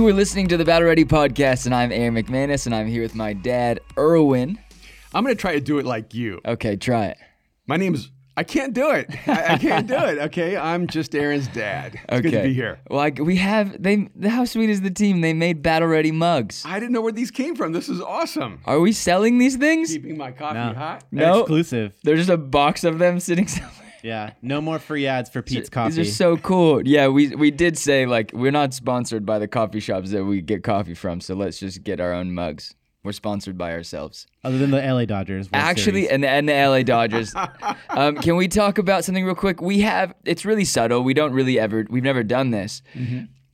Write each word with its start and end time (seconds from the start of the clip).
You 0.00 0.08
are 0.08 0.14
listening 0.14 0.48
to 0.48 0.56
the 0.56 0.64
Battle 0.64 0.88
Ready 0.88 1.04
podcast, 1.04 1.66
and 1.66 1.74
I'm 1.74 1.92
Aaron 1.92 2.14
McManus, 2.14 2.64
and 2.64 2.74
I'm 2.74 2.86
here 2.86 3.02
with 3.02 3.14
my 3.14 3.34
dad, 3.34 3.80
Erwin. 3.98 4.58
I'm 5.12 5.22
gonna 5.22 5.34
try 5.34 5.52
to 5.52 5.60
do 5.60 5.78
it 5.78 5.84
like 5.84 6.14
you. 6.14 6.40
Okay, 6.46 6.76
try 6.76 7.08
it. 7.08 7.18
My 7.66 7.76
name's. 7.76 8.10
I 8.34 8.42
can't 8.42 8.72
do 8.72 8.92
it. 8.92 9.10
I, 9.28 9.54
I 9.54 9.58
can't 9.58 9.86
do 9.86 9.96
it. 9.96 10.16
Okay, 10.18 10.56
I'm 10.56 10.86
just 10.86 11.14
Aaron's 11.14 11.48
dad. 11.48 11.96
It's 11.96 12.02
Okay. 12.14 12.22
good 12.22 12.30
to 12.30 12.42
be 12.44 12.54
here. 12.54 12.80
Well, 12.88 13.00
I, 13.00 13.10
we 13.10 13.36
have 13.36 13.82
they. 13.82 14.08
How 14.26 14.46
sweet 14.46 14.70
is 14.70 14.80
the 14.80 14.90
team? 14.90 15.20
They 15.20 15.34
made 15.34 15.62
Battle 15.62 15.88
Ready 15.88 16.12
mugs. 16.12 16.64
I 16.64 16.80
didn't 16.80 16.92
know 16.92 17.02
where 17.02 17.12
these 17.12 17.30
came 17.30 17.54
from. 17.54 17.72
This 17.72 17.90
is 17.90 18.00
awesome. 18.00 18.62
Are 18.64 18.80
we 18.80 18.92
selling 18.92 19.36
these 19.36 19.56
things? 19.56 19.90
Keeping 19.92 20.16
my 20.16 20.32
coffee 20.32 20.54
No. 20.54 20.72
hot. 20.72 21.04
No. 21.12 21.40
Exclusive. 21.40 21.92
There's 22.04 22.20
just 22.20 22.30
a 22.30 22.38
box 22.38 22.84
of 22.84 22.98
them 22.98 23.20
sitting 23.20 23.46
somewhere. 23.48 23.89
Yeah. 24.02 24.32
No 24.42 24.60
more 24.60 24.78
free 24.78 25.06
ads 25.06 25.30
for 25.30 25.42
Peet's 25.42 25.68
Coffee. 25.68 25.96
These 25.96 26.08
are 26.08 26.12
so 26.12 26.36
cool. 26.36 26.86
Yeah, 26.86 27.08
we 27.08 27.34
we 27.34 27.50
did 27.50 27.78
say 27.78 28.06
like 28.06 28.30
we're 28.32 28.50
not 28.52 28.74
sponsored 28.74 29.26
by 29.26 29.38
the 29.38 29.48
coffee 29.48 29.80
shops 29.80 30.10
that 30.10 30.24
we 30.24 30.40
get 30.40 30.62
coffee 30.62 30.94
from, 30.94 31.20
so 31.20 31.34
let's 31.34 31.58
just 31.58 31.82
get 31.82 32.00
our 32.00 32.12
own 32.12 32.32
mugs. 32.32 32.74
We're 33.02 33.12
sponsored 33.12 33.56
by 33.56 33.72
ourselves. 33.72 34.26
Other 34.44 34.58
than 34.58 34.70
the 34.72 34.82
LA 34.82 35.06
Dodgers. 35.06 35.46
World 35.46 35.64
Actually, 35.64 36.02
Series. 36.02 36.10
and 36.10 36.22
the, 36.22 36.28
and 36.28 36.48
the 36.48 36.52
LA 36.52 36.82
Dodgers. 36.82 37.34
um, 37.88 38.16
can 38.16 38.36
we 38.36 38.46
talk 38.46 38.76
about 38.76 39.04
something 39.04 39.24
real 39.24 39.34
quick? 39.34 39.62
We 39.62 39.80
have 39.80 40.14
it's 40.24 40.44
really 40.44 40.66
subtle. 40.66 41.02
We 41.02 41.14
don't 41.14 41.32
really 41.32 41.58
ever 41.58 41.86
we've 41.88 42.02
never 42.02 42.22
done 42.22 42.50
this. 42.50 42.82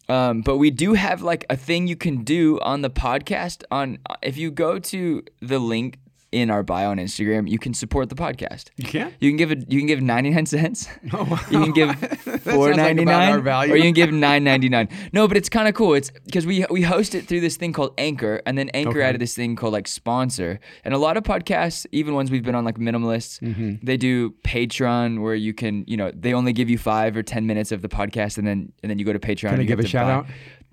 Um, 0.09 0.43
but 0.43 0.59
we 0.59 0.71
do 0.71 0.95
have 0.95 1.23
like 1.23 1.45
a 1.51 1.57
thing 1.57 1.87
you 1.87 1.97
can 1.97 2.25
do 2.25 2.59
on 2.61 2.83
the 2.83 2.91
podcast. 2.91 3.63
On 3.71 3.99
if 4.23 4.37
you 4.37 4.51
go 4.51 4.79
to 4.79 5.23
the 5.41 5.59
link 5.59 5.99
in 6.33 6.51
our 6.51 6.63
bio 6.63 6.91
on 6.91 6.99
Instagram, 6.99 7.49
you 7.49 7.59
can 7.59 7.73
support 7.73 8.09
the 8.09 8.15
podcast. 8.15 8.71
You 8.77 8.85
can't. 8.85 9.15
You 9.21 9.31
can 9.31 9.37
give 9.37 9.53
it. 9.53 9.71
You 9.71 9.79
can 9.79 9.87
give 9.87 10.03
ninety 10.03 10.31
nine 10.31 10.47
cents. 10.47 10.89
Oh, 11.13 11.25
wow. 11.25 11.39
You 11.51 11.61
can 11.63 11.73
give 11.73 11.95
four 12.43 12.75
ninety 12.75 12.75
nine, 12.75 12.77
like 12.77 12.77
ninety 12.77 13.03
about 13.03 13.23
our 13.23 13.37
nine, 13.37 13.43
value. 13.45 13.73
or 13.73 13.77
you 13.77 13.83
can 13.85 13.93
give 13.95 14.13
nine 14.13 14.43
ninety 14.45 14.69
nine. 14.69 14.89
No, 15.13 15.29
but 15.29 15.37
it's 15.37 15.49
kind 15.49 15.69
of 15.69 15.75
cool. 15.75 15.95
It's 15.95 16.11
because 16.25 16.45
we 16.47 16.67
we 16.71 16.83
host 16.83 17.15
it 17.15 17.27
through 17.27 17.41
this 17.41 17.57
thing 17.57 17.73
called 17.73 17.95
Anchor, 17.97 18.43
and 18.45 18.59
then 18.59 18.69
Anchor 18.71 18.91
Okay. 18.99 19.03
added 19.03 19.21
this 19.21 19.35
thing 19.35 19.57
called 19.57 19.73
like 19.73 19.87
sponsor. 19.89 20.59
And 20.85 20.93
a 20.95 20.99
lot 20.99 21.17
of 21.17 21.23
podcasts, 21.23 21.87
even 21.93 22.15
ones 22.15 22.31
we've 22.31 22.43
been 22.45 22.55
on, 22.55 22.65
like 22.65 22.77
minimalists, 22.79 23.41
Mm-hmm. 23.41 23.85
they 23.85 23.97
do 23.97 24.31
Patreon, 24.45 25.23
where 25.23 25.35
you 25.35 25.55
can, 25.55 25.85
you 25.87 25.97
know, 25.97 26.11
they 26.15 26.35
only 26.35 26.53
give 26.53 26.69
you 26.69 26.79
five 26.79 27.17
or 27.17 27.23
ten 27.23 27.47
minutes 27.47 27.73
of 27.73 27.83
the 27.83 27.89
podcast, 27.89 28.37
and 28.39 28.47
then 28.47 28.73
and 28.83 28.91
then 28.91 28.99
you 28.99 29.05
go 29.05 29.13
to 29.13 29.19
Patreon. 29.21 29.37
Can 29.41 29.49
and 29.51 29.59
I 29.61 29.63
you 29.63 29.69
give 29.69 29.81
a 29.81 29.87
shout 29.87 30.11
out? 30.11 30.27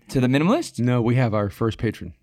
to 0.10 0.20
the 0.20 0.28
minimalists? 0.28 0.80
No, 0.80 1.02
we 1.02 1.16
have 1.16 1.34
our 1.34 1.50
first 1.50 1.78
patron. 1.78 2.14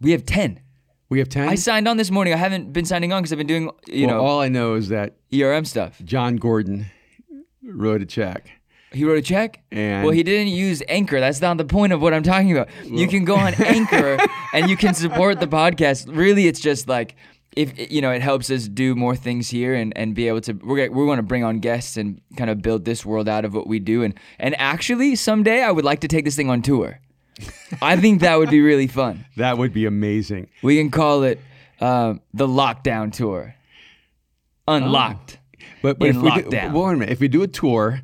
We 0.00 0.10
have 0.10 0.26
ten. 0.26 0.60
We 1.10 1.18
have 1.18 1.28
ten. 1.28 1.48
I 1.48 1.56
signed 1.56 1.86
on 1.88 1.96
this 1.96 2.10
morning. 2.10 2.32
I 2.32 2.36
haven't 2.36 2.72
been 2.72 2.84
signing 2.84 3.12
on 3.12 3.20
because 3.22 3.32
I've 3.32 3.38
been 3.38 3.46
doing, 3.46 3.70
you 3.88 4.06
well, 4.06 4.16
know, 4.16 4.24
all 4.24 4.40
I 4.40 4.48
know 4.48 4.74
is 4.74 4.88
that 4.88 5.16
ERM 5.34 5.64
stuff. 5.64 6.00
John 6.04 6.36
Gordon 6.36 6.86
wrote 7.62 8.00
a 8.00 8.06
check. 8.06 8.50
He 8.92 9.04
wrote 9.04 9.18
a 9.18 9.22
check. 9.22 9.62
And- 9.70 10.04
well, 10.04 10.12
he 10.14 10.22
didn't 10.22 10.48
use 10.48 10.82
Anchor. 10.88 11.20
That's 11.20 11.40
not 11.40 11.56
the 11.58 11.64
point 11.64 11.92
of 11.92 12.00
what 12.00 12.14
I'm 12.14 12.22
talking 12.22 12.50
about. 12.52 12.68
you 12.84 13.06
can 13.08 13.24
go 13.24 13.36
on 13.36 13.54
Anchor 13.58 14.18
and 14.54 14.68
you 14.70 14.76
can 14.76 14.94
support 14.94 15.38
the 15.40 15.46
podcast. 15.46 16.06
Really, 16.16 16.46
it's 16.46 16.60
just 16.60 16.88
like 16.88 17.16
if 17.56 17.90
you 17.90 18.00
know, 18.00 18.12
it 18.12 18.22
helps 18.22 18.48
us 18.50 18.68
do 18.68 18.94
more 18.94 19.16
things 19.16 19.48
here 19.48 19.74
and, 19.74 19.92
and 19.96 20.14
be 20.14 20.28
able 20.28 20.40
to. 20.42 20.52
We're 20.52 20.76
gonna- 20.88 20.98
we 20.98 21.04
want 21.04 21.18
to 21.18 21.24
bring 21.24 21.42
on 21.42 21.58
guests 21.58 21.96
and 21.96 22.20
kind 22.36 22.50
of 22.50 22.62
build 22.62 22.84
this 22.84 23.04
world 23.04 23.28
out 23.28 23.44
of 23.44 23.52
what 23.54 23.66
we 23.66 23.80
do. 23.80 24.04
And 24.04 24.14
and 24.38 24.54
actually, 24.60 25.16
someday 25.16 25.62
I 25.62 25.72
would 25.72 25.84
like 25.84 25.98
to 26.00 26.08
take 26.08 26.24
this 26.24 26.36
thing 26.36 26.48
on 26.50 26.62
tour. 26.62 27.00
I 27.82 27.96
think 27.96 28.20
that 28.20 28.38
would 28.38 28.50
be 28.50 28.60
really 28.60 28.86
fun. 28.86 29.24
That 29.36 29.58
would 29.58 29.72
be 29.72 29.86
amazing. 29.86 30.48
We 30.62 30.76
can 30.78 30.90
call 30.90 31.22
it 31.22 31.40
um, 31.80 32.20
the 32.34 32.46
Lockdown 32.46 33.12
Tour. 33.12 33.54
Unlocked. 34.68 35.38
But, 35.82 35.98
but 35.98 36.08
In 36.10 36.16
if 36.16 36.22
we 36.22 36.30
do, 36.30 36.50
lockdown. 36.50 36.72
wait 36.72 36.92
a 36.92 36.96
minute. 36.96 37.10
If 37.12 37.20
we 37.20 37.28
do 37.28 37.42
a 37.42 37.48
tour 37.48 38.00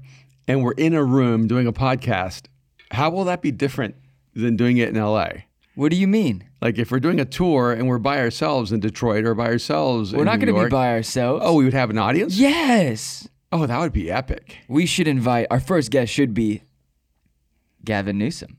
and 0.49 0.63
we're 0.63 0.73
in 0.73 0.95
a 0.95 1.05
room 1.05 1.47
doing 1.47 1.67
a 1.67 1.73
podcast, 1.73 2.47
how 2.91 3.11
will 3.11 3.25
that 3.25 3.43
be 3.43 3.51
different 3.51 3.97
than 4.35 4.57
doing 4.57 4.79
it 4.79 4.89
in 4.89 4.95
LA? 4.95 5.29
What 5.75 5.91
do 5.91 5.97
you 5.97 6.07
mean? 6.09 6.45
Like 6.63 6.79
if 6.79 6.91
we're 6.91 7.01
doing 7.01 7.21
a 7.21 7.25
tour 7.27 7.73
and 7.73 7.87
we're 7.87 7.99
by 7.99 8.19
ourselves 8.19 8.73
in 8.73 8.81
Detroit 8.81 9.27
or 9.27 9.35
by 9.35 9.47
ourselves 9.47 10.15
We're 10.15 10.25
not 10.25 10.41
going 10.41 10.55
to 10.55 10.65
be 10.65 10.71
by 10.71 10.93
ourselves. 10.93 11.43
Oh, 11.45 11.55
we 11.55 11.65
would 11.65 11.75
have 11.75 11.91
an 11.91 11.99
audience? 11.99 12.39
yes. 12.39 13.29
Oh, 13.53 13.67
that 13.67 13.79
would 13.79 13.93
be 13.93 14.11
epic. 14.11 14.57
We 14.69 14.87
should 14.87 15.07
invite 15.07 15.47
our 15.51 15.61
first 15.61 15.91
guest 15.91 16.13
should 16.13 16.35
be 16.35 16.63
Gavin 17.85 18.19
Newsom. 18.19 18.59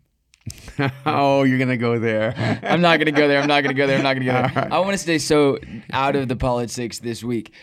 oh, 1.06 1.44
you're 1.44 1.58
going 1.58 1.69
to 1.69 1.78
go 1.78 2.00
there. 2.00 2.59
I'm 2.63 2.81
not 2.81 3.00
gonna 3.00 3.12
go 3.12 3.28
there. 3.28 3.41
I'm 3.41 3.47
not 3.47 3.62
gonna 3.62 3.74
go 3.74 3.88
there. 3.88 3.97
I'm 3.97 4.03
not 4.03 4.13
gonna 4.13 4.25
go 4.25 4.31
there. 4.31 4.68
I 4.72 4.80
want 4.80 4.91
to 4.91 4.97
stay 4.97 5.18
so 5.18 5.59
out 5.91 6.16
of 6.16 6.28
the 6.28 6.35
politics 6.35 7.00
this 7.00 7.24
week. 7.24 7.53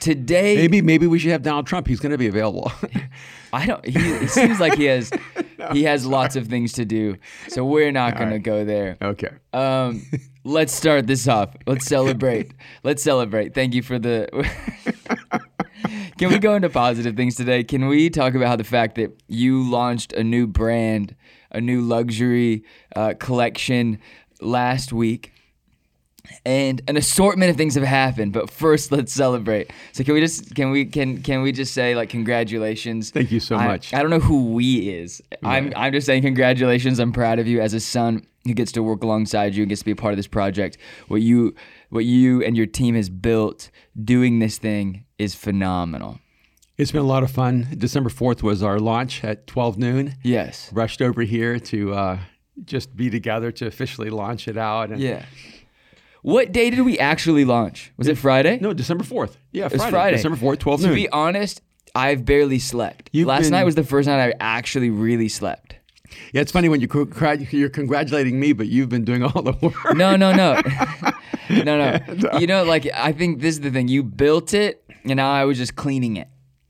Today, 0.00 0.56
maybe 0.56 0.82
maybe 0.82 1.06
we 1.06 1.18
should 1.18 1.30
have 1.30 1.42
Donald 1.42 1.66
Trump. 1.66 1.86
He's 1.86 2.00
going 2.00 2.10
to 2.10 2.18
be 2.18 2.26
available. 2.26 2.72
I 3.52 3.66
don't. 3.66 3.84
He, 3.84 3.98
it 3.98 4.30
seems 4.30 4.58
like 4.58 4.74
he 4.74 4.84
has 4.84 5.12
he 5.72 5.84
has 5.84 6.04
lots 6.06 6.34
of 6.34 6.48
things 6.48 6.72
to 6.72 6.84
do, 6.84 7.16
so 7.48 7.64
we're 7.64 7.92
not 7.92 8.16
gonna 8.18 8.40
go 8.40 8.64
there. 8.64 8.96
okay. 9.00 9.28
Um, 9.52 10.02
let's 10.42 10.72
start 10.72 11.06
this 11.06 11.28
off. 11.28 11.54
Let's 11.66 11.86
celebrate. 11.86 12.52
Let's 12.82 13.02
celebrate. 13.02 13.54
Thank 13.54 13.74
you 13.74 13.82
for 13.82 13.98
the. 13.98 14.28
Can 16.18 16.30
we 16.30 16.38
go 16.38 16.54
into 16.54 16.70
positive 16.70 17.16
things 17.16 17.34
today? 17.34 17.64
Can 17.64 17.88
we 17.88 18.08
talk 18.08 18.34
about 18.34 18.48
how 18.48 18.56
the 18.56 18.64
fact 18.64 18.94
that 18.94 19.10
you 19.28 19.68
launched 19.68 20.12
a 20.12 20.22
new 20.22 20.46
brand, 20.46 21.16
a 21.52 21.60
new 21.60 21.80
luxury 21.80 22.64
uh, 22.96 23.14
collection 23.18 23.98
last 24.40 24.92
week, 24.92 25.32
and 26.44 26.80
an 26.88 26.96
assortment 26.96 27.50
of 27.50 27.56
things 27.56 27.74
have 27.74 27.84
happened. 27.84 28.32
But 28.32 28.50
first, 28.50 28.90
let's 28.96 29.12
celebrate. 29.12 29.70
So 29.92 30.04
can 30.04 30.14
we 30.14 30.20
just 30.20 30.54
can 30.54 30.70
we 30.70 30.84
can 30.84 31.22
can 31.22 31.42
we 31.42 31.52
just 31.52 31.74
say 31.74 31.94
like 31.94 32.08
congratulations? 32.08 33.10
Thank 33.10 33.30
you 33.32 33.40
so 33.40 33.56
I- 33.56 33.66
much. 33.66 33.92
I 33.94 34.00
don't 34.00 34.10
know 34.10 34.20
who 34.20 34.52
we 34.52 34.88
is. 34.90 35.22
I'm 35.42 35.72
I'm 35.76 35.92
just 35.92 36.06
saying 36.06 36.22
congratulations. 36.22 36.98
I'm 36.98 37.12
proud 37.12 37.38
of 37.38 37.46
you 37.46 37.60
as 37.60 37.74
a 37.74 37.80
son 37.80 38.26
who 38.44 38.54
gets 38.54 38.72
to 38.72 38.82
work 38.82 39.04
alongside 39.04 39.54
you 39.54 39.62
and 39.62 39.68
gets 39.68 39.82
to 39.82 39.84
be 39.84 39.92
a 39.92 39.96
part 39.96 40.12
of 40.12 40.16
this 40.16 40.26
project. 40.26 40.76
What 41.08 41.22
you 41.22 41.54
what 41.90 42.04
you 42.04 42.42
and 42.42 42.56
your 42.56 42.66
team 42.66 42.94
has 42.94 43.08
built 43.08 43.70
doing 44.02 44.38
this 44.38 44.58
thing 44.58 45.04
is 45.18 45.34
phenomenal. 45.34 46.18
It's 46.82 46.90
been 46.90 47.00
a 47.00 47.04
lot 47.04 47.22
of 47.22 47.30
fun. 47.30 47.68
December 47.78 48.10
4th 48.10 48.42
was 48.42 48.62
our 48.62 48.80
launch 48.80 49.22
at 49.22 49.46
12 49.46 49.78
noon. 49.78 50.14
Yes. 50.24 50.68
Rushed 50.72 51.00
over 51.00 51.22
here 51.22 51.58
to 51.60 51.94
uh, 51.94 52.18
just 52.64 52.96
be 52.96 53.08
together 53.08 53.52
to 53.52 53.66
officially 53.66 54.10
launch 54.10 54.48
it 54.48 54.56
out. 54.56 54.90
And 54.90 55.00
Yeah. 55.00 55.24
What 56.22 56.50
day 56.52 56.70
did 56.70 56.80
we 56.80 56.98
actually 56.98 57.44
launch? 57.44 57.92
Was 57.96 58.08
it 58.08 58.16
Friday? 58.18 58.58
No, 58.60 58.72
December 58.72 59.04
4th. 59.04 59.36
Yeah, 59.52 59.66
it 59.66 59.76
Friday. 59.76 59.90
Friday. 59.90 60.16
December 60.16 60.36
4th, 60.38 60.58
12 60.58 60.80
To 60.80 60.86
noon. 60.88 60.94
be 60.96 61.08
honest, 61.10 61.62
I've 61.94 62.24
barely 62.24 62.58
slept. 62.58 63.10
You've 63.12 63.28
Last 63.28 63.42
been- 63.44 63.50
night 63.52 63.64
was 63.64 63.74
the 63.76 63.84
first 63.84 64.08
night 64.08 64.20
I 64.20 64.32
actually 64.40 64.90
really 64.90 65.28
slept. 65.28 65.76
yeah, 66.32 66.40
it's 66.40 66.50
funny 66.52 66.68
when 66.68 66.80
you 66.80 66.88
you're 67.52 67.68
congratulating 67.70 68.38
me, 68.40 68.52
but 68.52 68.66
you've 68.68 68.88
been 68.88 69.04
doing 69.04 69.22
all 69.22 69.40
the 69.42 69.52
work. 69.62 69.74
No, 69.94 70.16
no, 70.16 70.32
no. 70.42 70.60
no, 71.50 71.76
no. 71.76 72.38
You 72.38 72.46
know, 72.46 72.64
like 72.64 72.88
I 72.92 73.12
think 73.12 73.40
this 73.40 73.54
is 73.54 73.60
the 73.60 73.70
thing. 73.70 73.86
You 73.88 74.02
built 74.02 74.52
it, 74.52 74.82
and 75.04 75.16
now 75.16 75.30
I 75.32 75.44
was 75.44 75.58
just 75.58 75.74
cleaning 75.76 76.16
it. 76.16 76.28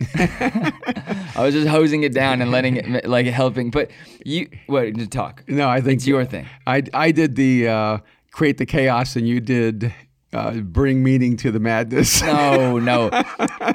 I 0.14 1.34
was 1.38 1.54
just 1.54 1.68
hosing 1.68 2.02
it 2.02 2.12
down 2.12 2.42
and 2.42 2.50
letting 2.50 2.76
it, 2.76 3.04
like 3.08 3.26
helping. 3.26 3.70
But 3.70 3.90
you, 4.24 4.48
what 4.66 4.94
to 4.94 5.06
talk? 5.06 5.44
No, 5.48 5.68
I 5.68 5.80
think 5.80 5.98
It's 5.98 6.06
your 6.06 6.24
thing. 6.24 6.46
I, 6.66 6.82
I 6.94 7.10
did 7.12 7.36
the 7.36 7.68
uh, 7.68 7.98
create 8.30 8.58
the 8.58 8.66
chaos, 8.66 9.16
and 9.16 9.26
you 9.28 9.40
did 9.40 9.92
uh, 10.32 10.52
bring 10.60 11.02
meaning 11.02 11.36
to 11.38 11.50
the 11.50 11.60
madness. 11.60 12.22
No, 12.22 12.78
no. 12.90 13.10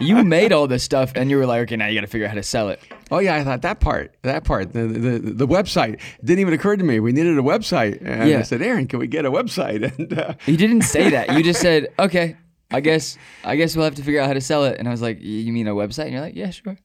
You 0.02 0.24
made 0.24 0.52
all 0.52 0.68
this 0.68 0.84
stuff, 0.84 1.12
and 1.16 1.30
you 1.30 1.38
were 1.38 1.46
like, 1.46 1.62
okay, 1.62 1.76
now 1.76 1.88
you 1.88 1.96
got 1.96 2.02
to 2.02 2.08
figure 2.08 2.26
out 2.26 2.30
how 2.32 2.36
to 2.36 2.44
sell 2.44 2.70
it. 2.70 2.80
Oh 3.12 3.20
yeah, 3.20 3.36
I 3.36 3.44
thought 3.44 3.62
that 3.62 3.80
part, 3.80 4.16
that 4.24 4.44
part, 4.44 4.74
the 4.74 4.86
the, 4.88 5.20
the 5.20 5.48
website 5.48 6.00
didn't 6.24 6.40
even 6.40 6.54
occur 6.54 6.76
to 6.76 6.84
me. 6.84 7.00
We 7.00 7.12
needed 7.12 7.38
a 7.38 7.42
website, 7.44 8.02
and 8.04 8.30
Yeah. 8.30 8.40
I 8.40 8.42
said, 8.42 8.62
Aaron, 8.62 8.88
can 8.88 9.00
we 9.00 9.08
get 9.08 9.26
a 9.26 9.32
website? 9.32 9.98
And 9.98 10.18
uh, 10.18 10.34
You 10.46 10.58
didn't 10.58 10.82
say 10.82 11.10
that. 11.12 11.34
You 11.34 11.44
just 11.44 11.62
said, 11.62 11.88
okay. 12.00 12.36
I 12.72 12.82
guess, 12.82 13.18
I 13.44 13.56
guess 13.56 13.76
we'll 13.76 13.86
have 13.86 13.96
to 13.96 14.04
figure 14.04 14.20
out 14.22 14.28
how 14.28 14.34
to 14.34 14.42
sell 14.42 14.66
it. 14.66 14.78
And 14.80 14.88
I 14.88 14.92
was 14.92 15.02
like, 15.02 15.20
you 15.22 15.54
mean 15.54 15.68
a 15.68 15.74
website? 15.74 16.04
And 16.06 16.12
you're 16.14 16.22
like, 16.22 16.36
yeah, 16.36 16.50
sure. 16.50 16.78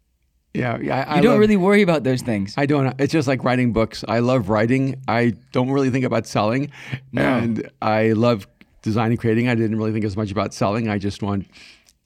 yeah, 0.55 0.79
yeah, 0.81 1.05
I, 1.09 1.15
You 1.15 1.19
I 1.19 1.21
don't 1.21 1.33
love- 1.33 1.41
really 1.41 1.57
worry 1.57 1.83
about 1.83 2.05
those 2.05 2.23
things. 2.23 2.55
I 2.57 2.67
don't. 2.67 2.95
It's 3.01 3.13
just 3.13 3.27
like 3.27 3.43
writing 3.43 3.73
books. 3.73 4.05
I 4.07 4.21
love 4.21 4.49
writing. 4.49 4.97
I 5.09 5.35
don't 5.53 5.71
really 5.71 5.91
think 5.91 6.05
about 6.05 6.27
selling, 6.27 6.71
and 7.17 7.69
I 7.81 8.13
love 8.13 8.47
designing, 8.83 9.17
creating. 9.17 9.49
I 9.49 9.55
didn't 9.55 9.77
really 9.77 9.93
think 9.93 10.05
as 10.05 10.17
much 10.17 10.31
about 10.31 10.53
selling. 10.55 10.89
I 10.89 10.99
just 10.99 11.23
want 11.23 11.47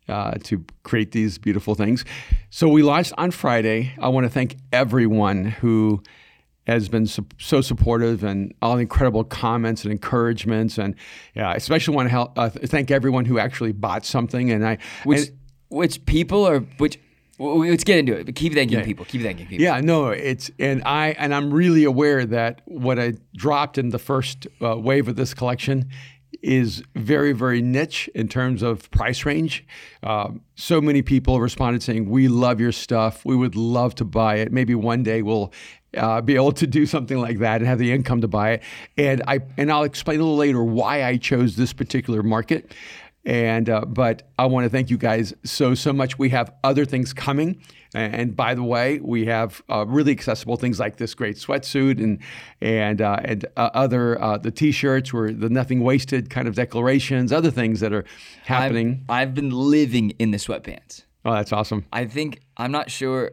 uh, 0.08 0.32
to 0.44 0.64
create 0.84 1.12
these 1.12 1.37
beautiful 1.38 1.75
things. 1.75 2.05
So 2.50 2.69
we 2.69 2.82
launched 2.82 3.12
on 3.19 3.31
Friday. 3.31 3.93
I 4.00 4.08
want 4.08 4.25
to 4.25 4.31
thank 4.31 4.56
everyone 4.73 5.46
who 5.46 6.02
has 6.66 6.88
been 6.88 7.06
so, 7.06 7.24
so 7.38 7.60
supportive 7.60 8.24
and 8.24 8.52
all 8.60 8.74
the 8.74 8.82
incredible 8.82 9.24
comments 9.24 9.84
and 9.84 9.92
encouragements, 9.92 10.78
and 10.78 10.94
yeah, 11.34 11.50
I 11.50 11.54
especially 11.54 11.94
want 11.94 12.06
to 12.06 12.10
help, 12.10 12.38
uh, 12.38 12.50
thank 12.50 12.90
everyone 12.90 13.24
who 13.24 13.38
actually 13.38 13.72
bought 13.72 14.04
something. 14.04 14.50
And 14.50 14.66
I, 14.66 14.78
Which, 15.04 15.28
and- 15.28 15.38
which 15.68 16.04
people 16.06 16.44
are, 16.46 16.60
which, 16.78 16.98
let's 17.38 17.84
get 17.84 17.98
into 17.98 18.14
it. 18.16 18.26
But 18.26 18.34
keep 18.34 18.54
thanking 18.54 18.82
people. 18.82 19.04
Keep 19.04 19.22
thanking 19.22 19.46
people. 19.46 19.62
Yeah, 19.62 19.80
no, 19.80 20.08
it's 20.08 20.50
and 20.58 20.82
I 20.84 21.08
and 21.18 21.34
I'm 21.34 21.52
really 21.52 21.84
aware 21.84 22.24
that 22.24 22.62
what 22.64 22.98
I 22.98 23.14
dropped 23.34 23.78
in 23.78 23.90
the 23.90 23.98
first 23.98 24.46
uh, 24.62 24.76
wave 24.76 25.06
of 25.08 25.16
this 25.16 25.34
collection 25.34 25.88
is 26.42 26.82
very, 26.94 27.32
very 27.32 27.62
niche 27.62 28.08
in 28.14 28.28
terms 28.28 28.62
of 28.62 28.90
price 28.90 29.24
range. 29.24 29.64
Um, 30.02 30.42
so 30.54 30.80
many 30.80 31.02
people 31.02 31.40
responded 31.40 31.82
saying, 31.82 32.08
We 32.08 32.28
love 32.28 32.60
your 32.60 32.72
stuff. 32.72 33.24
We 33.24 33.36
would 33.36 33.56
love 33.56 33.94
to 33.96 34.04
buy 34.04 34.36
it. 34.36 34.52
Maybe 34.52 34.74
one 34.74 35.02
day 35.02 35.22
we'll 35.22 35.52
uh, 35.96 36.20
be 36.20 36.34
able 36.34 36.52
to 36.52 36.66
do 36.66 36.87
something 36.87 37.19
like 37.19 37.38
that 37.38 37.60
and 37.60 37.66
have 37.66 37.78
the 37.78 37.93
income 37.93 38.20
to 38.20 38.28
buy 38.28 38.52
it. 38.52 38.62
And 38.96 39.22
I 39.26 39.40
and 39.56 39.70
I'll 39.70 39.84
explain 39.84 40.20
a 40.20 40.22
little 40.22 40.37
later 40.37 40.62
why 40.62 41.04
I 41.04 41.16
chose 41.16 41.56
this 41.56 41.72
particular 41.72 42.22
market. 42.22 42.75
And 43.25 43.69
uh, 43.69 43.81
but 43.81 44.22
I 44.38 44.46
want 44.46 44.64
to 44.66 44.70
thank 44.70 44.88
you 44.88 44.96
guys 44.96 45.34
so 45.43 45.75
so 45.75 45.93
much. 45.93 46.16
We 46.16 46.28
have 46.31 46.54
other 46.62 46.84
things 46.84 47.12
coming, 47.12 47.60
and 47.93 48.37
by 48.37 48.54
the 48.54 48.62
way, 48.62 49.00
we 49.00 49.26
have 49.26 49.62
uh, 49.69 49.84
really 49.84 50.12
accessible 50.12 50.56
things 50.56 50.78
like 50.78 50.98
this 50.98 51.12
great 51.12 51.34
sweatsuit 51.34 51.99
and 51.99 52.20
and 52.60 53.02
uh, 53.02 53.19
and 53.25 53.44
uh, 53.56 53.70
other 53.75 54.22
uh, 54.22 54.38
the 54.38 54.52
T-shirts 54.52 55.12
where 55.12 55.32
the 55.32 55.50
nothing 55.50 55.81
wasted 55.81 56.31
kind 56.31 56.46
of 56.46 56.54
declarations, 56.54 57.32
other 57.32 57.50
things 57.50 57.81
that 57.81 57.92
are 57.92 58.04
happening. 58.44 59.04
I've, 59.08 59.28
I've 59.31 59.34
been 59.34 59.50
living 59.50 60.10
in 60.20 60.31
the 60.31 60.38
sweatpants. 60.38 61.02
oh, 61.25 61.32
that's 61.32 61.52
awesome. 61.52 61.84
I 61.92 62.04
think 62.04 62.42
I'm 62.56 62.70
not 62.70 62.92
sure. 62.92 63.32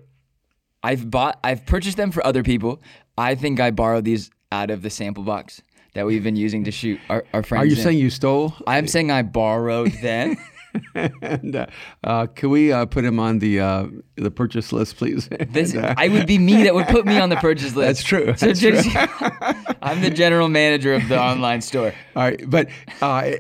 I've 0.84 1.10
bought, 1.10 1.40
I've 1.44 1.66
purchased 1.66 1.98
them 1.98 2.12
for 2.12 2.26
other 2.26 2.44
people. 2.44 2.82
I 3.18 3.36
think 3.36 3.60
I 3.60 3.72
borrowed 3.72 4.06
these 4.06 4.30
out 4.52 4.70
of 4.70 4.82
the 4.82 4.90
sample 4.90 5.24
box 5.24 5.62
that 5.94 6.06
we've 6.06 6.24
been 6.24 6.36
using 6.36 6.64
to 6.66 6.72
shoot 6.72 7.00
our, 7.10 7.24
our 7.34 7.44
friends. 7.44 7.64
Are 7.64 7.66
you 7.66 7.76
in. 7.76 7.82
saying 7.82 7.98
you 7.98 8.10
stole? 8.10 8.54
I'm 8.68 8.88
saying 8.88 9.12
I 9.12 9.22
borrowed 9.22 9.92
them. 10.02 10.38
and 10.96 11.56
uh, 11.56 11.68
uh, 12.04 12.26
can 12.28 12.50
we 12.50 12.72
uh, 12.72 12.86
put 12.86 13.06
him 13.06 13.20
on 13.20 13.40
the 13.40 13.60
uh, 13.60 13.86
the 14.16 14.32
purchase 14.32 14.72
list, 14.74 14.98
please? 14.98 15.30
This 15.50 15.74
And, 15.74 15.86
uh, 15.86 15.94
I 15.98 16.08
would 16.08 16.26
be 16.26 16.40
me 16.40 16.64
that 16.64 16.74
would 16.74 16.88
put 16.88 17.06
me 17.06 17.20
on 17.20 17.30
the 17.30 17.36
purchase 17.36 17.76
list. 17.76 17.88
That's 17.88 18.04
true. 18.04 18.36
So 18.36 18.48
That's 18.48 18.60
just, 18.60 18.90
I'm 19.84 20.02
the 20.02 20.10
general 20.10 20.50
manager 20.50 20.94
of 20.96 21.08
the 21.08 21.20
online 21.20 21.62
store. 21.62 21.94
all 22.16 22.24
right, 22.24 22.42
but 22.50 22.70
uh, 23.02 23.34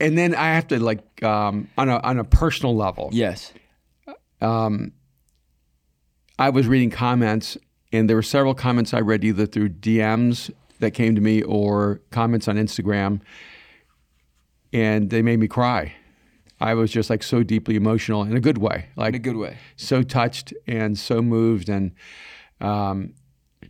and 0.00 0.16
then 0.16 0.34
I 0.34 0.54
have 0.54 0.68
to 0.68 0.82
like 0.82 1.22
um, 1.22 1.68
on 1.76 1.90
a 1.90 1.98
on 1.98 2.18
a 2.18 2.24
personal 2.24 2.74
level. 2.74 3.10
Yes. 3.12 3.52
um, 4.40 4.92
I 6.38 6.50
was 6.50 6.66
reading 6.68 6.90
comments, 6.90 7.58
and 7.92 8.08
there 8.08 8.16
were 8.16 8.22
several 8.22 8.54
comments 8.54 8.94
I 8.94 9.00
read 9.00 9.24
either 9.24 9.46
through 9.46 9.70
DMs 9.70 10.50
that 10.80 10.92
came 10.92 11.14
to 11.14 11.20
me 11.20 11.42
or 11.42 12.00
comments 12.10 12.46
on 12.46 12.56
Instagram, 12.56 13.20
and 14.72 15.10
they 15.10 15.22
made 15.22 15.40
me 15.40 15.48
cry. 15.48 15.94
I 16.60 16.74
was 16.74 16.90
just 16.90 17.08
like 17.10 17.22
so 17.22 17.42
deeply 17.42 17.76
emotional 17.76 18.22
in 18.22 18.36
a 18.36 18.40
good 18.40 18.58
way, 18.58 18.86
like 18.96 19.10
In 19.10 19.14
a 19.16 19.18
good 19.18 19.36
way. 19.36 19.58
so 19.76 20.02
touched 20.02 20.52
and 20.66 20.98
so 20.98 21.22
moved, 21.22 21.68
and 21.68 21.92
um, 22.60 23.14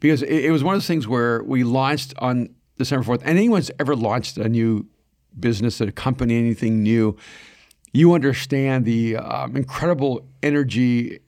because 0.01 0.23
it, 0.23 0.47
it 0.47 0.51
was 0.51 0.65
one 0.65 0.75
of 0.75 0.81
those 0.81 0.87
things 0.87 1.07
where 1.07 1.43
we 1.43 1.65
launched 1.65 2.15
on 2.19 2.55
December 2.77 3.05
fourth, 3.05 3.21
and 3.23 3.31
anyone's 3.39 3.71
ever 3.79 3.95
launched 3.97 4.37
a 4.39 4.49
new 4.49 4.87
business, 5.39 5.81
a 5.81 5.93
company, 5.93 6.37
anything 6.39 6.83
new, 6.83 7.17
you 7.93 8.15
understand 8.15 8.85
the 8.85 9.17
um, 9.17 9.57
incredible 9.57 10.27
energy, 10.43 11.21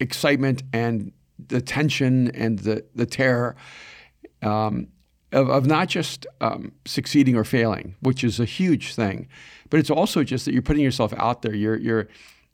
excitement, 0.00 0.62
and 0.72 1.12
the 1.48 1.60
tension 1.60 2.30
and 2.32 2.58
the 2.60 2.84
the 2.94 3.06
terror 3.06 3.56
um, 4.42 4.88
of, 5.32 5.48
of 5.48 5.66
not 5.66 5.88
just 5.88 6.26
um, 6.40 6.72
succeeding 6.84 7.36
or 7.36 7.44
failing, 7.44 7.94
which 8.00 8.24
is 8.24 8.40
a 8.40 8.44
huge 8.44 8.94
thing, 8.94 9.28
but 9.68 9.80
it's 9.80 9.90
also 9.90 10.24
just 10.24 10.44
that 10.44 10.52
you're 10.52 10.62
putting 10.62 10.82
yourself 10.82 11.12
out 11.16 11.42
there. 11.42 11.54
You're 11.54 11.76
you're 11.76 12.08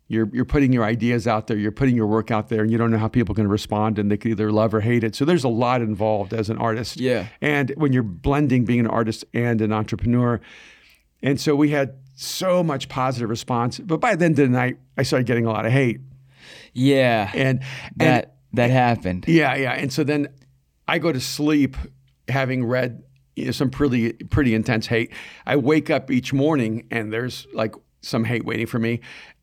you're 0.09 0.29
you're 0.33 0.45
putting 0.45 0.73
your 0.73 0.85
ideas 0.85 1.27
out 1.27 1.47
there. 1.47 1.57
You're 1.57 1.73
putting 1.73 1.97
your 1.97 2.07
work 2.07 2.31
out 2.31 2.49
there, 2.49 2.63
and 2.63 2.71
you 2.71 2.79
don't 2.79 2.91
know 2.91 2.99
how 2.99 3.09
people 3.09 3.33
are 3.33 3.37
going 3.37 3.49
to 3.49 3.53
respond, 3.53 3.99
and 3.99 4.11
they 4.11 4.17
could 4.17 4.33
either 4.33 4.53
love 4.53 4.75
or 4.75 4.81
hate 4.81 5.03
it. 5.03 5.15
So 5.15 5.25
there's 5.25 5.45
a 5.45 5.49
lot 5.49 5.83
involved 5.83 6.33
as 6.33 6.51
an 6.51 6.59
artist. 6.59 7.01
Yeah. 7.01 7.27
And 7.41 7.73
when 7.77 7.93
you're 7.93 8.03
blending 8.03 8.65
being 8.65 8.81
an 8.81 8.87
artist 8.87 9.25
and 9.35 9.61
an 9.61 9.73
entrepreneur, 9.73 10.41
and 11.23 11.41
so 11.41 11.57
we 11.57 11.71
had 11.71 11.97
so 12.15 12.63
much 12.63 12.89
positive 12.89 13.29
response. 13.29 13.79
But 13.79 14.01
by 14.01 14.17
the 14.17 14.25
end 14.25 14.39
of 14.39 14.47
the 14.47 14.57
night, 14.57 14.79
I 14.97 15.03
started 15.03 15.27
getting 15.27 15.45
a 15.45 15.51
lot 15.51 15.67
of 15.67 15.73
hate. 15.73 16.01
Yeah. 16.77 17.31
And 17.35 17.61
and 17.61 17.61
that 17.97 18.37
that 18.53 18.71
happened. 18.71 19.25
yeah, 19.29 19.55
yeah. 19.55 19.73
And 19.73 19.93
so 19.93 20.05
then 20.05 20.29
I 20.87 20.99
go 20.99 21.13
to 21.13 21.21
sleep 21.21 21.77
having 22.29 22.65
read 22.65 23.03
you 23.35 23.47
know, 23.47 23.51
some 23.51 23.71
pretty 23.71 24.13
pretty 24.13 24.55
intense 24.55 24.87
hate. 24.87 25.13
I 25.47 25.57
wake 25.57 25.91
up 25.91 26.11
each 26.11 26.33
morning 26.33 26.87
and 26.91 27.13
there's 27.13 27.47
like 27.53 27.75
some 28.03 28.25
hate 28.25 28.45
waiting 28.45 28.67
for 28.67 28.79
me. 28.79 29.01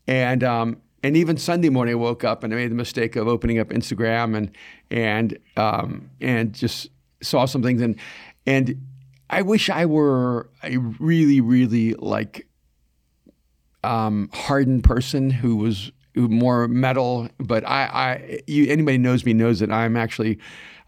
And 0.07 0.43
um 0.43 0.77
and 1.03 1.17
even 1.17 1.37
Sunday 1.37 1.69
morning 1.69 1.93
I 1.93 1.95
woke 1.95 2.23
up 2.23 2.43
and 2.43 2.53
I 2.53 2.57
made 2.57 2.71
the 2.71 2.75
mistake 2.75 3.15
of 3.15 3.27
opening 3.27 3.59
up 3.59 3.69
Instagram 3.69 4.37
and 4.37 4.51
and 4.89 5.37
um 5.57 6.09
and 6.21 6.53
just 6.53 6.89
saw 7.21 7.45
some 7.45 7.63
things 7.63 7.81
and 7.81 7.99
and 8.45 8.81
I 9.29 9.41
wish 9.41 9.69
I 9.69 9.85
were 9.85 10.49
a 10.63 10.77
really 10.77 11.41
really 11.41 11.93
like 11.95 12.47
um, 13.83 14.29
hardened 14.33 14.83
person 14.83 15.29
who 15.29 15.55
was 15.55 15.91
more 16.15 16.67
metal. 16.67 17.29
But 17.39 17.67
I, 17.67 17.83
I 17.85 18.41
you, 18.47 18.69
anybody 18.71 18.97
knows 18.97 19.25
me 19.25 19.33
knows 19.33 19.59
that 19.59 19.71
I'm 19.71 19.97
actually 19.97 20.39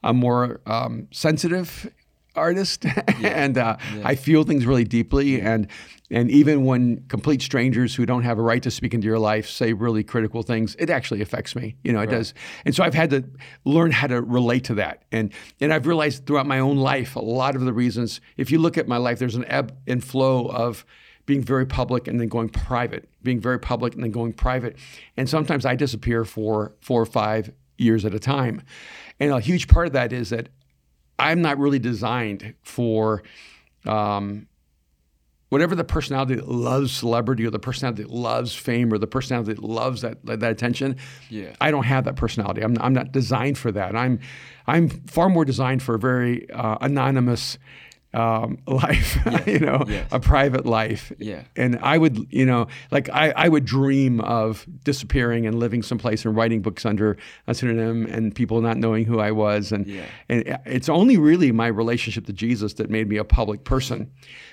a 0.04 0.14
more 0.14 0.62
um, 0.66 1.08
sensitive 1.12 1.92
artist, 2.36 2.86
and 3.24 3.58
uh, 3.58 3.78
I 4.04 4.16
feel 4.16 4.44
things 4.44 4.66
really 4.66 4.84
deeply. 4.84 5.42
And 5.42 5.68
and 6.12 6.30
even 6.30 6.66
when 6.66 7.04
complete 7.08 7.42
strangers 7.42 7.96
who 7.96 8.06
don't 8.06 8.24
have 8.24 8.38
a 8.38 8.42
right 8.42 8.62
to 8.62 8.70
speak 8.70 8.94
into 8.94 9.08
your 9.08 9.18
life 9.18 9.50
say 9.50 9.74
really 9.74 10.04
critical 10.04 10.44
things, 10.44 10.76
it 10.78 10.90
actually 10.90 11.22
affects 11.22 11.56
me. 11.56 11.76
You 11.84 11.94
know, 11.94 12.02
it 12.02 12.12
does. 12.12 12.34
And 12.64 12.76
so 12.76 12.84
I've 12.84 12.94
had 12.94 13.10
to 13.10 13.24
learn 13.64 13.92
how 13.92 14.08
to 14.08 14.22
relate 14.22 14.66
to 14.66 14.76
that. 14.76 15.04
And 15.12 15.34
and 15.60 15.74
I've 15.74 15.88
realized 15.88 16.28
throughout 16.28 16.46
my 16.46 16.60
own 16.60 16.78
life 16.78 17.16
a 17.16 17.22
lot 17.22 17.56
of 17.56 17.62
the 17.62 17.74
reasons. 17.74 18.22
If 18.38 18.52
you 18.52 18.60
look 18.60 18.78
at 18.78 18.88
my 18.88 18.98
life, 18.98 19.18
there's 19.18 19.36
an 19.36 19.46
ebb 19.46 19.76
and 19.88 20.04
flow 20.04 20.48
of 20.48 20.86
being 21.26 21.42
very 21.42 21.66
public 21.66 22.08
and 22.08 22.20
then 22.20 22.28
going 22.28 22.50
private, 22.50 23.10
being 23.24 23.40
very 23.40 23.60
public 23.60 23.94
and 23.94 24.04
then 24.04 24.12
going 24.12 24.34
private. 24.34 24.78
And 25.18 25.30
sometimes 25.30 25.66
I 25.66 25.76
disappear 25.76 26.24
for 26.26 26.74
four 26.82 27.02
or 27.02 27.06
five 27.06 27.52
years 27.78 28.06
at 28.06 28.14
a 28.14 28.20
time. 28.20 28.62
And 29.20 29.32
a 29.32 29.40
huge 29.40 29.68
part 29.68 29.88
of 29.88 29.94
that 29.94 30.14
is 30.14 30.30
that 30.30 30.50
I'm 31.18 31.42
not 31.42 31.58
really 31.58 31.80
designed 31.80 32.54
for 32.62 33.24
um, 33.86 34.48
whatever 35.50 35.76
the 35.76 35.84
personality 35.84 36.36
that 36.36 36.48
loves 36.48 36.92
celebrity 36.92 37.46
or 37.46 37.50
the 37.50 37.60
personality 37.60 38.04
that 38.04 38.12
loves 38.12 38.54
fame 38.54 38.94
or 38.94 38.98
the 38.98 39.08
personality 39.08 39.54
that 39.54 39.64
loves 39.64 40.02
that, 40.02 40.24
that 40.26 40.44
attention. 40.44 40.98
Yeah. 41.30 41.56
I 41.62 41.72
don't 41.72 41.86
have 41.86 42.04
that 42.06 42.16
personality. 42.16 42.62
I'm, 42.62 42.78
I'm 42.82 42.94
not 42.94 43.12
designed 43.12 43.58
for 43.58 43.72
that. 43.72 43.96
I'm, 43.96 44.20
I'm 44.68 44.90
far 44.90 45.30
more 45.30 45.46
designed 45.46 45.82
for 45.82 45.96
a 45.96 46.00
very 46.00 46.50
uh, 46.52 46.78
anonymous 46.82 47.58
um, 48.16 48.58
life, 48.68 49.18
you 49.48 49.60
know, 49.60 49.84
Yes. 49.88 50.08
a 50.12 50.20
private 50.20 50.66
life. 50.66 51.12
Yeah. 51.20 51.44
And 51.56 51.78
I 51.82 51.98
would, 51.98 52.18
you 52.32 52.46
know, 52.46 52.68
like 52.92 53.10
I, 53.10 53.32
I 53.36 53.50
would 53.50 53.66
dream 53.66 54.22
of 54.22 54.66
disappearing 54.84 55.46
and 55.46 55.60
living 55.60 55.84
someplace 55.84 56.26
and 56.26 56.36
writing 56.36 56.62
books 56.62 56.86
under 56.86 57.18
a 57.48 57.54
pseudonym 57.54 58.06
and 58.08 58.34
people 58.34 58.62
not 58.62 58.78
knowing 58.78 59.06
who 59.06 59.20
I 59.20 59.32
was. 59.32 59.72
And, 59.72 59.86
Yeah. 59.86 60.06
and 60.30 60.58
it's 60.66 60.90
only 60.90 61.18
really 61.18 61.52
my 61.52 61.68
relationship 61.68 62.26
to 62.28 62.34
Jesus 62.34 62.74
that 62.76 62.90
made 62.90 63.10
me 63.10 63.18
a 63.18 63.24
public 63.26 63.64
person. 63.66 64.10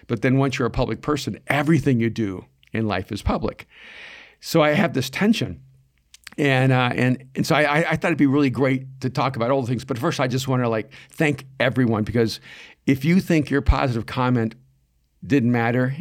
But 0.08 0.22
then 0.22 0.36
once 0.38 0.58
you're 0.58 0.66
a 0.66 0.70
public 0.70 1.00
person, 1.00 1.38
everything 1.46 2.00
you 2.00 2.10
do 2.10 2.44
in 2.72 2.86
life 2.88 3.12
is 3.12 3.22
public. 3.22 3.66
So 4.40 4.62
I 4.62 4.70
have 4.72 4.92
this 4.94 5.08
tension. 5.08 5.60
And, 6.38 6.72
uh, 6.72 6.90
and 6.94 7.22
and 7.36 7.46
so 7.46 7.54
I- 7.54 7.90
I 7.90 7.96
thought 7.96 8.06
it'd 8.08 8.16
be 8.16 8.26
really 8.26 8.48
great 8.48 8.86
to 9.02 9.10
talk 9.10 9.36
about 9.36 9.50
all 9.50 9.60
the 9.60 9.66
things. 9.68 9.84
But 9.84 9.98
first, 9.98 10.18
I 10.18 10.28
just 10.28 10.48
want 10.48 10.62
to 10.62 10.68
like 10.70 10.90
thank 11.10 11.44
everyone 11.60 12.04
because 12.04 12.40
if 12.86 13.04
you 13.04 13.20
think 13.20 13.50
your 13.50 13.60
positive 13.62 14.06
comment 14.06 14.54
didn't 15.24 15.52
matter, 15.52 15.96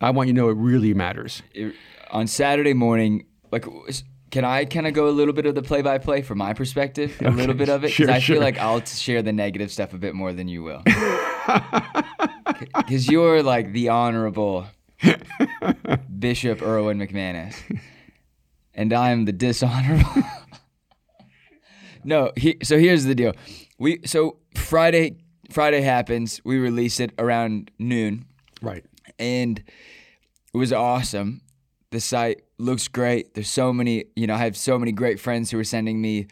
I 0.00 0.10
want 0.10 0.28
you 0.28 0.34
to 0.34 0.40
know 0.40 0.48
it 0.48 0.56
really 0.56 0.92
matters. 0.94 1.42
It- 1.52 1.74
on 2.10 2.26
Saturday 2.28 2.72
morning, 2.72 3.26
like, 3.50 3.64
can 4.30 4.44
I 4.44 4.64
kind 4.64 4.86
of 4.86 4.92
go 4.94 5.08
a 5.08 5.10
little 5.10 5.34
bit 5.34 5.44
of 5.46 5.54
the 5.56 5.62
play-by-play 5.62 6.22
from 6.22 6.38
my 6.38 6.52
perspective, 6.52 7.16
a 7.20 7.30
little 7.30 7.54
bit 7.54 7.68
of 7.68 7.82
it, 7.82 7.88
because 7.88 7.94
Sure, 8.06 8.10
I 8.10 8.18
sure. 8.20 8.36
feel 8.36 8.42
like 8.42 8.58
I'll 8.58 8.84
share 8.84 9.22
the 9.22 9.32
negative 9.32 9.72
stuff 9.72 9.92
a 9.92 9.98
bit 9.98 10.14
more 10.14 10.32
than 10.32 10.46
you 10.46 10.62
will, 10.62 10.82
because 12.76 13.08
you're 13.08 13.42
like 13.42 13.72
the 13.72 13.88
honorable 13.88 14.66
Bishop 16.18 16.62
Erwin 16.62 16.98
McManus, 16.98 17.56
and 18.74 18.92
I'm 18.92 19.24
the 19.24 19.32
dishonorable. 19.32 20.22
no, 22.04 22.32
he, 22.36 22.56
so 22.62 22.78
here's 22.78 23.04
the 23.04 23.14
deal. 23.14 23.32
We 23.78 24.00
so 24.04 24.38
Friday 24.54 25.16
Friday 25.50 25.80
happens. 25.82 26.40
We 26.44 26.58
release 26.58 27.00
it 27.00 27.12
around 27.18 27.70
noon 27.78 28.24
Right. 28.62 28.84
and 29.18 29.58
it 30.54 30.56
was 30.58 30.72
awesome. 30.72 31.42
The 31.90 32.00
site 32.00 32.42
looks 32.58 32.88
great. 32.88 33.34
There's 33.34 33.48
so 33.50 33.72
many, 33.72 34.06
you 34.16 34.26
know, 34.26 34.34
I 34.34 34.38
have 34.38 34.56
so 34.56 34.78
many 34.78 34.92
great 34.92 35.20
friends 35.20 35.50
who 35.50 35.58
are 35.58 35.64
sending 35.64 36.00
me 36.00 36.26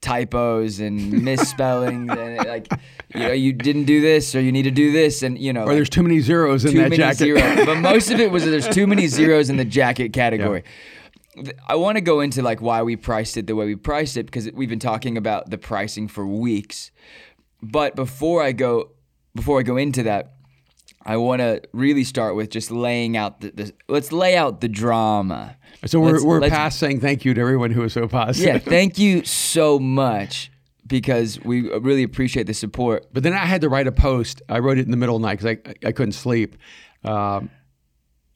typos 0.00 0.78
and 0.80 1.22
misspellings 1.24 2.10
and 2.10 2.36
like, 2.38 2.68
you 3.14 3.20
know, 3.20 3.32
you 3.32 3.52
didn't 3.52 3.84
do 3.84 4.00
this 4.00 4.34
or 4.34 4.40
you 4.40 4.52
need 4.52 4.62
to 4.62 4.70
do 4.70 4.92
this 4.92 5.22
and 5.22 5.38
you 5.38 5.52
know, 5.52 5.64
Or 5.64 5.74
there's 5.74 5.90
too 5.90 6.02
many 6.02 6.20
zeros 6.20 6.64
in 6.64 6.72
too 6.72 6.78
that 6.78 6.84
many 6.84 6.96
jacket. 6.96 7.18
zeros. 7.18 7.66
but 7.66 7.76
most 7.80 8.10
of 8.10 8.20
it 8.20 8.30
was 8.30 8.44
there's 8.44 8.68
too 8.68 8.86
many 8.86 9.06
zeros 9.06 9.50
in 9.50 9.56
the 9.56 9.64
jacket 9.64 10.12
category. 10.12 10.62
I 11.68 11.74
want 11.74 11.96
to 11.96 12.00
go 12.00 12.20
into 12.20 12.40
like 12.42 12.62
why 12.62 12.82
we 12.82 12.96
priced 12.96 13.36
it 13.36 13.46
the 13.46 13.54
way 13.54 13.66
we 13.66 13.76
priced 13.76 14.16
it 14.16 14.24
because 14.26 14.50
we've 14.52 14.70
been 14.70 14.78
talking 14.78 15.18
about 15.18 15.50
the 15.50 15.58
pricing 15.58 16.08
for 16.08 16.26
weeks. 16.26 16.90
But 17.70 17.96
before 17.96 18.42
I 18.42 18.52
go 18.52 18.90
before 19.34 19.58
I 19.60 19.62
go 19.62 19.76
into 19.76 20.02
that, 20.04 20.34
I 21.04 21.16
want 21.18 21.40
to 21.40 21.60
really 21.72 22.04
start 22.04 22.36
with 22.36 22.50
just 22.50 22.70
laying 22.70 23.16
out 23.16 23.40
the, 23.40 23.50
the 23.50 23.72
let's 23.88 24.12
lay 24.12 24.36
out 24.36 24.60
the 24.60 24.68
drama. 24.68 25.56
So 25.84 26.00
we're, 26.00 26.12
Let's- 26.12 26.24
we're 26.24 26.40
let's- 26.40 26.54
past 26.54 26.78
saying 26.78 27.00
thank 27.00 27.24
you 27.24 27.34
to 27.34 27.40
everyone 27.40 27.70
who 27.70 27.82
was 27.82 27.92
so 27.92 28.08
positive. 28.08 28.46
Yeah, 28.54 28.58
thank 28.76 28.98
you 28.98 29.24
so 29.24 29.78
much 29.78 30.50
because 30.86 31.38
we 31.44 31.68
really 31.78 32.02
appreciate 32.02 32.46
the 32.46 32.54
support. 32.54 33.06
But 33.12 33.22
then 33.24 33.32
I 33.34 33.44
had 33.46 33.60
to 33.62 33.68
write 33.68 33.86
a 33.86 33.92
post. 33.92 34.40
I 34.48 34.60
wrote 34.60 34.78
it 34.78 34.84
in 34.84 34.90
the 34.90 34.96
middle 34.96 35.16
of 35.16 35.22
the 35.22 35.28
night 35.28 35.38
because 35.40 35.58
I, 35.82 35.88
I 35.88 35.92
couldn't 35.92 36.12
sleep 36.12 36.56
um, 37.04 37.50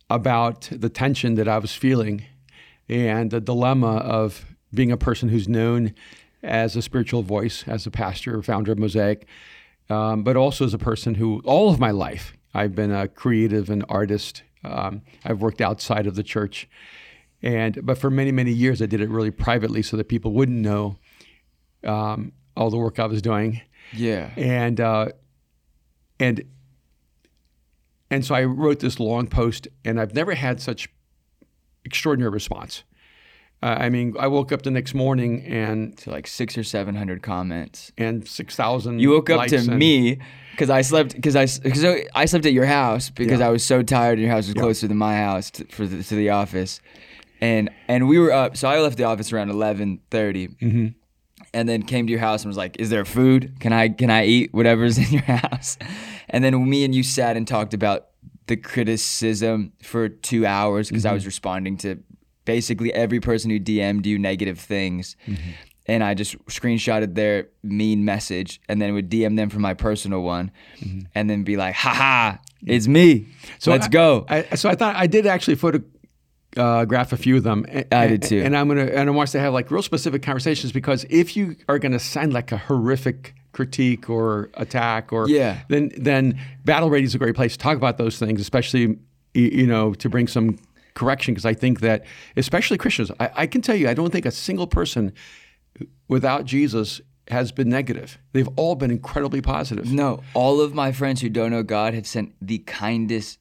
about 0.09 0.69
the 0.73 0.89
tension 0.89 1.35
that 1.37 1.49
I 1.49 1.59
was 1.59 1.73
feeling 1.73 2.25
and 2.89 3.31
the 3.31 3.41
dilemma 3.41 3.97
of 3.99 4.45
being 4.75 4.91
a 4.93 4.97
person 4.97 5.29
who's 5.29 5.49
known 5.49 5.95
as 6.43 6.77
a 6.77 6.83
spiritual 6.83 7.23
voice, 7.23 7.65
as 7.67 7.87
a 7.87 7.91
pastor, 7.91 8.43
founder 8.43 8.73
of 8.73 8.79
Mosaic, 8.79 9.27
um, 9.89 10.23
but 10.23 10.37
also 10.37 10.65
as 10.65 10.73
a 10.75 10.79
person 10.79 11.17
who, 11.17 11.41
all 11.45 11.71
of 11.71 11.79
my 11.79 11.91
life, 11.91 12.33
I've 12.55 12.75
been 12.75 12.91
a 12.93 13.09
creative 13.09 13.71
and 13.71 13.85
artist. 13.89 14.43
Um, 14.65 15.03
I've 15.25 15.41
worked 15.41 15.61
outside 15.61 16.07
of 16.07 16.15
the 16.17 16.23
church. 16.23 16.69
And 17.43 17.85
but 17.87 17.97
for 17.97 18.11
many 18.11 18.33
many 18.33 18.53
years 18.53 18.83
I 18.83 18.87
did 18.87 19.01
it 19.01 19.09
really 19.09 19.31
privately 19.31 19.81
so 19.83 19.97
that 19.97 20.09
people 20.09 20.33
wouldn't 20.33 20.59
know 20.59 20.97
um, 21.85 22.33
all 22.55 22.69
the 22.69 22.77
work 22.77 22.99
I 22.99 23.07
was 23.07 23.23
doing 23.23 23.63
Yeah. 23.95 24.29
and 24.37 24.79
uh, 24.79 25.09
and 26.19 26.43
and 28.11 28.25
so 28.27 28.35
I 28.35 28.45
wrote 28.45 28.81
this 28.81 28.99
long 29.01 29.27
post, 29.29 29.69
and 29.85 30.01
I've 30.01 30.15
never 30.15 30.35
had 30.35 30.61
such 30.61 30.89
extraordinary 31.85 32.31
response. 32.31 32.83
Uh, 33.63 33.77
I 33.79 33.91
mean, 33.91 34.15
I 34.19 34.27
woke 34.27 34.53
up 34.53 34.63
the 34.63 34.71
next 34.71 34.95
morning 34.95 35.43
and 35.45 35.97
To 35.99 36.11
like 36.11 36.27
six 36.27 36.57
or 36.57 36.65
seven 36.65 36.95
hundred 36.95 37.23
comments. 37.23 37.93
and 37.99 38.27
six 38.27 38.57
thousand. 38.57 39.01
You 39.01 39.11
woke 39.11 39.29
up 39.31 39.47
to 39.49 39.71
me 39.71 40.19
because 40.53 40.71
I 40.71 40.81
slept 40.83 41.15
because 41.15 41.37
I 41.37 41.45
because 41.63 41.85
I 42.15 42.25
slept 42.25 42.47
at 42.47 42.53
your 42.55 42.67
house 42.67 43.11
because 43.11 43.41
Yeah. 43.41 43.49
I 43.49 43.51
was 43.51 43.65
so 43.65 43.83
tired. 43.83 44.13
and 44.19 44.23
Your 44.23 44.31
house 44.31 44.47
was 44.47 44.55
closer 44.55 44.89
than 44.89 44.97
my 44.97 45.17
house 45.17 45.51
to, 45.53 45.65
for 45.67 45.87
the, 45.87 46.03
to 46.03 46.15
the 46.15 46.31
office, 46.31 46.81
and 47.43 47.69
and 47.87 48.09
we 48.09 48.19
were 48.19 48.33
up. 48.33 48.57
So 48.57 48.67
I 48.69 48.79
left 48.81 48.97
the 48.97 49.05
office 49.05 49.31
around 49.33 49.51
eleven 49.51 50.01
Mm-hmm. 50.11 50.87
and 51.53 51.69
then 51.69 51.83
came 51.83 52.07
to 52.07 52.11
your 52.11 52.21
house 52.21 52.43
and 52.43 52.49
was 52.49 52.57
like, 52.57 52.81
"Is 52.81 52.89
there 52.89 53.05
food? 53.05 53.57
Can 53.61 53.75
I 53.75 53.91
can 53.91 54.09
I 54.11 54.25
eat 54.25 54.55
whatever's 54.55 54.97
in 55.05 55.11
your 55.13 55.23
house?" 55.23 55.77
And 56.31 56.43
then 56.43 56.55
me 56.69 56.85
and 56.85 56.95
you 56.95 57.03
sat 57.03 57.37
and 57.37 57.47
talked 57.47 57.75
about 57.75 58.07
the 58.47 58.57
criticism 58.57 59.73
for 59.83 60.09
two 60.09 60.47
hours 60.47 60.89
because 60.89 61.05
Mm-hmm. 61.05 61.11
I 61.11 61.15
was 61.15 61.27
responding 61.27 61.77
to 61.79 61.97
basically 62.55 62.93
every 62.93 63.21
person 63.21 63.51
who 63.51 63.61
DM'd 63.61 64.07
you 64.07 64.19
negative 64.19 64.59
things. 64.59 65.17
Mm-hmm. 65.27 65.51
And 65.87 66.05
I 66.05 66.15
just 66.15 66.33
screenshotted 66.47 67.15
their 67.15 67.49
mean 67.63 68.05
message 68.05 68.61
and 68.69 68.81
then 68.81 68.93
would 68.95 69.09
DM 69.11 69.37
them 69.37 69.49
from 69.51 69.63
my 69.63 69.75
personal 69.75 70.21
one 70.23 70.51
and 71.15 71.29
then 71.31 71.43
be 71.43 71.57
like, 71.57 71.75
haha, 71.75 72.37
it's 72.67 72.87
me. 72.89 73.27
So 73.59 73.71
Let's 73.71 73.87
I- 73.87 73.91
go. 73.91 74.27
I, 74.29 74.43
so 74.57 74.69
I 74.69 74.75
thought 74.75 74.95
I 74.97 75.07
did 75.07 75.27
actually 75.27 75.57
photograph 76.57 77.13
a 77.13 77.17
few 77.17 77.37
of 77.37 77.43
them. 77.43 77.65
and- 77.69 77.87
I 77.93 78.07
did 78.09 78.23
too. 78.23 78.41
And 78.45 78.57
I'm 78.57 78.69
gonna 78.69 78.85
and 78.85 79.09
I 79.09 79.13
want 79.13 79.29
us 79.29 79.33
to 79.33 79.41
have 79.41 79.53
like 79.53 79.71
real 79.71 79.83
specific 79.83 80.23
conversations 80.23 80.73
because 80.73 81.07
if 81.11 81.37
you 81.37 81.57
are 81.69 81.79
gonna 81.79 81.99
send 81.99 82.33
like 82.33 82.53
a 82.53 82.57
horrific 82.59 83.35
critique 83.53 84.09
or 84.09 84.51
attack 84.55 85.13
or 85.13 85.29
Yeah. 85.29 85.61
then 85.69 85.91
then 85.97 86.39
Battle 86.65 86.91
Ready 86.91 87.05
is 87.05 87.15
a 87.15 87.19
great 87.19 87.35
place 87.35 87.53
to 87.53 87.59
talk 87.59 87.77
about 87.77 87.99
those 87.99 88.19
things, 88.19 88.41
especially 88.41 88.99
you 89.35 89.67
know 89.67 89.95
to 89.95 90.09
bring 90.09 90.27
some 90.29 90.59
correction 90.95 91.35
because 91.35 91.47
I 91.47 91.55
think 91.55 91.81
that 91.81 92.05
especially 92.37 92.79
Christians, 92.79 93.11
I, 93.21 93.31
I 93.35 93.47
can 93.47 93.63
tell 93.63 93.77
you 93.77 93.89
I 93.89 93.95
don't 93.95 94.11
think 94.11 94.27
a 94.27 94.31
single 94.31 94.67
person 94.67 95.13
without 96.09 96.45
Jesus 96.45 97.01
has 97.29 97.53
been 97.53 97.69
negative. 97.69 98.19
They've 98.33 98.49
all 98.57 98.75
been 98.75 98.91
incredibly 98.91 99.41
positive. 99.41 99.91
no, 99.91 100.23
all 100.35 100.61
of 100.61 100.75
my 100.75 100.93
friends 100.93 101.21
who 101.21 101.29
don't 101.29 101.51
know 101.51 101.63
God 101.63 101.95
have 101.95 102.07
sent 102.07 102.35
the 102.41 102.59
kindest 102.59 103.39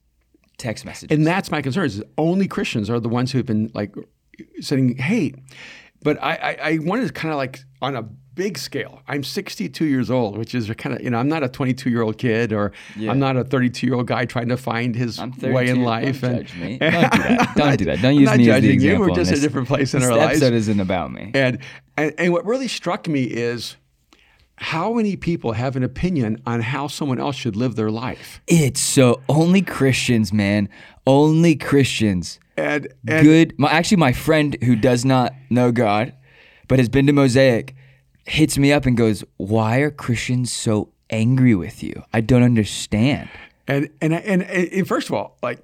text 0.58 0.84
messages. 0.84 1.16
And 1.16 1.26
that's 1.26 1.50
my 1.50 1.62
concern 1.62 1.86
is 1.86 2.02
only 2.16 2.46
Christians 2.46 2.88
are 2.88 3.00
the 3.00 3.08
ones 3.08 3.32
who've 3.32 3.46
been 3.46 3.70
like 3.74 3.94
saying, 4.60 4.98
hey, 4.98 5.34
but 6.02 6.22
I, 6.22 6.34
I, 6.34 6.70
I 6.70 6.78
wanted 6.78 7.08
to 7.08 7.12
kind 7.12 7.32
of 7.32 7.36
like 7.36 7.60
on 7.82 7.96
a 7.96 8.08
big 8.34 8.58
scale. 8.58 9.02
I'm 9.08 9.22
62 9.22 9.84
years 9.84 10.10
old, 10.10 10.38
which 10.38 10.54
is 10.54 10.70
kind 10.78 10.96
of, 10.96 11.02
you 11.02 11.10
know, 11.10 11.18
I'm 11.18 11.28
not 11.28 11.42
a 11.42 11.48
22 11.48 11.90
year 11.90 12.02
old 12.02 12.18
kid 12.18 12.52
or 12.52 12.72
Yeah. 12.96 13.10
I'm 13.10 13.18
not 13.18 13.36
a 13.36 13.44
32 13.44 13.86
year 13.86 13.96
old 13.96 14.06
guy 14.06 14.24
trying 14.24 14.48
to 14.48 14.56
find 14.56 14.94
his 14.94 15.20
way 15.42 15.68
in 15.68 15.82
life. 15.82 16.20
Don't 16.20 16.32
and, 16.32 16.46
judge 16.46 16.56
me. 16.58 16.78
Don't 16.78 16.92
do 16.92 17.18
that. 17.18 17.52
Don't 17.56 17.76
do 17.76 17.84
that. 17.86 18.02
Don't 18.02 18.14
use 18.14 18.28
me 18.28 18.32
as 18.32 18.38
the 18.38 18.44
judging 18.46 18.70
you. 18.70 18.74
example. 18.74 19.08
We're 19.08 19.14
just 19.14 19.32
a 19.32 19.40
different 19.40 19.68
place 19.68 19.94
in 19.94 20.02
our 20.02 20.14
lives. 20.14 20.42
episode 20.42 20.54
isn't 20.54 20.80
about 20.80 21.12
me. 21.12 21.32
And, 21.34 21.58
and 21.96 22.14
and 22.18 22.32
what 22.32 22.44
really 22.44 22.68
struck 22.68 23.08
me 23.08 23.24
is 23.24 23.76
how 24.56 24.92
many 24.92 25.16
people 25.16 25.52
have 25.52 25.74
an 25.74 25.82
opinion 25.82 26.40
on 26.46 26.60
how 26.60 26.86
someone 26.86 27.18
else 27.18 27.34
should 27.34 27.56
live 27.56 27.76
their 27.76 27.90
life. 27.90 28.42
It's 28.46 28.80
so 28.80 29.22
only 29.28 29.62
Christians, 29.62 30.32
man. 30.32 30.68
Only 31.06 31.56
Christians. 31.56 32.38
And, 32.58 32.88
and 33.08 33.24
Good. 33.24 33.58
My, 33.58 33.70
actually, 33.70 33.96
my 33.96 34.12
friend 34.12 34.56
who 34.62 34.76
does 34.76 35.04
not 35.04 35.32
know 35.48 35.72
God, 35.72 36.12
but 36.68 36.78
has 36.78 36.90
been 36.90 37.06
to 37.06 37.12
Mosaic, 37.12 37.74
hits 38.30 38.56
me 38.56 38.72
up 38.72 38.86
and 38.86 38.96
goes, 38.96 39.24
"Why 39.36 39.78
are 39.78 39.90
Christians 39.90 40.52
so 40.52 40.92
angry 41.10 41.54
with 41.54 41.82
you? 41.82 42.04
I 42.12 42.20
don't 42.20 42.42
understand." 42.42 43.28
And 43.66 43.90
and 44.00 44.14
and, 44.14 44.42
and 44.42 44.88
first 44.88 45.08
of 45.08 45.14
all, 45.14 45.36
like 45.42 45.62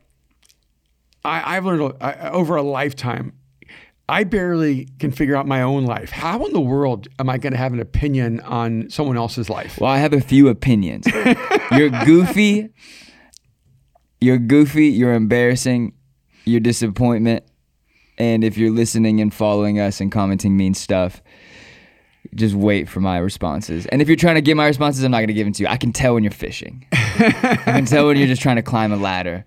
I, 1.25 1.57
I've 1.57 1.65
learned 1.65 1.95
I, 2.01 2.31
over 2.31 2.57
a 2.57 2.63
lifetime, 2.63 3.33
I 4.09 4.25
barely 4.25 4.87
can 4.99 5.11
figure 5.11 5.37
out 5.37 5.47
my 5.47 5.63
own 5.63 5.85
life. 5.85 6.11
How 6.11 6.45
in 6.45 6.53
the 6.53 6.61
world 6.61 7.09
am 7.19 7.29
I 7.29 7.39
going 7.39 7.53
to 7.53 7.59
have 7.59 7.73
an 7.73 7.81
opinion 7.81 8.41
on 8.41 8.91
someone 8.91 9.17
else's 9.17 9.51
life? 9.51 9.79
Well, 9.81 9.91
I 9.91 9.99
have 9.99 10.13
a 10.13 10.21
few 10.21 10.49
opinions. 10.49 11.07
you're 11.73 11.91
goofy. 12.05 12.71
You're 14.21 14.39
goofy. 14.39 14.87
You're 14.87 15.15
embarrassing. 15.15 15.93
You're 16.45 16.61
disappointment. 16.61 17.45
And 18.19 18.45
if 18.45 18.57
you're 18.57 18.71
listening 18.71 19.21
and 19.21 19.35
following 19.35 19.79
us 19.79 20.01
and 20.01 20.11
commenting 20.11 20.57
mean 20.57 20.75
stuff, 20.75 21.21
just 22.37 22.55
wait 22.55 22.89
for 22.89 23.01
my 23.01 23.19
responses. 23.19 23.87
And 23.87 24.01
if 24.01 24.09
you're 24.09 24.17
trying 24.17 24.37
to 24.37 24.41
get 24.41 24.57
my 24.57 24.67
responses, 24.67 25.03
I'm 25.05 25.11
not 25.11 25.19
going 25.19 25.29
to 25.29 25.35
give 25.35 25.47
them 25.47 25.53
to 25.55 25.63
you. 25.65 25.69
I 25.69 25.77
can 25.77 25.93
tell 25.93 26.15
when 26.15 26.23
you're 26.23 26.31
fishing. 26.33 26.87
I 26.93 27.59
can 27.67 27.85
tell 27.87 28.07
when 28.07 28.17
you're 28.17 28.27
just 28.29 28.43
trying 28.43 28.57
to 28.57 28.63
climb 28.63 28.93
a 28.93 28.97
ladder 28.97 29.45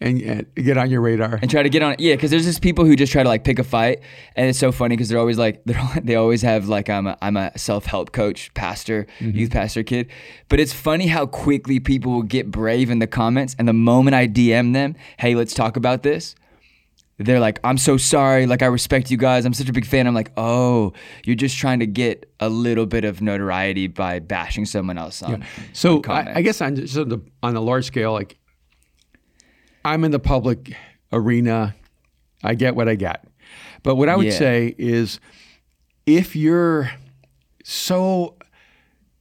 And, 0.00 0.20
and 0.22 0.54
get 0.56 0.76
on 0.78 0.90
your 0.90 1.00
radar. 1.00 1.38
and 1.40 1.48
try 1.50 1.62
to 1.62 1.68
get 1.68 1.80
on 1.82 1.92
it. 1.92 2.00
Yeah, 2.00 2.14
because 2.16 2.30
there's 2.32 2.44
just 2.44 2.60
people 2.60 2.84
who 2.84 2.96
just 2.96 3.12
try 3.12 3.22
to 3.22 3.28
like 3.28 3.44
pick 3.44 3.58
a 3.60 3.64
fight, 3.64 4.00
and 4.34 4.48
it's 4.48 4.58
so 4.58 4.72
funny 4.72 4.96
because 4.96 5.08
they're 5.08 5.18
always 5.18 5.38
like 5.38 5.62
they're 5.66 5.80
they 6.02 6.16
always 6.16 6.42
have 6.42 6.66
like 6.68 6.90
I'm 6.90 7.06
a 7.06 7.16
I'm 7.22 7.36
a 7.36 7.56
self 7.56 7.86
help 7.86 8.10
coach, 8.10 8.52
pastor, 8.54 9.06
mm-hmm. 9.20 9.38
youth 9.38 9.50
pastor 9.52 9.84
kid, 9.84 10.08
but 10.48 10.58
it's 10.58 10.72
funny 10.72 11.06
how 11.06 11.26
quickly 11.26 11.78
people 11.78 12.10
will 12.12 12.22
get 12.24 12.50
brave 12.50 12.90
in 12.90 12.98
the 12.98 13.06
comments, 13.06 13.54
and 13.60 13.68
the 13.68 13.72
moment 13.72 14.14
I 14.16 14.26
DM 14.26 14.72
them, 14.72 14.96
hey, 15.18 15.34
let's 15.36 15.54
talk 15.54 15.76
about 15.76 16.02
this. 16.02 16.34
They're 17.18 17.40
like, 17.40 17.60
I'm 17.62 17.78
so 17.78 17.96
sorry. 17.98 18.46
Like, 18.46 18.62
I 18.62 18.66
respect 18.66 19.10
you 19.10 19.16
guys. 19.16 19.44
I'm 19.44 19.52
such 19.54 19.68
a 19.68 19.72
big 19.72 19.86
fan. 19.86 20.06
I'm 20.06 20.14
like, 20.14 20.32
oh, 20.36 20.92
you're 21.24 21.36
just 21.36 21.56
trying 21.56 21.78
to 21.80 21.86
get 21.86 22.32
a 22.40 22.48
little 22.48 22.86
bit 22.86 23.04
of 23.04 23.20
notoriety 23.22 23.86
by 23.86 24.18
bashing 24.18 24.64
someone 24.64 24.98
else 24.98 25.22
on. 25.22 25.44
So. 25.72 26.02
I, 26.08 26.38
I 26.38 26.42
guess 26.42 26.60
on 26.60 26.74
just 26.76 26.96
on 26.96 27.08
the 27.10 27.20
on 27.42 27.54
a 27.54 27.60
large 27.60 27.84
scale, 27.84 28.12
like 28.12 28.38
I'm 29.84 30.04
in 30.04 30.10
the 30.10 30.18
public 30.18 30.74
arena, 31.12 31.74
I 32.42 32.54
get 32.54 32.74
what 32.74 32.88
I 32.88 32.94
get. 32.94 33.24
But 33.82 33.96
what 33.96 34.08
I 34.08 34.16
would 34.16 34.26
Yeah. 34.26 34.38
say 34.38 34.74
is, 34.78 35.20
if 36.06 36.34
you're 36.34 36.90
so 37.64 38.36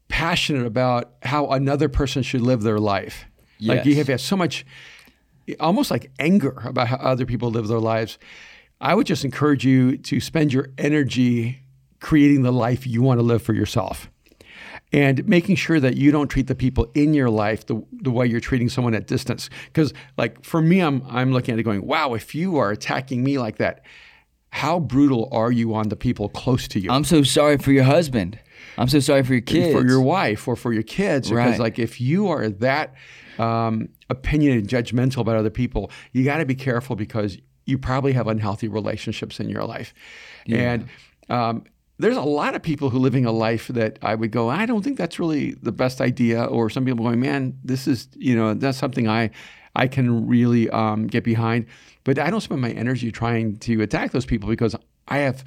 passionate 0.07 0.65
about 0.65 1.13
how 1.23 1.47
another 1.47 1.89
person 1.89 2.23
should 2.23 2.41
live 2.41 2.61
their 2.61 2.79
life, 2.79 3.25
like 3.59 3.85
you 3.85 3.93
Yes. 3.93 4.07
have 4.07 4.21
so 4.21 4.35
much, 4.35 4.65
almost 5.59 5.91
like 5.91 6.11
anger 6.19 6.61
about 6.63 6.87
how 6.87 6.97
other 6.97 7.25
people 7.25 7.49
live 7.51 7.67
their 7.67 7.79
lives, 7.79 8.17
I 8.79 8.95
would 8.95 9.07
just 9.07 9.23
encourage 9.23 9.65
you 9.65 9.97
to 9.97 10.19
spend 10.19 10.53
your 10.53 10.69
energy 10.77 11.59
creating 11.99 12.41
the 12.41 12.51
life 12.51 12.87
you 12.87 13.01
want 13.01 13.19
to 13.19 13.23
live 13.23 13.41
for 13.43 13.53
yourself 13.53 14.09
and 14.93 15.25
making 15.27 15.55
sure 15.55 15.79
that 15.79 15.95
you 15.95 16.11
don't 16.11 16.27
treat 16.27 16.47
the 16.47 16.55
people 16.55 16.91
in 16.93 17.13
your 17.13 17.29
life 17.29 17.65
the, 17.67 17.81
the 17.91 18.11
way 18.11 18.25
you're 18.25 18.39
treating 18.39 18.69
someone 18.69 18.93
at 18.93 19.07
distance 19.07 19.49
because 19.67 19.93
like 20.17 20.43
for 20.43 20.61
me 20.61 20.81
i'm 20.81 21.03
i'm 21.07 21.31
looking 21.31 21.53
at 21.53 21.59
it 21.59 21.63
going 21.63 21.85
wow 21.85 22.13
if 22.15 22.33
you 22.33 22.57
are 22.57 22.71
attacking 22.71 23.23
me 23.23 23.37
like 23.37 23.57
that 23.57 23.83
how 24.49 24.79
brutal 24.79 25.29
are 25.31 25.51
you 25.51 25.73
on 25.73 25.89
the 25.89 25.95
people 25.95 26.27
close 26.27 26.67
to 26.67 26.79
you 26.79 26.91
I'm 26.91 27.05
so 27.05 27.23
sorry 27.23 27.57
for 27.57 27.71
your 27.71 27.85
husband. 27.85 28.37
I'm 28.77 28.89
so 28.89 28.99
sorry 28.99 29.23
for 29.23 29.33
your 29.33 29.41
kids. 29.41 29.73
for 29.73 29.85
your 29.87 30.01
wife 30.01 30.47
or 30.47 30.55
for 30.55 30.73
your 30.73 30.83
kids 30.83 31.29
because 31.29 31.57
like 31.57 31.79
if 31.79 32.01
you 32.01 32.27
are 32.27 32.49
that 32.49 32.93
um, 33.39 33.89
opinionated 34.11 34.63
and 34.63 34.85
judgmental 34.85 35.21
about 35.21 35.35
other 35.35 35.49
people 35.49 35.89
you 36.11 36.23
got 36.23 36.37
to 36.37 36.45
be 36.45 36.55
careful 36.55 36.95
because 36.95 37.37
you 37.65 37.77
probably 37.77 38.13
have 38.13 38.27
unhealthy 38.27 38.67
relationships 38.67 39.39
in 39.39 39.49
your 39.49 39.63
life 39.63 39.93
and 40.47 40.87
um, 41.29 41.63
there's 42.01 42.17
a 42.17 42.21
lot 42.21 42.55
of 42.55 42.61
people 42.61 42.89
who 42.89 42.97
are 42.97 43.01
living 43.01 43.25
a 43.25 43.31
life 43.31 43.67
that 43.67 43.99
I 44.01 44.15
would 44.15 44.31
go, 44.31 44.49
I 44.49 44.65
don't 44.65 44.83
think 44.83 44.97
that's 44.97 45.19
really 45.19 45.51
the 45.61 45.71
best 45.71 46.01
idea. 46.01 46.43
Or 46.43 46.69
some 46.69 46.83
people 46.83 47.05
going, 47.05 47.19
man, 47.19 47.57
this 47.63 47.87
is, 47.87 48.07
you 48.17 48.35
know, 48.35 48.53
that's 48.53 48.77
something 48.77 49.07
I, 49.07 49.29
I 49.75 49.87
can 49.87 50.27
really 50.27 50.69
um, 50.71 51.07
get 51.07 51.23
behind. 51.23 51.67
But 52.03 52.17
I 52.17 52.29
don't 52.29 52.41
spend 52.41 52.61
my 52.61 52.71
energy 52.71 53.11
trying 53.11 53.57
to 53.59 53.81
attack 53.81 54.11
those 54.11 54.25
people 54.25 54.49
because 54.49 54.75
I 55.07 55.19
have 55.19 55.45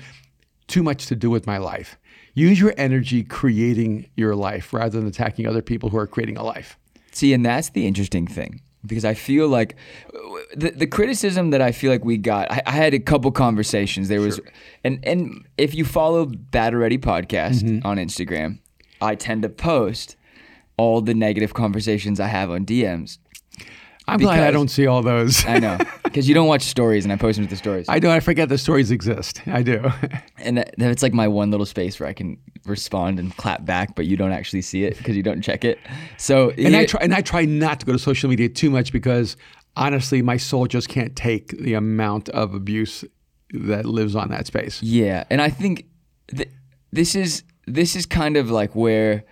too 0.69 0.83
much 0.83 1.07
to 1.07 1.17
do 1.17 1.29
with 1.29 1.47
my 1.47 1.59
life. 1.59 1.99
Use 2.35 2.61
your 2.61 2.73
energy 2.77 3.23
creating 3.23 4.09
your 4.17 4.35
life 4.35 4.73
rather 4.73 4.99
than 4.99 5.09
attacking 5.09 5.47
other 5.47 5.63
people 5.63 5.91
who 5.91 5.99
are 5.99 6.07
creating 6.07 6.37
a 6.37 6.45
life. 6.45 6.79
See, 7.15 7.33
and 7.33 7.45
that's 7.47 7.71
the 7.71 7.87
interesting 7.87 8.27
thing. 8.27 8.61
because 8.87 9.05
I 9.07 9.15
feel 9.15 9.49
like 9.49 9.77
the, 10.55 10.71
the 10.71 10.87
criticism 10.87 11.51
that 11.51 11.63
I 11.63 11.73
feel 11.73 11.91
like 11.91 12.05
we 12.05 12.19
got, 12.19 12.51
I, 12.53 12.61
I 12.67 12.73
had 12.73 12.93
a 12.93 12.99
couple 12.99 13.31
conversations. 13.33 14.09
There 14.09 14.21
was, 14.21 14.41
and 14.85 14.99
and 15.05 15.47
if 15.57 15.75
you 15.75 15.85
follow 15.87 16.27
Battle 16.27 16.81
Ready 16.81 16.99
podcast 16.99 17.63
Mm-hmm. 17.63 17.87
on 17.87 17.97
Instagram, 17.97 18.59
I 19.01 19.15
tend 19.15 19.43
to 19.43 19.49
post 19.49 20.17
all 20.77 21.01
the 21.01 21.15
negative 21.15 21.55
conversations 21.55 22.19
I 22.21 22.27
have 22.27 22.51
on 22.51 22.67
DMs. 22.67 23.19
I'm 24.07 24.21
glad 24.21 24.41
I 24.41 24.51
don't 24.51 24.69
see 24.69 24.87
all 24.87 25.03
those. 25.03 25.45
I 25.47 25.59
know 25.59 25.79
because 26.05 26.29
you 26.29 26.35
don't 26.35 26.47
watch 26.47 26.63
stories, 26.63 27.05
and 27.05 27.13
I 27.13 27.17
post 27.17 27.37
them 27.37 27.47
to 27.47 27.51
the 27.51 27.57
stories. 27.57 27.87
I 27.89 27.99
do. 27.99 28.11
I 28.11 28.21
forget 28.21 28.49
the 28.49 28.59
stories 28.59 28.91
exist. 28.91 29.41
I 29.47 29.63
do. 29.63 29.91
and 30.39 30.59
that, 30.59 30.75
that's 30.77 31.03
like 31.03 31.15
my 31.15 31.29
one 31.29 31.51
little 31.51 31.67
space 31.67 31.99
where 31.99 32.09
I 32.09 32.13
can 32.13 32.39
respond 32.67 33.19
and 33.19 33.35
clap 33.37 33.65
back, 33.65 33.95
but 33.95 34.07
you 34.07 34.17
don't 34.17 34.33
actually 34.33 34.63
see 34.63 34.85
it 34.85 34.97
because 34.99 35.17
you 35.17 35.23
don't 35.23 35.43
check 35.43 35.65
it. 35.65 35.79
So 36.19 36.51
and 36.51 36.77
I 36.77 36.85
try 36.85 37.01
and 37.03 37.15
I 37.15 37.21
try 37.21 37.45
not 37.45 37.81
to 37.81 37.87
go 37.87 37.93
to 37.93 37.99
social 37.99 38.29
media 38.29 38.49
too 38.49 38.71
much 38.71 38.93
because 38.93 39.37
honestly, 39.77 40.23
my 40.23 40.37
soul 40.37 40.67
just 40.67 40.89
can't 40.89 41.17
take 41.17 41.49
the 41.59 41.75
amount 41.75 42.29
of 42.31 42.55
abuse 42.55 43.05
that 43.53 43.87
lives 43.87 44.15
on 44.15 44.29
that 44.31 44.47
space. 44.47 44.83
Yeah, 44.83 45.25
and 45.31 45.41
I 45.41 45.51
think 45.51 45.87
th- 46.29 46.51
this 46.93 47.15
is 47.15 47.43
this 47.67 47.97
is 47.97 48.07
kind 48.07 48.37
of 48.37 48.51
like 48.51 48.75
where 48.75 49.25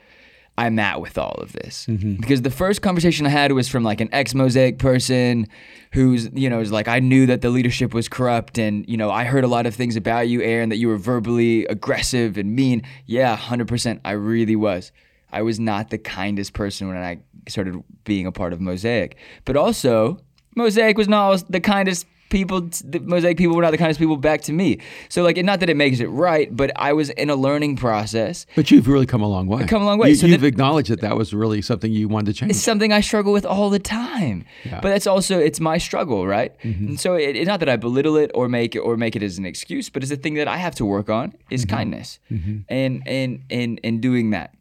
I'm 0.58 0.78
at 0.78 1.00
with 1.00 1.16
all 1.16 1.34
of 1.34 1.52
this 1.52 1.86
mm-hmm. 1.86 2.16
because 2.16 2.42
the 2.42 2.50
first 2.50 2.82
conversation 2.82 3.26
I 3.26 3.30
had 3.30 3.52
was 3.52 3.68
from 3.68 3.84
like 3.84 4.00
an 4.02 4.10
ex 4.12 4.34
Mosaic 4.34 4.78
person 4.78 5.48
who's 5.92 6.28
you 6.34 6.50
know 6.50 6.60
is 6.60 6.70
like 6.70 6.88
I 6.88 6.98
knew 6.98 7.26
that 7.26 7.40
the 7.40 7.48
leadership 7.48 7.94
was 7.94 8.08
corrupt 8.08 8.58
and 8.58 8.86
you 8.88 8.98
know 8.98 9.10
I 9.10 9.24
heard 9.24 9.44
a 9.44 9.48
lot 9.48 9.64
of 9.66 9.74
things 9.74 9.96
about 9.96 10.28
you, 10.28 10.42
Aaron, 10.42 10.68
that 10.68 10.76
you 10.76 10.88
were 10.88 10.98
verbally 10.98 11.64
aggressive 11.66 12.36
and 12.36 12.54
mean. 12.54 12.82
Yeah, 13.06 13.34
hundred 13.34 13.68
percent, 13.68 14.02
I 14.04 14.12
really 14.12 14.56
was. 14.56 14.92
I 15.32 15.40
was 15.40 15.58
not 15.58 15.88
the 15.88 15.98
kindest 15.98 16.52
person 16.52 16.88
when 16.88 16.98
I 16.98 17.20
started 17.48 17.82
being 18.04 18.26
a 18.26 18.32
part 18.32 18.52
of 18.52 18.60
Mosaic, 18.60 19.16
but 19.46 19.56
also 19.56 20.20
Mosaic 20.54 20.98
was 20.98 21.08
not 21.08 21.22
always 21.24 21.44
the 21.44 21.60
kindest 21.60 22.06
people. 22.32 22.62
The 22.84 22.98
Mosaic 22.98 23.36
people 23.36 23.54
were 23.54 23.62
not 23.62 23.70
the 23.70 23.78
kindest 23.78 24.00
people 24.00 24.16
back 24.16 24.42
to 24.42 24.52
me. 24.52 24.78
So 25.08 25.22
like, 25.22 25.36
not 25.36 25.60
that 25.60 25.70
it 25.70 25.76
makes 25.76 26.00
it 26.00 26.08
right, 26.08 26.54
but 26.54 26.72
I 26.74 26.92
was 26.92 27.10
in 27.10 27.30
a 27.30 27.36
learning 27.36 27.76
process. 27.76 28.46
But 28.56 28.72
you've 28.72 28.88
really 28.88 29.06
come 29.06 29.22
a 29.22 29.28
long 29.28 29.46
way. 29.46 29.64
come 29.66 29.82
a 29.82 29.84
long 29.84 29.98
way. 29.98 30.10
You, 30.10 30.14
So 30.16 30.26
you've 30.26 30.42
acknowledged 30.42 30.90
that 30.90 31.00
that 31.02 31.16
was 31.16 31.32
really 31.32 31.62
something 31.62 31.92
you 31.92 32.08
wanted 32.08 32.32
to 32.32 32.32
change. 32.32 32.50
It's 32.50 32.60
something 32.60 32.92
I 32.92 33.00
struggle 33.00 33.32
with 33.32 33.46
all 33.46 33.70
the 33.70 33.78
time. 33.78 34.44
Yeah. 34.64 34.80
But 34.80 34.88
that's 34.88 35.06
also 35.06 35.38
it's 35.38 35.60
my 35.60 35.78
struggle, 35.78 36.26
right? 36.26 36.58
Mm-hmm. 36.60 36.86
And 36.88 37.00
so 37.00 37.14
it, 37.14 37.36
it's 37.36 37.48
not 37.48 37.60
that 37.60 37.68
I 37.68 37.76
belittle 37.76 38.16
it 38.16 38.30
or 38.34 38.48
make 38.48 38.74
it 38.74 38.80
or 38.80 38.96
make 38.96 39.14
it 39.14 39.22
as 39.22 39.38
an 39.38 39.46
excuse, 39.46 39.90
but 39.90 40.02
it's 40.02 40.12
a 40.12 40.16
thing 40.16 40.34
that 40.34 40.48
I 40.48 40.56
have 40.56 40.74
to 40.76 40.84
work 40.84 41.10
on 41.10 41.34
is 41.50 41.64
mm-hmm. 41.64 41.76
kindness 41.76 42.18
mm-hmm. 42.30 42.60
and 42.68 43.02
and 43.06 43.42
and 43.50 43.80
and 43.84 44.00
doing 44.00 44.30
that. 44.30 44.54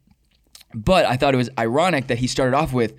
But 0.74 1.06
I 1.06 1.18
thought 1.18 1.34
it 1.34 1.38
was 1.38 1.50
ironic 1.58 2.08
that 2.08 2.20
he 2.20 2.28
started 2.28 2.56
off 2.56 2.74
with. 2.74 2.96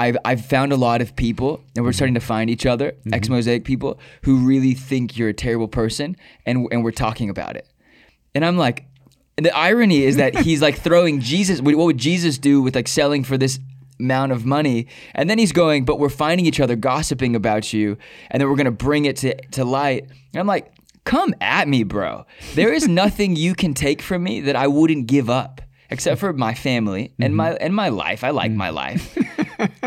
I've, 0.00 0.16
I've 0.24 0.44
found 0.46 0.72
a 0.72 0.76
lot 0.76 1.02
of 1.02 1.14
people, 1.14 1.62
and 1.76 1.84
we're 1.84 1.92
starting 1.92 2.14
to 2.14 2.20
find 2.20 2.48
each 2.48 2.64
other, 2.64 2.92
mm-hmm. 2.92 3.12
ex 3.12 3.28
Mosaic 3.28 3.64
people, 3.64 4.00
who 4.22 4.46
really 4.46 4.72
think 4.72 5.18
you're 5.18 5.28
a 5.28 5.34
terrible 5.34 5.68
person, 5.68 6.16
and, 6.46 6.66
and 6.72 6.82
we're 6.82 6.90
talking 6.90 7.28
about 7.28 7.54
it. 7.54 7.68
And 8.34 8.42
I'm 8.42 8.56
like, 8.56 8.86
the 9.36 9.54
irony 9.54 10.04
is 10.04 10.16
that 10.16 10.38
he's 10.46 10.62
like 10.62 10.78
throwing 10.78 11.20
Jesus. 11.20 11.60
What 11.60 11.76
would 11.76 11.98
Jesus 11.98 12.38
do 12.38 12.62
with 12.62 12.74
like 12.74 12.88
selling 12.88 13.24
for 13.24 13.36
this 13.36 13.60
amount 13.98 14.32
of 14.32 14.46
money? 14.46 14.86
And 15.14 15.28
then 15.28 15.36
he's 15.36 15.52
going, 15.52 15.84
but 15.84 15.98
we're 15.98 16.08
finding 16.08 16.46
each 16.46 16.60
other, 16.60 16.76
gossiping 16.76 17.36
about 17.36 17.74
you, 17.74 17.98
and 18.30 18.40
then 18.40 18.48
we're 18.48 18.56
gonna 18.56 18.70
bring 18.70 19.04
it 19.04 19.16
to 19.18 19.34
to 19.50 19.66
light. 19.66 20.04
And 20.32 20.40
I'm 20.40 20.46
like, 20.46 20.72
come 21.04 21.34
at 21.42 21.68
me, 21.68 21.82
bro. 21.82 22.24
There 22.54 22.72
is 22.72 22.88
nothing 23.02 23.36
you 23.36 23.54
can 23.54 23.74
take 23.74 24.00
from 24.00 24.22
me 24.22 24.40
that 24.40 24.56
I 24.56 24.66
wouldn't 24.66 25.08
give 25.08 25.28
up, 25.28 25.60
except 25.90 26.20
for 26.20 26.32
my 26.32 26.54
family 26.54 27.12
and 27.18 27.32
mm-hmm. 27.32 27.36
my 27.36 27.50
and 27.52 27.74
my 27.74 27.90
life. 27.90 28.24
I 28.24 28.30
like 28.30 28.50
mm. 28.50 28.56
my 28.56 28.70
life. 28.70 29.18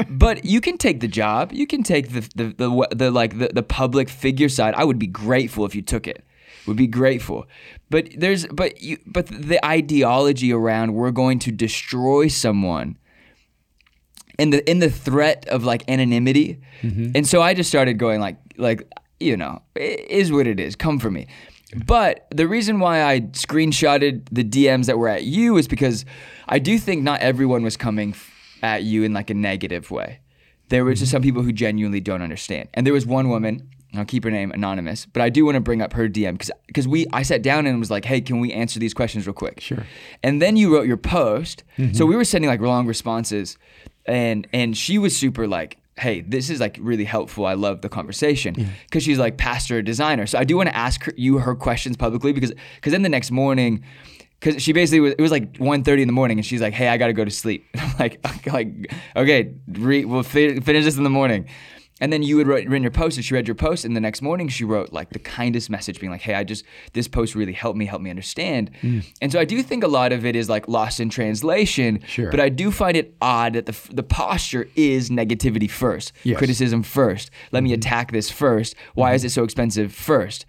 but 0.10 0.46
you 0.46 0.62
can 0.62 0.78
take 0.78 1.00
the 1.00 1.08
job. 1.08 1.52
You 1.52 1.68
can 1.68 1.84
take 1.84 2.10
the 2.10 2.22
the 2.36 2.46
the, 2.58 2.88
the 2.96 3.12
like 3.12 3.38
the, 3.38 3.50
the 3.54 3.64
public 3.64 4.10
figure 4.10 4.50
side. 4.50 4.74
I 4.76 4.84
would 4.84 5.00
be 5.00 5.08
grateful 5.08 5.66
if 5.66 5.76
you 5.76 5.82
took 5.82 6.08
it. 6.08 6.24
Would 6.68 6.78
be 6.78 6.88
grateful. 6.88 7.46
But 7.90 8.10
there's 8.16 8.48
but 8.48 8.82
you 8.82 8.98
but 9.06 9.28
the 9.28 9.64
ideology 9.66 10.54
around 10.54 10.94
we're 10.94 11.12
going 11.12 11.40
to 11.40 11.52
destroy 11.52 12.28
someone 12.28 12.98
in 14.40 14.50
the 14.50 14.70
in 14.70 14.80
the 14.80 14.90
threat 14.90 15.48
of 15.50 15.64
like 15.64 15.90
anonymity. 15.90 16.62
Mm-hmm. 16.82 17.12
And 17.16 17.28
so 17.28 17.42
I 17.42 17.54
just 17.54 17.70
started 17.70 17.98
going 17.98 18.20
like 18.20 18.38
like 18.58 18.88
you 19.20 19.38
know, 19.38 19.62
it 19.76 20.10
is 20.10 20.32
what 20.32 20.48
it 20.48 20.60
is. 20.60 20.76
Come 20.76 21.00
for 21.00 21.12
me. 21.12 21.28
But 21.86 22.28
the 22.30 22.48
reason 22.48 22.80
why 22.80 23.04
I 23.04 23.22
screenshotted 23.22 24.28
the 24.32 24.44
DMs 24.44 24.86
that 24.86 24.98
were 24.98 25.10
at 25.10 25.24
you 25.24 25.58
is 25.58 25.68
because 25.68 26.06
I 26.48 26.60
do 26.60 26.78
think 26.78 27.04
not 27.04 27.22
everyone 27.22 27.64
was 27.64 27.78
coming 27.78 28.12
f- 28.12 28.33
at 28.64 28.84
you 28.84 29.04
in 29.04 29.14
like 29.14 29.30
a 29.30 29.34
negative 29.36 29.92
way. 29.92 30.22
There 30.70 30.86
was 30.86 31.00
just 31.00 31.12
some 31.12 31.22
people 31.22 31.44
who 31.44 31.52
genuinely 31.52 32.00
don't 32.00 32.22
understand. 32.22 32.70
And 32.74 32.88
there 32.88 32.94
was 32.94 33.06
one 33.06 33.30
woman, 33.30 33.70
I'll 33.96 34.06
keep 34.06 34.24
her 34.24 34.32
name 34.32 34.52
anonymous, 34.52 35.06
but 35.06 35.22
I 35.22 35.30
do 35.30 35.46
want 35.46 35.56
to 35.56 35.62
bring 35.62 35.82
up 35.82 35.94
her 35.94 36.10
DM 36.10 36.34
because 36.34 36.52
because 36.66 36.88
we 36.88 37.06
I 37.14 37.22
sat 37.22 37.44
down 37.44 37.68
and 37.68 37.80
was 37.80 37.92
like, 37.92 38.06
hey, 38.06 38.22
can 38.22 38.40
we 38.40 38.52
answer 38.52 38.80
these 38.80 38.94
questions 38.94 39.28
real 39.28 39.36
quick? 39.36 39.60
Sure. 39.60 39.86
And 40.24 40.42
then 40.42 40.58
you 40.58 40.74
wrote 40.74 40.88
your 40.88 40.98
post. 40.98 41.64
So 41.78 41.84
mm-hmm. 41.84 42.08
we 42.08 42.16
were 42.16 42.24
sending 42.24 42.50
like 42.50 42.60
long 42.60 42.88
responses, 42.88 43.58
and 44.06 44.48
and 44.52 44.76
she 44.76 44.98
was 44.98 45.16
super 45.16 45.48
like, 45.48 45.78
"Hey, 45.96 46.22
this 46.22 46.50
is 46.50 46.60
like 46.60 46.80
really 46.82 47.04
helpful. 47.04 47.46
I 47.46 47.54
love 47.54 47.82
the 47.82 47.90
conversation." 47.90 48.56
Because 48.86 49.04
she's 49.04 49.20
like 49.20 49.38
pastor 49.38 49.84
designer. 49.84 50.26
So 50.26 50.40
I 50.40 50.44
do 50.44 50.58
want 50.58 50.70
to 50.70 50.76
ask 50.76 51.04
her, 51.04 51.14
you 51.16 51.38
her 51.38 51.54
questions 51.54 51.96
publicly 51.96 52.34
because 52.34 52.54
because 52.76 52.94
then 52.94 53.04
the 53.04 53.10
next 53.10 53.30
morning. 53.30 53.84
Cause 54.44 54.62
she 54.62 54.74
basically 54.74 55.00
was, 55.00 55.14
it 55.14 55.22
was 55.22 55.32
like 55.32 55.54
1.30 55.54 56.02
in 56.02 56.08
the 56.08 56.14
morning, 56.14 56.38
and 56.38 56.46
she's 56.46 56.62
like, 56.62 56.74
"Hey, 56.74 56.90
I 56.90 56.98
gotta 56.98 57.14
go 57.14 57.24
to 57.24 57.32
sleep." 57.32 57.66
And 57.74 57.82
I'm 57.82 57.98
like, 57.98 58.46
"Like, 58.46 58.94
okay, 59.16 59.54
re- 59.70 60.04
we'll 60.04 60.24
fi- 60.24 60.60
finish 60.60 60.84
this 60.84 60.98
in 60.98 61.06
the 61.06 61.10
morning." 61.10 61.48
And 62.02 62.12
then 62.12 62.22
you 62.22 62.38
had 62.40 62.48
write, 62.48 62.68
written 62.68 62.84
your 62.84 62.92
post, 62.92 63.16
and 63.16 63.26
she 63.26 63.34
read 63.34 63.48
your 63.48 63.56
post, 63.56 63.86
and 63.86 63.96
the 63.96 64.02
next 64.02 64.22
morning 64.22 64.50
she 64.50 64.66
wrote 64.66 64.92
like 64.92 65.12
the 65.12 65.20
kindest 65.20 65.70
message, 65.70 66.02
being 66.02 66.12
like, 66.12 66.20
"Hey, 66.20 66.34
I 66.34 66.44
just 66.44 66.66
this 66.92 67.08
post 67.08 67.36
really 67.36 67.54
helped 67.54 67.78
me, 67.78 67.86
helped 67.86 68.04
me 68.04 68.10
understand." 68.10 68.72
Hmm. 68.82 69.00
And 69.22 69.32
so 69.32 69.40
I 69.40 69.46
do 69.46 69.64
think 69.64 69.86
a 69.86 69.88
lot 69.88 70.12
of 70.12 70.26
it 70.26 70.36
is 70.36 70.50
like 70.50 70.68
lost 70.68 71.00
in 71.00 71.10
translation. 71.10 72.02
Sure. 72.06 72.30
But 72.30 72.42
I 72.42 72.50
do 72.50 72.70
find 72.70 72.98
it 72.98 73.16
odd 73.22 73.54
that 73.54 73.68
the 73.68 73.78
the 73.94 74.04
posture 74.04 74.68
is 74.76 75.10
negativity 75.10 75.72
first, 75.72 76.12
Yes. 76.24 76.38
criticism 76.38 76.84
first. 76.84 77.32
Let 77.54 77.64
me 77.64 77.70
mm-hmm. 77.70 77.76
attack 77.76 78.12
this 78.12 78.30
first. 78.30 78.76
Why 78.96 79.10
mm-hmm. 79.10 79.16
is 79.16 79.24
it 79.24 79.30
so 79.30 79.46
expensive 79.46 79.94
1st 79.94 80.46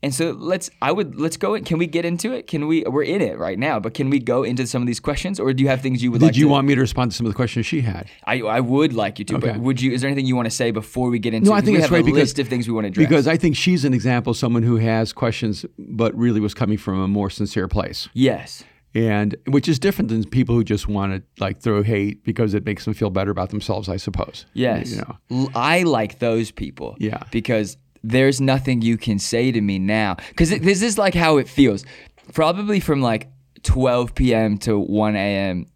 And 0.00 0.14
so 0.14 0.30
let's 0.30 0.70
I 0.80 0.92
would 0.92 1.18
let's 1.18 1.36
go 1.36 1.54
in. 1.54 1.64
Can 1.64 1.76
we 1.78 1.86
get 1.88 2.04
into 2.04 2.32
it? 2.32 2.46
Can 2.46 2.68
we 2.68 2.84
we're 2.84 3.02
in 3.02 3.20
it 3.20 3.36
right 3.36 3.58
now, 3.58 3.80
but 3.80 3.94
can 3.94 4.10
we 4.10 4.20
go 4.20 4.44
into 4.44 4.64
some 4.64 4.80
of 4.80 4.86
these 4.86 5.00
questions 5.00 5.40
or 5.40 5.52
do 5.52 5.60
you 5.62 5.68
have 5.68 5.80
things 5.80 6.04
you 6.04 6.12
would 6.12 6.22
like 6.22 6.28
to 6.30 6.32
Did 6.34 6.36
like 6.36 6.40
you 6.40 6.44
to 6.46 6.50
want 6.52 6.68
me 6.68 6.74
to 6.76 6.80
respond 6.80 7.10
to 7.10 7.16
some 7.16 7.26
of 7.26 7.32
the 7.32 7.36
questions 7.36 7.66
she 7.66 7.80
had? 7.80 8.06
I, 8.24 8.40
I 8.42 8.60
would 8.60 8.92
like 8.92 9.18
you 9.18 9.24
to, 9.24 9.36
Okay. 9.38 9.48
but 9.52 9.60
would 9.60 9.80
you? 9.80 9.90
Is 9.90 10.02
there 10.02 10.08
anything 10.08 10.26
you 10.26 10.36
want 10.36 10.46
to 10.46 10.54
say 10.54 10.70
before 10.70 11.10
we 11.10 11.18
get 11.18 11.34
into? 11.34 11.50
No, 11.50 11.56
I 11.56 11.60
think 11.62 11.76
we 11.78 11.82
have 11.82 11.90
a 11.92 11.96
because 12.02 12.14
list 12.14 12.38
of 12.38 12.46
things 12.46 12.68
we 12.68 12.74
want 12.74 12.84
to 12.84 12.88
address. 12.90 13.08
because 13.08 13.26
I 13.26 13.36
think 13.36 13.56
she's 13.56 13.84
an 13.84 13.92
example 13.92 14.30
of 14.30 14.36
someone 14.36 14.62
who 14.62 14.76
has 14.76 15.12
questions, 15.12 15.66
but 15.76 16.14
really 16.16 16.38
was 16.38 16.54
coming 16.54 16.78
from 16.78 17.00
a 17.00 17.08
more 17.08 17.28
sincere 17.28 17.66
place, 17.66 18.08
yes, 18.14 18.62
and 18.94 19.34
which 19.48 19.68
is 19.68 19.80
different 19.80 20.10
than 20.10 20.22
people 20.24 20.54
who 20.54 20.62
just 20.62 20.86
want 20.86 21.12
to 21.12 21.22
like 21.42 21.58
throw 21.60 21.82
hate 21.82 22.22
because 22.22 22.54
it 22.54 22.64
makes 22.64 22.84
them 22.84 22.94
feel 22.94 23.10
better 23.10 23.32
about 23.32 23.50
themselves. 23.50 23.88
I 23.88 23.96
suppose. 23.96 24.46
yes, 24.54 24.92
You 24.92 25.02
know. 25.30 25.48
I 25.56 25.82
like 25.82 26.20
those 26.20 26.52
people. 26.52 26.96
Yeah. 27.00 27.24
because 27.32 27.76
there's 28.02 28.40
nothing 28.40 28.82
you 28.82 28.96
can 28.96 29.18
say 29.18 29.52
to 29.52 29.60
me 29.60 29.78
now. 29.78 30.16
Because 30.28 30.50
this 30.50 30.82
is 30.82 30.98
like 30.98 31.14
how 31.14 31.38
it 31.38 31.48
feels. 31.48 31.84
Probably 32.32 32.80
from 32.80 33.00
like 33.00 33.28
12 33.62 34.14
p.m. 34.14 34.58
to 34.58 34.78
1 34.78 35.16
a.m. 35.16 35.66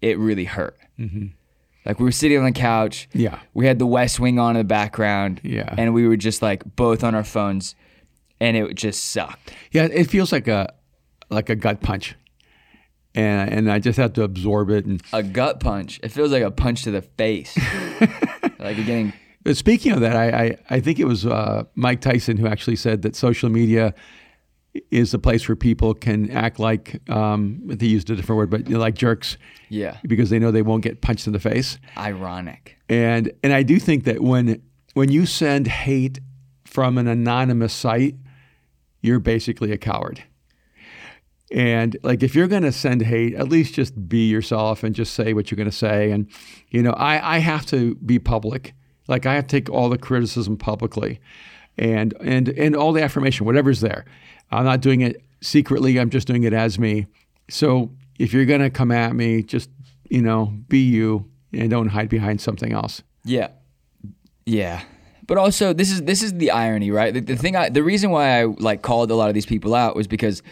It 0.00 0.18
really 0.18 0.44
hurt. 0.44 0.76
Like 1.86 1.98
we 1.98 2.04
were 2.04 2.12
sitting 2.12 2.38
on 2.38 2.44
the 2.44 2.52
couch. 2.52 3.08
Mm-hmm. 3.10 3.20
Yeah. 3.20 3.38
We 3.54 3.66
had 3.66 3.78
the 3.78 3.86
West 3.86 4.20
Wing 4.20 4.38
on 4.38 4.56
in 4.56 4.60
the 4.60 4.64
background. 4.64 5.40
Yeah. 5.42 5.74
And 5.76 5.94
we 5.94 6.06
were 6.06 6.16
just 6.16 6.42
like 6.42 6.62
both 6.76 7.02
on 7.02 7.14
our 7.14 7.24
phones, 7.24 7.74
and 8.38 8.56
it 8.56 8.74
just 8.74 9.04
sucked. 9.04 9.52
Yeah, 9.72 9.84
it 9.90 10.04
feels 10.04 10.32
like 10.32 10.46
a 10.48 10.72
like 11.30 11.48
a 11.48 11.56
gut 11.56 11.80
punch, 11.80 12.16
and 13.14 13.50
and 13.50 13.72
I 13.72 13.78
just 13.78 13.96
have 13.98 14.12
to 14.14 14.22
absorb 14.24 14.70
it. 14.70 14.84
And 14.84 15.02
A 15.12 15.22
gut 15.22 15.60
punch. 15.60 16.00
It 16.02 16.10
feels 16.10 16.32
like 16.32 16.42
a 16.42 16.50
punch 16.50 16.82
to 16.84 16.90
the 16.90 17.02
face. 17.02 17.56
like 18.58 18.76
you're 18.76 18.86
getting 18.86 19.12
but 19.42 19.56
speaking 19.56 19.92
of 19.92 20.00
that, 20.00 20.16
I 20.16 20.44
I, 20.44 20.56
I 20.70 20.80
think 20.80 20.98
it 20.98 21.06
was 21.06 21.26
uh, 21.26 21.64
Mike 21.74 22.00
Tyson 22.00 22.36
who 22.36 22.46
actually 22.46 22.76
said 22.76 23.02
that 23.02 23.16
social 23.16 23.48
media 23.50 23.94
is 24.90 25.12
a 25.12 25.18
place 25.18 25.48
where 25.48 25.56
people 25.56 25.94
can 25.94 26.30
act 26.30 26.58
like 26.58 27.00
um, 27.10 27.60
they 27.64 27.86
used 27.86 28.08
a 28.10 28.16
different 28.16 28.36
word, 28.36 28.50
but 28.50 28.68
you 28.68 28.74
know, 28.74 28.80
like 28.80 28.94
jerks 28.94 29.36
yeah, 29.68 29.96
because 30.06 30.30
they 30.30 30.38
know 30.38 30.50
they 30.50 30.62
won't 30.62 30.82
get 30.82 31.00
punched 31.00 31.26
in 31.26 31.32
the 31.32 31.40
face. 31.40 31.78
ironic. 31.96 32.76
And 32.88 33.32
and 33.42 33.52
I 33.52 33.62
do 33.62 33.78
think 33.78 34.04
that 34.04 34.20
when 34.20 34.62
when 34.94 35.10
you 35.10 35.26
send 35.26 35.66
hate 35.66 36.20
from 36.64 36.98
an 36.98 37.08
anonymous 37.08 37.72
site, 37.72 38.16
you're 39.00 39.18
basically 39.18 39.72
a 39.72 39.78
coward. 39.78 40.22
And 41.52 41.96
like 42.04 42.22
if 42.22 42.36
you're 42.36 42.46
going 42.46 42.62
to 42.62 42.72
send 42.72 43.02
hate, 43.02 43.34
at 43.34 43.48
least 43.48 43.74
just 43.74 44.08
be 44.08 44.28
yourself 44.28 44.84
and 44.84 44.94
just 44.94 45.14
say 45.14 45.32
what 45.32 45.50
you're 45.50 45.56
going 45.56 45.70
to 45.70 45.76
say. 45.76 46.12
And 46.12 46.30
you 46.68 46.82
know, 46.82 46.92
I 46.92 47.36
I 47.36 47.38
have 47.38 47.66
to 47.66 47.96
be 47.96 48.18
public. 48.18 48.74
Like 49.10 49.26
I 49.26 49.34
have 49.34 49.46
to 49.48 49.60
take 49.60 49.68
all 49.68 49.88
the 49.88 49.98
criticism 49.98 50.56
publicly, 50.56 51.20
and 51.76 52.14
and 52.20 52.48
and 52.48 52.76
all 52.76 52.92
the 52.92 53.02
affirmation, 53.02 53.44
whatever's 53.44 53.80
there. 53.80 54.04
I'm 54.50 54.64
not 54.64 54.80
doing 54.80 55.00
it 55.02 55.22
secretly. 55.42 55.98
I'm 55.98 56.10
just 56.10 56.26
doing 56.26 56.44
it 56.44 56.52
as 56.52 56.78
me. 56.78 57.06
So 57.48 57.90
if 58.18 58.32
you're 58.32 58.44
going 58.44 58.60
to 58.60 58.70
come 58.70 58.90
at 58.92 59.14
me, 59.14 59.42
just 59.42 59.70
you 60.08 60.22
know, 60.22 60.54
be 60.68 60.78
you 60.80 61.30
and 61.52 61.70
don't 61.70 61.88
hide 61.88 62.08
behind 62.08 62.40
something 62.40 62.72
else. 62.72 63.02
Yeah, 63.24 63.48
yeah. 64.46 64.82
But 65.26 65.38
also, 65.38 65.72
this 65.72 65.90
is 65.90 66.02
this 66.02 66.22
is 66.22 66.34
the 66.34 66.50
irony, 66.50 66.90
right? 66.90 67.14
The, 67.14 67.20
the 67.20 67.36
thing, 67.36 67.54
I, 67.54 67.68
the 67.68 67.82
reason 67.82 68.10
why 68.10 68.40
I 68.40 68.44
like 68.44 68.82
called 68.82 69.10
a 69.10 69.14
lot 69.14 69.28
of 69.28 69.34
these 69.34 69.46
people 69.46 69.74
out 69.74 69.94
was 69.94 70.08
because 70.08 70.42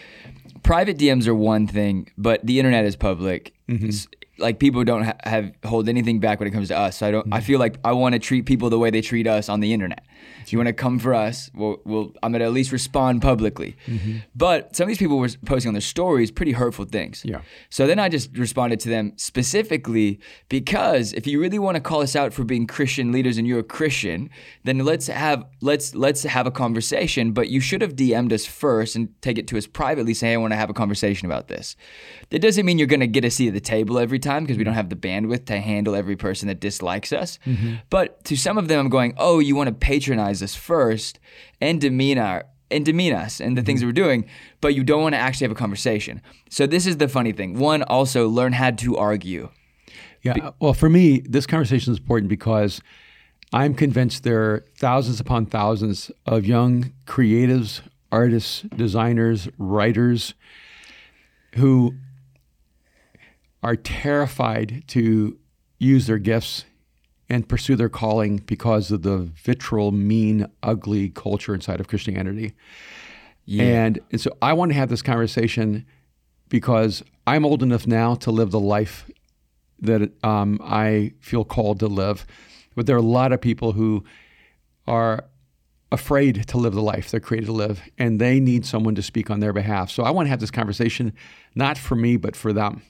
private 0.63 0.97
DMs 0.97 1.27
are 1.27 1.35
one 1.35 1.67
thing, 1.67 2.09
but 2.17 2.45
the 2.45 2.59
internet 2.59 2.85
is 2.85 2.95
public. 2.95 3.53
Mm-hmm. 3.67 3.89
S- 3.89 4.07
Like 4.39 4.59
people 4.59 4.83
don't 4.83 5.03
ha- 5.03 5.17
have 5.23 5.51
hold 5.65 5.89
anything 5.89 6.19
back 6.19 6.39
when 6.39 6.47
it 6.47 6.51
comes 6.51 6.69
to 6.69 6.77
us. 6.77 6.97
So 6.97 7.07
I 7.07 7.11
don't. 7.11 7.27
I 7.31 7.37
mm-hmm. 7.37 7.45
feel 7.45 7.59
like 7.59 7.77
I 7.83 7.91
want 7.93 8.13
to 8.13 8.19
treat 8.19 8.45
people 8.45 8.69
the 8.69 8.79
way 8.79 8.89
they 8.89 9.01
treat 9.01 9.27
us 9.27 9.49
on 9.49 9.59
the 9.59 9.73
internet. 9.73 10.05
If 10.41 10.53
you 10.53 10.59
want 10.59 10.67
to 10.67 10.73
come 10.73 10.99
for 10.99 11.13
us, 11.13 11.49
we'll, 11.53 11.79
we'll 11.85 12.13
I'm 12.23 12.31
gonna 12.31 12.45
at 12.45 12.53
least 12.53 12.71
respond 12.71 13.21
publicly. 13.21 13.75
Mm-hmm. 13.87 14.17
But 14.35 14.75
some 14.75 14.85
of 14.85 14.87
these 14.87 14.97
people 14.97 15.17
were 15.17 15.29
posting 15.45 15.69
on 15.69 15.73
their 15.73 15.81
stories 15.81 16.31
pretty 16.31 16.53
hurtful 16.53 16.85
things. 16.85 17.23
Yeah. 17.25 17.41
So 17.69 17.87
then 17.87 17.99
I 17.99 18.09
just 18.09 18.35
responded 18.37 18.79
to 18.81 18.89
them 18.89 19.13
specifically 19.17 20.19
because 20.47 21.13
if 21.13 21.27
you 21.27 21.39
really 21.39 21.59
want 21.59 21.75
to 21.75 21.81
call 21.81 22.01
us 22.01 22.15
out 22.15 22.33
for 22.33 22.43
being 22.43 22.67
Christian 22.67 23.11
leaders 23.11 23.37
and 23.37 23.47
you're 23.47 23.59
a 23.59 23.63
Christian, 23.63 24.29
then 24.63 24.79
let's 24.79 25.07
have 25.07 25.45
let's 25.61 25.93
let's 25.95 26.23
have 26.23 26.47
a 26.47 26.51
conversation. 26.51 27.31
But 27.31 27.49
you 27.49 27.59
should 27.59 27.81
have 27.81 27.95
DM'd 27.95 28.33
us 28.33 28.45
first 28.45 28.95
and 28.95 29.09
take 29.21 29.37
it 29.37 29.47
to 29.49 29.57
us 29.57 29.67
privately, 29.67 30.13
say 30.13 30.33
I 30.33 30.37
want 30.37 30.53
to 30.53 30.57
have 30.57 30.69
a 30.69 30.73
conversation 30.73 31.25
about 31.25 31.47
this. 31.47 31.75
That 32.29 32.39
doesn't 32.39 32.65
mean 32.65 32.77
you're 32.77 32.87
going 32.87 32.99
to 32.99 33.07
get 33.07 33.25
a 33.25 33.31
seat 33.31 33.49
at 33.49 33.53
the 33.53 33.59
table 33.59 33.99
every 33.99 34.19
time 34.19 34.28
because 34.37 34.57
we 34.57 34.63
don't 34.63 34.73
have 34.73 34.89
the 34.89 34.95
bandwidth 34.95 35.45
to 35.45 35.59
handle 35.59 35.95
every 35.95 36.15
person 36.15 36.47
that 36.47 36.59
dislikes 36.59 37.11
us. 37.11 37.39
Mm-hmm. 37.45 37.75
But 37.89 38.23
to 38.25 38.35
some 38.35 38.57
of 38.57 38.67
them, 38.67 38.79
I'm 38.79 38.89
going, 38.89 39.13
oh, 39.17 39.39
you 39.39 39.55
want 39.55 39.67
to 39.67 39.73
patronize 39.73 40.43
us 40.43 40.55
first 40.55 41.19
and 41.59 41.81
demean 41.81 42.17
our 42.17 42.45
and 42.71 42.85
demean 42.85 43.13
us 43.13 43.41
and 43.41 43.57
the 43.57 43.63
things 43.63 43.79
that 43.79 43.87
we're 43.87 43.91
doing, 43.91 44.25
but 44.61 44.75
you 44.75 44.83
don't 44.83 45.01
want 45.01 45.13
to 45.13 45.19
actually 45.19 45.45
have 45.45 45.51
a 45.51 45.55
conversation. 45.55 46.21
So 46.49 46.67
this 46.67 46.85
is 46.85 46.97
the 46.97 47.07
funny 47.07 47.31
thing. 47.31 47.57
One, 47.57 47.81
also 47.83 48.29
learn 48.29 48.53
how 48.53 48.71
to 48.71 48.95
argue. 48.95 49.49
Yeah. 50.21 50.33
Uh, 50.33 50.51
well, 50.59 50.73
for 50.73 50.89
me, 50.89 51.21
this 51.21 51.47
conversation 51.47 51.93
is 51.93 51.99
important 51.99 52.29
because 52.29 52.81
I'm 53.51 53.73
convinced 53.73 54.23
there 54.23 54.43
are 54.43 54.65
thousands 54.77 55.19
upon 55.19 55.47
thousands 55.47 56.11
of 56.25 56.45
young 56.45 56.93
creatives, 57.07 57.81
artists, 58.11 58.61
designers, 58.75 59.47
writers 59.57 60.35
who 61.55 61.95
are 63.61 63.75
terrified 63.75 64.83
to 64.87 65.37
use 65.77 66.07
their 66.07 66.17
gifts 66.17 66.65
and 67.29 67.47
pursue 67.47 67.75
their 67.75 67.89
calling 67.89 68.37
because 68.37 68.91
of 68.91 69.03
the 69.03 69.17
vitriol, 69.17 69.91
mean, 69.91 70.47
ugly 70.63 71.09
culture 71.09 71.53
inside 71.53 71.79
of 71.79 71.87
Christianity. 71.87 72.53
Yeah. 73.45 73.63
And, 73.63 73.99
and 74.11 74.19
so 74.19 74.35
I 74.41 74.53
want 74.53 74.71
to 74.71 74.75
have 74.75 74.89
this 74.89 75.01
conversation 75.01 75.85
because 76.49 77.03
I'm 77.27 77.45
old 77.45 77.61
enough 77.61 77.85
now 77.85 78.15
to 78.15 78.31
live 78.31 78.51
the 78.51 78.59
life 78.59 79.09
that 79.81 80.11
um, 80.23 80.59
I 80.63 81.13
feel 81.19 81.45
called 81.45 81.79
to 81.79 81.87
live. 81.87 82.25
But 82.75 82.85
there 82.85 82.95
are 82.95 82.99
a 82.99 83.03
lot 83.03 83.31
of 83.31 83.41
people 83.41 83.73
who 83.73 84.03
are 84.87 85.25
afraid 85.91 86.47
to 86.47 86.57
live 86.57 86.73
the 86.73 86.81
life 86.81 87.11
they're 87.11 87.19
created 87.19 87.47
to 87.47 87.51
live, 87.51 87.81
and 87.97 88.19
they 88.19 88.39
need 88.39 88.65
someone 88.65 88.95
to 88.95 89.01
speak 89.01 89.29
on 89.29 89.39
their 89.39 89.53
behalf. 89.53 89.89
So 89.89 90.03
I 90.03 90.11
want 90.11 90.25
to 90.27 90.29
have 90.29 90.39
this 90.39 90.51
conversation, 90.51 91.13
not 91.55 91.77
for 91.77 91.95
me, 91.95 92.17
but 92.17 92.35
for 92.35 92.53
them. 92.53 92.81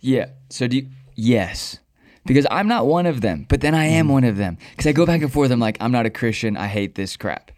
Yeah. 0.00 0.30
So 0.48 0.66
do 0.66 0.78
you, 0.78 0.88
yes. 1.14 1.78
Because 2.26 2.46
I'm 2.50 2.68
not 2.68 2.86
one 2.86 3.06
of 3.06 3.22
them, 3.22 3.46
but 3.48 3.60
then 3.60 3.74
I 3.74 3.86
am 3.86 4.08
mm. 4.08 4.12
one 4.12 4.24
of 4.24 4.36
them. 4.36 4.58
Because 4.70 4.86
I 4.86 4.92
go 4.92 5.06
back 5.06 5.22
and 5.22 5.32
forth. 5.32 5.50
I'm 5.50 5.60
like, 5.60 5.78
I'm 5.80 5.92
not 5.92 6.06
a 6.06 6.10
Christian. 6.10 6.56
I 6.56 6.66
hate 6.66 6.94
this 6.94 7.16
crap. 7.16 7.50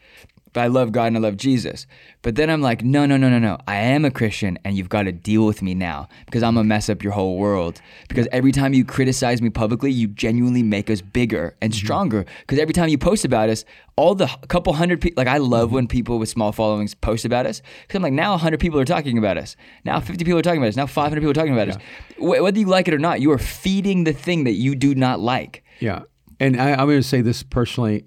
But 0.52 0.60
I 0.62 0.66
love 0.66 0.92
God 0.92 1.06
and 1.06 1.16
I 1.16 1.20
love 1.20 1.36
Jesus. 1.36 1.86
But 2.20 2.36
then 2.36 2.50
I'm 2.50 2.60
like, 2.60 2.84
no, 2.84 3.06
no, 3.06 3.16
no, 3.16 3.28
no, 3.30 3.38
no. 3.38 3.56
I 3.66 3.76
am 3.76 4.04
a 4.04 4.10
Christian 4.10 4.58
and 4.64 4.76
you've 4.76 4.88
got 4.90 5.04
to 5.04 5.12
deal 5.12 5.46
with 5.46 5.62
me 5.62 5.74
now 5.74 6.08
because 6.26 6.42
I'm 6.42 6.54
going 6.54 6.64
to 6.64 6.68
mess 6.68 6.88
up 6.90 7.02
your 7.02 7.14
whole 7.14 7.38
world. 7.38 7.80
Because 8.08 8.28
every 8.32 8.52
time 8.52 8.74
you 8.74 8.84
criticize 8.84 9.40
me 9.40 9.48
publicly, 9.48 9.90
you 9.90 10.08
genuinely 10.08 10.62
make 10.62 10.90
us 10.90 11.00
bigger 11.00 11.56
and 11.62 11.74
stronger. 11.74 12.26
Because 12.40 12.58
every 12.58 12.74
time 12.74 12.90
you 12.90 12.98
post 12.98 13.24
about 13.24 13.48
us, 13.48 13.64
all 13.96 14.14
the 14.14 14.26
couple 14.48 14.72
hundred 14.74 15.00
people, 15.00 15.20
like 15.22 15.32
I 15.32 15.38
love 15.38 15.72
when 15.72 15.86
people 15.88 16.18
with 16.18 16.28
small 16.28 16.52
followings 16.52 16.94
post 16.94 17.24
about 17.24 17.46
us. 17.46 17.62
Because 17.82 17.96
I'm 17.96 18.02
like, 18.02 18.12
now 18.12 18.32
100 18.32 18.60
people 18.60 18.78
are 18.78 18.84
talking 18.84 19.16
about 19.16 19.38
us. 19.38 19.56
Now 19.84 20.00
50 20.00 20.24
people 20.24 20.38
are 20.38 20.42
talking 20.42 20.60
about 20.60 20.68
us. 20.68 20.76
Now 20.76 20.86
500 20.86 21.20
people 21.20 21.30
are 21.30 21.34
talking 21.34 21.54
about 21.54 21.68
us. 21.70 21.76
Wh- 22.18 22.42
whether 22.42 22.58
you 22.58 22.66
like 22.66 22.88
it 22.88 22.94
or 22.94 22.98
not, 22.98 23.20
you 23.22 23.30
are 23.32 23.38
feeding 23.38 24.04
the 24.04 24.12
thing 24.12 24.44
that 24.44 24.52
you 24.52 24.74
do 24.74 24.94
not 24.94 25.18
like. 25.18 25.64
Yeah. 25.80 26.02
And 26.40 26.60
I, 26.60 26.72
I'm 26.72 26.86
going 26.86 27.00
to 27.00 27.02
say 27.02 27.20
this 27.22 27.42
personally. 27.42 28.04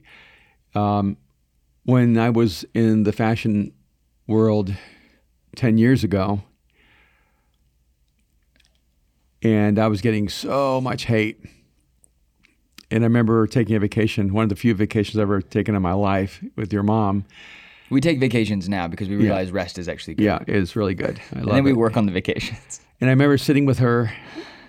Um, 0.74 1.18
when 1.86 2.18
I 2.18 2.30
was 2.30 2.66
in 2.74 3.04
the 3.04 3.12
fashion 3.14 3.72
world 4.28 4.74
10 5.56 5.78
years 5.78 6.04
ago, 6.04 6.42
and 9.42 9.78
I 9.78 9.88
was 9.88 10.02
getting 10.02 10.28
so 10.28 10.82
much 10.82 11.06
hate. 11.06 11.40
And 12.92 13.04
I 13.04 13.08
remember 13.08 13.46
taking 13.48 13.76
a 13.76 13.80
vacation, 13.80 14.34
one 14.34 14.44
of 14.44 14.50
the 14.50 14.56
few 14.56 14.74
vacations 14.74 15.18
I've 15.18 15.24
ever 15.24 15.42
taken 15.42 15.76
in 15.76 15.82
my 15.82 15.94
life 15.94 16.44
with 16.56 16.72
your 16.74 16.84
mom. 16.84 17.26
We 17.90 18.02
take 18.02 18.20
vacations 18.20 18.68
now 18.68 18.88
because 18.88 19.10
we 19.10 19.16
realize 19.16 19.52
rest 19.52 19.78
is 19.78 19.88
actually 19.88 20.16
good. 20.16 20.24
Yeah, 20.24 20.40
it's 20.48 20.76
really 20.76 20.96
good. 20.96 21.20
I 21.34 21.40
And 21.40 21.48
then 21.52 21.64
we 21.64 21.72
it. 21.72 21.78
work 21.78 21.98
on 21.98 22.06
the 22.06 22.12
vacations. 22.12 22.82
And 23.02 23.10
I 23.10 23.12
remember 23.12 23.38
sitting 23.38 23.66
with 23.66 23.80
her, 23.80 24.10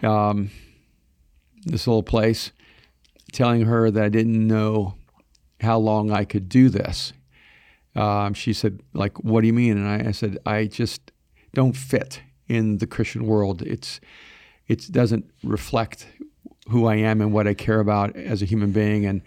um, 0.03 0.51
this 1.65 1.87
little 1.87 2.03
place, 2.03 2.51
telling 3.33 3.61
her 3.63 3.89
that 3.89 4.03
I 4.03 4.09
didn't 4.09 4.45
know 4.49 4.95
how 5.61 5.79
long 5.79 6.11
I 6.11 6.25
could 6.25 6.49
do 6.49 6.69
this. 6.69 7.13
Um, 7.95 8.35
she 8.35 8.53
said, 8.53 8.81
"Like, 8.93 9.23
what 9.25 9.41
do 9.41 9.47
you 9.47 9.53
mean?" 9.53 9.77
And 9.79 9.89
I, 9.89 10.09
I 10.09 10.13
said, 10.13 10.39
"I 10.45 10.67
just 10.67 11.13
don't 11.55 11.77
fit 11.77 12.21
in 12.49 12.79
the 12.79 12.87
Christian 12.87 13.27
world. 13.27 13.63
It's 13.63 14.01
it 14.69 14.91
doesn't 14.93 15.31
reflect 15.43 16.07
who 16.69 16.87
I 16.87 16.97
am 16.97 17.21
and 17.21 17.33
what 17.33 17.47
I 17.47 17.55
care 17.55 17.81
about 17.81 18.15
as 18.17 18.43
a 18.43 18.45
human 18.45 18.73
being." 18.73 19.07
And 19.07 19.23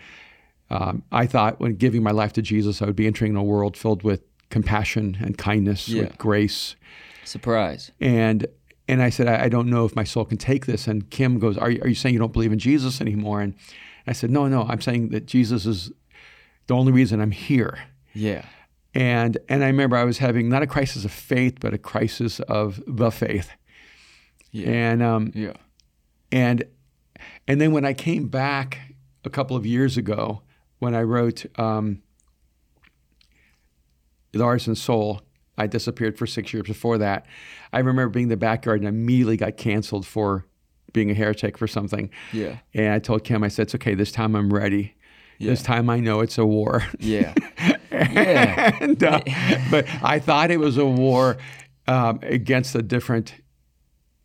um, 0.70 1.04
I 1.12 1.26
thought, 1.26 1.60
when 1.60 1.76
giving 1.76 2.04
my 2.04 2.12
life 2.12 2.34
to 2.34 2.44
Jesus, 2.44 2.82
I 2.82 2.86
would 2.86 2.96
be 2.96 3.08
entering 3.08 3.36
a 3.36 3.44
world 3.44 3.76
filled 3.76 4.04
with 4.04 4.22
compassion 4.52 5.18
and 5.20 5.36
kindness, 5.38 5.90
Yeah. 5.90 6.04
with 6.04 6.18
grace, 6.20 6.76
Surprise. 7.24 7.92
and 8.00 8.46
and 8.88 9.02
I 9.04 9.10
said, 9.12 9.28
I, 9.28 9.46
I 9.46 9.50
don't 9.50 9.68
know 9.70 9.86
if 9.86 9.96
my 9.96 10.04
soul 10.04 10.26
can 10.26 10.38
take 10.38 10.66
this. 10.66 10.88
And 10.88 11.08
Kim 11.12 11.38
goes, 11.38 11.60
are 11.60 11.70
you, 11.70 11.80
are 11.84 11.88
you 11.88 11.94
saying 11.94 12.14
you 12.14 12.20
don't 12.20 12.34
believe 12.34 12.52
in 12.52 12.58
Jesus 12.58 13.02
anymore? 13.02 13.40
And 13.42 13.54
I 14.08 14.14
said, 14.14 14.32
No, 14.32 14.48
no, 14.48 14.64
I'm 14.64 14.82
saying 14.82 15.10
that 15.10 15.28
Jesus 15.28 15.68
is 15.68 15.92
the 16.70 16.76
only 16.76 16.92
reason 16.92 17.20
I'm 17.20 17.32
here. 17.32 17.80
Yeah. 18.14 18.46
And 18.94 19.38
and 19.50 19.64
I 19.64 19.68
remember 19.68 19.98
I 19.98 20.04
was 20.04 20.20
having 20.20 20.48
not 20.50 20.62
a 20.62 20.68
crisis 20.68 21.04
of 21.04 21.12
faith, 21.12 21.58
but 21.60 21.74
a 21.74 21.78
crisis 21.78 22.40
of 22.42 22.82
the 22.88 23.10
faith. 23.12 23.50
Yeah. 24.52 24.70
And 24.70 25.04
um, 25.04 25.32
Yeah. 25.36 25.54
and 26.32 26.64
and 27.48 27.60
then 27.60 27.72
when 27.72 27.86
I 27.86 27.94
came 27.94 28.28
back 28.30 28.80
a 29.26 29.30
couple 29.30 29.58
of 29.58 29.66
years 29.66 29.98
ago, 29.98 30.44
when 30.80 30.94
I 30.96 31.02
wrote 31.02 31.46
um, 31.60 32.02
The 34.32 34.44
Artisan 34.44 34.76
Soul, 34.76 35.22
I 35.58 35.68
disappeared 35.68 36.18
for 36.18 36.28
six 36.28 36.54
years 36.54 36.68
before 36.68 36.98
that. 37.00 37.26
I 37.74 37.80
remember 37.80 38.10
being 38.10 38.24
in 38.26 38.30
the 38.30 38.38
backyard 38.38 38.80
and 38.82 38.88
I 38.88 38.90
immediately 38.90 39.38
got 39.38 39.58
canceled 39.58 40.06
for 40.06 40.46
being 40.94 41.12
a 41.12 41.14
heretic 41.14 41.58
for 41.58 41.68
something. 41.68 42.10
Yeah. 42.32 42.58
And 42.74 42.94
I 42.94 43.00
told 43.00 43.24
Kim, 43.24 43.44
I 43.44 43.48
said, 43.50 43.64
it's 43.64 43.76
okay, 43.76 43.94
this 43.96 44.12
time 44.12 44.36
I'm 44.36 44.54
ready. 44.54 44.96
This 45.40 45.62
time 45.64 45.90
I 45.90 46.00
know 46.00 46.20
it's 46.22 46.38
a 46.38 46.46
war. 46.46 46.84
Yeah. 47.00 47.34
yeah. 47.92 48.78
and, 48.82 49.02
uh, 49.04 49.22
but 49.72 49.88
I 50.04 50.20
thought 50.20 50.52
it 50.52 50.60
was 50.60 50.78
a 50.78 50.86
war 50.86 51.38
um, 51.88 52.20
against 52.24 52.76
a 52.76 52.82
different 52.82 53.34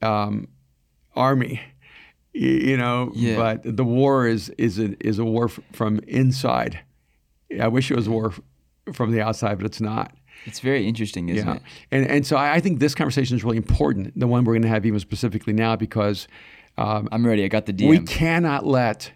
um, 0.03 0.49
army, 1.15 1.61
you 2.33 2.77
know. 2.77 3.13
Yeah. 3.15 3.37
But 3.37 3.77
the 3.77 3.85
war 3.85 4.27
is 4.27 4.51
is 4.59 4.79
a, 4.79 4.95
is 5.07 5.19
a 5.19 5.25
war 5.25 5.47
f- 5.47 5.61
from 5.73 6.01
inside. 6.07 6.81
I 7.61 7.69
wish 7.69 7.91
it 7.91 7.97
was 7.97 8.09
war 8.09 8.33
f- 8.33 8.95
from 8.95 9.13
the 9.13 9.21
outside, 9.21 9.57
but 9.59 9.67
it's 9.67 9.81
not. 9.81 10.13
It's 10.47 10.61
very 10.61 10.87
interesting, 10.87 11.29
isn't 11.31 11.47
Yeah, 11.47 11.55
it? 11.55 11.63
and 11.91 12.07
and 12.07 12.27
so 12.27 12.37
I 12.37 12.55
I 12.55 12.61
think 12.61 12.81
this 12.81 12.95
conversation 12.95 13.37
is 13.37 13.45
really 13.45 13.57
important. 13.57 14.19
The 14.19 14.27
one 14.27 14.45
we're 14.45 14.55
going 14.55 14.63
to 14.63 14.69
have 14.69 14.85
even 14.85 15.01
specifically 15.01 15.53
now 15.53 15.77
because 15.77 16.29
um, 16.77 17.09
I'm 17.13 17.25
ready. 17.27 17.45
I 17.45 17.49
got 17.49 17.67
the 17.67 17.73
DM. 17.73 17.89
we 17.89 18.01
cannot 18.01 18.67
let 18.67 19.13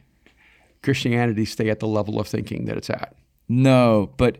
Christianity 0.82 1.44
stay 1.44 1.70
at 1.70 1.80
the 1.80 1.86
level 1.86 2.20
of 2.20 2.26
thinking 2.26 2.64
that 2.66 2.76
it's 2.76 2.90
at. 2.90 3.14
No, 3.48 4.12
but 4.16 4.38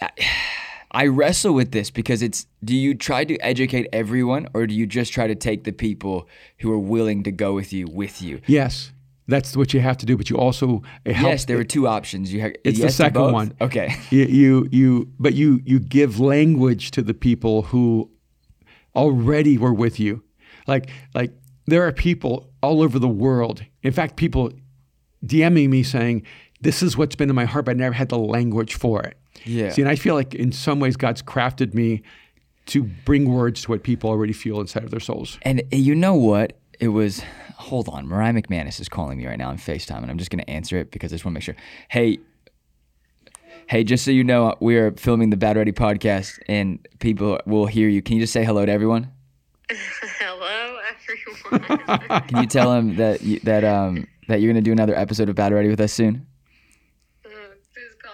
I, 0.00 0.10
I 0.90 1.06
wrestle 1.08 1.54
with 1.54 1.72
this 1.72 1.90
because 1.90 2.22
it's 2.22 2.46
do 2.62 2.74
you 2.74 2.94
try 2.94 3.24
to 3.24 3.36
educate 3.38 3.88
everyone 3.92 4.46
or 4.54 4.66
do 4.66 4.74
you 4.74 4.86
just 4.86 5.12
try 5.12 5.26
to 5.26 5.34
take 5.34 5.64
the 5.64 5.72
people 5.72 6.28
who 6.60 6.70
are 6.70 6.78
willing 6.78 7.24
to 7.24 7.32
go 7.32 7.52
with 7.52 7.72
you 7.72 7.88
with 7.88 8.22
you? 8.22 8.40
Yes, 8.46 8.92
that's 9.26 9.56
what 9.56 9.74
you 9.74 9.80
have 9.80 9.96
to 9.98 10.06
do. 10.06 10.16
But 10.16 10.30
you 10.30 10.36
also 10.36 10.82
yes, 11.04 11.46
there 11.46 11.56
were 11.56 11.64
two 11.64 11.88
options. 11.88 12.32
You 12.32 12.42
ha- 12.42 12.52
It's 12.62 12.78
the 12.78 12.84
yes 12.84 12.92
to 12.92 13.02
second 13.04 13.32
one. 13.32 13.54
Okay. 13.60 13.92
you, 14.10 14.24
you 14.24 14.68
you 14.70 15.08
but 15.18 15.34
you 15.34 15.60
you 15.64 15.80
give 15.80 16.20
language 16.20 16.92
to 16.92 17.02
the 17.02 17.14
people 17.14 17.62
who 17.62 18.08
already 18.94 19.58
were 19.58 19.74
with 19.74 19.98
you 19.98 20.22
like 20.66 20.88
like 21.14 21.32
there 21.66 21.86
are 21.86 21.92
people 21.92 22.50
all 22.62 22.82
over 22.82 22.98
the 22.98 23.08
world 23.08 23.64
in 23.82 23.92
fact 23.92 24.16
people 24.16 24.52
dming 25.24 25.68
me 25.70 25.82
saying 25.82 26.22
this 26.60 26.82
is 26.82 26.96
what's 26.96 27.14
been 27.16 27.28
in 27.30 27.36
my 27.36 27.44
heart 27.44 27.64
but 27.64 27.72
i 27.72 27.74
never 27.74 27.94
had 27.94 28.08
the 28.08 28.18
language 28.18 28.74
for 28.74 29.02
it 29.02 29.16
Yeah. 29.44 29.70
see 29.70 29.82
and 29.82 29.90
i 29.90 29.96
feel 29.96 30.14
like 30.14 30.34
in 30.34 30.52
some 30.52 30.80
ways 30.80 30.96
god's 30.96 31.22
crafted 31.22 31.74
me 31.74 32.02
to 32.66 32.82
bring 33.04 33.28
words 33.30 33.62
to 33.62 33.70
what 33.70 33.82
people 33.82 34.08
already 34.10 34.32
feel 34.32 34.60
inside 34.60 34.84
of 34.84 34.90
their 34.90 35.00
souls 35.00 35.38
And 35.42 35.62
you 35.70 35.94
know 35.94 36.14
what? 36.14 36.58
It 36.80 36.88
was 36.88 37.22
hold 37.56 37.88
on. 37.88 38.06
Mariah 38.08 38.32
McManus 38.32 38.80
is 38.80 38.88
calling 38.88 39.16
me 39.18 39.26
right 39.26 39.38
now 39.38 39.48
on 39.50 39.58
FaceTime, 39.58 39.98
and 40.02 40.10
I'm 40.10 40.18
just 40.18 40.30
going 40.30 40.42
to 40.42 40.50
answer 40.50 40.76
it 40.78 40.90
because 40.90 41.12
I 41.12 41.14
just 41.16 41.24
want 41.24 41.34
to 41.34 41.36
make 41.36 41.42
sure. 41.44 41.54
Hey, 41.88 42.18
hey, 43.68 43.84
just 43.84 44.04
so 44.04 44.10
you 44.10 44.24
know, 44.24 44.54
we 44.60 44.76
are 44.76 44.90
filming 44.92 45.30
the 45.30 45.36
Battle 45.36 45.60
Ready 45.60 45.72
podcast, 45.72 46.38
and 46.48 46.84
people 46.98 47.38
will 47.46 47.66
hear 47.66 47.88
you. 47.88 48.02
Can 48.02 48.16
you 48.16 48.22
just 48.22 48.32
say 48.32 48.44
hello 48.44 48.64
to 48.66 48.72
everyone? 48.72 49.10
Hello, 50.20 50.76
everyone. 51.58 52.22
Can 52.28 52.40
you 52.42 52.46
tell 52.46 52.70
them 52.72 52.96
that 52.96 53.20
that 53.44 53.64
um 53.64 54.06
that 54.28 54.40
you're 54.40 54.52
going 54.52 54.62
to 54.62 54.66
do 54.68 54.72
another 54.72 54.94
episode 54.94 55.28
of 55.28 55.34
Battle 55.34 55.56
Ready 55.56 55.68
with 55.68 55.80
us 55.80 55.92
soon? 55.92 56.26
Please 57.22 57.94
call 58.02 58.12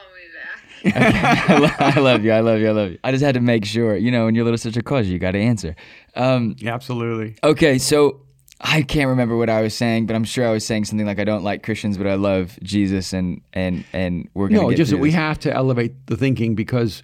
me 0.84 0.92
back. 0.94 1.48
I 1.50 1.58
lo- 1.58 1.70
I 1.78 2.00
love 2.00 2.24
you. 2.24 2.32
I 2.32 2.40
love 2.40 2.60
you. 2.60 2.68
I 2.68 2.72
love 2.72 2.90
you. 2.92 2.98
I 3.04 3.12
just 3.12 3.22
had 3.24 3.34
to 3.34 3.40
make 3.40 3.64
sure. 3.64 3.96
You 3.96 4.10
know, 4.10 4.24
when 4.26 4.34
you're 4.34 4.42
a 4.42 4.44
little 4.44 4.58
such 4.58 4.76
a 4.76 4.82
cause, 4.82 5.08
you 5.08 5.18
got 5.18 5.32
to 5.32 5.38
answer. 5.38 5.74
Um, 6.16 6.56
Absolutely. 6.64 7.36
Okay, 7.44 7.78
so 7.78 8.22
I 8.60 8.82
can't 8.82 9.08
remember 9.08 9.36
what 9.36 9.48
I 9.50 9.62
was 9.62 9.74
saying, 9.76 10.06
but 10.06 10.16
I'm 10.16 10.24
sure 10.24 10.46
I 10.46 10.50
was 10.52 10.64
saying 10.66 10.84
something 10.86 11.06
like 11.06 11.18
I 11.18 11.24
don't 11.24 11.44
like 11.44 11.62
Christians, 11.62 11.96
but 11.98 12.06
I 12.06 12.14
love 12.14 12.58
Jesus, 12.62 13.12
and 13.12 13.40
and 13.52 13.84
and 13.92 14.28
we're 14.34 14.48
gonna 14.48 14.62
No, 14.62 14.70
get 14.70 14.76
just 14.76 14.90
that 14.90 14.98
we 14.98 15.12
have 15.12 15.38
to 15.40 15.52
elevate 15.52 16.06
the 16.06 16.16
thinking 16.16 16.54
because 16.54 17.02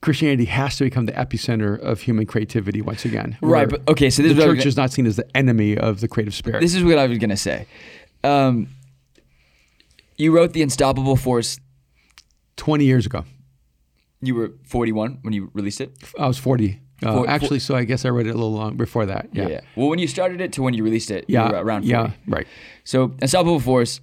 Christianity 0.00 0.46
has 0.46 0.76
to 0.78 0.84
become 0.84 1.06
the 1.06 1.12
epicenter 1.12 1.78
of 1.78 2.00
human 2.00 2.26
creativity 2.26 2.82
once 2.82 3.04
again. 3.04 3.38
right. 3.40 3.68
But 3.68 3.88
okay, 3.88 4.10
so 4.10 4.22
this 4.22 4.32
the 4.32 4.34
is 4.34 4.38
what 4.38 4.44
I 4.44 4.48
was 4.48 4.56
church 4.56 4.64
gonna- 4.64 4.68
is 4.68 4.76
not 4.76 4.92
seen 4.92 5.06
as 5.06 5.16
the 5.16 5.36
enemy 5.36 5.76
of 5.78 6.00
the 6.00 6.08
creative 6.08 6.34
spirit. 6.34 6.60
this 6.60 6.74
is 6.74 6.82
what 6.82 6.98
I 6.98 7.06
was 7.06 7.18
gonna 7.18 7.36
say. 7.36 7.66
Um, 8.24 8.68
you 10.16 10.34
wrote 10.34 10.52
the 10.52 10.62
Unstoppable 10.62 11.16
Force. 11.16 11.58
20 12.56 12.84
years 12.84 13.06
ago. 13.06 13.24
You 14.20 14.34
were 14.36 14.52
41 14.64 15.18
when 15.22 15.32
you 15.32 15.50
released 15.54 15.80
it. 15.80 15.96
I 16.18 16.28
was 16.28 16.38
40. 16.38 16.78
Uh, 17.02 17.14
For- 17.22 17.28
actually, 17.28 17.58
so 17.58 17.74
I 17.74 17.82
guess 17.84 18.04
I 18.04 18.10
read 18.10 18.26
it 18.26 18.30
a 18.30 18.34
little 18.34 18.52
long 18.52 18.76
before 18.76 19.06
that. 19.06 19.30
Yeah. 19.32 19.48
Yeah. 19.48 19.60
Well, 19.74 19.88
when 19.88 19.98
you 19.98 20.06
started 20.06 20.40
it 20.40 20.52
to 20.52 20.62
when 20.62 20.74
you 20.74 20.84
released 20.84 21.10
it, 21.10 21.24
Yeah. 21.26 21.46
you 21.46 21.52
were 21.52 21.64
around 21.64 21.82
40. 21.82 21.88
Yeah. 21.90 22.10
Right. 22.28 22.46
So 22.84 23.14
Unstoppable 23.20 23.58
Force 23.58 24.00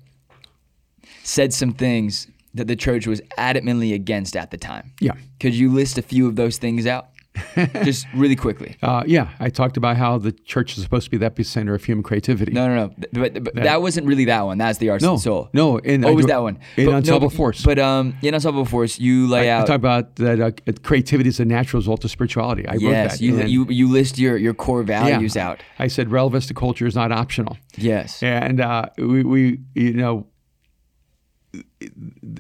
said 1.24 1.54
some 1.54 1.72
things 1.72 2.28
that 2.54 2.68
the 2.68 2.76
church 2.76 3.08
was 3.08 3.22
adamantly 3.38 3.94
against 3.94 4.36
at 4.36 4.52
the 4.52 4.58
time. 4.58 4.92
Yeah. 5.00 5.14
Could 5.40 5.54
you 5.54 5.72
list 5.72 5.98
a 5.98 6.02
few 6.02 6.28
of 6.28 6.36
those 6.36 6.58
things 6.58 6.86
out? 6.86 7.10
Just 7.84 8.06
really 8.16 8.36
quickly. 8.36 8.78
Uh, 8.82 9.04
yeah. 9.08 9.30
I 9.40 9.50
talked 9.50 9.78
about 9.78 9.98
how 9.98 10.18
the 10.18 10.32
church 10.32 10.78
is 10.78 10.84
supposed 10.84 11.06
to 11.06 11.12
be 11.12 11.18
the 11.18 11.30
epicenter 11.30 11.74
of 11.76 11.84
human 11.84 12.04
creativity. 12.04 12.52
No, 12.52 12.68
no, 12.68 12.88
no. 12.88 12.94
But, 13.14 13.44
but 13.44 13.56
that 13.56 13.82
wasn't 13.82 14.08
really 14.08 14.26
that 14.26 14.42
one. 14.46 14.58
That's 14.58 14.78
the 14.80 14.90
Arts 14.90 15.04
No, 15.04 15.14
and 15.14 15.22
Soul. 15.22 15.50
no, 15.54 15.78
in- 15.78 16.04
oh, 16.06 16.10
I 16.10 16.12
was 16.12 16.26
that 16.28 16.42
one. 16.42 16.60
in 16.78 16.86
But- 16.86 16.92
no, 16.92 16.98
Unstoppable 16.98 17.30
but- 17.30 17.36
Force. 17.36 17.64
But 17.64 17.80
um, 17.80 18.16
in 18.22 18.34
Unstoppable 18.34 18.66
Force, 18.66 19.00
you 19.00 19.28
lay 19.28 19.50
I 19.50 19.60
out. 19.60 19.68
talk 19.68 19.76
about 19.76 20.16
that 20.18 20.40
uh, 20.42 20.52
creativity 20.84 21.30
is 21.30 21.40
a 21.40 21.46
natural 21.46 21.80
result 21.80 22.04
of 22.06 22.12
spirituality. 22.12 22.68
I 22.68 22.74
wrote 22.74 22.82
yes, 22.82 23.12
that. 23.20 23.22
you, 23.22 23.40
And- 23.40 23.50
you 23.50 23.66
you 23.70 23.90
list 23.90 24.18
your 24.20 24.38
your 24.38 24.54
core 24.54 24.82
yeah, 24.82 25.04
values 25.10 25.36
out. 25.38 25.62
I 25.78 25.88
said 25.88 26.12
relevance 26.12 26.48
to 26.48 26.54
culture 26.54 26.86
is 26.88 26.96
not 26.96 27.12
optional. 27.12 27.58
Yes. 27.78 28.22
And 28.24 28.60
uh, 28.62 28.90
we, 28.98 29.24
we, 29.24 29.60
you 29.76 29.94
know, 29.94 30.28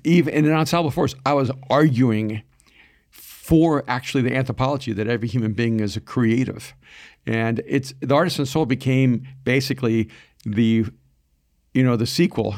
even 0.03 0.33
in 0.33 0.45
Unstoppable 0.49 0.91
Force, 0.91 1.15
I 1.25 1.33
was 1.33 1.51
arguing 1.69 2.43
for 3.49 3.83
actually 3.87 4.21
the 4.21 4.35
anthropology 4.35 4.93
that 4.93 5.07
every 5.07 5.27
human 5.27 5.53
being 5.53 5.79
is 5.79 5.97
a 5.97 5.99
creative, 5.99 6.75
and 7.25 7.63
it's 7.65 7.95
the 7.99 8.13
artisan 8.13 8.45
soul 8.45 8.67
became 8.67 9.27
basically 9.43 10.07
the, 10.45 10.85
you 11.73 11.83
know, 11.83 11.95
the 11.95 12.05
sequel 12.05 12.57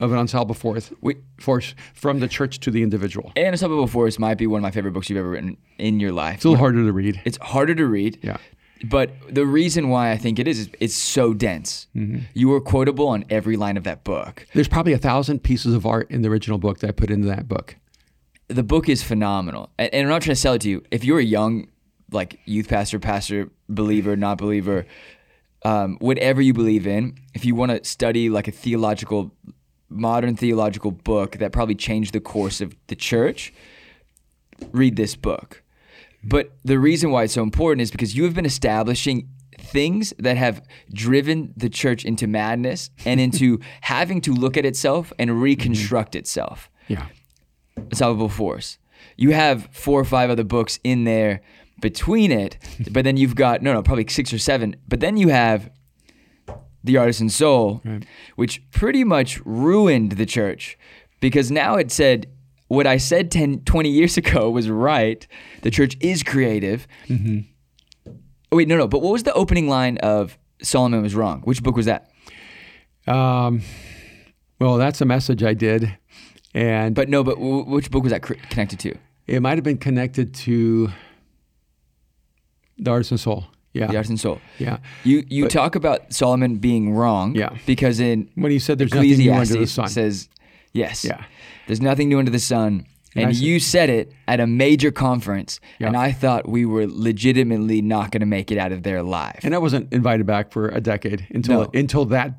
of 0.00 0.12
Unstoppable 0.12 0.54
Force, 0.54 0.90
force 1.38 1.74
from 1.92 2.20
the 2.20 2.26
church 2.26 2.58
to 2.60 2.70
the 2.70 2.82
individual. 2.82 3.32
And 3.36 3.48
Unstoppable 3.48 3.86
Force 3.86 4.18
might 4.18 4.38
be 4.38 4.46
one 4.46 4.60
of 4.60 4.62
my 4.62 4.70
favorite 4.70 4.92
books 4.92 5.10
you've 5.10 5.18
ever 5.18 5.28
written 5.28 5.58
in 5.76 6.00
your 6.00 6.12
life. 6.12 6.36
It's 6.36 6.46
a 6.46 6.48
little 6.48 6.64
harder 6.64 6.86
to 6.86 6.92
read. 6.92 7.20
It's 7.26 7.36
harder 7.42 7.74
to 7.74 7.84
read. 7.84 8.18
Yeah. 8.22 8.38
But 8.82 9.10
the 9.28 9.44
reason 9.44 9.90
why 9.90 10.10
I 10.10 10.16
think 10.16 10.38
it 10.38 10.48
is 10.48 10.58
is 10.58 10.70
it's 10.80 10.94
so 10.94 11.34
dense. 11.34 11.86
Mm-hmm. 11.94 12.20
You 12.32 12.48
were 12.48 12.62
quotable 12.62 13.08
on 13.08 13.26
every 13.28 13.58
line 13.58 13.76
of 13.76 13.84
that 13.84 14.04
book. 14.04 14.46
There's 14.54 14.68
probably 14.68 14.94
a 14.94 14.98
thousand 14.98 15.40
pieces 15.42 15.74
of 15.74 15.84
art 15.84 16.10
in 16.10 16.22
the 16.22 16.30
original 16.30 16.56
book 16.56 16.78
that 16.78 16.88
I 16.88 16.92
put 16.92 17.10
into 17.10 17.28
that 17.28 17.46
book. 17.46 17.76
The 18.50 18.62
book 18.62 18.88
is 18.88 19.02
phenomenal. 19.02 19.70
And, 19.78 19.92
and 19.94 20.02
I'm 20.02 20.08
not 20.08 20.22
trying 20.22 20.34
to 20.34 20.40
sell 20.40 20.54
it 20.54 20.62
to 20.62 20.68
you. 20.68 20.82
If 20.90 21.04
you're 21.04 21.20
a 21.20 21.24
young, 21.24 21.68
like 22.10 22.40
youth 22.44 22.68
pastor, 22.68 22.98
pastor, 22.98 23.50
believer, 23.68 24.16
not 24.16 24.38
believer, 24.38 24.86
um, 25.64 25.96
whatever 26.00 26.42
you 26.42 26.52
believe 26.52 26.86
in, 26.86 27.16
if 27.34 27.44
you 27.44 27.54
want 27.54 27.70
to 27.70 27.88
study 27.88 28.28
like 28.28 28.48
a 28.48 28.50
theological, 28.50 29.32
modern 29.88 30.36
theological 30.36 30.90
book 30.90 31.38
that 31.38 31.52
probably 31.52 31.74
changed 31.74 32.12
the 32.12 32.20
course 32.20 32.60
of 32.60 32.74
the 32.88 32.96
church, 32.96 33.52
read 34.72 34.96
this 34.96 35.16
book. 35.16 35.62
But 36.22 36.52
the 36.64 36.78
reason 36.78 37.10
why 37.10 37.24
it's 37.24 37.34
so 37.34 37.42
important 37.42 37.82
is 37.82 37.90
because 37.90 38.16
you 38.16 38.24
have 38.24 38.34
been 38.34 38.46
establishing 38.46 39.28
things 39.58 40.12
that 40.18 40.36
have 40.36 40.62
driven 40.92 41.52
the 41.56 41.68
church 41.68 42.04
into 42.04 42.26
madness 42.26 42.90
and 43.04 43.20
into 43.20 43.60
having 43.82 44.20
to 44.22 44.32
look 44.32 44.56
at 44.56 44.64
itself 44.64 45.12
and 45.18 45.40
reconstruct 45.40 46.14
itself. 46.14 46.70
Yeah. 46.88 47.06
Unstoppable 47.76 48.28
Force. 48.28 48.78
You 49.16 49.32
have 49.32 49.68
four 49.72 50.00
or 50.00 50.04
five 50.04 50.30
other 50.30 50.44
books 50.44 50.78
in 50.84 51.04
there 51.04 51.40
between 51.80 52.30
it, 52.30 52.58
but 52.90 53.04
then 53.04 53.16
you've 53.16 53.34
got 53.34 53.62
no, 53.62 53.72
no, 53.72 53.82
probably 53.82 54.06
six 54.08 54.32
or 54.32 54.38
seven. 54.38 54.76
But 54.88 55.00
then 55.00 55.16
you 55.16 55.28
have 55.28 55.70
The 56.84 56.96
Artisan 56.96 57.28
Soul, 57.30 57.82
which 58.36 58.62
pretty 58.70 59.04
much 59.04 59.40
ruined 59.44 60.12
the 60.12 60.26
church 60.26 60.78
because 61.20 61.50
now 61.50 61.76
it 61.76 61.90
said 61.90 62.26
what 62.68 62.86
I 62.86 62.98
said 62.98 63.30
10, 63.30 63.64
20 63.64 63.88
years 63.88 64.16
ago 64.22 64.48
was 64.50 64.68
right. 64.70 65.26
The 65.62 65.70
church 65.70 65.96
is 66.00 66.22
creative. 66.22 66.86
Oh, 68.52 68.56
wait, 68.56 68.68
no, 68.68 68.76
no. 68.76 68.88
But 68.88 69.00
what 69.02 69.12
was 69.12 69.22
the 69.24 69.32
opening 69.34 69.68
line 69.68 69.98
of 69.98 70.38
Solomon 70.62 71.02
was 71.02 71.14
wrong? 71.14 71.40
Which 71.42 71.62
book 71.62 71.76
was 71.76 71.86
that? 71.86 72.10
Um, 73.06 73.62
well, 74.60 74.76
that's 74.76 75.00
a 75.00 75.04
message 75.04 75.42
I 75.42 75.54
did, 75.54 75.96
and 76.54 76.94
But 76.94 77.08
no, 77.08 77.22
but 77.24 77.36
w- 77.36 77.64
which 77.64 77.90
book 77.90 78.02
was 78.02 78.12
that 78.12 78.22
connected 78.22 78.78
to? 78.80 78.94
it 79.26 79.40
might 79.40 79.56
have 79.56 79.64
been 79.64 79.78
connected 79.78 80.34
to 80.34 80.90
the 82.78 82.90
artisan 82.90 83.18
soul. 83.18 83.44
Yeah, 83.72 83.86
The 83.86 83.96
Artisan 83.98 84.16
Soul. 84.16 84.40
yeah. 84.58 84.78
You 85.04 85.22
you 85.28 85.46
talk 85.46 85.76
about 85.76 86.12
Solomon 86.12 86.56
being 86.56 86.92
wrong. 86.92 87.36
Yeah. 87.36 87.50
Because 87.66 88.00
in 88.00 88.28
When 88.34 88.50
he 88.50 88.58
said 88.58 88.78
there's 88.78 88.92
nothing 88.92 89.16
new 89.18 89.32
under 89.32 89.54
the 89.58 89.66
sun. 89.68 89.86
says 89.88 90.28
yes. 90.72 91.04
Yeah. 91.04 91.22
There's 91.68 91.80
nothing 91.80 92.08
new 92.08 92.18
under 92.18 92.32
the 92.32 92.40
sun. 92.40 92.84
And 93.14 93.26
And 93.26 93.36
you 93.36 93.60
said 93.60 93.88
it 93.88 94.12
at 94.26 94.40
a 94.40 94.46
major 94.46 94.90
conference, 94.90 95.60
and 95.78 95.96
I 95.96 96.10
thought 96.10 96.48
we 96.48 96.64
were 96.64 96.86
legitimately 96.88 97.80
not 97.80 98.10
going 98.10 98.20
to 98.20 98.26
make 98.26 98.50
it 98.50 98.58
out 98.58 98.72
of 98.72 98.82
there 98.82 98.96
alive. 98.98 99.38
And 99.44 99.54
I 99.54 99.58
wasn't 99.58 99.92
invited 99.92 100.26
back 100.26 100.50
for 100.50 100.68
a 100.68 100.80
decade 100.80 101.26
until 101.32 101.62
No. 101.62 101.70
until 101.72 102.04
that 102.06 102.38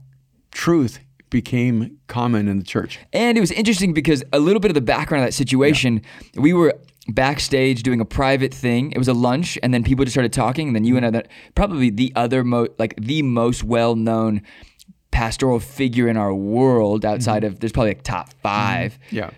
truth 0.51 0.99
became 1.31 1.97
common 2.07 2.47
in 2.47 2.59
the 2.59 2.63
church. 2.63 2.99
And 3.11 3.35
it 3.37 3.41
was 3.41 3.51
interesting 3.51 3.93
because 3.93 4.23
a 4.31 4.39
little 4.39 4.59
bit 4.59 4.69
of 4.69 4.75
the 4.75 4.81
background 4.81 5.23
of 5.23 5.27
that 5.27 5.33
situation, 5.33 6.03
we 6.35 6.53
were 6.53 6.75
backstage 7.07 7.81
doing 7.81 7.99
a 7.99 8.05
private 8.05 8.53
thing. 8.53 8.91
It 8.91 8.99
was 8.99 9.07
a 9.07 9.13
lunch, 9.13 9.57
and 9.63 9.73
then 9.73 9.83
people 9.83 10.05
just 10.05 10.13
started 10.13 10.33
talking, 10.33 10.67
and 10.67 10.75
then 10.75 10.83
you 10.83 10.97
and 10.97 11.05
other, 11.05 11.23
probably 11.55 11.89
the 11.89 12.13
other 12.15 12.43
mo- 12.43 12.67
like 12.77 12.93
the 12.97 13.23
most 13.23 13.63
well 13.63 13.95
known 13.95 14.43
pastoral 15.09 15.59
figure 15.59 16.07
in 16.07 16.15
our 16.15 16.33
world 16.33 17.03
outside 17.03 17.43
mm-hmm. 17.43 17.53
of 17.53 17.59
there's 17.59 17.71
probably 17.71 17.91
like 17.91 18.03
top 18.03 18.29
mm-hmm. 18.29 18.41
5 18.43 18.99
Yeah, 19.09 19.31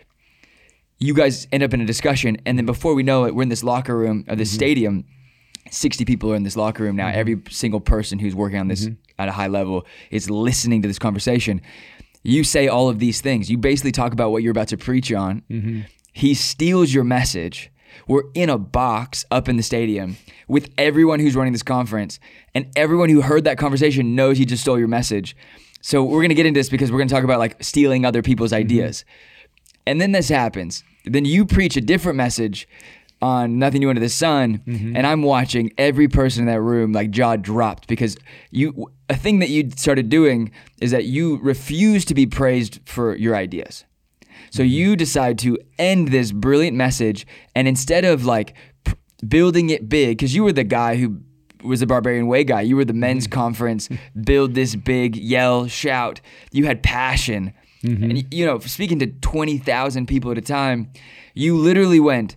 You 0.99 1.13
guys 1.13 1.47
end 1.51 1.63
up 1.63 1.73
in 1.73 1.81
a 1.81 1.85
discussion, 1.85 2.37
and 2.45 2.57
then 2.57 2.65
before 2.65 2.93
we 2.93 3.03
know 3.03 3.25
it, 3.25 3.33
we're 3.33 3.43
in 3.43 3.49
this 3.49 3.63
locker 3.63 3.97
room 3.97 4.25
of 4.27 4.37
this 4.37 4.49
mm-hmm. 4.49 4.55
stadium. 4.55 5.05
60 5.73 6.05
people 6.05 6.31
are 6.31 6.35
in 6.35 6.43
this 6.43 6.55
locker 6.55 6.83
room 6.83 6.95
now. 6.95 7.07
Mm-hmm. 7.07 7.19
Every 7.19 7.41
single 7.49 7.79
person 7.79 8.19
who's 8.19 8.35
working 8.35 8.59
on 8.59 8.67
this 8.67 8.85
mm-hmm. 8.85 8.93
at 9.17 9.27
a 9.27 9.31
high 9.31 9.47
level 9.47 9.85
is 10.11 10.29
listening 10.29 10.81
to 10.83 10.87
this 10.87 10.99
conversation. 10.99 11.61
You 12.21 12.43
say 12.43 12.67
all 12.67 12.89
of 12.89 12.99
these 12.99 13.21
things. 13.21 13.49
You 13.49 13.57
basically 13.57 13.91
talk 13.91 14.13
about 14.13 14.31
what 14.31 14.43
you're 14.43 14.51
about 14.51 14.69
to 14.69 14.77
preach 14.77 15.11
on. 15.11 15.41
Mm-hmm. 15.49 15.81
He 16.13 16.33
steals 16.33 16.93
your 16.93 17.03
message. 17.03 17.71
We're 18.07 18.23
in 18.33 18.49
a 18.49 18.57
box 18.57 19.25
up 19.31 19.49
in 19.49 19.57
the 19.57 19.63
stadium 19.63 20.17
with 20.47 20.69
everyone 20.77 21.19
who's 21.19 21.35
running 21.35 21.53
this 21.53 21.63
conference, 21.63 22.19
and 22.55 22.67
everyone 22.75 23.09
who 23.09 23.21
heard 23.21 23.43
that 23.43 23.57
conversation 23.57 24.15
knows 24.15 24.37
he 24.37 24.45
just 24.45 24.63
stole 24.63 24.79
your 24.79 24.87
message. 24.87 25.35
So 25.81 26.03
we're 26.03 26.21
gonna 26.21 26.33
get 26.33 26.45
into 26.45 26.59
this 26.59 26.69
because 26.69 26.91
we're 26.91 26.99
gonna 26.99 27.09
talk 27.09 27.23
about 27.23 27.39
like 27.39 27.63
stealing 27.63 28.05
other 28.05 28.21
people's 28.21 28.53
ideas. 28.53 29.05
And 29.85 29.99
then 29.99 30.11
this 30.11 30.29
happens. 30.29 30.83
Then 31.05 31.25
you 31.25 31.45
preach 31.45 31.75
a 31.75 31.81
different 31.81 32.15
message 32.15 32.67
on 33.23 33.57
nothing 33.57 33.79
new 33.79 33.89
under 33.89 34.01
the 34.01 34.09
sun, 34.09 34.61
mm-hmm. 34.67 34.97
and 34.97 35.07
I'm 35.07 35.23
watching 35.23 35.71
every 35.77 36.09
person 36.09 36.41
in 36.41 36.47
that 36.47 36.59
room 36.59 36.91
like 36.91 37.09
jaw 37.09 37.37
dropped 37.37 37.87
because 37.87 38.17
you 38.51 38.91
a 39.09 39.15
thing 39.15 39.39
that 39.39 39.49
you 39.49 39.71
started 39.77 40.09
doing 40.09 40.51
is 40.81 40.91
that 40.91 41.05
you 41.05 41.37
refuse 41.37 42.03
to 42.05 42.13
be 42.13 42.25
praised 42.25 42.81
for 42.85 43.15
your 43.15 43.33
ideas. 43.33 43.85
So 44.51 44.61
mm-hmm. 44.61 44.71
you 44.71 44.95
decide 44.97 45.39
to 45.39 45.57
end 45.79 46.09
this 46.09 46.33
brilliant 46.33 46.75
message, 46.75 47.25
and 47.55 47.65
instead 47.65 48.03
of 48.03 48.25
like 48.25 48.55
p- 48.83 48.95
building 49.25 49.69
it 49.69 49.87
big, 49.87 50.17
because 50.17 50.35
you 50.35 50.43
were 50.43 50.51
the 50.51 50.65
guy 50.65 50.97
who 50.97 51.21
was 51.63 51.79
the 51.79 51.87
Barbarian 51.87 52.27
Way 52.27 52.43
guy, 52.43 52.59
you 52.59 52.75
were 52.75 52.83
the 52.83 52.91
men's 52.91 53.23
mm-hmm. 53.23 53.39
conference, 53.39 53.87
build 54.21 54.53
this 54.53 54.75
big, 54.75 55.15
yell, 55.15 55.67
shout. 55.67 56.19
You 56.51 56.65
had 56.65 56.83
passion, 56.83 57.53
and 57.83 58.33
you 58.33 58.45
know, 58.45 58.59
speaking 58.59 58.99
to 58.99 59.07
twenty 59.07 59.57
thousand 59.59 60.07
people 60.07 60.29
at 60.29 60.37
a 60.37 60.41
time, 60.41 60.91
you 61.33 61.55
literally 61.55 62.01
went. 62.01 62.35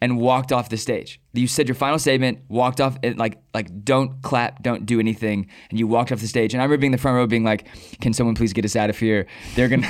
And 0.00 0.18
walked 0.18 0.52
off 0.52 0.68
the 0.68 0.76
stage. 0.76 1.20
You 1.32 1.46
said 1.46 1.68
your 1.68 1.74
final 1.74 1.98
statement, 1.98 2.40
walked 2.48 2.80
off, 2.80 2.98
and 3.02 3.18
like 3.18 3.38
like 3.54 3.84
don't 3.84 4.20
clap, 4.22 4.62
don't 4.62 4.86
do 4.86 5.00
anything, 5.00 5.48
and 5.70 5.78
you 5.78 5.86
walked 5.86 6.12
off 6.12 6.20
the 6.20 6.28
stage. 6.28 6.54
And 6.54 6.60
I 6.60 6.64
remember 6.64 6.80
being 6.82 6.92
in 6.92 6.96
the 6.96 7.02
front 7.02 7.16
row, 7.16 7.26
being 7.26 7.44
like, 7.44 7.66
"Can 8.00 8.12
someone 8.12 8.34
please 8.34 8.52
get 8.52 8.64
us 8.64 8.76
out 8.76 8.90
of 8.90 8.98
here? 8.98 9.26
They're 9.54 9.68
gonna, 9.68 9.88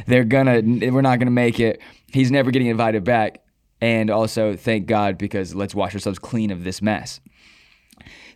they're 0.06 0.24
gonna, 0.24 0.62
we're 0.64 1.02
not 1.02 1.18
gonna 1.18 1.30
make 1.30 1.60
it. 1.60 1.80
He's 2.06 2.30
never 2.30 2.50
getting 2.50 2.68
invited 2.68 3.04
back." 3.04 3.42
And 3.80 4.10
also, 4.10 4.56
thank 4.56 4.86
God 4.86 5.18
because 5.18 5.54
let's 5.54 5.74
wash 5.74 5.94
ourselves 5.94 6.18
clean 6.18 6.50
of 6.50 6.64
this 6.64 6.82
mess. 6.82 7.20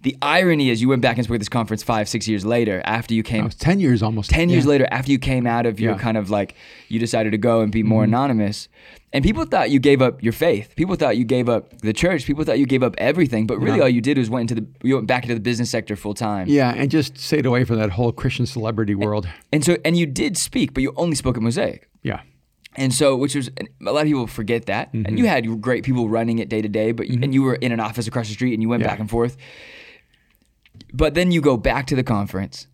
The 0.03 0.17
irony 0.21 0.69
is, 0.71 0.83
you 0.83 0.88
went 0.88 1.01
back 1.01 1.17
and 1.17 1.25
spoke 1.25 1.37
at 1.37 1.41
this 1.41 1.49
conference 1.49 1.83
five, 1.85 2.09
six 2.09 2.27
years 2.27 2.45
later 2.45 2.83
after 2.85 3.15
you 3.15 3.23
came 3.23 3.49
10 3.49 3.79
years 3.79 4.03
almost. 4.03 4.31
10 4.31 4.49
years 4.49 4.65
Yeah. 4.65 4.71
later 4.71 4.88
after 4.91 5.12
you 5.12 5.19
came 5.19 5.47
out 5.47 5.65
of 5.65 5.79
your 5.79 5.93
Yeah. 5.93 5.95
Mm-hmm. 5.97 6.03
kind 6.03 6.17
of 6.17 6.29
like 6.29 6.55
you 6.88 6.99
decided 6.99 7.31
to 7.31 7.38
go 7.38 7.61
and 7.61 7.71
be 7.71 7.85
more 7.85 8.03
anonymous 8.03 8.69
and 9.12 9.23
people 9.23 9.45
thought 9.45 9.71
you 9.71 9.79
gave 9.79 10.03
up 10.03 10.21
your 10.23 10.33
faith 10.33 10.75
people 10.75 10.97
thought 10.97 11.17
you 11.17 11.25
gave 11.25 11.49
up 11.49 11.79
the 11.83 11.93
church 11.93 12.25
people 12.27 12.43
thought 12.45 12.59
you 12.59 12.67
gave 12.67 12.83
up 12.83 12.95
everything 12.99 13.47
but 13.47 13.59
really 13.61 13.77
Yeah. 13.79 13.85
all 13.85 13.88
you 13.88 14.01
did 14.01 14.19
was 14.19 14.29
went 14.29 14.51
into 14.51 14.61
the 14.62 14.67
you 14.83 14.97
went 14.97 15.07
back 15.07 15.23
into 15.23 15.35
the 15.35 15.41
business 15.41 15.71
sector 15.71 15.95
full 15.97 16.15
time 16.15 16.47
Yeah, 16.49 16.75
and 16.77 16.91
just 16.91 17.17
stayed 17.19 17.47
away 17.47 17.62
from 17.65 17.77
that 17.79 17.91
whole 17.91 18.11
Christian 18.12 18.45
celebrity 18.47 18.95
world. 18.97 19.29
and 19.53 19.65
so 19.65 19.77
and 19.85 19.97
you 19.97 20.07
did 20.07 20.37
speak 20.37 20.75
but 20.75 20.83
you 20.83 20.93
only 20.97 21.15
spoke 21.15 21.37
at 21.37 21.43
mosaic 21.43 21.88
Yeah. 22.03 22.21
and 22.75 22.93
so 22.93 23.15
which 23.17 23.35
was 23.37 23.51
a 23.87 23.93
lot 23.93 24.01
of 24.01 24.07
people 24.09 24.27
forget 24.27 24.67
that 24.67 24.93
Mm-hmm. 24.93 25.07
and 25.07 25.19
you 25.19 25.27
had 25.27 25.61
great 25.61 25.85
people 25.85 26.09
running 26.09 26.38
it 26.41 26.49
day 26.49 26.61
to 26.61 26.69
day 26.69 26.91
but 26.93 27.07
and 27.09 27.33
you 27.33 27.43
were 27.45 27.55
in 27.55 27.71
an 27.71 27.79
office 27.79 28.09
across 28.09 28.27
the 28.29 28.35
street 28.35 28.55
and 28.55 28.62
you 28.62 28.69
went 28.69 28.83
Yeah. 28.83 28.88
back 28.88 28.99
and 28.99 29.09
forth 29.09 29.37
but 30.92 31.14
then 31.14 31.31
you 31.33 31.40
go 31.40 31.57
back 31.57 31.87
to 31.88 31.96
the 31.96 32.02
conference 32.05 32.66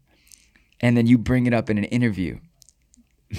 and 0.80 0.96
then 0.96 1.06
you 1.06 1.18
bring 1.18 1.46
it 1.46 1.54
up 1.54 1.68
in 1.70 1.78
an 1.78 1.84
interview 1.84 2.38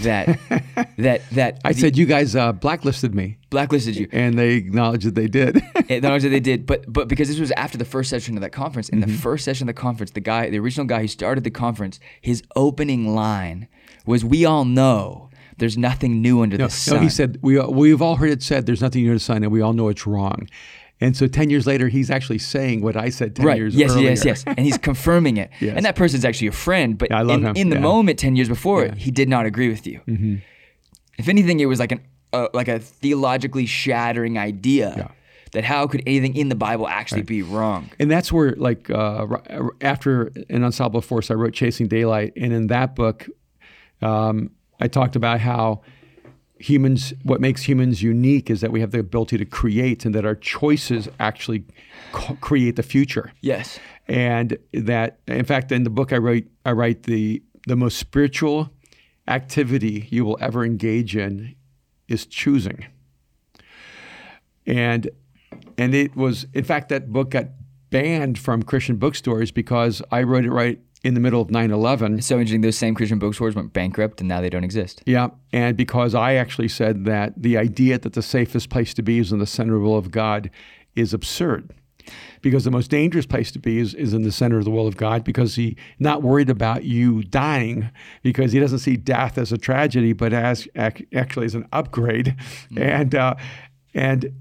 that 0.03 0.27
that 0.97 1.21
that 1.31 1.59
I 1.65 1.73
the- 1.73 1.79
said, 1.79 1.97
you 1.97 2.05
guys 2.05 2.35
uh, 2.35 2.51
blacklisted 2.53 3.15
me. 3.15 3.37
blacklisted 3.49 3.95
you. 3.95 4.07
And 4.11 4.37
they 4.37 4.53
acknowledged 4.53 5.05
that 5.07 5.15
they 5.15 5.27
did. 5.27 5.61
Only 5.89 6.19
did 6.19 6.31
they 6.31 6.39
did, 6.39 6.65
but 6.67 6.85
but 6.91 7.07
because 7.07 7.27
this 7.27 7.39
was 7.39 7.51
after 7.51 7.77
the 7.77 7.85
first 7.85 8.09
session 8.09 8.35
of 8.37 8.41
that 8.41 8.51
conference, 8.51 8.89
in 8.89 8.99
Mm-hmm. 8.99 9.11
the 9.11 9.17
first 9.17 9.45
session 9.45 9.67
of 9.67 9.75
the 9.75 9.81
conference, 9.81 10.11
the 10.11 10.19
guy, 10.21 10.49
the 10.49 10.59
original 10.59 10.85
guy 10.85 11.01
who 11.01 11.07
started 11.07 11.43
the 11.43 11.49
conference, 11.51 11.99
his 12.21 12.43
opening 12.55 13.15
line 13.15 13.67
was, 14.05 14.23
"We 14.23 14.45
all 14.45 14.65
know 14.65 15.29
there's 15.57 15.77
nothing 15.77 16.21
new 16.21 16.41
under 16.43 16.57
no, 16.57 16.65
the 16.67 16.71
sun." 16.71 16.97
no, 16.97 17.01
he 17.01 17.09
said, 17.09 17.39
we, 17.41 17.59
we've 17.59 18.01
all 18.01 18.15
heard 18.15 18.29
it 18.29 18.41
said, 18.43 18.65
there's 18.65 18.81
nothing 18.81 19.01
new 19.03 19.09
under 19.09 19.15
the 19.15 19.19
sun, 19.23 19.43
and 19.43 19.51
we 19.51 19.59
all 19.61 19.73
know 19.73 19.89
it's 19.89 20.05
wrong. 20.07 20.47
And 21.01 21.15
so 21.15 21.27
10 21.27 21.49
years 21.49 21.65
later, 21.65 21.87
he's 21.87 22.09
actually 22.11 22.39
saying 22.39 22.81
what 22.81 22.97
I 22.97 23.09
said 23.09 23.35
10 23.35 23.45
Right. 23.45 23.57
years 23.57 23.73
Yes, 23.75 23.91
earlier. 23.91 24.09
yes, 24.09 24.25
yes. 24.25 24.43
yes. 24.45 24.55
And 24.57 24.65
he's 24.65 24.77
confirming 24.89 25.37
it. 25.37 25.49
Yes. 25.61 25.75
And 25.77 25.85
that 25.85 25.95
person's 25.95 26.25
actually 26.25 26.47
a 26.47 26.51
friend, 26.51 26.97
but 26.97 27.09
Yeah, 27.09 27.21
in, 27.21 27.45
in 27.55 27.69
the 27.69 27.77
Yeah. 27.77 27.81
moment 27.81 28.19
10 28.19 28.35
years 28.35 28.49
before, 28.49 28.89
he 28.97 29.09
did 29.11 29.29
not 29.29 29.45
agree 29.45 29.69
with 29.69 29.87
you. 29.87 30.01
Mm-hmm. 30.07 30.35
If 31.17 31.29
anything, 31.29 31.59
it 31.61 31.65
was 31.67 31.79
like 31.79 31.91
an 31.93 32.01
uh, 32.31 32.47
like 32.53 32.67
a 32.67 32.77
theologically 32.79 33.65
shattering 33.65 34.37
idea 34.37 34.93
Yeah. 34.95 35.07
that 35.53 35.63
how 35.63 35.87
could 35.87 36.03
anything 36.05 36.35
in 36.35 36.49
the 36.49 36.55
Bible 36.55 36.87
actually 36.87 37.23
be 37.23 37.41
wrong? 37.41 37.89
And 37.99 38.11
that's 38.11 38.31
where, 38.31 38.51
like, 38.57 38.87
uh, 38.91 39.25
after 39.81 40.31
an 40.49 40.63
unstoppable 40.63 41.01
force, 41.01 41.31
I 41.31 41.33
wrote 41.33 41.53
Chasing 41.53 41.87
Daylight, 41.87 42.33
and 42.37 42.53
in 42.53 42.67
that 42.67 42.93
book, 42.95 43.27
um, 44.03 44.51
I 44.79 44.87
talked 44.87 45.15
about 45.15 45.39
how 45.39 45.81
humans, 46.59 47.13
what 47.23 47.41
makes 47.41 47.63
humans 47.63 48.03
unique 48.03 48.49
is 48.49 48.61
that 48.61 48.71
we 48.71 48.81
have 48.81 48.91
the 48.91 48.99
ability 48.99 49.37
to 49.37 49.45
create, 49.45 50.05
and 50.05 50.13
that 50.13 50.25
our 50.25 50.35
choices 50.35 51.07
actually 51.19 51.63
co- 52.11 52.35
create 52.41 52.75
the 52.75 52.83
future. 52.83 53.31
Yes. 53.41 53.79
and 54.07 54.57
that 54.73 55.19
in 55.27 55.45
fact 55.45 55.71
in 55.71 55.83
the 55.83 55.89
book 55.91 56.11
i 56.11 56.17
write 56.17 56.47
i 56.65 56.71
write 56.71 57.03
the 57.03 57.43
the 57.67 57.75
most 57.75 57.97
spiritual 57.99 58.71
activity 59.27 60.07
you 60.09 60.25
will 60.25 60.37
ever 60.41 60.65
engage 60.65 61.15
in 61.15 61.55
is 62.07 62.25
choosing 62.25 62.87
and 64.65 65.09
and 65.77 65.93
it 65.93 66.15
was 66.15 66.47
in 66.53 66.63
fact 66.63 66.89
that 66.89 67.11
book 67.11 67.29
got 67.31 67.45
banned 67.91 68.39
from 68.39 68.63
christian 68.63 68.95
bookstores 68.95 69.51
because 69.51 70.01
i 70.11 70.23
wrote 70.23 70.45
it 70.45 70.51
right 70.51 70.79
in 71.03 71.13
the 71.13 71.19
middle 71.19 71.41
of 71.41 71.47
9-11 71.47 72.21
so 72.23 72.35
interesting. 72.35 72.61
Those 72.61 72.77
same 72.77 72.95
Christian 72.95 73.19
bookstores 73.19 73.55
went 73.55 73.73
bankrupt 73.73 74.19
and 74.19 74.27
now 74.27 74.41
they 74.41 74.49
don't 74.49 74.63
exist. 74.63 75.01
yeah 75.05 75.29
and 75.53 75.77
because 75.77 76.13
i 76.13 76.33
actually 76.33 76.67
said 76.67 77.05
that 77.05 77.33
the 77.37 77.57
idea 77.57 77.97
that 77.97 78.13
the 78.13 78.21
safest 78.21 78.69
place 78.69 78.93
to 78.93 79.01
be 79.01 79.19
is 79.19 79.31
in 79.31 79.39
the 79.39 79.47
center 79.47 79.75
of 79.75 79.81
the 79.81 79.87
will 79.87 79.97
of 79.97 80.11
god 80.11 80.49
is 80.95 81.13
absurd. 81.13 81.73
Because 82.41 82.63
the 82.63 82.71
most 82.71 82.89
dangerous 82.89 83.25
place 83.25 83.51
to 83.51 83.59
be 83.59 83.77
is, 83.79 83.93
is 83.93 84.13
in 84.13 84.23
the 84.23 84.31
center 84.31 84.57
of 84.57 84.63
the 84.65 84.71
will 84.71 84.87
of 84.87 84.97
God 84.97 85.23
because 85.23 85.55
He's 85.55 85.75
not 85.99 86.23
worried 86.23 86.49
about 86.49 86.83
you 86.83 87.21
dying 87.23 87.89
because 88.23 88.51
he 88.51 88.59
doesn't 88.59 88.79
see 88.79 88.95
death 88.95 89.37
as 89.37 89.51
a 89.51 89.57
tragedy 89.57 90.13
but 90.13 90.33
as 90.33 90.67
ac- 90.75 91.05
actually 91.13 91.45
as 91.45 91.55
an 91.55 91.67
upgrade. 91.71 92.35
And 92.75 93.13
uh, 93.13 93.35
and 93.93 94.31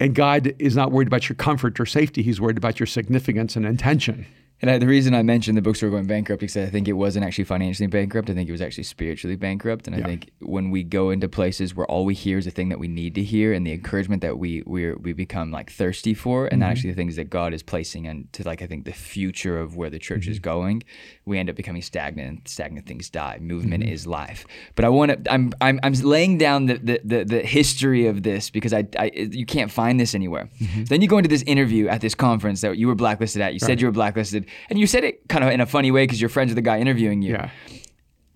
and 0.00 0.14
God 0.14 0.54
is 0.58 0.74
not 0.74 0.90
worried 0.90 1.06
about 1.06 1.28
your 1.28 1.36
comfort 1.36 1.78
or 1.78 1.86
safety. 1.86 2.22
He's 2.22 2.40
worried 2.40 2.56
about 2.56 2.80
your 2.80 2.86
significance 2.88 3.54
and 3.54 3.64
intention 3.66 4.26
And 4.62 4.70
I, 4.70 4.78
the 4.78 4.86
reason 4.86 5.12
I 5.12 5.22
mentioned 5.24 5.56
the 5.58 5.62
bookstore 5.62 5.90
going 5.90 6.06
bankrupt 6.06 6.40
is 6.44 6.54
because 6.54 6.68
I 6.68 6.70
think 6.70 6.86
it 6.86 6.92
wasn't 6.92 7.24
actually 7.24 7.44
financially 7.44 7.88
bankrupt. 7.88 8.30
I 8.30 8.34
think 8.34 8.48
it 8.48 8.52
was 8.52 8.62
actually 8.62 8.84
spiritually 8.84 9.34
bankrupt. 9.34 9.88
And 9.88 9.96
I 9.96 10.02
think 10.02 10.30
when 10.38 10.70
we 10.70 10.84
go 10.84 11.10
into 11.10 11.28
places 11.28 11.74
where 11.74 11.86
all 11.86 12.04
we 12.04 12.14
hear 12.14 12.38
is 12.38 12.44
the 12.44 12.52
thing 12.52 12.68
that 12.68 12.78
we 12.78 12.86
need 12.86 13.16
to 13.16 13.24
hear 13.24 13.52
and 13.52 13.66
the 13.66 13.72
encouragement 13.72 14.22
that 14.22 14.38
we 14.38 14.62
we 14.64 14.92
we 14.92 15.12
become 15.12 15.50
like 15.50 15.70
thirsty 15.70 16.14
for, 16.14 16.46
and 16.46 16.60
not 16.60 16.66
mm-hmm. 16.66 16.70
actually 16.70 16.90
the 16.90 16.96
things 16.96 17.16
that 17.16 17.28
God 17.28 17.52
is 17.52 17.62
placing 17.64 18.04
into 18.04 18.44
like 18.44 18.62
I 18.62 18.68
think 18.68 18.84
the 18.84 18.92
future 18.92 19.58
of 19.58 19.76
where 19.76 19.90
the 19.90 19.98
church 19.98 20.28
is 20.28 20.36
mm-hmm. 20.36 20.50
going, 20.50 20.82
we 21.24 21.38
end 21.40 21.50
up 21.50 21.56
becoming 21.56 21.82
stagnant. 21.82 22.46
Stagnant 22.48 22.86
things 22.86 23.10
die. 23.10 23.38
Movement 23.40 23.82
mm-hmm. 23.82 23.92
is 23.92 24.06
life. 24.06 24.46
But 24.76 24.84
I 24.84 24.90
want 24.90 25.24
to. 25.24 25.32
I'm 25.32 25.52
I'm 25.60 25.80
I'm 25.82 25.92
laying 25.94 26.38
down 26.38 26.66
the 26.66 26.74
the, 26.78 27.00
the, 27.02 27.24
the 27.24 27.40
history 27.40 28.06
of 28.06 28.22
this 28.22 28.48
because 28.48 28.72
I, 28.72 28.86
I 28.96 29.10
you 29.14 29.44
can't 29.44 29.72
find 29.72 29.98
this 29.98 30.14
anywhere. 30.14 30.48
Then 30.88 31.02
you 31.02 31.08
go 31.08 31.18
into 31.18 31.28
this 31.28 31.42
interview 31.42 31.88
at 31.88 32.00
this 32.00 32.14
conference 32.14 32.60
that 32.60 32.78
you 32.78 32.86
were 32.86 32.94
blacklisted 32.94 33.42
at. 33.42 33.54
You 33.54 33.58
said 33.58 33.80
you 33.80 33.88
were 33.88 33.92
blacklisted, 33.92 34.46
and 34.70 34.78
you 34.78 34.86
said 34.86 35.04
it 35.04 35.26
kind 35.28 35.44
of 35.44 35.50
in 35.50 35.60
a 35.60 35.66
funny 35.66 35.90
way 35.90 36.04
because 36.04 36.20
you're 36.20 36.30
friends 36.30 36.48
with 36.50 36.56
the 36.56 36.62
guy 36.62 36.78
interviewing 36.78 37.22
you. 37.22 37.32
yeah 37.32 37.50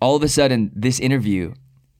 All 0.01 0.15
of 0.15 0.23
a 0.23 0.27
sudden, 0.29 0.71
this 0.75 0.99
interview 0.99 1.53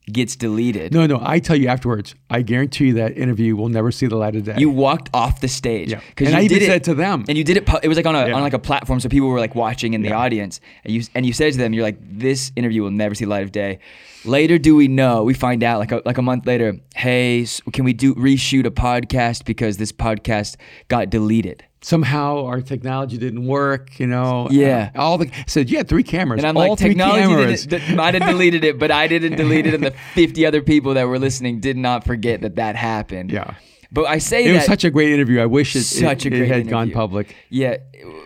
gets 0.09 0.37
deleted. 0.37 0.93
no 0.93 1.05
no 1.05 1.19
I 1.21 1.39
tell 1.39 1.57
you 1.57 1.67
afterwards 1.67 2.15
I 2.29 2.41
guarantee 2.41 2.85
you 2.87 2.93
that 2.93 3.17
interview 3.17 3.57
will 3.57 3.67
never 3.67 3.91
see 3.91 4.07
the 4.07 4.15
light 4.15 4.37
of 4.37 4.43
day 4.45 4.55
You 4.57 4.69
walked 4.69 5.09
off 5.13 5.41
the 5.41 5.49
stage. 5.49 5.91
Yeah. 5.91 5.99
And 6.17 6.29
you 6.29 6.35
I 6.35 6.41
even 6.43 6.59
did 6.59 6.65
said 6.65 6.83
to 6.85 6.93
them. 6.95 7.25
and 7.27 7.37
you 7.37 7.43
did 7.43 7.57
it. 7.57 7.65
pu- 7.65 7.79
It 7.83 7.89
was 7.89 7.97
like 7.97 8.05
on 8.05 8.15
a 8.15 8.27
Yeah. 8.27 8.33
on 8.35 8.41
like 8.41 8.53
a 8.53 8.59
platform, 8.69 8.99
so 9.01 9.09
people 9.09 9.27
were 9.27 9.39
like 9.39 9.53
watching 9.55 9.93
in 9.93 10.01
the 10.03 10.13
audience. 10.13 10.61
And 10.85 10.93
you 10.93 11.01
and 11.15 11.25
you 11.25 11.33
said 11.33 11.51
to 11.53 11.57
them, 11.57 11.73
"You're 11.73 11.83
like, 11.83 11.97
this 12.01 12.51
interview 12.55 12.83
will 12.83 12.91
never 13.03 13.15
see 13.15 13.25
the 13.25 13.31
light 13.31 13.43
of 13.43 13.51
day." 13.51 13.79
Later, 14.23 14.57
do 14.57 14.75
we 14.77 14.87
know? 14.87 15.23
We 15.23 15.33
find 15.33 15.61
out 15.63 15.77
like 15.79 15.91
a, 15.91 16.01
like 16.05 16.17
a 16.17 16.21
month 16.21 16.45
later. 16.45 16.69
Hey, 16.95 17.45
can 17.73 17.83
we 17.85 17.91
do 17.93 18.15
reshoot 18.15 18.65
a 18.65 18.71
podcast 18.71 19.43
because 19.45 19.75
this 19.77 19.91
podcast 19.91 20.55
got 20.87 21.09
deleted? 21.09 21.63
Somehow 21.87 22.45
our 22.45 22.61
technology 22.61 23.17
didn't 23.17 23.45
work, 23.47 23.99
you 23.99 24.07
know. 24.07 24.47
Yeah. 24.51 24.91
Uh, 24.95 25.01
all 25.01 25.17
the 25.17 25.31
said 25.47 25.69
you 25.69 25.77
had 25.77 25.87
three 25.87 26.03
cameras. 26.03 26.39
And 26.39 26.47
I'm 26.47 26.57
all 26.57 26.69
like, 26.71 26.79
three 26.79 26.89
technology 26.89 27.21
cameras. 27.21 27.65
didn't, 27.65 27.95
might 27.95 28.13
have 28.13 28.27
deleted 28.29 28.63
it, 28.63 28.77
but 28.77 28.91
I 28.91 29.07
didn't 29.07 29.35
delete 29.43 29.65
it, 29.67 29.73
and 29.73 29.83
the 29.83 29.93
50 30.13 30.45
other 30.45 30.61
people 30.61 30.93
that 30.95 31.05
were 31.07 31.19
listening 31.19 31.59
did 31.59 31.77
not 31.77 32.03
forget 32.03 32.41
that 32.41 32.55
that 32.55 32.75
happened. 32.75 33.31
Yeah. 33.31 33.53
But 33.89 34.03
I 34.07 34.17
say 34.17 34.43
It 34.43 34.47
that 34.49 34.55
was 34.55 34.65
such 34.65 34.83
a 34.83 34.89
great 34.89 35.13
interview. 35.13 35.39
I 35.39 35.45
wish 35.45 35.73
it, 35.73 35.83
Such 35.83 36.25
it, 36.25 36.33
a 36.33 36.35
it 36.35 36.39
great 36.39 36.51
had 36.51 36.67
gone 36.67 36.91
public. 36.91 37.33
Yeah, 37.49 37.77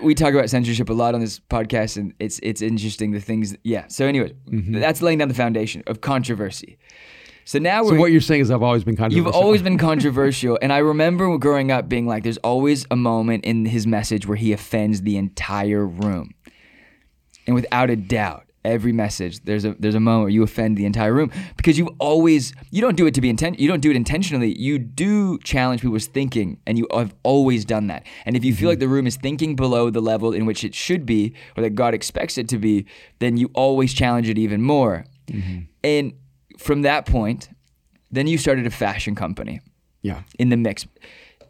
we 0.01 0.15
talk 0.15 0.33
about 0.33 0.49
censorship 0.49 0.89
a 0.89 0.93
lot 0.93 1.13
on 1.13 1.21
this 1.21 1.39
podcast, 1.39 1.97
and 1.97 2.15
it's 2.17 2.39
it's 2.41 2.63
interesting 2.63 3.11
the 3.11 3.19
things. 3.21 3.55
Yeah. 3.63 3.85
So, 3.87 4.07
anyway, 4.07 4.33
Mm-hmm. 4.49 4.79
that's 4.79 5.03
laying 5.03 5.19
down 5.19 5.27
the 5.27 5.35
foundation 5.35 5.83
of 5.85 6.01
controversy. 6.01 6.79
So 7.51 7.59
now 7.59 7.83
So 7.83 7.95
what 7.95 8.13
you're 8.13 8.21
saying 8.21 8.39
is 8.39 8.49
I've 8.49 8.63
always 8.63 8.85
been 8.85 8.95
controversial. 8.95 9.25
You've 9.25 9.35
always 9.35 9.61
been 9.61 9.77
controversial, 9.77 10.57
and 10.61 10.71
I 10.71 10.77
remember 10.77 11.37
growing 11.37 11.69
up 11.69 11.89
being 11.89 12.07
like, 12.07 12.23
"There's 12.23 12.37
always 12.37 12.85
a 12.89 12.95
moment 12.95 13.43
in 13.43 13.65
his 13.65 13.85
message 13.85 14.25
where 14.25 14.37
he 14.37 14.53
offends 14.53 15.01
the 15.01 15.17
entire 15.17 15.85
room," 15.85 16.33
and 17.45 17.53
without 17.53 17.89
a 17.89 17.97
doubt, 17.97 18.45
every 18.63 18.93
message 18.93 19.41
there's 19.41 19.65
a 19.65 19.75
there's 19.79 19.95
a 19.95 19.99
moment 19.99 20.21
where 20.23 20.29
you 20.29 20.43
offend 20.43 20.77
the 20.77 20.85
entire 20.85 21.13
room. 21.13 21.29
Because 21.57 21.77
you've 21.77 21.89
always 21.99 22.53
you 22.69 22.79
don't 22.79 22.95
do 22.95 23.05
it 23.05 23.13
to 23.15 23.21
be 23.21 23.29
intent 23.29 23.59
you 23.59 23.67
don't 23.67 23.81
do 23.81 23.89
it 23.89 23.97
intentionally. 23.97 24.57
You 24.57 24.79
do 24.79 25.37
challenge 25.39 25.81
people's 25.81 26.07
thinking 26.07 26.57
and 26.65 26.77
you 26.77 26.87
have 26.93 27.13
always 27.23 27.65
done 27.65 27.87
that. 27.87 28.05
And 28.25 28.37
if 28.37 28.45
you 28.45 28.53
feel 28.53 28.59
mm-hmm. 28.59 28.67
like 28.69 28.79
the 28.79 28.87
room 28.87 29.07
is 29.07 29.17
thinking 29.17 29.57
below 29.57 29.89
the 29.89 29.99
level 29.99 30.31
in 30.31 30.45
which 30.45 30.63
it 30.63 30.73
should 30.73 31.05
be 31.05 31.33
or 31.57 31.63
that 31.63 31.71
God 31.71 31.93
expects 31.93 32.37
it 32.37 32.47
to 32.47 32.57
be 32.57 32.85
then 33.19 33.35
you 33.35 33.49
always 33.55 33.93
challenge 33.93 34.29
it 34.29 34.37
even 34.37 34.61
more. 34.61 35.03
Mm-hmm. 35.27 35.59
And 35.83 36.13
from 36.61 36.81
that 36.83 37.05
point 37.05 37.49
then 38.13 38.27
you 38.27 38.37
started 38.37 38.65
a 38.67 38.69
fashion 38.71 39.15
company 39.15 39.61
Yeah. 40.01 40.21
in 40.39 40.49
the 40.49 40.57
mix 40.57 40.85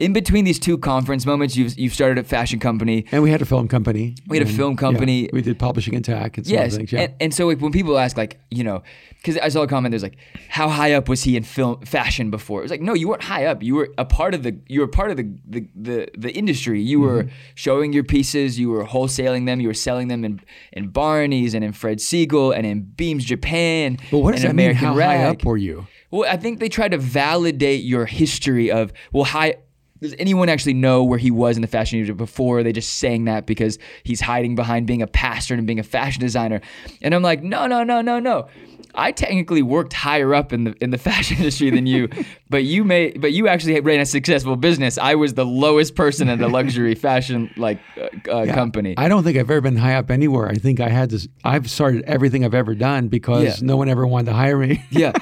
in 0.02 0.14
between 0.14 0.44
these 0.46 0.60
two 0.60 0.78
conference 0.78 1.26
moments 1.26 1.56
you've 1.56 1.78
you've 1.80 1.94
started 1.94 2.18
a 2.18 2.24
fashion 2.24 2.60
company 2.60 3.06
And 3.12 3.22
we 3.24 3.30
had 3.32 3.42
a 3.42 3.46
film 3.46 3.68
company. 3.68 4.16
We 4.28 4.38
had 4.40 4.48
a 4.48 4.52
film 4.52 4.76
company. 4.76 5.18
yeah, 5.24 5.30
we 5.34 5.42
did 5.42 5.58
publishing 5.60 5.96
and 5.96 6.04
tech 6.04 6.38
and 6.38 6.46
Yes, 6.48 6.76
things. 6.76 6.92
Yeah. 6.92 7.02
and, 7.02 7.14
and 7.24 7.34
so 7.34 7.48
like 7.48 7.60
when 7.62 7.72
people 7.72 7.98
ask 7.98 8.18
like 8.18 8.40
you 8.50 8.64
know, 8.64 8.82
because 9.18 9.38
I 9.38 9.50
saw 9.50 9.62
a 9.62 9.68
comment 9.68 9.92
there's 9.92 10.02
like, 10.10 10.18
how 10.50 10.68
high 10.68 10.94
up 10.94 11.08
was 11.08 11.24
he 11.24 11.38
in 11.38 11.44
film 11.44 11.76
fashion 11.86 12.32
before? 12.32 12.60
It 12.62 12.64
was 12.64 12.72
like 12.72 12.82
no, 12.82 12.94
you 13.02 13.08
weren't 13.10 13.24
high 13.24 13.46
up. 13.46 13.62
You 13.64 13.76
were 13.76 13.90
a 13.98 14.06
part 14.06 14.34
of 14.34 14.42
the 14.44 14.54
you 14.68 14.80
were 14.82 14.88
part 14.88 15.12
of 15.12 15.18
the 15.18 15.28
the 15.48 15.62
the, 15.88 16.08
the 16.18 16.32
industry. 16.42 16.82
You 16.82 17.00
were 17.00 17.12
Mm-hmm. 17.24 17.30
showing 17.56 17.94
your 17.94 18.04
pieces. 18.04 18.58
You 18.60 18.70
were 18.74 18.86
wholesaling 18.86 19.46
them. 19.46 19.60
You 19.62 19.68
were 19.68 19.82
selling 19.88 20.08
them 20.08 20.26
in 20.26 20.40
in 20.74 20.90
Barney's 20.90 21.54
and 21.54 21.64
in 21.64 21.74
Fred 21.74 21.98
Segal 22.00 22.56
and 22.56 22.66
in 22.66 22.82
Beams 23.00 23.24
Japan. 23.26 23.98
but 24.12 24.20
what 24.20 24.32
does 24.34 24.44
and 24.44 24.52
that 24.52 24.56
mean? 24.68 24.74
How 24.76 24.96
Rag. 24.96 25.20
high 25.20 25.26
up 25.34 25.46
were 25.46 25.58
you? 25.58 25.86
Well, 26.10 26.28
I 26.30 26.38
think 26.38 26.60
they 26.60 26.70
try 26.70 26.88
to 26.90 26.98
validate 26.98 27.84
your 27.84 28.06
history 28.06 28.72
of 28.72 28.92
well, 29.12 29.26
high 29.26 29.56
does 30.02 30.16
anyone 30.18 30.50
actually 30.50 30.74
know 30.74 31.04
where 31.04 31.20
he 31.20 31.30
was 31.30 31.56
in 31.56 31.62
the 31.62 31.68
fashion 31.68 32.00
industry 32.00 32.16
before? 32.16 32.60
Are 32.60 32.64
they 32.64 32.74
just 32.74 32.96
saying 32.96 33.26
that 33.26 33.46
because 33.46 33.78
he's 34.04 34.20
hiding 34.20 34.56
behind 34.56 34.88
being 34.88 35.04
a 35.04 35.08
pastor 35.08 35.54
and 35.54 35.68
being 35.68 35.80
a 35.80 35.84
fashion 35.84 36.20
designer? 36.20 36.60
And 37.04 37.14
I'm 37.14 37.22
like, 37.22 37.44
no, 37.44 37.68
no, 37.68 37.84
no, 37.84 38.02
no, 38.02 38.20
no. 38.20 38.48
I 38.96 39.12
technically 39.12 39.62
worked 39.62 39.94
higher 39.94 40.34
up 40.34 40.52
in 40.54 40.64
the 40.66 40.76
in 40.82 40.90
the 40.92 40.98
fashion 41.10 41.38
industry 41.38 41.70
than 41.70 41.86
you, 41.86 42.10
but 42.50 42.64
you 42.64 42.84
may, 42.84 43.12
but 43.12 43.32
you 43.34 43.48
actually 43.48 43.80
ran 43.80 44.00
a 44.00 44.06
successful 44.06 44.56
business. 44.56 44.98
I 44.98 45.16
was 45.16 45.34
the 45.34 45.46
lowest 45.46 45.96
person 45.96 46.30
in 46.30 46.40
the 46.40 46.48
luxury 46.50 46.96
fashion 47.08 47.50
like 47.58 47.80
uh, 47.98 48.30
uh, 48.32 48.54
company. 48.54 48.94
I 48.98 49.08
don't 49.08 49.24
think 49.24 49.38
I've 49.38 49.50
ever 49.50 49.62
been 49.62 49.78
high 49.78 49.96
up 49.96 50.12
anywhere. 50.12 50.48
I 50.50 50.56
think 50.56 50.80
I 50.80 50.90
had 50.90 51.10
this. 51.10 51.28
I've 51.44 51.70
started 51.70 52.04
everything 52.06 52.44
I've 52.46 52.54
ever 52.54 52.76
done 52.76 53.08
because 53.08 53.44
Yeah. 53.62 53.66
no 53.68 53.78
one 53.78 53.90
ever 53.90 54.06
wanted 54.06 54.26
to 54.32 54.34
hire 54.34 54.58
me. 54.58 54.84
yeah, 54.92 55.14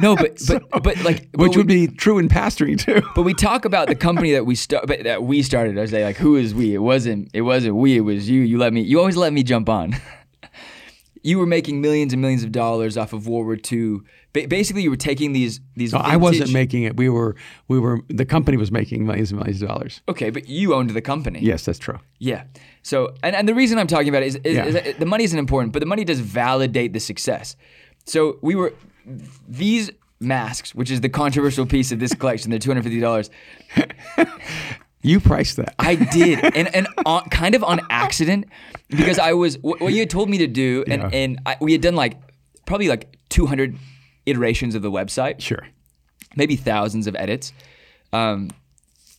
no, 0.00 0.16
but 0.16 0.38
but 0.48 0.82
but 0.82 1.02
like, 1.04 1.30
but 1.32 1.40
Which 1.42 1.50
we- 1.52 1.58
would 1.58 1.66
be 1.68 1.86
true 1.88 2.18
in 2.18 2.28
pastoring 2.28 2.78
too. 2.78 3.02
But 3.14 3.22
we 3.22 3.34
talk 3.34 3.64
about 3.64 3.88
the 3.88 3.94
company 3.94 4.32
that 4.32 4.46
we 4.46 4.54
start, 4.54 4.86
but 4.86 5.04
that 5.04 5.22
we 5.22 5.42
started. 5.42 5.78
I 5.78 5.86
say 5.86 6.04
like, 6.04 6.16
who 6.16 6.36
is 6.36 6.54
we? 6.54 6.74
It 6.74 6.78
wasn't. 6.82 7.30
It 7.34 7.42
wasn't 7.42 7.76
we. 7.76 7.96
It 7.96 8.00
was 8.00 8.28
you. 8.28 8.42
You 8.42 8.58
let 8.58 8.72
me. 8.72 8.80
You 8.82 8.98
always 8.98 9.16
let 9.16 9.32
me 9.32 9.42
jump 9.42 9.68
on. 9.68 9.94
You 11.28 11.38
were 11.38 11.46
making 11.46 11.80
millions 11.80 12.12
and 12.14 12.22
millions 12.22 12.42
of 12.42 12.50
dollars 12.52 12.96
off 12.96 13.12
of 13.12 13.28
World 13.28 13.46
War 13.46 13.58
II. 13.72 14.00
Ba- 14.32 14.48
basically, 14.48 14.82
you 14.82 14.90
were 14.90 14.96
taking 15.10 15.32
these 15.32 15.60
these. 15.76 15.92
No, 15.92 15.98
I 15.98 16.16
wasn't 16.16 16.52
making 16.52 16.84
it. 16.84 16.96
We 16.96 17.08
were. 17.08 17.34
We 17.68 17.78
were. 17.78 18.00
The 18.08 18.24
company 18.24 18.56
was 18.56 18.70
making 18.72 19.06
millions 19.06 19.30
and 19.30 19.38
millions 19.40 19.60
of 19.62 19.68
dollars. 19.68 20.00
Okay, 20.08 20.30
but 20.30 20.48
you 20.48 20.74
owned 20.74 20.90
the 20.90 21.02
company. 21.02 21.40
Yes, 21.42 21.64
that's 21.66 21.78
true. 21.78 21.98
Yeah. 22.18 22.44
So, 22.82 23.14
and, 23.22 23.36
and 23.36 23.46
the 23.48 23.54
reason 23.54 23.78
I'm 23.78 23.86
talking 23.86 24.08
about 24.08 24.22
it 24.22 24.28
is, 24.28 24.36
is, 24.36 24.56
Yeah. 24.56 24.64
is 24.66 24.96
the 24.96 25.06
money 25.06 25.24
isn't 25.24 25.38
important, 25.38 25.72
but 25.74 25.80
the 25.80 25.86
money 25.86 26.04
does 26.04 26.20
validate 26.20 26.92
the 26.94 27.00
success. 27.00 27.56
So 28.06 28.38
we 28.40 28.54
were 28.54 28.72
these 29.46 29.90
masks, 30.20 30.74
which 30.74 30.90
is 30.90 31.00
the 31.02 31.08
controversial 31.10 31.66
piece 31.66 31.92
of 31.92 31.98
this 32.00 32.14
collection. 32.14 32.50
They're 32.50 32.58
two 32.58 32.70
hundred 32.70 32.84
fifty 32.84 33.00
dollars. 33.00 33.28
You 35.02 35.20
priced 35.20 35.56
that. 35.56 35.74
I 35.78 35.94
did, 35.94 36.42
and 36.56 36.74
and 36.74 36.88
on, 37.06 37.24
kind 37.30 37.54
of 37.54 37.62
on 37.62 37.80
accident, 37.90 38.46
because 38.88 39.18
I 39.18 39.32
was 39.32 39.56
what, 39.58 39.80
what 39.80 39.92
you 39.92 40.00
had 40.00 40.10
told 40.10 40.28
me 40.28 40.38
to 40.38 40.46
do, 40.46 40.84
and 40.88 41.02
Yeah. 41.02 41.10
and 41.12 41.40
I, 41.46 41.56
we 41.60 41.72
had 41.72 41.80
done 41.80 41.94
like 41.94 42.16
probably 42.66 42.88
like 42.88 43.16
200 43.28 43.76
iterations 44.26 44.74
of 44.74 44.82
the 44.82 44.90
website, 44.90 45.40
sure. 45.40 45.66
maybe 46.36 46.56
thousands 46.56 47.06
of 47.06 47.14
edits, 47.16 47.52
um, 48.12 48.50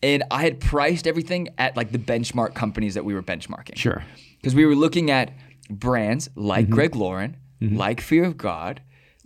and 0.04 0.24
I 0.32 0.44
had 0.44 0.60
priced 0.60 1.08
everything 1.08 1.50
at 1.58 1.76
like 1.78 1.92
the 1.92 1.98
benchmark 2.00 2.54
companies 2.56 2.94
that 2.96 3.06
we 3.06 3.14
were 3.14 3.24
benchmarking. 3.24 3.78
Sure. 3.78 4.04
because 4.38 4.54
we 4.56 4.66
were 4.66 4.76
looking 4.76 5.10
at 5.12 5.32
brands 5.70 6.30
like 6.36 6.66
Mm-hmm. 6.66 6.74
Greg 6.74 6.96
Lauren, 6.96 7.38
like 7.62 8.02
Fear 8.02 8.26
of 8.26 8.38
God, 8.38 8.82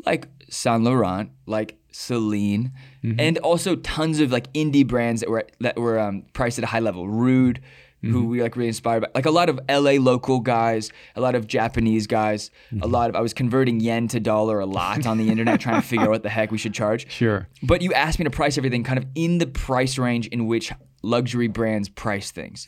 like 0.05 0.27
Saint 0.49 0.83
Laurent, 0.83 1.31
like 1.45 1.77
Celine, 1.91 2.71
Mm-hmm. 3.03 3.19
and 3.19 3.37
also 3.39 3.75
tons 3.75 4.21
of 4.21 4.31
like 4.31 4.51
indie 4.53 4.87
brands 4.87 5.19
that 5.21 5.29
were 5.29 5.45
that 5.59 5.77
were 5.77 5.99
um, 5.99 6.23
priced 6.33 6.57
at 6.57 6.63
a 6.63 6.67
high 6.67 6.79
level. 6.79 7.07
Rhude, 7.07 7.59
Mm-hmm. 8.03 8.11
who 8.11 8.25
we 8.27 8.41
like 8.41 8.57
really 8.57 8.67
inspired 8.67 8.99
by, 9.03 9.07
like 9.15 9.25
a 9.25 9.31
lot 9.31 9.47
of 9.47 9.57
LA 9.69 9.91
local 9.91 10.41
guys, 10.41 10.91
a 11.15 11.21
lot 11.21 11.35
of 11.35 11.47
Japanese 11.47 12.05
guys, 12.05 12.49
Mm-hmm. 12.73 12.83
a 12.83 12.87
lot 12.87 13.09
of 13.09 13.15
I 13.15 13.21
was 13.21 13.33
converting 13.33 13.79
yen 13.79 14.09
to 14.09 14.19
dollar 14.19 14.59
a 14.59 14.65
lot 14.65 15.05
on 15.05 15.17
the 15.17 15.29
internet, 15.29 15.61
trying 15.61 15.81
to 15.81 15.87
figure 15.87 16.03
out 16.07 16.11
what 16.11 16.23
the 16.23 16.29
heck 16.29 16.51
we 16.51 16.57
should 16.57 16.73
charge. 16.73 17.07
Sure. 17.21 17.47
But 17.61 17.81
you 17.81 17.93
asked 17.93 18.19
me 18.19 18.25
to 18.25 18.29
price 18.29 18.57
everything 18.57 18.83
kind 18.83 18.97
of 18.99 19.05
in 19.15 19.37
the 19.37 19.47
price 19.47 19.97
range 19.97 20.27
in 20.27 20.47
which 20.47 20.73
luxury 21.05 21.47
brands 21.49 21.87
price 21.89 22.31
things 22.31 22.65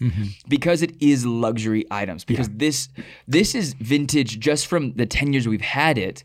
because 0.50 0.82
it 0.82 0.92
is 1.02 1.26
luxury 1.26 1.86
items 1.90 2.26
because 2.26 2.50
this 2.50 2.90
this 3.30 3.56
is 3.56 3.74
vintage 3.76 4.40
just 4.42 4.68
from 4.68 4.94
the 4.96 5.06
10 5.06 5.32
years 5.32 5.48
we've 5.48 5.62
had 5.62 5.98
it 5.98 6.24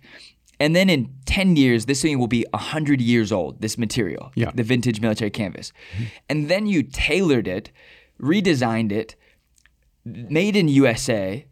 and 0.60 0.76
then 0.76 0.88
in 0.88 1.12
10 1.26 1.56
years 1.56 1.86
this 1.86 2.02
thing 2.02 2.18
will 2.18 2.28
be 2.28 2.44
100 2.52 3.00
years 3.00 3.32
old 3.32 3.60
this 3.60 3.76
material 3.78 4.30
Yeah. 4.34 4.50
the 4.54 4.62
vintage 4.62 5.00
military 5.00 5.30
canvas 5.30 5.72
and 6.28 6.48
then 6.48 6.66
you 6.66 6.82
tailored 6.82 7.48
it 7.48 7.72
redesigned 8.20 8.92
it 8.92 9.16
made 10.04 10.56
in 10.56 10.68
USA 10.68 11.44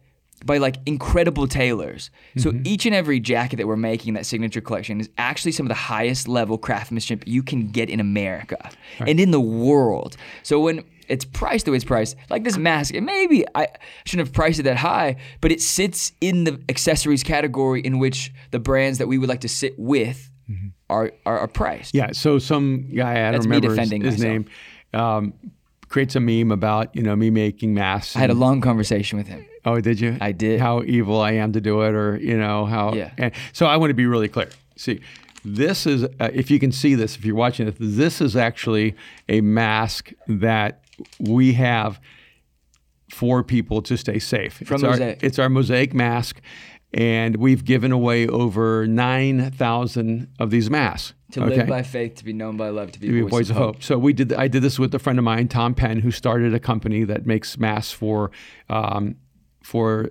by 0.45 0.57
like 0.57 0.77
incredible 0.85 1.47
tailors. 1.47 2.09
So 2.37 2.51
mm-hmm. 2.51 2.63
each 2.65 2.85
and 2.85 2.95
every 2.95 3.19
jacket 3.19 3.57
that 3.57 3.67
we're 3.67 3.75
making 3.75 4.09
in 4.09 4.13
that 4.13 4.25
signature 4.25 4.61
collection 4.61 4.99
is 5.01 5.09
actually 5.17 5.51
some 5.51 5.65
of 5.65 5.69
the 5.69 5.75
highest 5.75 6.27
level 6.27 6.57
craftsmanship 6.57 7.23
you 7.27 7.43
can 7.43 7.67
get 7.67 7.89
in 7.89 7.99
America 7.99 8.69
and 8.99 9.19
in 9.19 9.31
the 9.31 9.41
world. 9.41 10.15
So 10.43 10.59
when 10.59 10.83
it's 11.09 11.25
priced 11.25 11.65
the 11.65 11.71
way 11.71 11.77
it's 11.77 11.85
priced, 11.85 12.15
like 12.29 12.43
this 12.43 12.57
mask, 12.57 12.93
it 12.93 13.01
maybe 13.01 13.45
I 13.55 13.67
shouldn't 14.05 14.27
have 14.27 14.33
priced 14.33 14.59
it 14.59 14.63
that 14.63 14.77
high, 14.77 15.17
but 15.41 15.51
it 15.51 15.61
sits 15.61 16.11
in 16.21 16.43
the 16.43 16.61
accessories 16.69 17.23
category 17.23 17.81
in 17.81 17.99
which 17.99 18.31
the 18.51 18.59
brands 18.59 18.97
that 18.99 19.07
we 19.07 19.17
would 19.17 19.29
like 19.29 19.41
to 19.41 19.49
sit 19.49 19.77
with 19.77 20.29
are, 20.89 21.11
are 21.25 21.39
are 21.39 21.47
priced. 21.47 21.93
Yeah. 21.93 22.11
So 22.11 22.39
some 22.39 22.89
guy 22.95 23.11
I 23.11 23.15
don't 23.15 23.33
That's 23.33 23.45
remember 23.45 23.69
his, 23.69 23.75
defending 23.75 24.01
his 24.01 24.21
name 24.21 24.45
um, 24.93 25.33
creates 25.87 26.15
a 26.15 26.19
meme 26.19 26.51
about 26.51 26.95
you 26.95 27.03
know 27.03 27.15
me 27.15 27.29
making 27.29 27.73
masks. 27.73 28.15
I 28.15 28.19
had 28.19 28.29
a 28.29 28.35
long 28.35 28.61
conversation 28.61 29.17
with 29.17 29.27
him. 29.27 29.45
Oh, 29.65 29.79
did 29.79 29.99
you? 29.99 30.17
I 30.21 30.31
did. 30.31 30.59
How 30.59 30.81
evil 30.83 31.19
I 31.21 31.33
am 31.33 31.53
to 31.53 31.61
do 31.61 31.81
it, 31.81 31.93
or 31.93 32.17
you 32.17 32.37
know 32.37 32.65
how? 32.65 32.93
Yeah. 32.93 33.11
And 33.17 33.31
so 33.53 33.65
I 33.65 33.77
want 33.77 33.91
to 33.91 33.95
be 33.95 34.05
really 34.05 34.27
clear. 34.27 34.49
See, 34.75 35.01
this 35.43 35.85
is 35.85 36.03
uh, 36.03 36.29
if 36.33 36.49
you 36.49 36.59
can 36.59 36.71
see 36.71 36.95
this, 36.95 37.15
if 37.15 37.25
you're 37.25 37.35
watching 37.35 37.67
it, 37.67 37.75
this 37.79 38.21
is 38.21 38.35
actually 38.35 38.95
a 39.27 39.41
mask 39.41 40.11
that 40.27 40.81
we 41.19 41.53
have 41.53 41.99
for 43.11 43.43
people 43.43 43.81
to 43.83 43.97
stay 43.97 44.19
safe. 44.19 44.61
From 44.65 44.75
it's 44.75 44.83
our, 44.83 44.89
Mosaic. 44.91 45.23
it's 45.23 45.39
our 45.39 45.49
mosaic 45.49 45.93
mask, 45.93 46.41
and 46.93 47.35
we've 47.37 47.65
given 47.65 47.91
away 47.91 48.27
over 48.27 48.87
nine 48.87 49.51
thousand 49.51 50.27
of 50.39 50.51
these 50.51 50.69
masks. 50.69 51.13
To 51.33 51.45
live 51.45 51.67
by 51.67 51.83
faith, 51.83 52.15
to 52.15 52.25
be 52.25 52.33
known 52.33 52.57
by 52.57 52.69
love, 52.69 52.91
to 52.93 52.99
be, 52.99 53.07
to 53.07 53.13
be 53.13 53.21
voice 53.21 53.51
of 53.51 53.55
hope. 53.55 53.83
So 53.83 53.99
we 53.99 54.13
did. 54.13 54.33
I 54.33 54.47
did 54.47 54.63
this 54.63 54.79
with 54.79 54.93
a 54.95 54.99
friend 54.99 55.19
of 55.19 55.25
mine, 55.25 55.47
Tom 55.47 55.75
Penn, 55.75 55.99
who 55.99 56.09
started 56.09 56.55
a 56.55 56.59
company 56.59 57.03
that 57.03 57.27
makes 57.27 57.57
masks 57.57 57.91
for 57.91 58.31
um, 58.67 59.15
for 59.61 60.09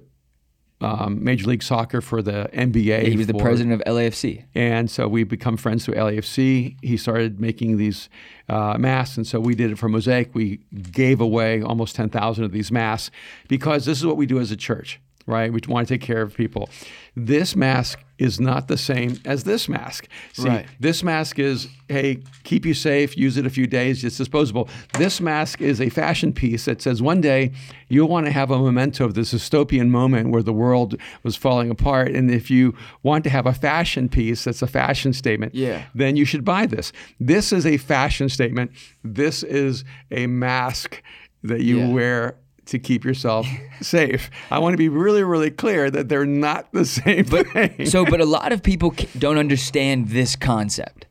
um, 0.80 1.22
Major 1.22 1.48
League 1.48 1.62
Soccer 1.62 2.00
for 2.00 2.22
the 2.22 2.48
NBA. 2.52 3.08
He 3.08 3.16
was 3.16 3.26
the 3.26 3.34
president 3.34 3.80
of 3.80 3.86
LAFC. 3.86 4.44
and 4.54 4.90
so 4.90 5.08
we 5.08 5.24
become 5.24 5.56
friends 5.56 5.84
through 5.84 5.94
LAFC. 5.94 6.76
He 6.82 6.96
started 6.96 7.40
making 7.40 7.76
these 7.76 8.08
uh, 8.48 8.76
masks, 8.78 9.16
and 9.16 9.26
so 9.26 9.40
we 9.40 9.54
did 9.54 9.70
it 9.70 9.78
for 9.78 9.88
Mosaic. 9.88 10.34
We 10.34 10.60
gave 10.92 11.20
away 11.20 11.62
almost 11.62 11.96
ten 11.96 12.08
thousand 12.08 12.44
of 12.44 12.52
these 12.52 12.70
masks 12.70 13.10
because 13.48 13.84
this 13.84 13.98
is 13.98 14.06
what 14.06 14.16
we 14.16 14.26
do 14.26 14.38
as 14.38 14.50
a 14.50 14.56
church, 14.56 15.00
right? 15.26 15.52
We 15.52 15.60
want 15.66 15.88
to 15.88 15.94
take 15.94 16.02
care 16.02 16.22
of 16.22 16.34
people. 16.34 16.68
This 17.16 17.56
mask 17.56 17.98
is 18.18 18.40
not 18.40 18.68
the 18.68 18.76
same 18.76 19.16
as 19.24 19.44
this 19.44 19.68
mask. 19.68 20.08
See, 20.32 20.48
Right. 20.48 20.66
this 20.80 21.02
mask 21.02 21.38
is, 21.38 21.68
hey, 21.88 22.18
keep 22.44 22.66
you 22.66 22.74
safe, 22.74 23.16
use 23.16 23.36
it 23.36 23.46
a 23.46 23.50
few 23.50 23.66
days, 23.66 24.02
it's 24.04 24.16
disposable. 24.18 24.68
This 24.94 25.20
mask 25.20 25.60
is 25.60 25.80
a 25.80 25.88
fashion 25.88 26.32
piece 26.32 26.64
that 26.64 26.82
says 26.82 27.00
one 27.00 27.20
day 27.20 27.52
you'll 27.88 28.08
want 28.08 28.26
to 28.26 28.32
have 28.32 28.50
a 28.50 28.58
memento 28.58 29.04
of 29.04 29.14
this 29.14 29.32
dystopian 29.32 29.88
moment 29.88 30.30
where 30.30 30.42
the 30.42 30.52
world 30.52 30.96
was 31.22 31.36
falling 31.36 31.70
apart. 31.70 32.10
And 32.12 32.30
if 32.30 32.50
you 32.50 32.74
want 33.02 33.24
to 33.24 33.30
have 33.30 33.46
a 33.46 33.54
fashion 33.54 34.08
piece 34.08 34.44
that's 34.44 34.62
a 34.62 34.66
fashion 34.66 35.12
statement, 35.12 35.54
Yeah. 35.54 35.82
then 35.94 36.16
you 36.16 36.24
should 36.24 36.44
buy 36.44 36.66
this. 36.66 36.92
This 37.20 37.52
is 37.52 37.64
a 37.64 37.76
fashion 37.76 38.28
statement. 38.28 38.72
This 39.04 39.42
is 39.42 39.84
a 40.10 40.26
mask 40.26 41.02
that 41.44 41.60
you 41.62 41.78
Yeah. 41.78 41.88
wear 41.88 42.34
to 42.68 42.78
keep 42.78 43.04
yourself 43.04 43.46
safe. 43.80 44.30
I 44.50 44.58
want 44.58 44.74
to 44.74 44.78
be 44.78 44.88
really, 44.88 45.22
really 45.22 45.50
clear 45.50 45.90
that 45.90 46.08
they're 46.08 46.26
not 46.26 46.70
the 46.72 46.84
same 46.84 47.24
thing. 47.24 47.86
so, 47.86 48.04
but 48.04 48.20
a 48.20 48.24
lot 48.38 48.52
of 48.52 48.62
people 48.62 48.94
don't 49.18 49.38
understand 49.38 50.08
this 50.08 50.36
concept 50.36 51.06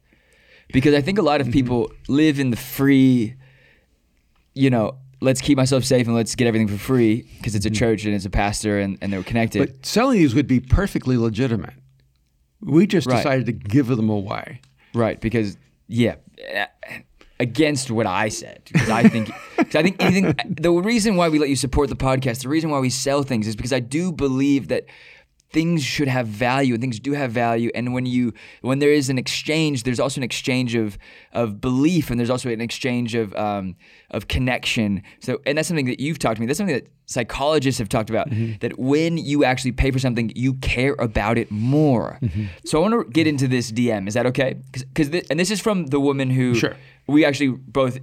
because 0.71 0.93
I 0.93 1.01
think 1.01 1.17
a 1.17 1.21
lot 1.21 1.41
of 1.41 1.47
mm-hmm. 1.47 1.53
people 1.53 1.91
live 2.07 2.39
in 2.39 2.51
the 2.51 2.57
free, 2.57 3.35
you 4.53 4.69
know, 4.69 4.97
let's 5.21 5.41
keep 5.41 5.57
myself 5.57 5.83
safe 5.83 6.05
and 6.05 6.15
let's 6.15 6.35
get 6.35 6.47
everything 6.47 6.67
for 6.67 6.77
free 6.77 7.27
because 7.37 7.55
it's 7.55 7.65
a 7.65 7.69
mm-hmm. 7.69 7.75
church 7.75 8.05
and 8.05 8.13
it's 8.13 8.25
a 8.25 8.29
pastor 8.29 8.79
and, 8.79 8.97
and 9.01 9.11
they're 9.11 9.23
connected. 9.23 9.59
But 9.59 9.85
selling 9.85 10.19
these 10.19 10.35
would 10.35 10.47
be 10.47 10.59
perfectly 10.59 11.17
legitimate. 11.17 11.73
We 12.61 12.87
just 12.87 13.07
Right. 13.07 13.17
decided 13.17 13.45
to 13.47 13.51
give 13.51 13.87
them 13.87 14.09
away. 14.09 14.61
right. 14.93 15.19
Because, 15.19 15.57
yeah. 15.87 16.15
Eh, 16.37 16.65
Against 17.39 17.91
what 17.91 18.07
I 18.07 18.29
said, 18.29 18.61
because 18.65 18.89
I 18.89 19.07
think, 19.07 19.29
because 19.57 19.75
I 19.75 19.83
think 19.83 20.01
anything. 20.01 20.35
The 20.47 20.71
reason 20.71 21.15
why 21.17 21.29
we 21.29 21.37
let 21.37 21.49
you 21.49 21.55
support 21.55 21.89
the 21.89 21.95
podcast, 21.95 22.41
the 22.41 22.49
reason 22.49 22.71
why 22.71 22.79
we 22.79 22.89
sell 22.89 23.21
things, 23.21 23.47
is 23.47 23.55
because 23.55 23.71
I 23.71 23.79
do 23.79 24.11
believe 24.11 24.69
that 24.69 24.85
things 25.51 25.83
should 25.83 26.07
have 26.09 26.27
value 26.27 26.73
and 26.73 26.81
things 26.81 26.99
do 26.99 27.13
have 27.13 27.31
value 27.31 27.71
and 27.73 27.93
when 27.93 28.05
you 28.05 28.33
when 28.61 28.79
there 28.79 28.91
is 28.91 29.09
an 29.09 29.17
exchange 29.17 29.83
there's 29.83 29.99
also 29.99 30.19
an 30.19 30.23
exchange 30.23 30.75
of 30.75 30.97
of 31.31 31.61
belief 31.61 32.09
and 32.11 32.19
there's 32.19 32.29
also 32.29 32.49
an 32.49 32.59
exchange 32.59 33.15
of 33.15 33.33
um, 33.35 33.75
of 34.11 34.27
connection 34.27 35.01
so 35.21 35.39
and 35.45 35.57
that's 35.57 35.67
something 35.69 35.85
that 35.85 35.99
you've 36.01 36.19
talked 36.19 36.35
to 36.35 36.41
me 36.41 36.47
that's 36.47 36.57
something 36.57 36.75
that 36.75 36.87
psychologists 37.05 37.79
have 37.79 37.87
talked 37.87 38.09
about 38.09 38.27
that 38.59 38.77
when 38.77 39.17
you 39.17 39.45
actually 39.45 39.71
pay 39.71 39.89
for 39.89 39.99
something 39.99 40.31
you 40.35 40.53
care 40.55 40.95
about 40.99 41.37
it 41.37 41.49
more 41.49 42.19
so 42.65 42.77
i 42.77 42.81
want 42.89 42.93
to 43.05 43.09
get 43.11 43.25
into 43.25 43.47
this 43.47 43.71
dm 43.71 44.05
is 44.07 44.13
that 44.15 44.25
okay 44.25 44.55
because 44.93 45.07
and 45.29 45.39
this 45.39 45.49
is 45.49 45.61
from 45.61 45.85
the 45.87 45.99
woman 45.99 46.29
who 46.29 46.53
Sure. 46.55 46.75
we 47.07 47.23
actually 47.23 47.49
both 47.49 47.99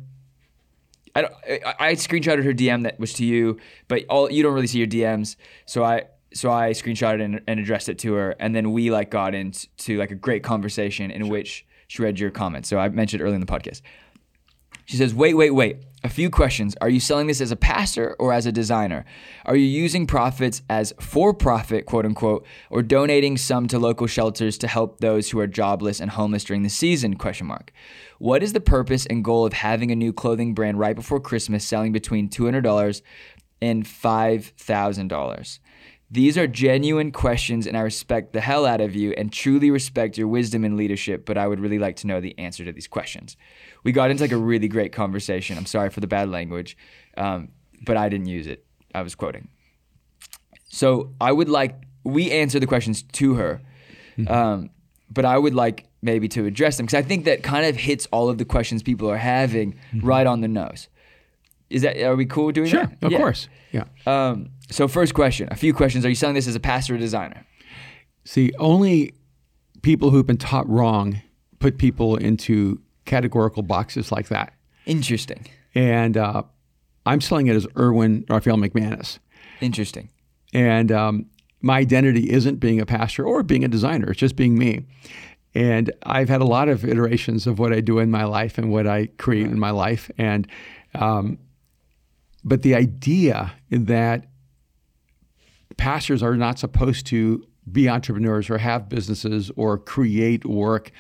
I, 1.17 1.23
don't, 1.23 1.35
I, 1.49 1.75
I 1.79 1.93
screenshotted 1.95 2.43
her 2.43 2.53
DM 2.53 2.83
that 2.83 2.99
was 2.99 3.13
to 3.15 3.25
you, 3.25 3.59
but 3.87 4.05
all 4.09 4.29
you 4.33 4.43
don't 4.43 4.53
really 4.53 4.67
see 4.67 4.79
your 4.79 4.89
DMs. 4.89 5.37
So 5.65 5.85
I 5.85 6.07
so 6.35 6.51
I 6.51 6.71
screenshotted 6.71 7.25
and, 7.25 7.41
and 7.47 7.61
addressed 7.61 7.89
it 7.89 7.99
to 8.01 8.15
her, 8.15 8.35
and 8.39 8.55
then 8.55 8.73
we 8.73 8.91
like 8.91 9.11
got 9.11 9.35
into 9.35 9.99
like 9.99 10.11
a 10.11 10.17
great 10.17 10.43
conversation 10.43 11.11
in 11.11 11.29
which 11.29 11.65
she 11.87 12.03
read 12.03 12.19
your 12.19 12.31
comments. 12.31 12.69
So 12.69 12.79
I 12.79 12.89
mentioned 12.89 13.23
early 13.23 13.35
in 13.35 13.41
the 13.41 13.47
podcast. 13.47 13.81
She 14.87 14.97
says, 14.97 15.15
wait, 15.15 15.35
wait, 15.35 15.51
wait. 15.51 15.79
A 16.03 16.11
few 16.11 16.29
questions. 16.29 16.77
Are 16.83 16.91
you 16.91 17.01
selling 17.01 17.27
this 17.29 17.41
as 17.41 17.51
a 17.51 17.57
pastor 17.57 18.15
or 18.19 18.35
as 18.35 18.45
a 18.45 18.53
designer? 18.53 19.07
Are 19.47 19.57
you 19.57 19.65
using 19.65 20.07
profits 20.07 20.61
as 20.69 20.93
for 21.01 21.33
profit, 21.33 21.87
quote 21.87 22.05
unquote, 22.05 22.45
or 22.69 22.83
donating 22.83 23.39
some 23.39 23.67
to 23.69 23.79
local 23.79 24.07
shelters 24.07 24.59
to 24.59 24.69
help 24.69 25.01
those 25.01 25.31
who 25.31 25.39
are 25.39 25.47
jobless 25.47 26.01
and 26.01 26.11
homeless 26.11 26.45
during 26.45 26.63
the 26.63 26.69
season? 26.69 27.17
Question 27.17 27.47
mark. 27.47 27.73
What 28.19 28.43
is 28.43 28.53
the 28.53 28.61
purpose 28.61 29.07
and 29.07 29.25
goal 29.25 29.47
of 29.47 29.55
having 29.55 29.91
a 29.91 29.97
new 29.97 30.13
clothing 30.13 30.53
brand 30.53 30.79
right 30.79 30.95
before 30.95 31.21
Christmas 31.21 31.65
selling 31.65 31.93
between 31.93 32.29
$200 32.29 33.01
and 33.63 33.87
$5,000? 33.87 35.59
These 36.15 36.39
are 36.39 36.47
genuine 36.47 37.11
questions, 37.11 37.67
and 37.67 37.77
I 37.77 37.81
respect 37.81 38.33
the 38.35 38.41
hell 38.41 38.67
out 38.67 38.81
of 38.81 38.95
you 38.95 39.11
and 39.19 39.33
truly 39.33 39.73
respect 39.73 40.17
your 40.17 40.29
wisdom 40.29 40.65
and 40.65 40.77
leadership. 40.77 41.27
But 41.27 41.37
I 41.37 41.49
would 41.49 41.59
really 41.59 41.81
like 41.81 41.97
to 41.97 42.07
know 42.07 42.21
the 42.21 42.39
answer 42.39 42.65
to 42.65 42.71
these 42.71 42.87
questions. 42.87 43.37
We 43.83 43.91
got 43.91 44.13
into 44.13 44.23
like 44.23 44.31
a 44.31 44.37
really 44.37 44.69
great 44.69 44.93
conversation. 44.93 45.59
I'm 45.59 45.67
sorry 45.67 45.91
for 45.91 45.99
the 45.99 46.07
bad 46.07 46.29
language, 46.29 46.77
um, 47.17 47.49
but 47.85 47.97
I 47.97 48.09
didn't 48.09 48.27
use 48.27 48.47
it. 48.47 48.65
I 48.95 49.03
was 49.03 49.17
quoting. 49.17 49.49
So 50.69 51.15
I 51.21 51.33
would 51.33 51.49
like 51.49 51.75
we 52.05 52.31
answer 52.31 52.61
the 52.61 52.67
questions 52.69 53.03
to 53.03 53.35
her, 53.35 53.61
um, 54.29 54.71
but 55.11 55.25
I 55.25 55.37
would 55.37 55.55
like 55.55 55.89
maybe 56.01 56.29
to 56.29 56.45
address 56.47 56.77
them 56.77 56.87
because 56.87 57.03
I 57.05 57.07
think 57.09 57.25
that 57.25 57.43
kind 57.43 57.67
of 57.67 57.75
hits 57.75 58.07
all 58.13 58.29
of 58.29 58.39
the 58.39 58.45
questions 58.45 58.85
people 58.85 59.11
are 59.11 59.17
having 59.17 59.75
right 60.01 60.27
on 60.29 60.43
the 60.43 60.49
nose. 60.49 60.87
Is 61.75 61.83
that 61.83 62.01
are 62.03 62.15
we 62.17 62.25
cool 62.27 62.53
doing 62.53 62.69
Sure, 62.69 62.81
that? 62.87 62.91
Sure, 63.01 63.07
of 63.09 63.13
Yeah. 63.13 63.19
course. 63.19 63.49
Yeah. 63.73 63.85
Um, 64.07 64.51
so 64.71 64.87
first 64.89 65.13
question, 65.15 65.49
a 65.51 65.57
few 65.57 65.75
questions. 65.75 66.05
Are 66.05 66.09
you 66.09 66.15
selling 66.15 66.35
this 66.37 66.47
as 66.47 66.55
a 66.55 66.61
pastor 66.61 66.95
or 66.95 66.99
designer? 66.99 67.45
See, 68.25 68.53
only 68.59 69.13
people 69.83 70.11
who've 70.11 70.27
been 70.27 70.37
taught 70.39 70.69
wrong 70.69 71.21
put 71.59 71.77
people 71.79 72.17
into 72.17 72.81
categorical 73.07 73.63
boxes 73.63 74.13
like 74.13 74.29
that. 74.29 74.53
Interesting. 74.87 75.47
And 75.75 76.17
uh, 76.17 76.45
I'm 77.05 77.21
selling 77.21 77.49
it 77.49 77.57
as 77.57 77.67
Erwin 77.77 78.25
Raphael 78.29 78.57
McManus. 78.57 79.19
Interesting. 79.61 80.09
And 80.53 80.93
um, 80.93 81.27
my 81.61 81.79
identity 81.79 82.31
isn't 82.31 82.61
being 82.61 82.81
a 82.81 82.87
pastor 82.87 83.25
or 83.27 83.43
being 83.43 83.65
a 83.65 83.69
designer, 83.69 84.11
it's 84.11 84.21
just 84.21 84.37
being 84.37 84.57
me. 84.57 84.87
And 85.57 85.93
I've 86.05 86.29
had 86.29 86.41
a 86.41 86.45
lot 86.47 86.69
of 86.69 86.85
iterations 86.85 87.47
of 87.47 87.59
what 87.59 87.73
I 87.73 87.81
do 87.81 87.99
in 87.99 88.11
my 88.11 88.25
life 88.25 88.59
and 88.59 88.71
what 88.71 88.87
I 88.87 89.07
create 89.19 89.47
in 89.47 89.59
my 89.59 89.71
life. 89.71 90.11
And, 90.19 90.47
um, 90.95 91.39
but 92.45 92.63
the 92.63 92.75
idea 92.75 93.53
that 93.71 94.27
pastors 95.77 96.23
are 96.23 96.37
not 96.37 96.59
supposed 96.59 97.07
to 97.07 97.47
be 97.71 97.89
entrepreneurs 97.89 98.51
or 98.51 98.59
have 98.59 98.89
businesses 98.89 99.51
or 99.57 99.79
create 99.79 100.45
work 100.45 100.91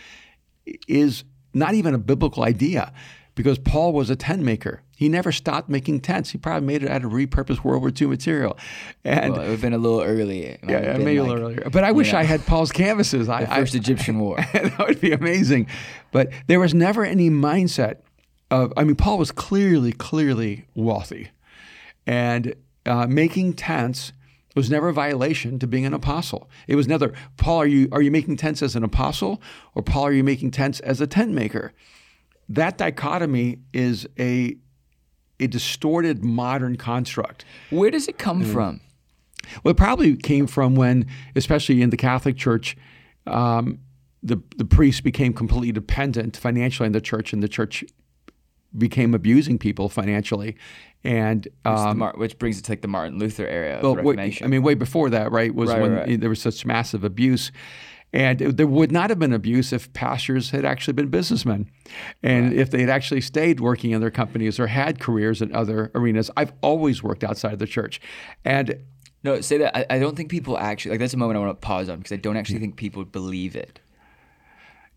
is 0.88 1.24
not 1.52 1.74
even 1.74 1.94
a 1.94 1.98
biblical 1.98 2.42
idea 2.42 2.92
because 3.34 3.58
Paul 3.58 3.92
was 3.92 4.10
a 4.10 4.16
tent 4.16 4.42
maker. 4.42 4.80
He 4.96 5.08
never 5.08 5.32
stopped 5.32 5.68
making 5.68 6.00
tents. 6.00 6.30
He 6.30 6.38
probably 6.38 6.66
made 6.66 6.82
it 6.84 6.88
out 6.88 7.04
of 7.04 7.12
repurposed 7.12 7.64
World 7.64 7.82
War 7.82 7.92
II 8.00 8.06
material. 8.06 8.56
And 9.04 9.32
Well, 9.32 9.40
it 9.42 9.44
would 9.44 9.50
have 9.52 9.60
been 9.60 9.72
a 9.74 9.78
little 9.78 10.00
early. 10.00 10.46
Yeah, 10.46 10.50
have 10.62 10.70
yeah, 10.70 10.92
been 10.94 11.04
maybe 11.04 11.16
a 11.18 11.24
little 11.24 11.42
earlier. 11.42 11.68
But 11.70 11.84
I 11.84 11.92
wish 11.92 12.12
know, 12.12 12.20
I 12.20 12.22
had 12.22 12.46
Paul's 12.46 12.70
canvases. 12.72 13.28
I, 13.28 13.44
the 13.44 13.52
I- 13.52 13.56
first 13.56 13.74
Egyptian 13.74 14.18
war. 14.20 14.36
that 14.52 14.78
would 14.78 15.00
be 15.00 15.12
amazing. 15.12 15.66
But 16.12 16.30
there 16.46 16.60
was 16.60 16.74
never 16.74 17.04
any 17.04 17.28
mindset 17.28 17.96
of, 18.50 18.72
I 18.76 18.84
mean, 18.84 18.94
Paul 18.96 19.18
was 19.18 19.32
clearly, 19.32 19.92
clearly 19.92 20.66
wealthy. 20.74 21.30
And 22.06 22.54
uh, 22.86 23.06
making 23.06 23.54
tents 23.54 24.12
was 24.54 24.70
never 24.70 24.88
a 24.88 24.92
violation 24.92 25.58
to 25.58 25.66
being 25.66 25.84
an 25.84 25.94
apostle. 25.94 26.48
It 26.68 26.76
was 26.76 26.86
never, 26.86 27.12
Paul, 27.36 27.58
are 27.58 27.66
you, 27.66 27.88
are 27.90 28.02
you 28.02 28.10
making 28.10 28.36
tents 28.36 28.62
as 28.62 28.76
an 28.76 28.84
apostle? 28.84 29.42
Or 29.74 29.82
Paul, 29.82 30.06
are 30.06 30.12
you 30.12 30.24
making 30.24 30.52
tents 30.52 30.80
as 30.80 31.00
a 31.00 31.06
tent 31.06 31.32
maker? 31.32 31.72
That 32.48 32.78
dichotomy 32.78 33.58
is 33.72 34.06
a, 34.18 34.56
a 35.40 35.46
distorted 35.46 36.22
modern 36.22 36.76
construct. 36.76 37.44
Where 37.70 37.90
does 37.90 38.06
it 38.06 38.18
come 38.18 38.44
from? 38.44 38.80
Well, 39.62 39.72
it 39.72 39.76
probably 39.76 40.16
came 40.16 40.46
from 40.46 40.74
when, 40.74 41.06
especially 41.34 41.82
in 41.82 41.90
the 41.90 41.96
Catholic 41.96 42.36
Church, 42.36 42.76
um, 43.26 43.78
the 44.22 44.40
the 44.56 44.64
priests 44.64 45.02
became 45.02 45.32
completely 45.32 45.72
dependent 45.72 46.36
financially 46.36 46.86
on 46.86 46.92
the 46.92 47.00
church, 47.00 47.32
and 47.32 47.42
the 47.42 47.48
church 47.48 47.84
became 48.76 49.14
abusing 49.14 49.58
people 49.58 49.88
financially. 49.88 50.56
And 51.02 51.46
the 51.64 51.70
um, 51.70 51.98
Mar- 51.98 52.14
which 52.16 52.38
brings 52.38 52.58
it 52.58 52.62
to 52.64 52.72
like 52.72 52.80
the 52.82 52.88
Martin 52.88 53.18
Luther 53.18 53.46
era 53.46 53.76
of 53.76 53.82
well, 53.82 53.94
the 53.94 54.02
wait, 54.02 54.16
Reformation. 54.16 54.44
I 54.46 54.48
mean, 54.48 54.62
way 54.62 54.74
before 54.74 55.10
that, 55.10 55.30
right, 55.32 55.54
was 55.54 55.70
Right, 55.70 55.80
when 55.80 55.92
right, 55.92 56.08
right. 56.08 56.20
there 56.20 56.30
was 56.30 56.40
such 56.40 56.64
massive 56.64 57.04
abuse. 57.04 57.52
And 58.12 58.40
it- 58.40 58.56
there 58.56 58.66
would 58.66 58.90
not 58.92 59.10
have 59.10 59.18
been 59.18 59.32
abuse 59.32 59.72
if 59.72 59.92
pastors 59.92 60.50
had 60.50 60.64
actually 60.64 60.94
been 60.94 61.08
businessmen. 61.08 61.68
And 62.22 62.52
if 62.54 62.70
they 62.70 62.80
had 62.80 62.88
actually 62.88 63.20
stayed 63.20 63.60
working 63.60 63.90
in 63.90 64.00
their 64.00 64.10
companies 64.10 64.58
or 64.58 64.68
had 64.68 64.98
careers 64.98 65.42
in 65.42 65.54
other 65.54 65.90
arenas. 65.94 66.30
I've 66.36 66.52
always 66.62 67.02
worked 67.02 67.24
outside 67.24 67.52
of 67.52 67.58
the 67.58 67.66
church. 67.66 68.00
And 68.44 68.76
no, 69.24 69.40
say 69.40 69.58
that. 69.58 69.76
I, 69.76 69.96
I 69.96 69.98
don't 69.98 70.16
think 70.16 70.30
people 70.30 70.56
actually 70.56 70.92
like. 70.92 71.00
That's 71.00 71.14
a 71.14 71.16
moment 71.16 71.36
I 71.38 71.40
want 71.40 71.60
to 71.60 71.66
pause 71.66 71.88
on 71.88 71.98
because 71.98 72.12
I 72.12 72.16
don't 72.16 72.36
actually 72.36 72.60
think 72.60 72.76
people 72.76 73.00
would 73.00 73.10
believe 73.12 73.56
it, 73.56 73.80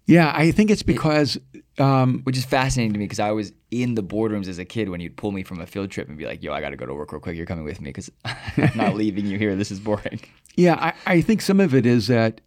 yeah, 0.06 0.32
I 0.36 0.52
think 0.52 0.72
it's 0.72 0.84
because 0.84 1.38
um, 1.80 2.22
which 2.24 2.38
is 2.38 2.46
fascinating 2.46 2.94
to 2.94 3.00
me 3.00 3.06
because 3.06 3.20
I 3.20 3.32
was 3.32 3.52
in 3.72 3.96
the 3.96 4.04
boardrooms 4.04 4.48
as 4.48 4.58
a 4.60 4.66
kid 4.66 4.90
when 4.90 5.00
you'd 5.00 5.16
pull 5.18 5.32
me 5.32 5.44
from 5.44 5.60
a 5.62 5.66
field 5.68 5.92
trip 5.92 6.08
and 6.10 6.18
be 6.18 6.26
like, 6.26 6.42
"Yo, 6.44 6.54
I 6.54 6.62
got 6.62 6.70
to 6.70 6.76
go 6.78 6.86
to 6.86 6.94
work 6.94 7.12
real 7.12 7.22
quick. 7.22 7.36
You're 7.38 7.46
coming 7.46 7.66
with 7.66 7.80
me 7.82 7.90
because 7.90 8.10
I'm 8.26 8.72
not 8.76 8.96
leaving 9.02 9.26
you 9.28 9.38
here. 9.38 9.56
This 9.56 9.72
is 9.72 9.80
boring." 9.80 10.20
Yeah, 10.56 10.76
I, 10.76 10.94
I 11.18 11.22
think 11.22 11.42
some 11.42 11.60
of 11.60 11.76
it 11.76 11.86
is 11.86 12.08
that 12.08 12.42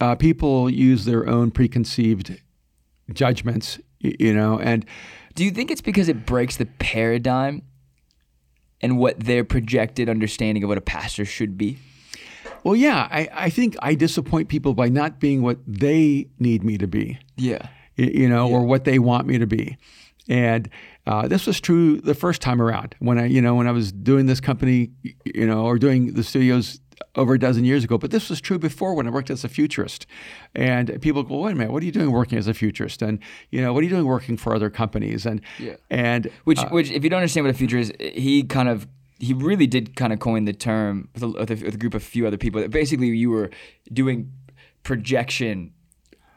uh, 0.00 0.14
people 0.14 0.70
use 0.70 1.04
their 1.04 1.28
own 1.28 1.50
preconceived 1.50 2.40
judgments, 3.12 3.80
you 4.00 4.32
know, 4.34 4.58
and 4.60 4.84
Do 5.34 5.44
you 5.44 5.50
think 5.50 5.70
it's 5.70 5.80
because 5.80 6.08
it 6.08 6.24
breaks 6.26 6.56
the 6.56 6.66
paradigm 6.66 7.62
and 8.80 8.96
what 8.98 9.18
their 9.18 9.42
projected 9.44 10.08
understanding 10.08 10.62
of 10.62 10.68
what 10.68 10.78
a 10.78 10.82
pastor 10.82 11.24
should 11.24 11.58
be? 11.58 11.78
well, 12.64 12.76
yeah, 12.76 13.08
I, 13.10 13.28
I 13.32 13.50
think 13.50 13.76
I 13.82 13.94
disappoint 13.94 14.48
people 14.48 14.74
by 14.74 14.88
not 14.88 15.18
being 15.20 15.42
what 15.42 15.58
they 15.66 16.28
need 16.38 16.62
me 16.62 16.76
to 16.78 16.86
be, 16.86 17.18
Yeah. 17.36 17.68
You 17.98 18.28
know, 18.28 18.48
or 18.48 18.62
what 18.64 18.84
they 18.84 18.98
want 18.98 19.26
me 19.26 19.38
to 19.38 19.46
be. 19.46 19.76
And 20.28 20.68
uh, 21.06 21.26
this 21.26 21.46
was 21.46 21.60
true 21.60 22.00
the 22.00 22.14
first 22.14 22.42
time 22.42 22.60
around 22.60 22.94
when 22.98 23.18
I, 23.18 23.26
you 23.26 23.40
know, 23.40 23.54
when 23.54 23.66
I 23.66 23.72
was 23.72 23.92
doing 23.92 24.26
this 24.26 24.40
company, 24.40 24.90
you 25.24 25.46
know, 25.46 25.64
or 25.64 25.78
doing 25.78 26.12
the 26.12 26.22
studios 26.22 26.80
over 27.14 27.34
a 27.34 27.38
dozen 27.38 27.64
years 27.64 27.84
ago. 27.84 27.96
But 27.96 28.10
this 28.10 28.28
was 28.28 28.40
true 28.40 28.58
before 28.58 28.92
when 28.94 29.06
I 29.06 29.10
worked 29.10 29.30
as 29.30 29.42
a 29.42 29.48
futurist. 29.48 30.06
And 30.54 31.00
people 31.00 31.22
go, 31.22 31.40
wait 31.40 31.52
a 31.52 31.54
minute, 31.54 31.72
what 31.72 31.82
are 31.82 31.86
you 31.86 31.92
doing 31.92 32.12
working 32.12 32.36
as 32.36 32.46
a 32.46 32.54
futurist? 32.54 33.00
And 33.00 33.20
you 33.50 33.62
know, 33.62 33.72
what 33.72 33.80
are 33.80 33.84
you 33.84 33.90
doing 33.90 34.04
working 34.04 34.36
for 34.36 34.54
other 34.54 34.68
companies? 34.68 35.24
And 35.24 35.40
Yeah. 35.58 35.76
and 35.90 36.30
Which, 36.44 36.60
which, 36.70 36.90
if 36.90 37.02
you 37.04 37.10
don't 37.10 37.18
understand 37.18 37.46
what 37.46 37.54
a 37.54 37.58
future 37.58 37.78
is, 37.78 37.92
he 37.98 38.42
kind 38.42 38.68
of, 38.68 38.86
he 39.18 39.32
really 39.32 39.66
did 39.66 39.96
kind 39.96 40.12
of 40.12 40.18
coin 40.20 40.44
the 40.44 40.52
term 40.52 41.08
with 41.14 41.22
a, 41.22 41.28
with 41.28 41.50
a, 41.50 41.54
with 41.54 41.74
a 41.74 41.78
group 41.78 41.94
of 41.94 42.02
few 42.02 42.26
other 42.26 42.36
people. 42.36 42.60
That 42.60 42.70
basically, 42.70 43.08
you 43.08 43.30
were 43.30 43.50
doing 43.92 44.30
projection 44.82 45.72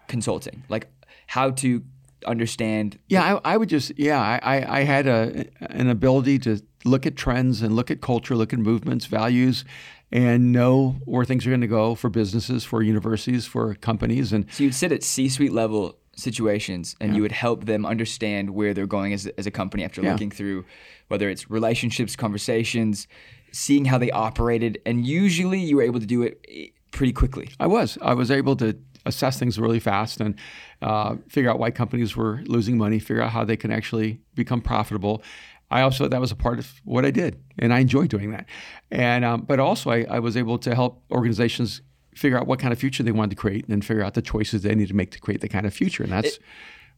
consulting, 0.08 0.64
like 0.70 0.88
how 1.32 1.50
to 1.50 1.82
understand. 2.28 3.00
Yeah, 3.08 3.40
I, 3.46 3.54
I 3.54 3.58
would 3.58 3.70
just 3.70 3.98
yeah, 3.98 4.20
I, 4.20 4.80
I, 4.80 4.84
had 4.84 5.08
a 5.08 5.46
an 5.62 5.90
ability 5.90 6.40
to 6.40 6.62
look 6.84 7.06
at 7.06 7.16
trends 7.16 7.62
and 7.62 7.74
look 7.74 7.90
at 7.90 8.02
culture, 8.02 8.36
look 8.36 8.52
at 8.52 8.60
movements, 8.60 9.06
values, 9.06 9.64
and 10.12 10.52
know 10.52 10.98
where 11.06 11.24
things 11.24 11.48
are 11.48 11.50
going 11.50 11.62
to 11.62 11.68
go 11.68 11.96
for 11.96 12.10
businesses, 12.10 12.66
for 12.66 12.84
universities, 12.84 13.46
for 13.46 13.76
companies, 13.76 14.34
and 14.34 14.46
So 14.52 14.66
you'd 14.66 14.76
sit 14.76 14.92
at 14.92 15.04
C-suite 15.04 15.54
level 15.54 15.98
situations, 16.18 16.98
and 17.00 17.16
you 17.16 17.22
would 17.22 17.32
help 17.32 17.64
them 17.64 17.86
understand 17.86 18.50
where 18.50 18.74
they're 18.74 18.86
going 18.86 19.14
as, 19.14 19.26
as 19.38 19.48
a 19.48 19.52
company 19.52 19.86
after 19.86 20.02
Yeah. 20.02 20.12
looking 20.12 20.32
through 20.32 20.66
whether 21.08 21.30
it's 21.30 21.50
relationships, 21.50 22.18
conversations, 22.18 23.08
seeing 23.54 23.86
how 23.86 23.98
they 23.98 24.12
operated, 24.12 24.82
and 24.86 25.08
usually 25.08 25.60
you 25.60 25.78
were 25.78 25.84
able 25.84 26.02
to 26.02 26.06
do 26.06 26.24
it 26.24 26.46
eh, 26.50 26.68
pretty 26.92 27.14
quickly. 27.14 27.48
I 27.58 27.68
was 27.68 27.98
I 28.02 28.14
was 28.14 28.30
able 28.30 28.58
to 28.58 28.76
assess 29.06 29.40
things 29.40 29.60
really 29.60 29.80
fast 29.80 30.22
and 30.22 30.36
uh, 30.82 31.16
figure 31.28 31.50
out 31.50 31.60
why 31.60 31.72
companies 31.72 32.16
were 32.16 32.42
losing 32.46 32.78
money, 32.78 33.00
figure 33.00 33.22
out 33.22 33.32
how 33.32 33.44
they 33.44 33.58
can 33.58 33.72
actually 33.72 34.22
become 34.36 34.62
profitable. 34.62 35.24
I 35.70 35.82
also 35.82 36.08
that 36.08 36.20
was 36.20 36.32
a 36.32 36.36
part 36.36 36.60
of 36.60 36.82
what 36.84 37.06
I 37.06 37.12
did, 37.12 37.42
and 37.58 37.74
I 37.74 37.80
enjoyed 37.80 38.10
doing 38.10 38.32
that. 38.32 38.46
And 38.92 39.24
um, 39.24 39.42
but 39.42 39.60
also 39.60 39.90
I, 39.90 40.06
I 40.10 40.20
was 40.20 40.36
able 40.36 40.58
to 40.60 40.76
help 40.76 41.02
organizations 41.12 41.82
figure 42.14 42.38
out 42.38 42.46
what 42.46 42.60
kind 42.60 42.74
of 42.74 42.80
future 42.80 43.04
they 43.04 43.12
wanted 43.12 43.30
to 43.32 43.36
create 43.38 43.68
and 43.70 43.84
figure 43.84 44.04
out 44.04 44.14
the 44.14 44.22
choices 44.22 44.64
they 44.64 44.76
need 44.76 44.90
to 44.90 44.94
make 44.94 45.12
to 45.12 45.20
create 45.20 45.40
the 45.40 45.48
kind 45.48 45.66
of 45.66 45.74
future. 45.74 46.04
And 46.04 46.12
that's 46.12 46.40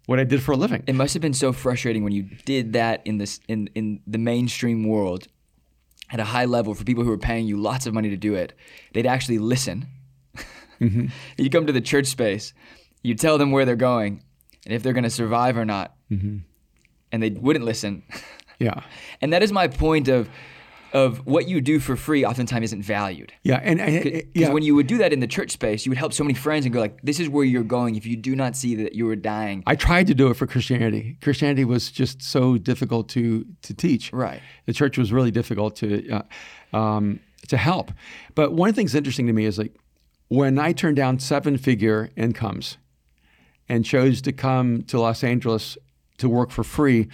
what 0.08 0.20
I 0.20 0.24
did 0.24 0.42
for 0.42 0.54
a 0.54 0.58
living. 0.58 0.84
It 0.88 0.96
must 0.96 1.14
have 1.14 1.22
been 1.22 1.36
so 1.36 1.54
frustrating 1.54 2.04
when 2.04 2.14
you 2.14 2.24
did 2.46 2.74
that 2.74 3.02
in 3.06 3.20
this 3.20 3.40
in 3.48 3.70
in 3.76 4.02
the 4.08 4.18
mainstream 4.18 4.88
world 4.88 5.28
at 6.12 6.20
a 6.20 6.26
high 6.26 6.46
level 6.46 6.74
for 6.74 6.84
people 6.84 7.04
who 7.04 7.10
were 7.10 7.18
paying 7.18 7.48
you 7.48 7.58
lots 7.58 7.86
of 7.86 7.94
money 7.94 8.10
to 8.10 8.18
do 8.18 8.36
it. 8.36 8.54
They'd 8.94 9.08
actually 9.08 9.40
listen. 9.40 9.88
you 11.38 11.50
come 11.50 11.66
to 11.68 11.74
the 11.74 11.82
church 11.82 12.08
space, 12.08 12.54
you 13.02 13.16
tell 13.16 13.38
them 13.38 13.52
where 13.52 13.66
they're 13.66 13.76
going 13.76 14.24
and 14.66 14.74
if 14.74 14.84
they're 14.84 14.94
going 14.94 15.04
to 15.04 15.10
survive 15.10 15.58
or 15.58 15.66
not, 15.66 15.96
and 17.12 17.24
they 17.24 17.30
wouldn't 17.30 17.66
listen. 17.66 18.04
yeah. 18.60 18.82
And 19.22 19.34
that 19.34 19.44
is 19.44 19.52
my 19.52 19.68
point 19.68 20.08
of 20.08 20.30
of 20.94 21.26
what 21.26 21.48
you 21.48 21.60
do 21.60 21.80
for 21.80 21.96
free 21.96 22.24
oftentimes 22.24 22.66
isn't 22.66 22.84
valued. 22.84 23.34
Yeah, 23.42 23.60
and, 23.64 23.82
and 23.82 24.04
Because 24.04 24.22
yeah, 24.36 24.50
when 24.52 24.62
you 24.62 24.76
would 24.76 24.86
do 24.86 25.00
that 25.00 25.12
in 25.12 25.22
the 25.22 25.28
church 25.28 25.50
space, 25.50 25.88
you 25.88 25.90
would 25.90 25.98
help 25.98 26.14
so 26.14 26.24
many 26.24 26.36
friends 26.36 26.66
and 26.66 26.74
go 26.74 26.80
like, 26.80 27.02
"This 27.02 27.20
is 27.20 27.28
where 27.28 27.44
you're 27.44 27.64
going." 27.64 27.96
If 27.96 28.06
you 28.06 28.16
do 28.16 28.36
not 28.36 28.56
see 28.56 28.76
that 28.76 28.94
you 28.94 29.10
are 29.10 29.16
dying, 29.16 29.64
I 29.66 29.76
tried 29.76 30.08
to 30.08 30.14
do 30.14 30.30
it 30.30 30.36
for 30.36 30.46
Christianity. 30.46 31.18
Christianity 31.22 31.66
was 31.66 31.92
just 31.92 32.22
so 32.22 32.58
difficult 32.58 33.10
to 33.10 33.46
to 33.64 33.74
teach. 33.74 34.14
Right. 34.14 34.42
The 34.66 34.74
church 34.74 34.98
was 34.98 35.12
really 35.12 35.32
difficult 35.32 35.76
to 35.78 36.22
uh, 36.74 36.78
um, 36.78 37.20
to 37.48 37.58
help. 37.58 37.92
But 38.36 38.54
one 38.54 38.70
of 38.70 38.76
the 38.76 38.80
things 38.80 38.94
interesting 38.94 39.28
to 39.28 39.34
me 39.34 39.46
is 39.46 39.58
like 39.58 39.76
when 40.34 40.58
I 40.58 40.74
turned 40.74 40.96
down 40.96 41.20
seven 41.20 41.58
figure 41.60 42.10
incomes 42.16 42.78
and 43.70 43.86
chose 43.86 44.20
to 44.24 44.32
come 44.32 44.82
to 44.84 45.00
Los 45.00 45.24
Angeles 45.24 45.78
to 46.18 46.28
work 46.28 46.50
for 46.50 46.64
free, 46.64 47.08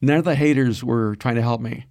none 0.00 0.18
of 0.18 0.24
the 0.24 0.36
haters 0.36 0.84
were 0.84 1.16
trying 1.16 1.34
to 1.34 1.42
help 1.42 1.60
me. 1.60 1.86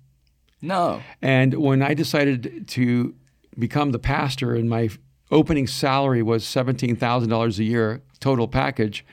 no, 0.62 1.02
And 1.22 1.56
when 1.56 1.82
I 1.82 1.94
decided 1.94 2.70
to 2.70 3.14
become 3.60 3.92
the 3.92 4.00
pastor, 4.00 4.56
and 4.56 4.70
my 4.70 4.90
opening 5.30 5.68
salary 5.68 6.24
was 6.24 6.46
seventeen 6.46 6.96
thousand 6.96 7.30
dollars 7.30 7.60
a 7.60 7.66
year 7.66 8.02
total 8.22 8.48
package, 8.48 9.06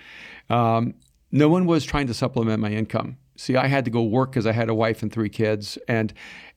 um, 0.48 0.94
no 1.32 1.48
one 1.48 1.66
was 1.66 1.84
trying 1.84 2.06
to 2.06 2.14
supplement 2.14 2.60
my 2.60 2.70
income. 2.70 3.16
See, 3.36 3.56
I 3.56 3.66
had 3.66 3.84
to 3.84 3.90
go 3.90 4.02
work 4.02 4.30
because 4.30 4.46
I 4.46 4.52
had 4.52 4.68
a 4.68 4.74
wife 4.74 5.02
and 5.02 5.12
three 5.12 5.28
kids, 5.28 5.76
and 5.88 6.12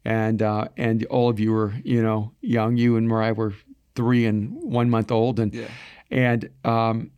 and 0.06 0.44
uh, 0.44 0.66
and 0.78 1.04
all 1.06 1.28
of 1.28 1.40
you 1.40 1.54
were 1.54 1.74
you 1.84 2.04
know 2.04 2.34
young. 2.42 2.78
You 2.78 2.98
and 2.98 3.08
Mariah 3.08 3.34
were 3.34 3.54
three 3.96 4.26
and 4.26 4.52
one 4.62 4.90
month 4.90 5.12
old, 5.12 5.40
and 5.40 5.68
and 6.10 6.50
um, 6.66 7.12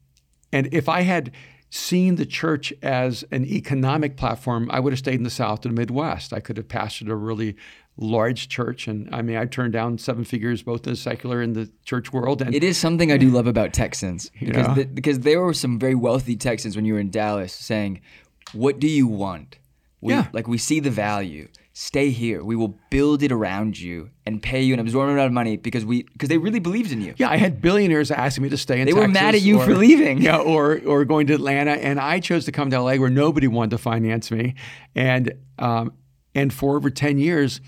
and 0.51 0.69
if 0.73 0.87
I 0.89 1.01
had 1.01 1.31
seen 1.69 2.15
the 2.15 2.25
church 2.25 2.71
as 2.83 3.23
an 3.31 3.45
economic 3.45 4.15
platform, 4.15 4.69
I 4.71 4.79
would 4.79 4.93
have 4.93 4.99
stayed 4.99 5.15
in 5.15 5.23
the 5.23 5.29
South 5.29 5.65
and 5.65 5.73
Midwest. 5.75 6.31
I 6.33 6.39
could 6.39 6.57
have 6.57 6.67
pastored 6.67 7.09
a 7.09 7.15
really 7.15 7.55
large 7.97 8.47
church, 8.47 8.87
and 8.87 9.07
I 9.13 9.21
mean, 9.21 9.37
I 9.37 9.45
turned 9.45 9.73
down 9.73 9.97
seven 9.97 10.23
figures 10.23 10.61
both 10.63 10.85
in 10.87 10.93
the 10.93 10.97
secular 10.97 11.41
and 11.41 11.55
the 11.55 11.69
church 11.85 12.11
world. 12.13 12.41
And 12.41 12.53
it 12.53 12.63
is 12.63 12.77
something 12.77 13.11
I 13.11 13.17
do 13.17 13.29
love 13.29 13.47
about 13.47 13.73
Texans 13.73 14.29
because 14.39 14.75
the- 14.75 14.85
because 14.85 15.19
there 15.19 15.41
were 15.41 15.53
some 15.53 15.79
very 15.79 15.95
wealthy 15.95 16.35
Texans 16.35 16.75
when 16.75 16.85
you 16.85 16.93
were 16.93 16.99
in 16.99 17.09
Dallas 17.11 17.53
saying, 17.53 18.01
"What 18.53 18.79
do 18.79 18.87
you 18.87 19.07
want? 19.07 19.57
We, 20.01 20.13
Yeah. 20.13 20.27
like 20.33 20.47
we 20.47 20.57
see 20.57 20.79
the 20.79 20.89
value. 20.91 21.47
Stay 21.75 22.11
here. 22.11 22.43
We 22.43 22.55
will 22.55 22.77
build 22.91 23.23
it 23.23 23.31
around 23.31 23.79
you 23.79 24.11
and 24.27 24.43
pay 24.43 24.61
you 24.61 24.75
an 24.75 24.79
absorbent 24.79 25.13
amount 25.17 25.25
of 25.27 25.33
money 25.33 25.57
because 25.57 25.83
we 25.83 26.03
because 26.03 26.29
they 26.29 26.37
really 26.37 26.59
believed 26.59 26.91
in 26.91 27.01
you. 27.01 27.15
yeah, 27.17 27.29
I 27.31 27.37
had 27.37 27.61
billionaires 27.61 28.11
asking 28.11 28.43
me 28.43 28.49
to 28.49 28.57
stay 28.57 28.79
in. 28.79 28.85
They 28.85 28.93
were 28.93 29.07
mad 29.07 29.33
at 29.33 29.41
you 29.41 29.59
or- 29.59 29.65
for 29.65 29.75
leaving. 29.75 30.21
Yeah, 30.21 30.37
or 30.37 30.79
or 30.85 31.03
going 31.03 31.25
to 31.27 31.33
Atlanta, 31.33 31.71
and 31.71 31.99
I 31.99 32.19
chose 32.19 32.45
to 32.45 32.51
come 32.51 32.69
to 32.69 32.79
LA 32.79 32.95
where 32.97 33.09
nobody 33.09 33.47
wanted 33.47 33.71
to 33.71 33.77
finance 33.79 34.29
me, 34.29 34.53
and 34.93 35.33
um, 35.57 35.93
and 36.35 36.53
for 36.53 36.75
over 36.77 36.91
ten 36.91 37.17
years, 37.17 37.59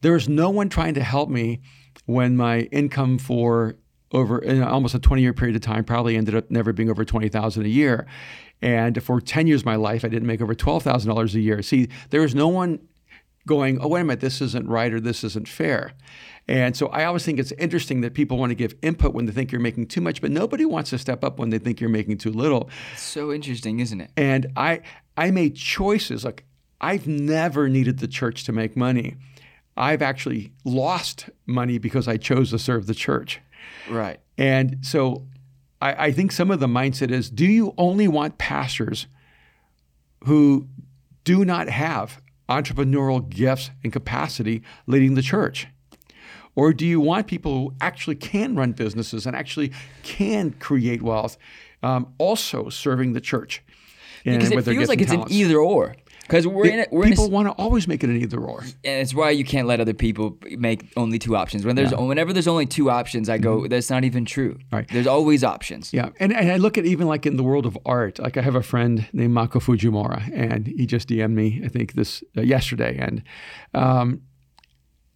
there 0.00 0.12
was 0.12 0.28
no 0.28 0.48
one 0.50 0.68
trying 0.68 0.94
to 0.94 1.02
help 1.02 1.28
me 1.28 1.60
when 2.06 2.36
my 2.36 2.60
income 2.70 3.18
for 3.18 3.74
over 4.12 4.38
in 4.38 4.62
almost 4.62 4.94
a 4.94 5.00
20 5.00 5.22
year 5.22 5.32
period 5.32 5.56
of 5.56 5.62
time 5.62 5.82
probably 5.82 6.16
ended 6.16 6.36
up 6.36 6.48
never 6.52 6.72
being 6.72 6.88
over 6.88 7.04
20,000 7.04 7.64
a 7.64 7.68
year. 7.68 8.06
And 8.62 9.02
for 9.02 9.20
10 9.20 9.48
years 9.48 9.62
of 9.62 9.66
my 9.66 9.74
life, 9.74 10.04
I 10.04 10.08
didn't 10.08 10.28
make 10.28 10.40
over 10.40 10.54
$12,000 10.54 11.34
a 11.34 11.40
year. 11.40 11.62
See, 11.62 11.88
there 12.10 12.20
was 12.20 12.32
no 12.32 12.46
one 12.46 12.78
going, 13.46 13.78
oh, 13.80 13.88
wait 13.88 14.00
a 14.00 14.04
minute, 14.04 14.20
this 14.20 14.40
isn't 14.40 14.68
right 14.68 14.92
or 14.92 15.00
this 15.00 15.22
isn't 15.24 15.48
fair. 15.48 15.92
And 16.46 16.76
so 16.76 16.88
I 16.88 17.04
always 17.04 17.24
think 17.24 17.38
it's 17.38 17.52
interesting 17.52 18.02
that 18.02 18.14
people 18.14 18.36
want 18.36 18.50
to 18.50 18.54
give 18.54 18.74
input 18.82 19.14
when 19.14 19.26
they 19.26 19.32
think 19.32 19.50
you're 19.50 19.60
making 19.60 19.86
too 19.86 20.00
much, 20.00 20.20
but 20.20 20.30
nobody 20.30 20.64
wants 20.64 20.90
to 20.90 20.98
step 20.98 21.24
up 21.24 21.38
when 21.38 21.50
they 21.50 21.58
think 21.58 21.80
you're 21.80 21.90
making 21.90 22.18
too 22.18 22.32
little. 22.32 22.68
It's 22.92 23.02
so 23.02 23.32
interesting, 23.32 23.80
isn't 23.80 24.00
it? 24.00 24.10
And 24.16 24.48
I 24.56 24.82
I 25.16 25.30
made 25.30 25.56
choices. 25.56 26.24
Like 26.24 26.44
I've 26.80 27.06
never 27.06 27.68
needed 27.68 27.98
the 27.98 28.08
church 28.08 28.44
to 28.44 28.52
make 28.52 28.76
money. 28.76 29.16
I've 29.76 30.02
actually 30.02 30.52
lost 30.64 31.30
money 31.46 31.78
because 31.78 32.06
I 32.06 32.18
chose 32.18 32.50
to 32.50 32.58
serve 32.58 32.86
the 32.86 32.94
church. 32.94 33.40
Right. 33.88 34.20
And 34.36 34.78
so 34.82 35.26
I, 35.80 36.06
I 36.06 36.12
think 36.12 36.30
some 36.30 36.50
of 36.50 36.60
the 36.60 36.66
mindset 36.66 37.10
is 37.10 37.30
do 37.30 37.46
you 37.46 37.74
only 37.78 38.06
want 38.06 38.36
pastors 38.36 39.06
who 40.24 40.68
do 41.24 41.44
not 41.44 41.68
have 41.68 42.20
entrepreneurial 42.48 43.28
gifts 43.28 43.70
and 43.82 43.92
capacity 43.92 44.62
leading 44.86 45.14
the 45.14 45.22
church? 45.22 45.68
Or 46.56 46.72
do 46.72 46.86
you 46.86 47.00
want 47.00 47.26
people 47.26 47.52
who 47.52 47.74
actually 47.80 48.14
can 48.16 48.54
run 48.54 48.72
businesses 48.72 49.26
and 49.26 49.34
actually 49.34 49.72
can 50.02 50.52
create 50.52 51.02
wealth, 51.02 51.36
um, 51.82 52.12
also 52.18 52.68
serving 52.68 53.12
the 53.12 53.20
church? 53.20 53.62
And 54.24 54.38
Because 54.38 54.52
it 54.52 54.64
feels 54.64 54.88
like 54.88 55.00
it's 55.00 55.12
an 55.12 55.24
either 55.28 55.58
or. 55.58 55.96
Because 56.26 56.46
we're 56.46 56.66
in 56.66 56.80
a, 56.80 56.86
we're 56.90 57.04
in 57.04 57.12
a, 57.12 57.16
people 57.16 57.30
want 57.30 57.48
to 57.48 57.52
always 57.52 57.86
make 57.86 58.02
it 58.02 58.10
an 58.10 58.16
either 58.16 58.40
or. 58.40 58.60
and 58.60 58.72
it's 58.82 59.14
why 59.14 59.30
you 59.30 59.44
can't 59.44 59.68
let 59.68 59.78
other 59.78 59.92
people 59.92 60.38
make 60.52 60.84
only 60.96 61.18
two 61.18 61.36
options. 61.36 61.64
When 61.66 61.76
there's 61.76 61.92
whenever 61.92 62.32
there's 62.32 62.48
only 62.48 62.66
two 62.66 62.90
options, 62.90 63.28
I 63.28 63.38
go, 63.38 63.66
that's 63.66 63.90
not 63.90 64.04
even 64.04 64.24
true. 64.24 64.54
Mm-hmm. 64.54 64.76
Right. 64.76 64.88
There's 64.88 65.06
always 65.06 65.44
options. 65.44 65.92
Yeah, 65.92 66.10
and, 66.18 66.32
and 66.32 66.50
I 66.50 66.56
look 66.56 66.78
at 66.78 66.86
even 66.86 67.06
like 67.06 67.26
in 67.26 67.36
the 67.36 67.42
world 67.42 67.66
of 67.66 67.76
art. 67.84 68.18
Like 68.18 68.36
I 68.36 68.42
have 68.42 68.54
a 68.54 68.62
friend 68.62 69.06
named 69.12 69.34
Mako 69.34 69.60
Fujimura, 69.60 70.30
and 70.34 70.66
he 70.66 70.86
just 70.86 71.08
DM'd 71.08 71.34
me 71.34 71.60
I 71.64 71.68
think 71.68 71.92
this 71.92 72.24
uh, 72.36 72.40
yesterday, 72.42 72.96
and 72.98 73.22
um, 73.74 74.22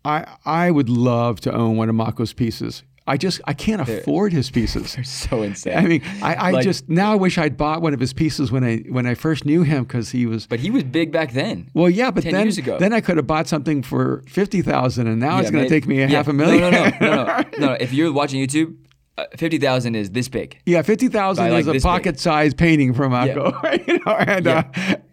I 0.05 0.37
I 0.45 0.71
would 0.71 0.89
love 0.89 1.41
to 1.41 1.53
own 1.53 1.77
one 1.77 1.89
of 1.89 1.95
Mako's 1.95 2.33
pieces. 2.33 2.83
I 3.09 3.17
just 3.17 3.41
I 3.47 3.55
can't 3.55 3.81
afford 3.81 4.33
his 4.33 4.51
pieces. 4.51 4.95
They're 4.95 5.05
so 5.05 5.43
insane. 5.43 5.77
I 5.77 5.83
mean, 5.87 6.03
I, 6.23 6.35
I 6.35 6.51
Like- 6.53 6.65
just 6.65 6.89
now 6.89 7.13
I 7.13 7.17
wish 7.17 7.39
I'd 7.39 7.57
bought 7.57 7.83
one 7.83 7.95
of 7.95 8.01
his 8.01 8.13
pieces 8.13 8.53
when 8.53 8.63
I 8.65 8.79
when 8.89 9.07
I 9.07 9.15
first 9.15 9.45
knew 9.45 9.63
him 9.63 9.85
because 9.85 10.11
he 10.11 10.27
was. 10.27 10.47
but 10.47 10.61
he 10.61 10.71
was 10.71 10.85
big 10.85 11.11
back 11.11 11.33
then. 11.33 11.71
Well, 11.75 11.91
yeah, 11.91 12.11
but 12.11 12.23
10 12.25 12.33
then 12.33 12.79
then 12.79 12.93
I 12.93 13.01
could 13.01 13.17
have 13.17 13.27
bought 13.27 13.49
something 13.49 13.83
for 13.83 14.23
fifty 14.29 14.63
thousand, 14.63 15.07
and 15.07 15.19
now 15.19 15.39
it's 15.41 15.51
going 15.51 15.65
to 15.65 15.71
take 15.71 15.87
me 15.87 15.99
a 16.03 16.07
Yeah. 16.09 16.17
half 16.19 16.29
a 16.29 16.33
million. 16.33 16.61
No, 16.61 16.71
no, 16.71 16.85
no, 16.85 16.91
no, 17.01 17.25
no, 17.25 17.25
no, 17.59 17.67
no. 17.69 17.73
If 17.81 17.93
you're 17.93 18.13
watching 18.13 18.41
YouTube, 18.47 18.77
uh, 19.17 19.25
fifty 19.37 19.59
thousand 19.59 19.95
is 19.97 20.11
this 20.11 20.29
big. 20.29 20.59
Yeah, 20.67 20.83
fifty 20.83 21.09
thousand 21.09 21.51
like, 21.51 21.67
is 21.67 21.83
a 21.83 21.87
pocket-sized 21.87 22.57
painting 22.57 22.95
from 22.95 23.11
Mako, 23.13 23.53
you 23.89 23.99
know, 24.07 24.13
and 24.13 24.47
uh, 24.47 24.63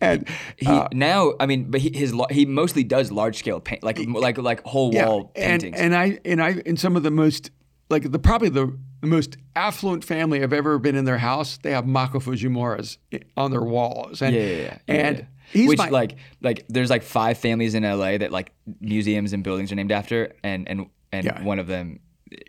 and 0.02 0.28
He 0.58 0.68
uh, 0.68 0.88
now, 0.94 1.34
I 1.40 1.46
mean, 1.48 1.72
but 1.72 1.82
he, 1.82 1.92
his 1.98 2.14
he 2.30 2.46
mostly 2.46 2.84
does 2.84 3.12
large 3.12 3.38
scale 3.38 3.60
paint, 3.60 3.82
like 3.84 3.98
like 4.08 4.38
like 4.38 4.62
whole 4.64 4.92
wall 4.92 5.32
and, 5.36 5.62
paintings. 5.62 5.80
and 5.82 5.96
I 5.96 6.20
and 6.24 6.42
I 6.42 6.50
in 6.66 6.78
some 6.78 6.96
of 6.96 7.02
the 7.04 7.12
most 7.12 7.50
like 7.90 8.12
the 8.12 8.20
probably 8.20 8.50
the, 8.50 8.78
the 9.02 9.08
most 9.08 9.38
affluent 9.56 10.04
family 10.04 10.42
I've 10.44 10.54
ever 10.54 10.80
been 10.80 10.96
in 10.96 11.06
their 11.06 11.18
house. 11.20 11.58
They 11.58 11.72
have 11.72 11.86
Mako 11.86 12.20
Fujimuras 12.20 12.98
on 13.38 13.52
their 13.52 13.62
walls, 13.64 14.22
and 14.22 14.36
yeah, 14.36 14.42
yeah, 14.42 14.58
yeah. 14.58 14.78
and 14.88 15.28
he's 15.52 15.68
which 15.70 15.78
my, 15.78 15.90
like 15.90 16.16
like 16.42 16.66
there's 16.70 16.90
like 16.90 17.04
five 17.04 17.38
families 17.38 17.76
in 17.76 17.84
LA 17.84 18.18
that 18.18 18.32
like 18.32 18.52
museums 18.80 19.34
and 19.34 19.44
buildings 19.44 19.72
are 19.72 19.76
named 19.76 19.92
after, 19.92 20.34
and 20.44 20.68
and 20.68 20.88
and 21.12 21.26
Yeah. 21.26 21.44
one 21.44 21.60
of 21.60 21.68
them. 21.68 22.00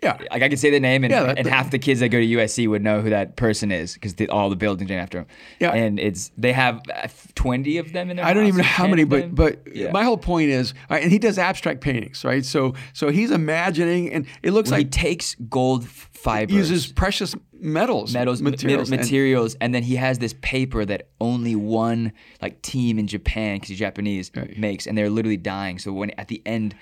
Yeah. 0.01 0.17
like 0.31 0.41
I 0.41 0.49
could 0.49 0.57
say 0.59 0.71
the 0.71 0.79
name, 0.79 1.03
and, 1.03 1.11
Yeah, 1.11 1.23
that- 1.23 1.37
and 1.37 1.47
half 1.47 1.69
the 1.69 1.77
kids 1.77 1.99
that 1.99 2.09
go 2.09 2.19
to 2.19 2.25
USC 2.25 2.67
would 2.67 2.81
know 2.83 3.01
who 3.01 3.11
that 3.11 3.35
person 3.35 3.71
is 3.71 3.93
because 3.93 4.15
all 4.29 4.49
the 4.49 4.55
buildings 4.55 4.89
are 4.89 4.93
named 4.95 5.03
after 5.03 5.19
him. 5.19 5.25
Yeah. 5.59 5.71
and 5.73 5.99
it's 5.99 6.31
they 6.37 6.51
have 6.53 6.81
uh, 6.93 7.07
twenty 7.35 7.77
of 7.77 7.93
them 7.93 8.09
in 8.09 8.17
their. 8.17 8.25
I 8.25 8.33
don't 8.33 8.47
even 8.47 8.57
know 8.57 8.63
how 8.63 8.87
many, 8.87 9.03
but 9.03 9.35
but 9.35 9.59
Yeah. 9.71 9.91
my 9.91 10.03
whole 10.03 10.17
point 10.17 10.49
is, 10.49 10.73
right, 10.89 11.03
and 11.03 11.11
he 11.11 11.19
does 11.19 11.37
abstract 11.37 11.81
paintings, 11.81 12.25
right? 12.25 12.43
So 12.43 12.73
so 12.93 13.09
he's 13.11 13.29
imagining, 13.31 14.11
and 14.11 14.25
it 14.41 14.51
looks 14.51 14.69
he 14.69 14.77
like 14.77 14.91
takes 14.91 15.35
gold 15.47 15.87
fibers. 15.87 16.55
uses 16.55 16.87
precious 16.91 17.35
metals, 17.59 18.13
metals 18.13 18.41
materials, 18.41 18.89
materials, 18.89 19.53
and- 19.55 19.63
and 19.67 19.75
then 19.75 19.83
he 19.83 19.95
has 19.97 20.17
this 20.19 20.33
paper 20.41 20.85
that 20.85 21.09
only 21.21 21.55
one 21.55 22.13
like 22.41 22.61
team 22.63 22.97
in 22.97 23.05
Japan 23.07 23.57
because 23.57 23.69
he's 23.69 23.79
Japanese 23.79 24.31
Right. 24.35 24.57
makes 24.57 24.87
and 24.87 24.97
they're 24.97 25.09
literally 25.09 25.37
dying 25.37 25.77
so 25.79 25.91
when 25.91 26.11
at 26.11 26.27
the 26.29 26.41
end 26.45 26.73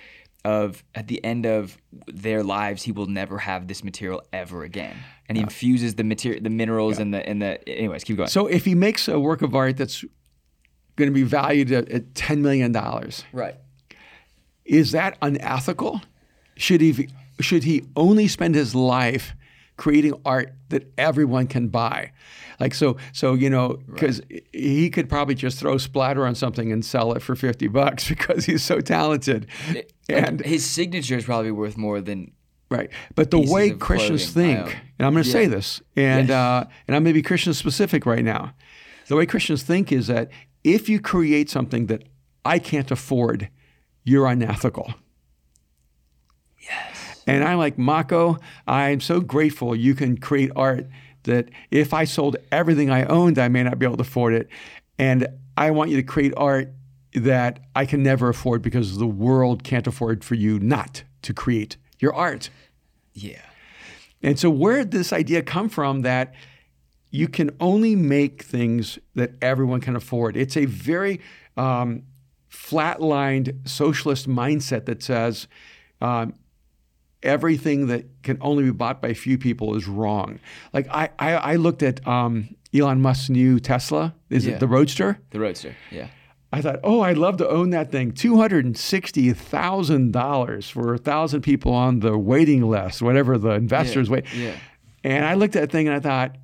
of 0.45 0.83
at 0.93 1.07
the 1.07 1.21
end 1.25 1.45
of 1.45 1.77
their 2.07 2.43
lives 2.43 2.83
he 2.83 2.91
will 2.91 3.07
never 3.07 3.39
have 3.39 3.67
this 3.67 3.83
material 3.83 4.21
ever 4.31 4.63
again. 4.63 4.95
And 5.27 5.37
he 5.37 5.43
infuses 5.43 5.95
the 5.95 6.03
material 6.03 6.41
the 6.41 6.51
minerals 6.51 6.99
and 6.99 7.13
the 7.13 7.27
and 7.27 7.41
the 7.41 7.67
anyways 7.67 8.03
keep 8.03 8.17
going. 8.17 8.29
So 8.29 8.45
if 8.45 8.63
he 8.63 8.75
makes 8.75 9.07
a 9.07 9.19
work 9.19 9.41
of 9.41 9.55
art 9.55 9.75
that's 9.75 10.05
going 10.95 11.09
to 11.09 11.13
be 11.13 11.23
valued 11.23 11.71
at, 11.71 11.89
at 11.89 12.13
ten 12.13 12.43
million 12.43 12.71
dollars, 12.71 13.25
right. 13.33 13.55
is 14.63 14.91
that 14.91 15.17
unethical? 15.21 16.01
Should 16.55 16.79
he 16.79 17.09
should 17.39 17.63
he 17.63 17.83
only 17.95 18.27
spend 18.27 18.53
his 18.53 18.75
life 18.75 19.33
creating 19.77 20.13
art 20.25 20.53
that 20.69 20.91
everyone 20.97 21.47
can 21.47 21.67
buy? 21.67 22.11
Like 22.59 22.73
so 22.73 22.97
so 23.11 23.33
you 23.33 23.49
know 23.49 23.79
because 23.93 24.21
he 24.53 24.89
could 24.89 25.09
probably 25.09 25.35
just 25.35 25.59
throw 25.59 25.77
splatter 25.77 26.25
on 26.25 26.35
something 26.35 26.71
and 26.71 26.83
sell 26.85 27.13
it 27.13 27.21
for 27.21 27.35
50 27.35 27.67
bucks 27.67 28.07
because 28.09 28.45
he's 28.45 28.63
so 28.63 28.79
talented. 28.79 29.47
and 30.07 30.39
his 30.45 30.69
signature 30.69 31.17
is 31.17 31.25
probably 31.25 31.51
worth 31.51 31.77
more 31.77 32.01
than 32.01 32.31
Right. 32.69 32.89
But 33.13 33.29
the 33.31 33.39
way 33.39 33.71
Christians 33.71 34.31
clothing. 34.31 34.65
think, 34.65 34.77
and 34.97 35.05
I'm 35.05 35.13
going 35.13 35.23
to 35.23 35.29
say 35.29 35.45
this, 35.45 35.81
and 35.95 36.31
uh, 36.31 36.65
and 36.87 36.95
I'm 36.95 37.03
going 37.03 37.13
to 37.13 37.19
be 37.19 37.21
Christian 37.21 37.53
specific 37.53 38.05
right 38.05 38.23
now. 38.23 38.53
The 39.07 39.15
way 39.15 39.27
Christians 39.27 39.61
think 39.61 39.91
is 39.91 40.07
that 40.07 40.31
if 40.63 40.89
you 40.89 40.99
create 40.99 41.49
something 41.49 41.85
that 41.87 42.03
I 42.43 42.57
can't 42.57 42.89
afford, 42.89 43.49
you're 44.03 44.25
unethical. 44.25 44.95
And 47.27 47.43
I'm 47.43 47.57
like, 47.57 47.77
Mako, 47.77 48.37
I'm 48.67 49.01
so 49.01 49.19
grateful 49.19 49.75
you 49.75 49.95
can 49.95 50.17
create 50.17 50.51
art 50.55 50.87
that 51.23 51.49
if 51.71 51.93
I 51.93 52.03
sold 52.05 52.37
everything 52.51 52.89
I 52.89 53.05
owned, 53.05 53.39
I 53.39 53.47
may 53.47 53.63
not 53.63 53.79
be 53.79 53.85
able 53.85 53.97
to 53.97 54.01
afford 54.01 54.33
it. 54.33 54.47
And 54.97 55.27
I 55.57 55.71
want 55.71 55.89
you 55.89 55.97
to 55.97 56.03
create 56.03 56.33
art 56.37 56.71
that 57.13 57.59
I 57.75 57.85
can 57.85 58.03
never 58.03 58.29
afford 58.29 58.61
because 58.61 58.97
the 58.97 59.07
world 59.07 59.63
can't 59.63 59.87
afford 59.87 60.23
for 60.23 60.35
you 60.35 60.59
not 60.59 61.03
to 61.23 61.33
create 61.33 61.77
your 61.99 62.13
art. 62.13 62.49
Yeah. 63.13 63.41
And 64.21 64.39
so, 64.39 64.49
where 64.49 64.79
did 64.79 64.91
this 64.91 65.13
idea 65.13 65.41
come 65.41 65.69
from 65.69 66.01
that 66.01 66.33
you 67.11 67.27
can 67.27 67.51
only 67.59 67.95
make 67.95 68.43
things 68.43 68.99
that 69.15 69.31
everyone 69.41 69.81
can 69.81 69.95
afford? 69.95 70.35
It's 70.35 70.57
a 70.57 70.65
very 70.65 71.21
um, 71.55 72.03
flatlined 72.51 73.67
socialist 73.67 74.27
mindset 74.27 74.85
that 74.85 75.01
says 75.01 75.47
um, 76.01 76.33
everything 77.25 77.87
that 77.87 78.05
can 78.23 78.37
only 78.41 78.63
be 78.63 78.71
bought 78.71 79.01
by 79.01 79.09
a 79.09 79.13
few 79.15 79.37
people 79.37 79.75
is 79.75 79.87
wrong. 79.87 80.39
Like, 80.73 80.87
I, 80.89 81.09
I, 81.19 81.31
I 81.33 81.55
looked 81.55 81.83
at 81.83 82.05
um, 82.07 82.55
Elon 82.73 83.01
Musk's 83.01 83.29
new 83.29 83.59
Tesla, 83.59 84.15
is 84.29 84.45
Yeah. 84.45 84.53
it 84.53 84.59
the 84.59 84.67
Roadster? 84.67 85.19
The 85.31 85.39
Roadster. 85.39 85.75
Yeah. 85.91 86.07
I 86.53 86.61
thought, 86.61 86.79
oh, 86.83 87.01
I'd 87.01 87.17
love 87.17 87.35
to 87.37 87.49
own 87.49 87.71
that 87.71 87.91
thing. 87.91 88.13
Two 88.13 88.37
hundred 88.37 88.63
and 88.63 88.77
sixty 88.77 89.33
thousand 89.33 90.13
dollars 90.13 90.69
for 90.69 90.93
a 90.93 90.97
thousand 90.97 91.41
people 91.41 91.73
on 91.73 91.99
the 91.99 92.17
waiting 92.17 92.61
list, 92.69 93.01
whatever 93.01 93.37
the 93.37 93.49
investors 93.49 94.09
wait. 94.09 94.25
Yeah. 94.33 94.55
And 95.03 95.25
I 95.25 95.33
looked 95.33 95.55
at 95.57 95.61
that 95.63 95.71
thing 95.71 95.87
and 95.89 95.95
I 95.97 95.99
thought, 95.99 96.37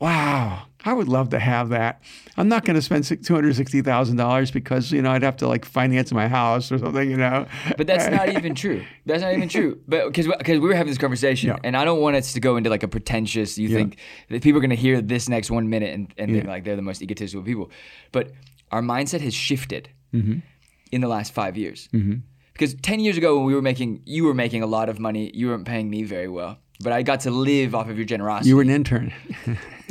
wow, 0.00 0.62
I 0.84 0.92
would 0.94 1.08
love 1.08 1.28
to 1.30 1.38
have 1.38 1.68
that. 1.70 2.02
I'm 2.38 2.48
not 2.48 2.64
going 2.64 2.74
to 2.76 2.80
spend 2.82 3.04
two 3.04 3.34
hundred 3.34 3.54
sixty 3.56 3.82
thousand 3.82 4.16
dollars 4.16 4.50
because 4.50 4.90
you 4.92 5.02
know 5.02 5.10
I'd 5.10 5.22
have 5.22 5.36
to 5.38 5.48
like 5.48 5.64
finance 5.66 6.10
my 6.12 6.26
house 6.26 6.72
or 6.72 6.78
something, 6.78 7.10
you 7.10 7.16
know. 7.18 7.46
But 7.76 7.86
that's 7.86 8.08
not 8.10 8.28
even 8.36 8.54
true. 8.54 8.82
That's 9.04 9.22
not 9.22 9.34
even 9.34 9.48
true. 9.48 9.78
But 9.86 10.06
because 10.06 10.26
we 10.46 10.58
were 10.58 10.74
having 10.74 10.90
this 10.90 10.98
conversation, 10.98 11.48
Yeah. 11.50 11.58
and 11.64 11.76
I 11.76 11.84
don't 11.84 12.00
want 12.00 12.16
us 12.16 12.32
to 12.32 12.40
go 12.40 12.56
into 12.56 12.70
like 12.70 12.82
a 12.82 12.88
pretentious. 12.88 13.58
You 13.58 13.68
Yeah. 13.68 13.76
think 13.78 13.98
that 14.30 14.42
people 14.42 14.58
are 14.58 14.62
going 14.62 14.70
to 14.70 14.76
hear 14.76 15.02
this 15.02 15.28
next 15.28 15.50
one 15.50 15.68
minute 15.68 15.92
and, 15.92 16.12
and 16.16 16.30
think 16.32 16.46
like 16.46 16.64
they're 16.64 16.76
the 16.76 16.82
most 16.82 17.02
egotistical 17.02 17.44
people, 17.44 17.70
but 18.12 18.32
our 18.70 18.82
mindset 18.82 19.20
has 19.20 19.34
shifted 19.34 19.90
Mm-hmm. 20.14 20.38
in 20.92 21.00
the 21.02 21.08
last 21.08 21.32
five 21.32 21.56
years. 21.56 21.88
Because 22.52 22.74
ten 22.82 22.98
years 23.00 23.16
ago, 23.16 23.36
when 23.36 23.44
we 23.46 23.54
were 23.54 23.62
making, 23.62 24.02
you 24.06 24.24
were 24.24 24.34
making 24.34 24.62
a 24.62 24.66
lot 24.66 24.88
of 24.88 24.98
money. 24.98 25.30
You 25.34 25.48
weren't 25.48 25.66
paying 25.66 25.88
me 25.88 26.02
very 26.02 26.26
well, 26.28 26.58
but 26.82 26.92
I 26.92 27.02
got 27.02 27.20
to 27.20 27.30
live 27.30 27.74
off 27.74 27.88
of 27.88 27.96
your 27.96 28.06
generosity. 28.06 28.48
You 28.48 28.56
were 28.56 28.62
an 28.62 28.70
intern. 28.70 29.12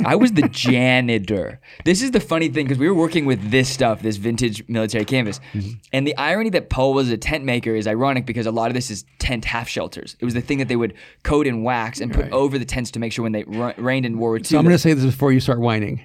I 0.04 0.16
was 0.16 0.32
the 0.32 0.48
janitor. 0.50 1.60
This 1.84 2.02
is 2.02 2.10
the 2.10 2.20
funny 2.20 2.48
thing 2.48 2.64
because 2.66 2.78
we 2.78 2.88
were 2.88 2.94
working 2.94 3.26
with 3.26 3.50
this 3.50 3.68
stuff, 3.68 4.02
this 4.02 4.16
vintage 4.16 4.64
military 4.68 5.04
canvas. 5.04 5.40
Mm-hmm. 5.52 5.72
And 5.92 6.06
the 6.06 6.16
irony 6.16 6.50
that 6.50 6.70
Paul 6.70 6.94
was 6.94 7.10
a 7.10 7.16
tent 7.18 7.44
maker 7.44 7.74
is 7.74 7.86
ironic 7.86 8.26
because 8.26 8.46
a 8.46 8.50
lot 8.50 8.68
of 8.68 8.74
this 8.74 8.90
is 8.90 9.04
tent 9.18 9.44
half 9.44 9.68
shelters. 9.68 10.16
It 10.20 10.24
was 10.24 10.34
the 10.34 10.40
thing 10.40 10.58
that 10.58 10.68
they 10.68 10.76
would 10.76 10.94
coat 11.22 11.46
in 11.46 11.62
wax 11.62 12.00
and 12.00 12.12
put 12.12 12.22
Right. 12.24 12.32
over 12.32 12.58
the 12.58 12.64
tents 12.64 12.90
to 12.92 12.98
make 12.98 13.12
sure 13.12 13.22
when 13.22 13.32
they 13.32 13.44
ru- 13.44 13.72
rained 13.76 14.06
in 14.06 14.18
World 14.18 14.30
War 14.32 14.36
II. 14.38 14.44
So 14.44 14.58
I'm 14.58 14.64
going 14.64 14.74
to 14.74 14.78
say 14.78 14.92
this 14.94 15.04
before 15.04 15.32
you 15.32 15.40
start 15.40 15.60
whining. 15.60 16.00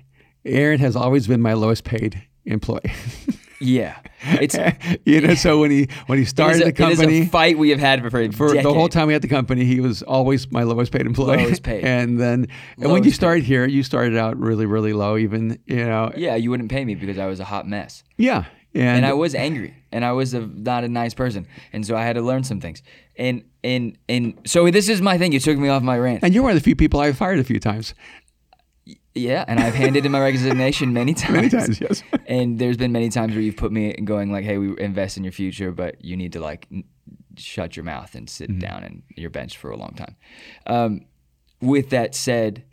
Aaron 0.45 0.79
has 0.79 0.95
always 0.95 1.25
been 1.27 1.41
my 1.41 1.53
lowest 1.53 1.83
paid 1.85 2.21
employee. 2.45 2.81
yeah, 3.59 3.99
it's 4.23 4.57
you 5.05 5.21
know, 5.21 5.33
so 5.35 5.59
when 5.59 5.71
he 5.71 5.87
when 6.07 6.17
he 6.17 6.25
started 6.25 6.61
a, 6.61 6.65
the 6.65 6.67
it 6.69 6.91
is 6.91 6.99
a 6.99 7.03
company, 7.03 7.25
fight 7.25 7.57
we 7.57 7.69
have 7.69 7.79
had 7.79 8.01
for, 8.01 8.31
for, 8.31 8.53
the 8.53 8.73
whole 8.73 8.89
time 8.89 9.07
we 9.07 9.13
had 9.13 9.21
the 9.21 9.27
company, 9.27 9.65
he 9.65 9.79
was 9.79 10.03
always 10.03 10.51
my 10.51 10.63
lowest 10.63 10.91
paid 10.91 11.05
employee. 11.05 11.37
Lowest 11.37 11.63
paid. 11.63 11.83
and 11.85 12.19
then 12.19 12.47
and 12.77 12.91
when 12.91 13.03
you 13.03 13.11
started 13.11 13.43
here, 13.43 13.65
you 13.65 13.83
started 13.83 14.17
out 14.17 14.37
really, 14.37 14.65
really 14.65 14.93
low. 14.93 15.17
Even 15.17 15.59
you 15.65 15.85
know, 15.85 16.11
Yeah, 16.15 16.35
you 16.35 16.49
wouldn't 16.49 16.69
pay 16.69 16.83
me 16.83 16.95
because 16.95 17.17
I 17.17 17.27
was 17.27 17.39
a 17.39 17.45
hot 17.45 17.67
mess. 17.67 18.03
yeah, 18.17 18.45
and, 18.73 18.97
and 18.97 19.05
I 19.05 19.13
was 19.13 19.33
angry, 19.33 19.73
and 19.91 20.03
I 20.03 20.11
was 20.11 20.33
a, 20.33 20.41
not 20.41 20.83
a 20.83 20.89
nice 20.89 21.13
person, 21.13 21.47
and 21.71 21.85
so 21.85 21.95
I 21.95 22.03
had 22.03 22.13
to 22.13 22.21
learn 22.21 22.43
some 22.43 22.59
things. 22.59 22.81
And 23.17 23.43
and 23.63 23.97
and 24.09 24.37
so 24.45 24.69
this 24.69 24.89
is 24.89 25.01
my 25.01 25.17
thing. 25.17 25.31
You 25.31 25.39
took 25.39 25.57
me 25.57 25.69
off 25.69 25.81
my 25.81 25.97
rant. 25.97 26.23
and 26.23 26.33
you're 26.33 26.43
one 26.43 26.51
of 26.51 26.57
the 26.57 26.63
few 26.63 26.75
people 26.75 26.99
I've 26.99 27.17
fired 27.17 27.39
a 27.39 27.43
few 27.43 27.59
times. 27.59 27.93
Yeah, 29.17 29.45
and 29.47 29.59
I've 29.61 29.73
handed 29.75 30.05
in 30.05 30.11
my 30.11 30.19
resignation 30.19 30.91
many 30.91 31.13
times. 31.13 31.33
Many 31.35 31.49
times, 31.49 31.79
yes. 31.79 32.03
And 32.27 32.59
there's 32.59 32.75
been 32.75 32.91
many 32.91 33.07
times 33.09 33.31
where 33.33 33.41
you've 33.41 33.55
put 33.55 33.71
me 33.71 33.93
going 33.93 34.29
like, 34.31 34.43
"Hey, 34.43 34.57
we 34.57 34.77
invest 34.79 35.15
in 35.15 35.23
your 35.23 35.31
future, 35.31 35.71
but 35.71 36.03
you 36.03 36.17
need 36.17 36.33
to 36.33 36.41
like 36.41 36.67
n- 36.71 36.83
shut 37.37 37.77
your 37.77 37.85
mouth 37.85 38.13
and 38.15 38.27
Mm-hmm. 38.27 38.53
sit 38.53 38.59
down 38.59 38.83
and 38.83 39.03
your 39.15 39.29
bench 39.29 39.57
for 39.57 39.69
a 39.71 39.77
long 39.77 39.93
time." 39.95 40.15
Um, 40.67 41.05
with 41.61 41.91
that 41.91 42.13
said, 42.13 42.63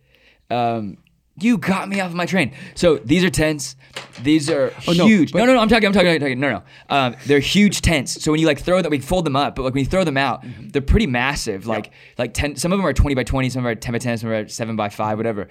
um, 0.51 0.99
you 1.39 1.59
got 1.59 1.89
me 1.89 2.01
off 2.01 2.13
my 2.13 2.27
train. 2.27 2.53
So 2.75 2.97
these 2.99 3.23
are 3.25 3.31
tents. 3.31 3.77
These 4.23 4.51
are 4.51 4.73
Oh, 4.89 4.93
no, 4.93 5.07
huge. 5.07 5.33
but- 5.33 5.39
no, 5.39 5.45
no, 5.47 5.55
no. 5.55 5.61
I'm 5.61 5.69
talking. 5.69 5.87
I'm 5.87 5.93
talking. 5.93 6.11
I'm 6.11 6.19
talking. 6.21 6.41
No, 6.41 6.51
no. 6.51 6.63
Um, 6.91 7.15
they're 7.27 7.39
huge 7.39 7.81
tents. 7.83 8.23
So 8.23 8.33
when 8.33 8.41
you 8.41 8.47
like 8.49 8.59
throw 8.61 8.83
them, 8.83 8.91
we 8.91 8.99
fold 8.99 9.25
them 9.27 9.37
up. 9.37 9.55
But 9.55 9.63
like 9.63 9.75
when 9.75 9.85
you 9.85 9.89
throw 9.91 10.03
them 10.05 10.17
out, 10.17 10.43
Mm-hmm. 10.43 10.69
they're 10.71 10.83
pretty 10.83 11.07
massive. 11.07 11.67
Like 11.67 11.93
like 12.19 12.35
ten. 12.35 12.57
Some 12.57 12.73
of 12.73 12.79
them 12.79 12.87
are 12.87 12.93
20 12.93 13.15
by 13.15 13.23
20. 13.23 13.49
Some 13.51 13.61
of 13.61 13.65
them 13.65 13.71
are 13.71 13.75
10 13.77 13.93
by 13.93 13.99
10. 13.99 14.19
Some 14.19 14.29
of 14.31 14.33
them 14.37 14.45
are 14.45 14.49
7 14.49 14.77
by 14.77 14.89
5. 14.89 15.17
Whatever. 15.19 15.49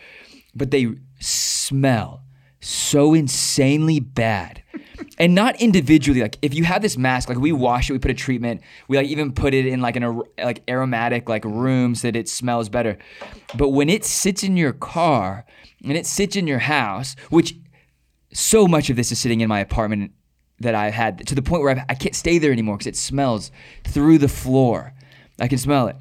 But 0.54 0.72
they 0.72 0.94
smell 1.20 2.24
so 2.62 3.14
insanely 3.14 4.00
bad. 4.00 4.64
And 5.18 5.34
not 5.36 5.60
individually. 5.60 6.22
Like 6.22 6.38
if 6.42 6.54
you 6.54 6.64
have 6.64 6.82
this 6.82 6.98
mask, 6.98 7.28
like 7.28 7.38
we 7.38 7.52
wash 7.52 7.90
it, 7.90 7.94
we 7.94 8.00
put 8.00 8.12
a 8.12 8.16
treatment, 8.16 8.62
we 8.88 8.98
like 8.98 9.08
even 9.08 9.34
put 9.34 9.54
it 9.54 9.66
in 9.66 9.82
like 9.82 9.96
an 9.96 10.22
like 10.38 10.64
aromatic 10.70 11.28
like 11.28 11.44
room 11.44 11.96
so 11.96 12.08
that 12.08 12.16
it 12.16 12.30
smells 12.30 12.70
better. 12.70 12.98
But 13.56 13.70
when 13.70 13.90
it 13.90 14.06
sits 14.06 14.44
in 14.44 14.58
your 14.58 14.74
car 14.74 15.46
and 15.84 15.94
it 15.94 16.06
sits 16.06 16.36
in 16.36 16.48
your 16.48 16.60
house, 16.60 17.16
which 17.30 17.56
so 18.32 18.68
much 18.68 18.90
of 18.90 18.96
this 18.96 19.12
is 19.12 19.20
sitting 19.20 19.42
in 19.42 19.50
my 19.50 19.60
apartment 19.60 20.12
that 20.60 20.76
I've 20.76 20.94
had 20.94 21.26
to 21.28 21.36
the 21.36 21.42
point 21.42 21.64
where 21.64 21.78
I, 21.78 21.86
I 21.90 21.96
can't 21.96 22.16
stay 22.16 22.38
there 22.38 22.52
anymore 22.52 22.78
because 22.78 22.88
it 22.88 22.96
smells 22.96 23.52
through 23.84 24.20
the 24.20 24.30
floor. 24.30 24.94
I 25.40 25.48
can 25.48 25.58
smell 25.58 25.88
it. 25.88 25.96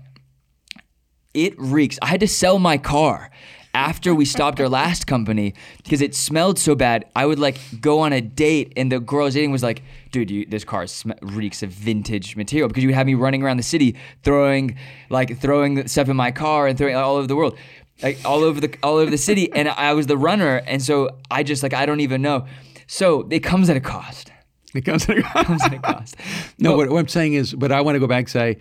It 1.33 1.59
reeks. 1.59 1.99
I 2.03 2.07
had 2.07 2.21
to 2.21 2.29
sell 2.29 2.59
my 2.59 2.77
car 2.77 3.31
after 3.75 4.15
we 4.15 4.25
stopped 4.25 4.61
our 4.61 4.69
last 4.69 5.07
company 5.07 5.55
because 5.83 6.01
it 6.01 6.15
smelled 6.15 6.59
so 6.59 6.75
bad. 6.75 7.05
I 7.15 7.27
would 7.27 7.39
like 7.39 7.59
go 7.81 8.01
on 8.01 8.13
a 8.13 8.21
date 8.21 8.73
and 8.77 8.91
the 8.91 9.01
girl 9.01 9.23
I 9.23 9.25
was 9.27 9.35
dating 9.35 9.53
was 9.53 9.63
like, 9.63 9.83
"Dude, 10.11 10.31
you, 10.31 10.47
this 10.47 10.65
car 10.65 10.87
sm- 10.87 11.13
reeks 11.23 11.63
of 11.63 11.71
vintage 11.71 12.37
material 12.37 12.69
because 12.69 12.83
you 12.83 12.89
would 12.89 12.97
have 12.97 13.07
me 13.07 13.15
running 13.15 13.43
around 13.43 13.59
the 13.59 13.63
city 13.63 13.97
throwing 14.23 14.77
like 15.09 15.39
throwing 15.39 15.87
stuff 15.89 16.09
in 16.09 16.17
my 16.17 16.31
car 16.31 16.67
and 16.67 16.77
throwing 16.77 16.97
all 16.97 17.17
over 17.17 17.27
the 17.27 17.37
world." 17.37 17.57
Like 18.03 18.19
all 18.25 18.45
over 18.45 18.61
the 18.61 18.75
all 18.83 18.97
over 18.97 19.11
the 19.11 19.19
city, 19.19 19.53
and 19.53 19.69
I 19.69 19.93
was 19.93 20.07
the 20.07 20.17
runner, 20.17 20.63
and 20.67 20.81
so 20.83 21.19
I 21.31 21.43
just 21.43 21.63
like 21.63 21.75
I 21.75 21.85
don't 21.85 22.01
even 22.01 22.23
know. 22.23 22.47
So 22.87 23.29
it 23.31 23.41
comes 23.41 23.69
at 23.69 23.77
a 23.77 23.81
cost. 23.81 24.33
It 24.75 24.83
comes. 24.83 25.05
comes 25.05 25.63
at 25.63 25.75
a 25.75 25.79
cost. 25.79 26.17
no, 26.59 26.77
what, 26.77 26.89
what 26.91 26.99
I'm 26.99 27.09
saying 27.09 27.35
is, 27.35 27.55
but 27.55 27.73
I 27.73 27.81
want 27.81 27.97
to 27.97 28.01
go 28.01 28.07
back 28.07 28.21
and 28.21 28.29
say, 28.31 28.59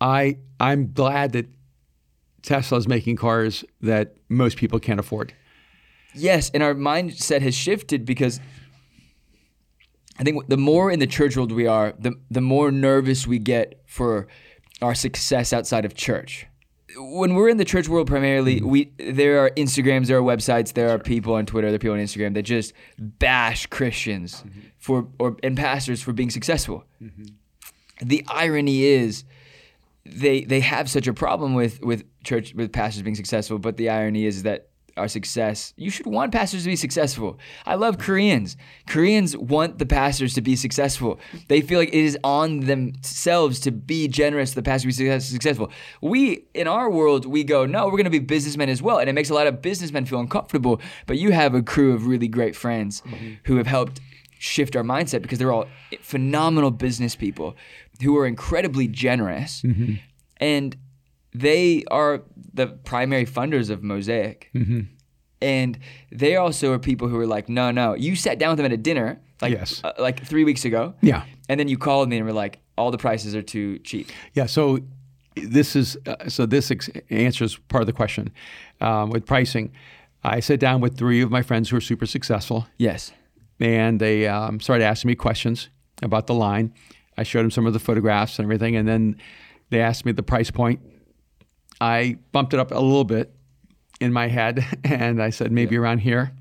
I 0.00 0.36
I'm 0.60 0.92
glad 0.92 1.32
that 1.32 1.46
Tesla's 2.44 2.86
making 2.86 3.16
cars 3.16 3.64
that 3.80 4.16
most 4.28 4.56
people 4.56 4.78
can't 4.78 5.00
afford. 5.00 5.34
Yes, 6.14 6.50
and 6.54 6.62
our 6.62 6.74
mindset 6.74 7.42
has 7.42 7.54
shifted 7.54 8.04
because 8.04 8.38
I 10.18 10.22
think 10.22 10.46
the 10.46 10.56
more 10.56 10.90
in 10.90 11.00
the 11.00 11.06
church 11.06 11.36
world 11.36 11.50
we 11.50 11.66
are, 11.66 11.94
the 11.98 12.12
the 12.30 12.40
more 12.40 12.70
nervous 12.70 13.26
we 13.26 13.38
get 13.38 13.82
for 13.86 14.28
our 14.80 14.94
success 14.94 15.52
outside 15.52 15.84
of 15.84 15.94
church. 15.94 16.46
When 16.96 17.34
we're 17.34 17.48
in 17.48 17.56
the 17.56 17.64
church 17.64 17.88
world 17.88 18.06
primarily, 18.06 18.60
we 18.60 18.92
there 18.98 19.40
are 19.40 19.50
Instagrams, 19.50 20.06
there 20.06 20.18
are 20.18 20.22
websites, 20.22 20.74
there 20.74 20.90
are 20.90 20.98
people 20.98 21.34
on 21.34 21.46
Twitter, 21.46 21.68
there 21.68 21.76
are 21.76 21.78
people 21.78 21.96
on 21.96 22.00
Instagram 22.00 22.34
that 22.34 22.42
just 22.42 22.74
bash 22.98 23.66
Christians 23.66 24.44
mm-hmm. 24.46 24.60
for 24.78 25.08
or 25.18 25.36
and 25.42 25.56
pastors 25.56 26.02
for 26.02 26.12
being 26.12 26.30
successful. 26.30 26.84
Mm-hmm. 27.02 27.24
The 28.06 28.24
irony 28.28 28.84
is 28.84 29.24
they 30.06 30.44
they 30.44 30.60
have 30.60 30.90
such 30.90 31.06
a 31.06 31.14
problem 31.14 31.54
with 31.54 31.80
with 31.82 32.04
church 32.24 32.54
with 32.54 32.72
pastors 32.72 33.02
being 33.02 33.14
successful, 33.14 33.58
but 33.58 33.76
the 33.76 33.88
irony 33.88 34.26
is 34.26 34.42
that 34.42 34.68
our 34.96 35.08
success 35.08 35.74
you 35.76 35.90
should 35.90 36.06
want 36.06 36.30
pastors 36.32 36.62
to 36.62 36.68
be 36.68 36.76
successful. 36.76 37.38
I 37.66 37.74
love 37.74 37.98
Koreans. 37.98 38.56
Koreans 38.86 39.36
want 39.36 39.78
the 39.78 39.86
pastors 39.86 40.34
to 40.34 40.40
be 40.40 40.56
successful. 40.56 41.18
They 41.48 41.60
feel 41.60 41.78
like 41.78 41.88
it 41.88 41.94
is 41.94 42.18
on 42.22 42.60
themselves 42.60 43.60
to 43.60 43.72
be 43.72 44.08
generous, 44.08 44.52
the 44.52 44.62
pastor 44.62 44.90
to 44.90 45.04
be 45.04 45.20
successful. 45.20 45.72
We 46.00 46.46
in 46.54 46.68
our 46.68 46.90
world 46.90 47.26
we 47.26 47.42
go, 47.42 47.66
no, 47.66 47.86
we're 47.86 47.92
going 47.92 48.04
to 48.04 48.10
be 48.10 48.18
businessmen 48.18 48.68
as 48.68 48.82
well, 48.82 48.98
and 48.98 49.08
it 49.08 49.14
makes 49.14 49.30
a 49.30 49.34
lot 49.34 49.46
of 49.46 49.62
businessmen 49.62 50.04
feel 50.04 50.20
uncomfortable. 50.20 50.80
But 51.06 51.18
you 51.18 51.32
have 51.32 51.54
a 51.54 51.62
crew 51.62 51.92
of 51.94 52.06
really 52.06 52.28
great 52.28 52.54
friends 52.54 53.00
mm-hmm. 53.00 53.34
who 53.44 53.56
have 53.56 53.66
helped 53.66 54.00
shift 54.38 54.76
our 54.76 54.82
mindset 54.82 55.22
because 55.22 55.38
they're 55.38 55.52
all 55.52 55.66
phenomenal 56.00 56.70
business 56.70 57.16
people 57.16 57.56
who 58.02 58.16
are 58.18 58.26
incredibly 58.26 58.88
generous 58.88 59.62
and 60.38 60.76
they 61.32 61.84
are 61.90 62.22
the 62.52 62.66
primary 62.66 63.26
funders 63.26 63.70
of 63.70 63.82
Mosaic. 63.82 64.50
And 65.42 65.78
they 66.10 66.36
also 66.36 66.72
are 66.72 66.78
people 66.78 67.08
who 67.08 67.18
are 67.18 67.26
like, 67.26 67.48
no, 67.48 67.70
no. 67.70 67.94
You 67.94 68.16
sat 68.16 68.38
down 68.38 68.50
with 68.50 68.56
them 68.58 68.66
at 68.66 68.72
a 68.72 68.76
dinner, 68.78 69.20
like 69.42 69.52
Yes. 69.52 69.80
uh, 69.84 69.92
like 69.98 70.24
three 70.24 70.44
weeks 70.44 70.64
ago. 70.64 70.94
Yeah. 71.02 71.24
And 71.48 71.60
then 71.60 71.68
you 71.68 71.76
called 71.76 72.08
me 72.08 72.16
and 72.16 72.24
were 72.26 72.32
like, 72.32 72.60
all 72.78 72.90
the 72.90 72.98
prices 72.98 73.34
are 73.34 73.42
too 73.42 73.78
cheap. 73.80 74.10
Yeah. 74.32 74.46
So 74.46 74.78
this 75.36 75.76
is 75.76 75.98
uh, 76.06 76.28
so 76.28 76.46
this 76.46 76.70
ex- 76.70 76.88
answers 77.10 77.56
part 77.68 77.82
of 77.82 77.86
the 77.86 77.92
question 77.92 78.32
um, 78.80 79.10
with 79.10 79.26
pricing. 79.26 79.72
I 80.22 80.40
sat 80.40 80.60
down 80.60 80.80
with 80.80 80.96
three 80.96 81.20
of 81.20 81.30
my 81.30 81.42
friends 81.42 81.68
who 81.68 81.76
are 81.76 81.80
super 81.82 82.06
successful, 82.06 82.66
Yes. 82.78 83.12
and 83.60 84.00
they 84.00 84.26
um, 84.26 84.58
started 84.60 84.84
asking 84.84 85.08
me 85.08 85.14
questions 85.14 85.68
about 86.02 86.26
the 86.26 86.34
line. 86.34 86.72
I 87.16 87.22
showed 87.22 87.42
them 87.42 87.50
some 87.50 87.66
of 87.66 87.72
the 87.72 87.78
photographs 87.78 88.38
and 88.38 88.46
everything, 88.46 88.76
and 88.76 88.88
then 88.88 89.16
they 89.70 89.80
asked 89.80 90.04
me 90.04 90.12
the 90.12 90.22
price 90.22 90.50
point. 90.50 90.80
I 91.80 92.18
bumped 92.32 92.54
it 92.54 92.60
up 92.60 92.70
a 92.70 92.74
little 92.74 93.04
bit 93.04 93.34
in 94.00 94.12
my 94.12 94.28
head, 94.28 94.64
and 94.84 95.22
I 95.22 95.30
said 95.30 95.52
maybe 95.52 95.76
around 95.76 95.98
here. 95.98 96.32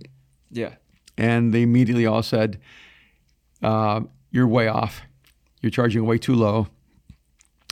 Yeah. 0.52 0.76
And 1.18 1.54
they 1.54 1.62
immediately 1.62 2.06
all 2.06 2.24
said, 2.24 2.60
uh, 3.62 4.02
you're 4.32 4.48
way 4.48 4.68
off. 4.68 5.02
You're 5.62 5.72
charging 5.72 6.06
way 6.06 6.18
too 6.18 6.36
low. 6.36 6.68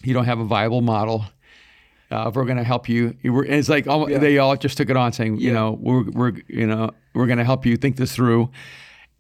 You 0.04 0.14
don't 0.14 0.26
have 0.26 0.40
a 0.40 0.46
viable 0.46 0.82
model. 0.82 1.26
Uh, 2.10 2.28
if 2.28 2.36
we're 2.36 2.46
going 2.46 2.58
to 2.58 2.64
help 2.64 2.90
you, 2.90 3.16
it's 3.24 3.70
like 3.70 3.88
all, 3.88 4.06
they 4.06 4.38
all 4.38 4.56
just 4.58 4.78
took 4.78 4.90
it 4.90 4.98
on, 4.98 5.14
saying, 5.14 5.38
you 5.38 5.54
know, 5.54 5.78
we're 5.80 6.04
we're 6.12 6.34
you 6.48 6.68
know 6.68 6.90
we're 7.14 7.26
going 7.26 7.38
to 7.38 7.46
help 7.46 7.66
you 7.66 7.78
think 7.78 7.96
this 7.96 8.14
through, 8.14 8.50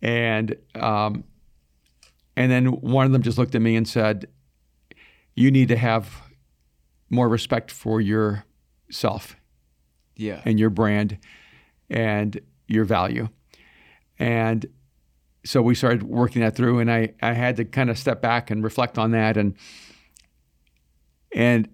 and 0.01 0.55
um, 0.75 1.23
and 2.35 2.51
then 2.51 2.67
one 2.67 3.05
of 3.05 3.11
them 3.11 3.21
just 3.21 3.37
looked 3.37 3.55
at 3.55 3.61
me 3.61 3.75
and 3.75 3.87
said, 3.87 4.27
you 5.35 5.51
need 5.51 5.67
to 5.69 5.77
have 5.77 6.21
more 7.09 7.27
respect 7.29 7.71
for 7.71 7.99
yourself 8.01 9.35
Yeah. 10.15 10.41
and 10.45 10.59
your 10.59 10.69
brand 10.69 11.17
and 11.89 12.39
your 12.67 12.85
value. 12.85 13.29
And 14.19 14.65
so 15.43 15.61
we 15.61 15.75
started 15.75 16.03
working 16.03 16.41
that 16.41 16.55
through 16.55 16.79
and 16.79 16.91
I, 16.91 17.13
I 17.21 17.33
had 17.33 17.57
to 17.57 17.65
kind 17.65 17.89
of 17.89 17.97
step 17.97 18.21
back 18.21 18.51
and 18.51 18.63
reflect 18.63 18.97
on 18.97 19.11
that 19.11 19.37
and 19.37 19.55
and 21.33 21.69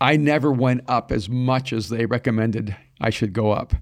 I 0.00 0.16
never 0.16 0.50
went 0.50 0.82
up 0.88 1.12
as 1.12 1.28
much 1.28 1.72
as 1.72 1.88
they 1.88 2.06
recommended 2.06 2.76
I 3.00 3.10
should 3.10 3.32
go 3.32 3.52
up. 3.52 3.74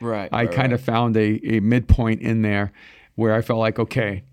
Right. 0.00 0.28
I 0.32 0.44
right, 0.44 0.50
kind 0.52 0.72
right. 0.72 0.78
of 0.78 0.84
found 0.84 1.16
a, 1.16 1.40
a 1.56 1.60
midpoint 1.60 2.20
in 2.20 2.42
there 2.42 2.72
where 3.14 3.34
I 3.34 3.40
felt 3.40 3.60
like, 3.60 3.78
okay, 3.78 4.24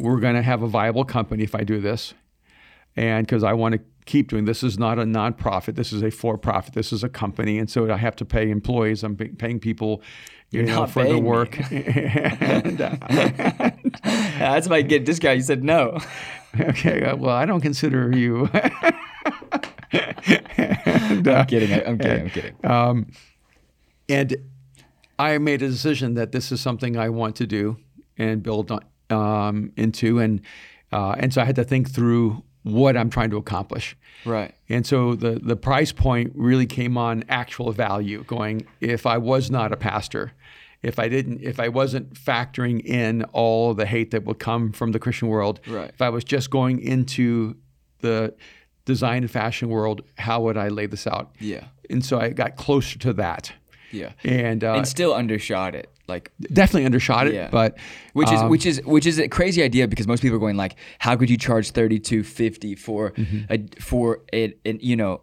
we're 0.00 0.18
going 0.18 0.34
to 0.34 0.42
have 0.42 0.62
a 0.62 0.66
viable 0.66 1.04
company 1.04 1.44
if 1.44 1.54
I 1.54 1.62
do 1.62 1.80
this. 1.80 2.14
And 2.96 3.26
because 3.26 3.44
I 3.44 3.52
want 3.52 3.74
to 3.74 3.80
keep 4.06 4.28
doing 4.28 4.46
this 4.46 4.62
is 4.62 4.78
not 4.78 4.98
a 4.98 5.04
nonprofit. 5.04 5.76
This 5.76 5.92
is 5.92 6.02
a 6.02 6.10
for-profit. 6.10 6.74
This 6.74 6.92
is 6.92 7.04
a 7.04 7.08
company, 7.08 7.58
and 7.58 7.70
so 7.70 7.90
I 7.90 7.96
have 7.96 8.16
to 8.16 8.24
pay 8.24 8.50
employees. 8.50 9.04
I'm 9.04 9.16
paying 9.16 9.60
people, 9.60 10.02
you 10.50 10.62
know, 10.64 10.86
for 10.86 11.04
the 11.04 11.18
work. 11.18 11.56
and, 11.70 12.80
uh, 12.80 12.96
That's 14.02 14.68
my 14.68 14.82
get 14.82 15.04
discount. 15.04 15.36
You 15.36 15.42
said 15.42 15.62
no. 15.62 15.98
okay, 16.60 17.04
uh, 17.04 17.16
well, 17.16 17.36
I 17.36 17.46
don't 17.46 17.60
consider 17.60 18.10
you. 18.16 18.50
And, 20.56 21.26
uh, 21.26 21.32
I'm 21.32 21.46
kidding. 21.46 21.72
I'm 21.72 21.98
kidding. 21.98 22.20
I'm 22.22 22.30
kidding. 22.30 22.54
Um, 22.64 23.06
and 24.08 24.36
I 25.18 25.38
made 25.38 25.62
a 25.62 25.68
decision 25.68 26.14
that 26.14 26.30
this 26.30 26.52
is 26.52 26.60
something 26.60 26.96
I 26.96 27.08
want 27.08 27.34
to 27.36 27.46
do 27.46 27.76
and 28.16 28.42
build 28.42 28.70
on, 28.70 28.84
um, 29.10 29.72
into, 29.76 30.18
and 30.18 30.40
uh, 30.92 31.14
and 31.18 31.32
so 31.32 31.40
I 31.40 31.44
had 31.44 31.56
to 31.56 31.64
think 31.64 31.90
through 31.90 32.42
what 32.62 32.96
I'm 32.96 33.08
trying 33.10 33.30
to 33.30 33.36
accomplish. 33.38 33.96
Right. 34.24 34.54
And 34.68 34.86
so 34.86 35.14
the 35.14 35.38
the 35.42 35.56
price 35.56 35.92
point 35.92 36.32
really 36.34 36.66
came 36.66 36.96
on 36.98 37.24
actual 37.28 37.72
value. 37.72 38.24
Going, 38.24 38.66
if 38.80 39.06
I 39.06 39.18
was 39.18 39.50
not 39.50 39.72
a 39.72 39.76
pastor, 39.76 40.32
if 40.82 40.98
I 40.98 41.08
didn't, 41.08 41.40
if 41.42 41.58
I 41.60 41.68
wasn't 41.68 42.14
factoring 42.14 42.84
in 42.84 43.24
all 43.32 43.74
the 43.74 43.86
hate 43.86 44.10
that 44.10 44.24
would 44.24 44.38
come 44.38 44.72
from 44.72 44.92
the 44.92 44.98
Christian 44.98 45.28
world, 45.28 45.60
Right. 45.66 45.90
if 45.90 46.02
I 46.02 46.08
was 46.10 46.24
just 46.24 46.50
going 46.50 46.80
into 46.80 47.56
the 48.00 48.34
design 48.84 49.22
and 49.22 49.30
fashion 49.30 49.68
world, 49.68 50.02
how 50.18 50.40
would 50.42 50.56
I 50.56 50.68
lay 50.68 50.86
this 50.86 51.06
out? 51.06 51.30
Yeah. 51.38 51.64
And 51.90 52.04
so 52.04 52.18
I 52.18 52.30
got 52.30 52.56
closer 52.56 52.98
to 53.00 53.12
that, 53.14 53.52
Yeah. 53.92 54.12
and, 54.24 54.64
uh, 54.64 54.74
and 54.74 54.86
still 54.88 55.12
undershot 55.14 55.74
it. 55.74 55.88
Like 56.10 56.30
definitely 56.52 56.84
undershot 56.84 57.26
it. 57.28 57.34
Yeah. 57.34 57.48
But 57.50 57.78
which 58.12 58.30
is 58.30 58.40
um, 58.40 58.50
which 58.50 58.66
is 58.66 58.82
which 58.84 59.06
is 59.06 59.18
a 59.18 59.28
crazy 59.28 59.62
idea 59.62 59.88
because 59.88 60.06
most 60.06 60.20
people 60.20 60.36
are 60.36 60.40
going 60.40 60.56
like, 60.58 60.76
how 60.98 61.16
could 61.16 61.30
you 61.30 61.38
charge 61.38 61.70
thirty 61.70 61.98
two 61.98 62.22
fifty 62.22 62.74
for 62.74 63.12
Mm-hmm. 63.12 63.52
a 63.52 63.80
for 63.80 64.20
it 64.32 64.58
and 64.66 64.82
you 64.82 64.96
know 64.96 65.22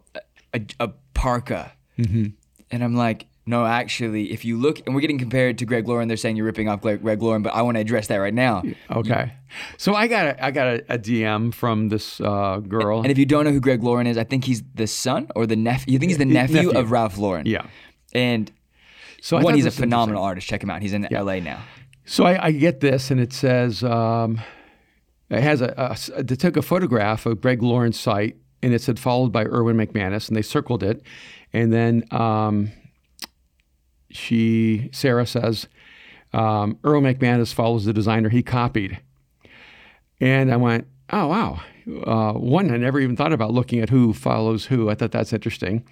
a, 0.54 0.60
a 0.80 0.88
parka, 1.14 1.70
Mm-hmm. 1.98 2.26
and 2.72 2.84
I'm 2.84 2.96
like. 2.96 3.26
No, 3.50 3.64
actually, 3.64 4.30
if 4.30 4.44
you 4.44 4.58
look, 4.58 4.82
and 4.84 4.94
we're 4.94 5.00
getting 5.00 5.16
compared 5.16 5.56
to 5.56 5.64
Greg 5.64 5.88
Lauren, 5.88 6.06
they're 6.06 6.18
saying 6.18 6.36
you're 6.36 6.44
ripping 6.44 6.68
off 6.68 6.82
Greg, 6.82 7.22
Lauren, 7.22 7.40
but 7.42 7.54
I 7.54 7.62
want 7.62 7.76
to 7.76 7.80
address 7.80 8.08
that 8.08 8.16
right 8.18 8.34
now. 8.34 8.62
okay. 8.90 9.32
So 9.78 9.94
I 9.94 10.06
got 10.06 10.26
a, 10.26 10.44
I 10.44 10.50
got 10.50 10.66
a, 10.66 10.84
a 10.92 10.98
DM 10.98 11.54
from 11.54 11.88
this 11.88 12.20
uh, 12.20 12.58
girl. 12.58 13.00
And 13.00 13.10
if 13.10 13.16
you 13.16 13.24
don't 13.24 13.44
know 13.46 13.50
who 13.50 13.60
Greg 13.60 13.82
Lauren 13.82 14.06
is, 14.06 14.18
I 14.18 14.24
think 14.24 14.44
he's 14.44 14.62
the 14.74 14.86
son 14.86 15.28
or 15.34 15.46
the 15.46 15.56
nephew. 15.56 15.94
You 15.94 15.98
think 15.98 16.10
he's 16.10 16.18
the 16.18 16.26
nephew, 16.26 16.56
nephew. 16.56 16.78
of 16.78 16.90
Ralph 16.90 17.16
Lauren. 17.16 17.46
yeah. 17.46 17.66
And 18.12 18.52
So 19.20 19.36
I 19.36 19.42
one, 19.42 19.54
he's 19.54 19.66
a 19.66 19.70
phenomenal 19.70 20.22
artist. 20.22 20.46
Check 20.46 20.62
him 20.62 20.70
out. 20.70 20.82
He's 20.82 20.92
in 20.92 21.06
LA 21.10 21.40
now. 21.40 21.60
So 22.04 22.24
I, 22.24 22.46
I 22.46 22.52
get 22.52 22.80
this, 22.80 23.10
and 23.10 23.20
it 23.20 23.32
says 23.32 23.82
um, 23.82 24.40
it 25.28 25.42
has 25.42 25.60
a, 25.60 25.74
a. 26.16 26.22
They 26.22 26.36
took 26.36 26.56
a 26.56 26.62
photograph 26.62 27.26
of 27.26 27.40
Greg 27.40 27.62
Lauren's 27.62 27.98
site, 27.98 28.36
and 28.62 28.72
it 28.72 28.80
said 28.80 28.98
followed 28.98 29.32
by 29.32 29.44
Erwin 29.44 29.76
McManus, 29.76 30.28
and 30.28 30.36
they 30.36 30.42
circled 30.42 30.82
it, 30.82 31.02
and 31.52 31.72
then 31.72 32.04
um, 32.10 32.70
she 34.10 34.88
Sarah 34.92 35.26
says 35.26 35.68
um, 36.32 36.78
Erwin 36.84 37.14
McManus 37.14 37.52
follows 37.52 37.84
the 37.84 37.92
designer 37.92 38.28
he 38.28 38.42
copied, 38.42 39.00
and 40.20 40.52
I 40.52 40.56
went, 40.56 40.86
oh 41.12 41.26
wow. 41.28 41.60
Uh, 42.04 42.34
one, 42.34 42.70
I 42.70 42.76
never 42.76 43.00
even 43.00 43.16
thought 43.16 43.32
about 43.32 43.54
looking 43.54 43.80
at 43.80 43.88
who 43.88 44.12
follows 44.12 44.66
who. 44.66 44.90
I 44.90 44.94
thought 44.94 45.10
that's 45.10 45.32
interesting. 45.32 45.82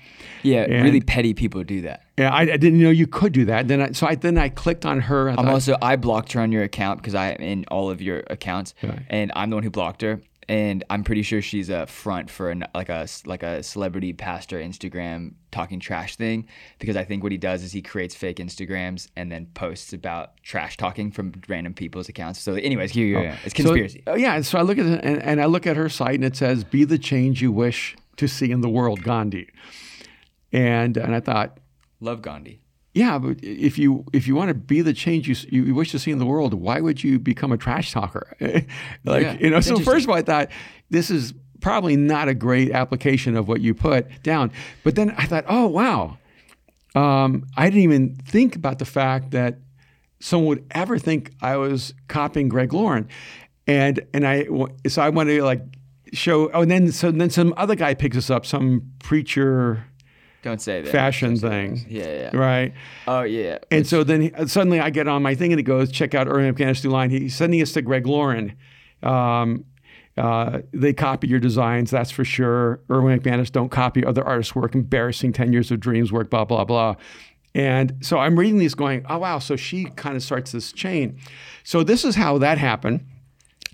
Yeah, 0.43 0.65
And- 0.65 0.85
really 0.85 1.01
petty 1.01 1.33
people 1.33 1.65
do 1.65 1.81
that. 1.83 2.03
Yeah, 2.19 2.31
I, 2.35 2.43
I 2.43 2.57
didn't 2.59 2.83
know 2.83 2.91
you 2.91 3.07
could 3.07 3.33
do 3.33 3.47
that. 3.47 3.67
Then, 3.69 3.81
I, 3.81 3.93
so 3.93 4.07
I 4.07 4.15
then 4.15 4.37
I 4.37 4.51
clicked 4.51 4.85
on 4.85 5.01
her. 5.01 5.29
I 5.31 5.33
I'm 5.33 5.37
thought, 5.37 5.47
also 5.49 5.77
I 5.81 5.97
blocked 5.97 6.33
her 6.33 6.41
on 6.43 6.53
your 6.53 6.63
account 6.65 7.01
because 7.01 7.15
I 7.15 7.31
am 7.31 7.41
in 7.41 7.65
all 7.71 7.89
of 7.91 8.03
your 8.03 8.25
accounts, 8.29 8.75
Right. 8.83 9.01
and 9.09 9.33
I'm 9.35 9.49
the 9.49 9.57
one 9.57 9.63
who 9.63 9.71
blocked 9.71 10.03
her. 10.03 10.21
And 10.49 10.85
I'm 10.91 11.03
pretty 11.03 11.23
sure 11.23 11.43
she's 11.43 11.69
a 11.69 11.87
front 11.87 12.31
for 12.31 12.51
an, 12.51 12.65
like 12.73 12.89
a 12.89 13.09
like 13.25 13.43
a 13.43 13.65
celebrity 13.65 14.13
pastor 14.13 14.61
Instagram 14.61 15.33
talking 15.51 15.81
trash 15.81 16.15
thing 16.15 16.47
because 16.79 16.97
I 16.97 17.05
think 17.05 17.25
what 17.25 17.33
he 17.33 17.39
does 17.39 17.65
is 17.65 17.73
he 17.73 17.83
creates 17.83 18.15
fake 18.15 18.37
Instagrams 18.37 19.09
and 19.17 19.33
then 19.33 19.47
posts 19.55 19.93
about 19.93 20.41
trash 20.43 20.77
talking 20.77 21.11
from 21.11 21.33
random 21.49 21.75
people's 21.75 22.09
accounts. 22.09 22.41
So, 22.41 22.55
anyways, 22.55 22.93
here 22.93 23.07
you 23.07 23.15
go. 23.15 23.35
It's 23.45 23.55
conspiracy. 23.55 24.05
oh, 24.07 24.15
yeah, 24.15 24.41
so 24.43 24.59
I 24.59 24.63
look 24.63 24.79
at 24.79 24.87
it, 24.87 25.05
and, 25.05 25.21
and 25.23 25.43
I 25.43 25.47
look 25.47 25.67
at 25.67 25.77
her 25.77 25.89
site, 25.89 26.15
and 26.15 26.25
it 26.25 26.37
says, 26.37 26.63
"Be 26.63 26.85
the 26.85 26.99
change 26.99 27.43
you 27.43 27.51
wish 27.51 27.97
to 28.17 28.29
see 28.29 28.53
in 28.53 28.61
the 28.61 28.69
world, 28.69 29.03
Gandhi." 29.03 29.49
And 30.53 30.97
and 30.97 31.15
I 31.15 31.21
thought, 31.21 31.59
Love 32.01 32.23
Gandhi. 32.23 32.61
Yeah, 32.97 33.19
but 33.19 33.37
if 33.43 33.79
you 33.79 34.07
if 34.15 34.27
you 34.27 34.35
want 34.35 34.49
to 34.49 34.55
be 34.55 34.81
the 34.81 34.95
change 34.95 35.29
you 35.29 35.65
you 35.65 35.75
wish 35.75 35.91
to 35.91 35.99
see 35.99 36.11
in 36.11 36.19
the 36.19 36.25
world, 36.25 36.55
why 36.55 36.81
would 36.81 37.05
you 37.05 37.19
become 37.19 37.53
a 37.53 37.59
trash 37.59 37.93
talker? 37.93 38.35
like 39.05 39.23
Yeah, 39.23 39.37
you 39.39 39.51
know. 39.51 39.61
So 39.61 39.79
first 39.79 40.07
of 40.07 40.11
all, 40.11 40.17
I 40.17 40.23
thought 40.23 40.49
this 40.89 41.11
is 41.11 41.35
probably 41.61 41.95
not 41.95 42.29
a 42.29 42.35
great 42.35 42.71
application 42.71 43.37
of 43.37 43.49
what 43.49 43.61
you 43.61 43.75
put 43.75 44.23
down. 44.23 44.51
But 44.83 44.95
then 44.95 45.11
I 45.19 45.27
thought, 45.27 45.45
oh 45.47 45.67
wow, 45.67 46.17
um, 46.95 47.47
I 47.55 47.67
didn't 47.67 47.83
even 47.83 48.15
think 48.15 48.57
about 48.57 48.79
the 48.79 48.87
fact 48.87 49.33
that 49.33 49.59
someone 50.19 50.49
would 50.49 50.67
ever 50.71 50.99
think 50.99 51.33
I 51.43 51.57
was 51.59 51.93
copying 52.09 52.49
Greg 52.49 52.73
Lauren, 52.73 53.09
and 53.67 54.01
and 54.15 54.27
I 54.27 54.47
so 54.89 55.03
I 55.03 55.11
wanted 55.11 55.37
to 55.37 55.45
like 55.45 55.61
show. 56.15 56.51
Oh, 56.53 56.63
and 56.63 56.71
then 56.71 56.93
so 56.93 57.11
then 57.11 57.29
some 57.29 57.53
other 57.59 57.75
guy 57.75 57.93
picks 57.93 58.17
us 58.17 58.31
up, 58.31 58.47
some 58.47 58.91
preacher 59.01 59.85
Don't 60.47 60.61
say 60.63 60.81
that. 60.81 60.93
fashion 60.93 61.37
thing, 61.37 61.85
Yeah, 61.89 62.31
yeah. 62.33 62.37
right? 62.37 62.73
Oh 63.09 63.23
yeah. 63.23 63.59
And 63.73 63.85
so 63.87 64.05
then 64.05 64.21
he- 64.23 64.33
suddenly 64.47 64.79
I 64.79 64.91
get 64.91 65.09
on 65.09 65.21
my 65.23 65.35
thing 65.35 65.53
and 65.53 65.59
it 65.59 65.65
goes, 65.65 65.91
check 65.91 66.15
out 66.15 66.29
Erwin 66.29 66.55
McManus 66.55 66.85
New 66.85 66.91
Line. 66.91 67.11
He's 67.11 67.35
sending 67.35 67.61
us 67.61 67.73
to 67.73 67.83
Greg 67.83 68.07
Lauren. 68.07 68.57
Um, 69.03 69.65
uh, 70.17 70.61
they 70.73 70.93
copy 70.93 71.27
your 71.27 71.41
designs, 71.41 71.91
that's 71.91 72.11
for 72.13 72.25
sure. 72.25 72.81
Erwin 72.91 73.19
McManus 73.21 73.51
don't 73.51 73.71
copy 73.71 74.05
other 74.05 74.25
artists' 74.25 74.55
work. 74.55 74.75
Embarrassing 74.77 75.33
10 75.33 75.53
years 75.53 75.71
of 75.73 75.81
dreams 75.81 76.13
work, 76.13 76.31
blah, 76.31 76.45
blah, 76.45 76.65
blah. 76.65 76.95
And 77.55 77.97
so 78.03 78.19
I'm 78.19 78.39
reading 78.39 78.59
these 78.59 78.75
going, 78.75 79.05
oh, 79.09 79.19
wow. 79.19 79.41
So 79.41 79.57
she 79.57 79.87
kind 79.97 80.15
of 80.17 80.23
starts 80.23 80.53
this 80.53 80.73
chain. 80.73 81.19
So 81.65 81.83
this 81.83 82.05
is 82.05 82.15
how 82.15 82.39
that 82.39 82.59
happened. 82.59 83.05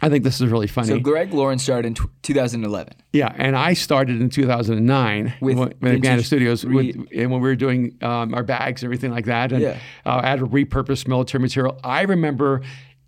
I 0.03 0.09
think 0.09 0.25
this 0.25 0.41
is 0.41 0.49
really 0.51 0.67
funny. 0.67 0.89
So 0.89 0.99
Greg 0.99 1.33
Lauren 1.33 1.59
started 1.59 1.87
in 1.87 1.95
tw 1.95 2.11
2011. 2.23 2.95
Yeah, 3.13 3.33
and 3.37 3.57
I 3.57 3.75
started 3.75 4.21
in 4.21 4.29
2009 4.31 5.35
With 5.41 5.57
when, 5.81 6.23
Studios, 6.23 6.65
re- 6.65 6.75
with, 6.93 6.97
and 7.15 7.31
when 7.31 7.41
we 7.41 7.49
were 7.49 7.55
doing 7.55 7.97
um, 8.03 8.35
our 8.35 8.43
bags 8.43 8.83
and 8.83 8.89
everything 8.89 9.13
like 9.13 9.27
that, 9.27 9.53
and 9.53 9.63
Yeah. 9.63 9.79
uh, 10.05 10.21
I 10.23 10.29
had 10.29 10.41
to 10.41 10.47
repurpose 10.47 11.07
military 11.07 11.41
material. 11.41 11.79
I 11.85 12.03
remember 12.03 12.63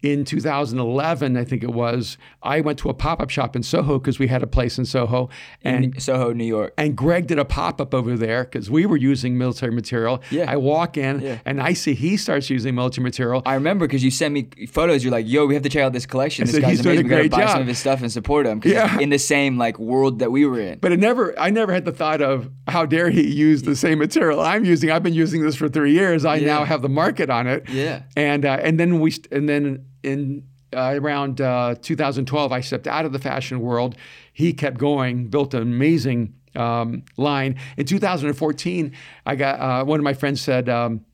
in 0.04 0.24
2011, 0.24 1.36
I 1.36 1.44
think 1.44 1.62
it 1.62 1.70
was, 1.72 2.18
I 2.42 2.60
went 2.60 2.78
to 2.80 2.88
a 2.90 2.94
pop 2.94 3.20
up 3.20 3.30
shop 3.30 3.56
in 3.56 3.62
Soho 3.62 3.98
because 3.98 4.18
we 4.18 4.26
had 4.26 4.42
a 4.42 4.46
place 4.46 4.78
in 4.78 4.84
Soho, 4.84 5.30
and 5.62 5.84
in 5.86 6.00
Soho, 6.00 6.32
New 6.32 6.44
York. 6.44 6.74
and 6.76 6.94
Greg 6.96 7.26
did 7.26 7.38
a 7.38 7.44
pop 7.44 7.80
up 7.80 7.94
over 7.94 8.16
there 8.16 8.44
because 8.44 8.70
we 8.70 8.86
were 8.86 8.96
using 8.96 9.38
military 9.38 9.72
material. 9.72 10.22
Yeah. 10.30 10.50
I 10.50 10.56
walk 10.56 10.96
in 10.96 11.20
Yeah. 11.20 11.38
and 11.44 11.60
I 11.60 11.72
see 11.72 11.94
he 11.94 12.16
starts 12.16 12.50
using 12.50 12.74
military 12.74 13.02
material. 13.04 13.42
I 13.46 13.54
remember 13.54 13.86
because 13.86 14.04
you 14.04 14.10
sent 14.10 14.34
me 14.34 14.48
photos. 14.68 15.02
You're 15.02 15.12
like, 15.12 15.26
"Yo, 15.28 15.46
we 15.46 15.54
have 15.54 15.62
to 15.62 15.68
check 15.68 15.82
out 15.82 15.92
this 15.92 16.06
collection. 16.06 16.44
This 16.44 16.54
said, 16.54 16.62
guy's 16.62 16.70
"He's 16.72 16.80
doing 16.82 16.96
amazing. 17.00 17.04
We 17.06 17.10
gotta 17.10 17.28
great 17.28 17.46
buy 17.46 17.52
some 17.52 17.62
of 17.62 17.66
his 17.68 17.78
stuff 17.78 18.00
and 18.02 18.12
support 18.12 18.46
him." 18.46 18.60
Yeah. 18.64 18.98
in 18.98 19.08
the 19.10 19.18
same 19.18 19.56
like 19.58 19.78
world 19.78 20.18
that 20.18 20.30
we 20.30 20.44
were 20.44 20.60
in. 20.60 20.78
But 20.80 20.92
it 20.92 20.98
never, 21.00 21.38
I 21.38 21.50
never 21.50 21.72
had 21.72 21.84
the 21.84 21.92
thought 21.92 22.20
of 22.20 22.50
how 22.68 22.84
dare 22.86 23.10
he 23.10 23.26
use 23.26 23.62
the 23.62 23.76
same 23.76 23.98
material 23.98 24.40
I'm 24.40 24.64
using. 24.64 24.90
I've 24.90 25.02
been 25.02 25.14
using 25.14 25.42
this 25.42 25.54
for 25.56 25.68
three 25.68 25.92
years. 25.92 26.24
I 26.24 26.38
now 26.40 26.64
have 26.64 26.82
the 26.82 26.88
market 26.88 27.30
on 27.30 27.46
it. 27.46 27.68
Yeah. 27.70 28.02
And 28.16 28.44
uh, 28.44 28.58
and 28.62 28.78
then 28.78 29.00
we 29.00 29.12
and 29.32 29.48
then 29.48 29.84
in 30.04 30.44
uh, 30.74 30.98
around 31.00 31.40
uh, 31.40 31.74
2012, 31.80 32.52
I 32.52 32.60
stepped 32.60 32.86
out 32.86 33.04
of 33.04 33.12
the 33.12 33.18
fashion 33.18 33.60
world. 33.60 33.96
He 34.32 34.52
kept 34.52 34.78
going, 34.78 35.28
built 35.28 35.54
an 35.54 35.62
amazing 35.62 36.34
um, 36.56 37.04
line. 37.16 37.56
In 37.76 37.86
2014, 37.86 38.92
I 39.26 39.36
got 39.36 39.60
uh, 39.60 39.84
one 39.84 40.00
of 40.00 40.04
my 40.04 40.14
friends 40.14 40.40
said, 40.40 40.68
um, 40.68 41.04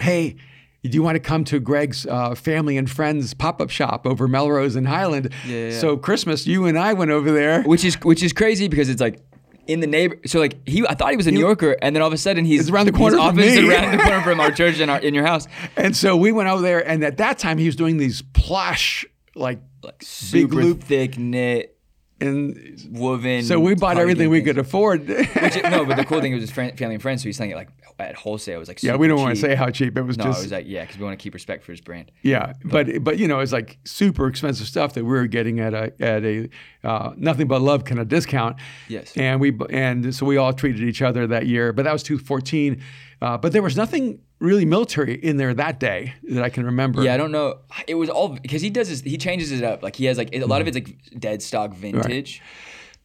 "Hey." 0.00 0.36
do 0.84 0.96
you 0.96 1.02
want 1.02 1.16
to 1.16 1.20
come 1.20 1.44
to 1.44 1.58
Greg's 1.58 2.06
uh, 2.06 2.34
family 2.34 2.78
and 2.78 2.88
friends 2.88 3.34
pop 3.34 3.60
up 3.60 3.68
shop 3.68 4.06
over 4.06 4.28
Melrose 4.28 4.76
and 4.76 4.86
Highland? 4.86 5.34
Yeah, 5.44 5.70
yeah. 5.70 5.78
So 5.78 5.96
Christmas, 5.96 6.46
you 6.46 6.66
and 6.66 6.78
I 6.78 6.92
went 6.92 7.10
over 7.10 7.32
there. 7.32 7.62
which 7.64 7.84
is 7.84 7.96
which 8.02 8.22
is 8.22 8.32
crazy 8.32 8.68
because 8.68 8.88
it's 8.88 9.00
like 9.00 9.20
in 9.68 9.80
the 9.80 9.86
neighbor. 9.86 10.16
So 10.26 10.40
like 10.40 10.66
he, 10.68 10.84
I 10.86 10.94
thought 10.94 11.10
he 11.10 11.16
was 11.16 11.26
a 11.28 11.30
New 11.30 11.38
Yorker, 11.40 11.76
and 11.80 11.94
then 11.94 12.02
all 12.02 12.08
of 12.08 12.14
a 12.14 12.18
sudden 12.18 12.44
he's 12.44 12.62
It's 12.62 12.70
around 12.70 12.86
the 12.86 12.92
corner 12.92 13.16
from 13.18 13.26
office 13.26 13.54
me. 13.56 13.68
around 13.70 13.96
the 13.96 14.02
corner 14.02 14.22
from 14.22 14.40
our 14.40 14.50
church 14.50 14.80
and 14.80 14.90
our, 14.90 14.98
in 14.98 15.14
your 15.14 15.24
house. 15.26 15.46
And 15.76 15.96
so 15.96 16.16
we 16.16 16.32
went 16.32 16.48
over 16.48 16.60
there, 16.62 16.86
and 16.86 17.04
at 17.04 17.18
that 17.18 17.38
time 17.38 17.58
he 17.58 17.66
was 17.66 17.76
doing 17.76 17.98
these 17.98 18.22
plush, 18.32 19.06
like, 19.36 19.60
Like 19.84 20.02
super 20.02 20.56
loop. 20.56 20.82
thick 20.82 21.16
knit 21.16 21.77
and 22.20 22.88
woven. 22.90 23.42
so 23.44 23.60
we 23.60 23.74
bought 23.74 23.98
everything 23.98 24.30
we 24.30 24.42
could 24.42 24.58
afford. 24.58 25.08
Which, 25.08 25.62
no, 25.62 25.84
but 25.84 25.96
the 25.96 26.04
cool 26.04 26.20
thing 26.20 26.32
was 26.32 26.42
his 26.42 26.50
friend, 26.50 26.76
family 26.76 26.96
and 26.96 27.02
friends, 27.02 27.22
so 27.22 27.28
he's 27.28 27.36
selling 27.36 27.52
it 27.52 27.56
like 27.56 27.68
at 27.98 28.14
wholesale. 28.14 28.56
It 28.56 28.58
was 28.58 28.68
like 28.68 28.82
yeah, 28.82 28.92
super 28.92 28.98
we 28.98 29.08
don't 29.08 29.20
want 29.20 29.34
to 29.34 29.40
say 29.40 29.54
how 29.54 29.70
cheap 29.70 29.96
it 29.96 30.02
was. 30.02 30.18
No, 30.18 30.24
just 30.24 30.40
it 30.40 30.44
was 30.44 30.52
like 30.52 30.66
yeah, 30.66 30.82
because 30.82 30.98
we 30.98 31.04
want 31.04 31.18
to 31.18 31.22
keep 31.22 31.34
respect 31.34 31.64
for 31.64 31.72
his 31.72 31.80
brand. 31.80 32.10
Yeah, 32.22 32.54
but 32.64 33.02
but 33.02 33.18
you 33.18 33.28
know 33.28 33.40
it's 33.40 33.52
like 33.52 33.78
super 33.84 34.26
expensive 34.26 34.66
stuff 34.66 34.94
that 34.94 35.04
we 35.04 35.10
were 35.10 35.26
getting 35.26 35.60
at 35.60 35.74
a 35.74 35.92
at 36.00 36.24
a 36.24 36.48
uh, 36.84 37.12
nothing 37.16 37.46
but 37.46 37.60
love 37.60 37.84
kind 37.84 38.00
of 38.00 38.08
discount. 38.08 38.56
Yes. 38.88 39.16
and 39.16 39.40
we 39.40 39.56
and 39.70 40.14
so 40.14 40.26
we 40.26 40.36
all 40.36 40.52
treated 40.52 40.82
each 40.82 41.02
other 41.02 41.26
that 41.26 41.46
year. 41.46 41.72
But 41.72 41.84
that 41.84 41.92
was 41.92 42.02
2014. 42.02 42.82
Uh, 43.20 43.36
but 43.38 43.52
there 43.52 43.62
was 43.62 43.76
nothing 43.76 44.20
really 44.38 44.64
military 44.64 45.14
in 45.14 45.36
there 45.36 45.52
that 45.54 45.80
day 45.80 46.14
that 46.30 46.42
I 46.44 46.48
can 46.50 46.64
remember. 46.66 47.02
Yeah, 47.02 47.14
I 47.14 47.16
don't 47.16 47.32
know. 47.32 47.58
It 47.88 47.94
was 47.96 48.08
all 48.08 48.28
because 48.28 48.62
he 48.62 48.70
does 48.70 48.88
his, 48.88 49.00
he 49.00 49.18
changes 49.18 49.50
it 49.52 49.64
up. 49.64 49.82
Like 49.82 49.96
he 49.96 50.04
has 50.04 50.16
like 50.18 50.34
a 50.34 50.44
lot 50.44 50.60
of 50.60 50.68
it's 50.68 50.76
like 50.76 50.96
dead 51.18 51.42
stock 51.42 51.72
vintage, 51.72 52.40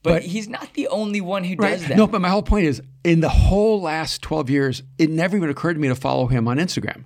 but, 0.03 0.09
Mm-hmm. 0.09 0.14
But- 0.18 0.22
he's 0.24 0.47
not 0.49 0.74
the 0.74 0.88
only 0.89 1.22
one 1.22 1.43
who 1.43 1.55
Right. 1.57 1.72
does 1.72 1.88
that. 1.88 1.97
No, 1.97 2.05
but 2.07 2.22
my 2.22 2.30
whole 2.30 2.43
point 2.43 2.66
is 2.68 2.82
in 3.03 3.22
the 3.22 3.30
whole 3.30 3.82
last 3.82 4.22
12 4.22 4.49
years, 4.49 4.84
it 4.99 5.09
never 5.09 5.36
even 5.38 5.49
occurred 5.49 5.74
to 5.76 5.80
me 5.80 5.88
to 5.88 5.95
follow 5.95 6.28
him 6.28 6.47
on 6.47 6.57
Instagram. 6.57 7.05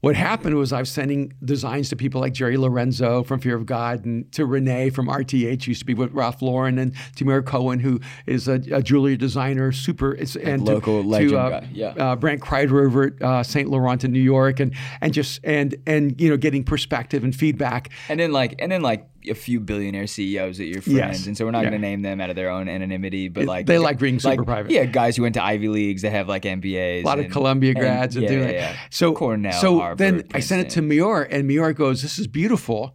What 0.00 0.14
happened 0.14 0.54
was 0.54 0.72
I 0.72 0.78
was 0.78 0.90
sending 0.90 1.32
designs 1.44 1.88
to 1.88 1.96
people 1.96 2.20
like 2.20 2.32
Jerry 2.32 2.56
Lorenzo 2.56 3.24
from 3.24 3.40
Fear 3.40 3.56
of 3.56 3.66
God 3.66 4.04
and 4.04 4.30
to 4.32 4.46
Renee 4.46 4.90
from 4.90 5.08
RTH, 5.08 5.66
used 5.66 5.80
to 5.80 5.86
be 5.86 5.94
with 5.94 6.12
Ralph 6.12 6.40
Lauren, 6.40 6.78
and 6.78 6.94
Tamir 7.16 7.44
Cohen, 7.44 7.80
who 7.80 7.98
is 8.24 8.46
a, 8.46 8.62
a 8.70 8.80
jewelry 8.80 9.16
designer, 9.16 9.72
super, 9.72 10.14
it's, 10.14 10.36
and 10.36 10.64
to- 10.66 10.74
local 10.74 11.02
to, 11.02 11.08
legend 11.08 11.34
uh, 11.34 11.48
guy, 11.50 11.68
yeah. 11.72 11.86
uh, 11.88 12.14
Brent 12.14 12.40
Kreider 12.40 12.86
over 12.86 13.04
at 13.04 13.22
uh, 13.22 13.42
St. 13.42 13.68
Laurent 13.68 14.04
in 14.04 14.12
New 14.12 14.20
York, 14.20 14.60
and 14.60 14.72
and 15.00 15.12
just 15.12 15.40
and 15.42 15.74
and 15.84 16.20
you 16.20 16.28
know 16.28 16.36
getting 16.36 16.62
perspective 16.62 17.24
and 17.24 17.34
feedback. 17.34 17.90
And 18.08 18.20
then 18.20 18.30
like 18.30 18.54
and 18.60 18.70
then 18.70 18.82
like 18.82 19.08
a 19.28 19.34
few 19.34 19.58
billionaire 19.60 20.06
CEOs 20.06 20.58
that 20.58 20.66
you're 20.66 20.80
friends, 20.82 20.96
Yes. 20.96 21.26
and 21.26 21.36
so 21.36 21.44
we're 21.44 21.50
not 21.50 21.64
Yeah. 21.64 21.70
going 21.70 21.80
to 21.82 21.86
name 21.88 22.02
them 22.02 22.20
out 22.20 22.30
of 22.30 22.36
their 22.36 22.50
own 22.50 22.68
anonymity, 22.68 23.28
but 23.28 23.44
like 23.46 23.66
they 23.66 23.78
like 23.78 23.98
being 23.98 24.18
super 24.18 24.44
private. 24.44 24.70
Yeah, 24.70 24.84
guys 24.84 25.16
who 25.16 25.22
went 25.22 25.34
to 25.34 25.44
Ivy 25.44 25.68
leagues 25.68 26.02
that 26.02 26.10
have 26.12 26.28
like 26.28 26.42
MBAs. 26.44 27.02
a 27.02 27.06
lot 27.06 27.18
of 27.18 27.30
Columbia 27.30 27.70
and- 27.70 27.78
grads 27.80 28.16
and, 28.16 28.24
yeah, 28.24 28.30
yeah, 28.32 28.44
like 28.44 28.52
yeah. 28.54 28.76
So 28.90 29.12
Cornell, 29.12 29.52
so 29.52 29.78
Harvard, 29.80 29.98
then 29.98 30.24
I 30.34 30.40
sent 30.40 30.60
it 30.60 30.70
to 30.70 30.80
Princeton. 30.82 30.90
Mior, 30.90 31.26
and 31.30 31.50
Mior 31.50 31.74
goes, 31.74 32.02
"This 32.02 32.18
is 32.18 32.26
beautiful." 32.26 32.94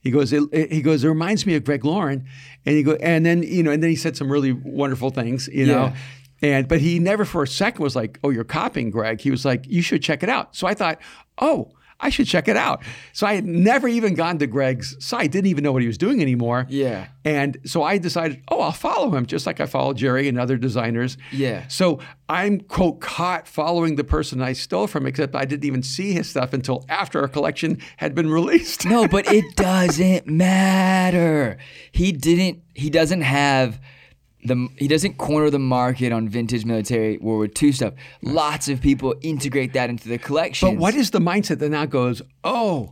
He 0.00 0.10
goes, 0.10 0.32
it, 0.34 0.42
it- 0.52 0.70
he 0.70 0.82
goes, 0.82 1.02
it 1.02 1.08
reminds 1.08 1.46
me 1.46 1.54
of 1.54 1.64
Greg 1.64 1.82
Lauren, 1.84 2.26
and 2.66 2.76
he 2.76 2.82
go, 2.82 2.92
and 2.94 3.24
then 3.24 3.42
you 3.42 3.62
know, 3.62 3.70
and 3.70 3.82
then 3.82 3.88
he 3.90 3.96
said 3.96 4.16
some 4.16 4.30
really 4.30 4.52
wonderful 4.52 5.10
things, 5.10 5.48
you 5.52 5.66
know. 5.66 5.86
Yeah. 5.86 5.96
And 6.42 6.68
but 6.68 6.80
he 6.80 6.98
never 6.98 7.24
for 7.24 7.42
a 7.42 7.46
second 7.48 7.82
was 7.82 7.96
like, 7.96 8.18
"Oh, 8.22 8.28
you're 8.30 8.44
copying 8.44 8.90
Greg." 8.90 9.20
He 9.20 9.30
was 9.30 9.44
like, 9.46 9.64
"You 9.66 9.80
should 9.82 10.02
check 10.02 10.22
it 10.22 10.28
out." 10.28 10.54
So 10.54 10.66
I 10.66 10.74
thought, 10.74 10.98
"Oh, 11.38 11.72
I 12.00 12.10
should 12.10 12.26
check 12.26 12.48
it 12.48 12.56
out." 12.56 12.82
So 13.12 13.26
I 13.26 13.34
had 13.34 13.44
never 13.44 13.88
even 13.88 14.14
gone 14.14 14.38
to 14.38 14.46
Greg's 14.46 14.96
site, 15.04 15.30
didn't 15.30 15.48
even 15.48 15.64
know 15.64 15.72
what 15.72 15.82
he 15.82 15.88
was 15.88 15.98
doing 15.98 16.20
anymore. 16.20 16.66
Yeah. 16.68 17.08
And 17.24 17.56
so 17.64 17.82
I 17.82 17.96
decided, 17.98 18.42
oh, 18.48 18.60
I'll 18.60 18.72
follow 18.72 19.14
him 19.14 19.24
just 19.24 19.46
like 19.46 19.58
I 19.58 19.66
follow 19.66 19.94
Jerry 19.94 20.28
and 20.28 20.38
other 20.38 20.58
designers. 20.58 21.16
Yeah. 21.32 21.66
So 21.68 22.00
I'm 22.28 22.60
quote 22.60 23.00
caught 23.00 23.48
following 23.48 23.96
the 23.96 24.04
person 24.04 24.42
I 24.42 24.52
stole 24.52 24.86
from, 24.86 25.06
except 25.06 25.34
I 25.34 25.44
didn't 25.46 25.64
even 25.64 25.82
see 25.82 26.12
his 26.12 26.28
stuff 26.28 26.52
until 26.52 26.84
after 26.88 27.20
our 27.20 27.28
collection 27.28 27.78
had 27.96 28.14
been 28.14 28.30
released. 28.38 28.84
No, 28.84 29.08
but 29.08 29.30
it 29.32 29.56
doesn't 29.56 30.26
matter. 30.26 31.56
He 31.92 32.12
didn't. 32.12 32.62
He 32.74 32.90
doesn't 32.90 33.22
have 33.22 33.80
the. 34.44 34.68
He 34.76 34.88
doesn't 34.88 35.18
corner 35.18 35.50
the 35.50 35.58
market 35.58 36.12
on 36.12 36.28
vintage 36.28 36.64
military 36.64 37.18
World 37.18 37.38
War 37.38 37.48
II 37.62 37.72
stuff. 37.72 37.94
Lots 38.22 38.68
of 38.68 38.80
people 38.80 39.14
integrate 39.22 39.72
that 39.72 39.90
into 39.90 40.08
the 40.08 40.18
collection. 40.18 40.70
But 40.70 40.78
what 40.78 40.94
is 40.94 41.10
the 41.10 41.20
mindset 41.20 41.58
that 41.60 41.70
now 41.70 41.86
goes, 41.86 42.22
oh, 42.42 42.90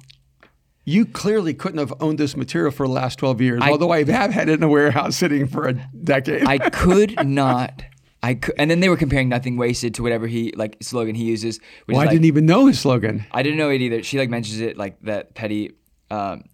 you 0.84 1.07
clearly 1.07 1.55
couldn't 1.55 1.78
have 1.78 1.94
owned 2.00 2.18
this 2.18 2.36
material 2.36 2.72
for 2.72 2.86
the 2.86 2.92
last 2.92 3.18
12 3.18 3.40
years, 3.40 3.62
although 3.62 3.92
I 3.92 4.05
have 4.05 4.32
had 4.32 4.48
it 4.48 4.55
in 4.55 4.62
a 4.62 4.68
warehouse 4.68 5.16
sitting 5.16 5.46
for 5.46 5.68
a 5.68 5.74
decade. 5.74 6.46
I 6.46 6.59
could 6.70 7.26
not. 7.26 7.84
I 8.24 8.34
could, 8.34 8.55
and 8.57 8.70
then 8.70 8.80
they 8.80 8.88
were 8.88 8.96
comparing 8.96 9.28
nothing 9.28 9.57
wasted 9.57 9.94
to 9.94 10.03
whatever 10.03 10.26
he 10.26 10.53
like 10.57 10.76
slogan 10.80 11.14
he 11.14 11.24
uses. 11.24 11.59
Which 11.86 11.94
well, 11.94 12.03
I 12.03 12.05
like, 12.05 12.11
didn't 12.11 12.26
even 12.26 12.46
know 12.46 12.66
his 12.66 12.78
slogan. 12.78 13.26
I 13.32 13.42
didn't 13.42 13.59
know 13.59 13.70
it 13.70 13.80
either. 13.80 14.03
She 14.03 14.18
like 14.18 14.30
mentions 14.30 14.61
it 14.61 14.76
like 14.76 15.00
that 15.03 15.34
petty 15.34 15.72
um, 16.11 16.44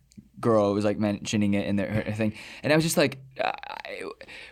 girl 0.40 0.74
was 0.74 0.84
like 0.84 0.98
mentioning 0.98 1.54
it 1.54 1.66
in 1.66 1.76
their 1.76 1.90
her 1.90 2.12
thing, 2.12 2.32
and 2.62 2.72
I 2.72 2.76
was 2.76 2.84
just 2.84 2.96
like, 2.96 3.18
I, 3.42 4.02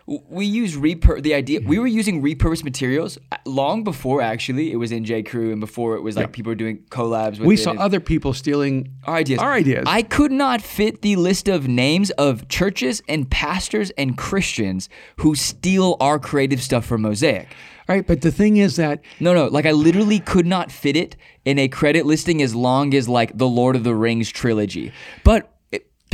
we 0.07 0.47
use 0.47 0.77
repur 0.77 1.23
the 1.23 1.35
idea. 1.35 1.61
We 1.61 1.79
were 1.79 1.87
using 1.87 2.23
repurposed 2.23 2.65
materials 2.65 3.19
uh, 3.33 3.37
long 3.45 3.85
before 3.85 4.23
actually 4.23 4.73
it 4.73 4.77
was 4.77 4.93
in 4.93 5.05
J 5.05 5.23
Crew 5.23 5.51
and 5.53 5.61
before 5.61 5.97
it 5.97 6.03
was 6.03 6.17
like 6.17 6.33
people 6.33 6.51
were 6.51 6.57
doing 6.57 6.85
collabs. 6.91 7.39
with 7.39 7.47
We 7.47 7.57
saw 7.57 7.73
other 7.73 8.01
people 8.01 8.33
stealing 8.33 8.93
our 9.05 9.17
ideas. 9.17 9.41
Our 9.41 9.53
ideas. 9.53 9.85
I 9.87 10.03
could 10.03 10.33
not 10.33 10.63
fit 10.63 11.03
the 11.03 11.17
list 11.17 11.49
of 11.49 11.69
names 11.69 12.11
of 12.13 12.49
churches 12.49 13.03
and 13.09 13.31
pastors 13.31 13.91
and 13.99 14.17
Christians 14.17 14.89
who 15.19 15.35
steal 15.35 15.97
our 16.01 16.19
creative 16.19 16.63
stuff 16.63 16.85
from 16.85 17.03
Mosaic. 17.03 17.49
right, 17.89 18.07
but 18.07 18.21
the 18.21 18.33
thing 18.33 18.57
is 18.57 18.77
that 18.77 19.01
No, 19.21 19.35
no, 19.35 19.47
like 19.47 19.67
I 19.67 19.73
literally 19.73 20.21
could 20.21 20.47
not 20.47 20.71
fit 20.71 20.97
it 20.97 21.17
in 21.45 21.59
a 21.59 21.69
credit 21.69 22.07
listing 22.07 22.43
as 22.43 22.55
long 22.55 22.95
as 22.95 23.09
like 23.09 23.37
the 23.37 23.49
Lord 23.49 23.77
of 23.77 23.85
the 23.85 23.95
Rings 23.95 24.31
trilogy. 24.31 24.93
But 25.25 25.56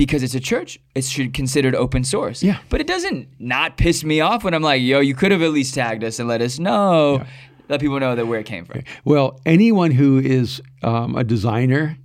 because 0.07 0.23
it's 0.23 0.35
a 0.35 0.41
church, 0.41 0.79
it 0.95 1.05
should 1.05 1.33
considered 1.35 1.75
open 1.75 2.05
source. 2.05 2.43
Yeah. 2.43 2.59
But 2.69 2.81
it 2.81 2.87
doesn't 2.87 3.29
not 3.39 3.77
piss 3.77 4.03
me 4.05 4.21
off 4.21 4.45
when 4.45 4.55
I'm 4.55 4.63
like, 4.63 4.83
yo, 4.83 5.01
you 5.01 5.15
could 5.15 5.31
have 5.31 5.43
at 5.43 5.51
least 5.53 5.75
tagged 5.75 6.03
us 6.05 6.19
and 6.19 6.29
let 6.29 6.41
us 6.43 6.59
know. 6.59 7.25
Let 7.69 7.81
people 7.81 8.01
know 8.01 8.15
that 8.17 8.27
where 8.27 8.41
it 8.41 8.47
came 8.47 8.65
from. 8.65 8.83
Well, 9.05 9.41
anyone 9.47 9.93
who 9.93 10.19
is 10.19 10.61
um, 10.83 11.17
a 11.17 11.25
designer 11.25 11.97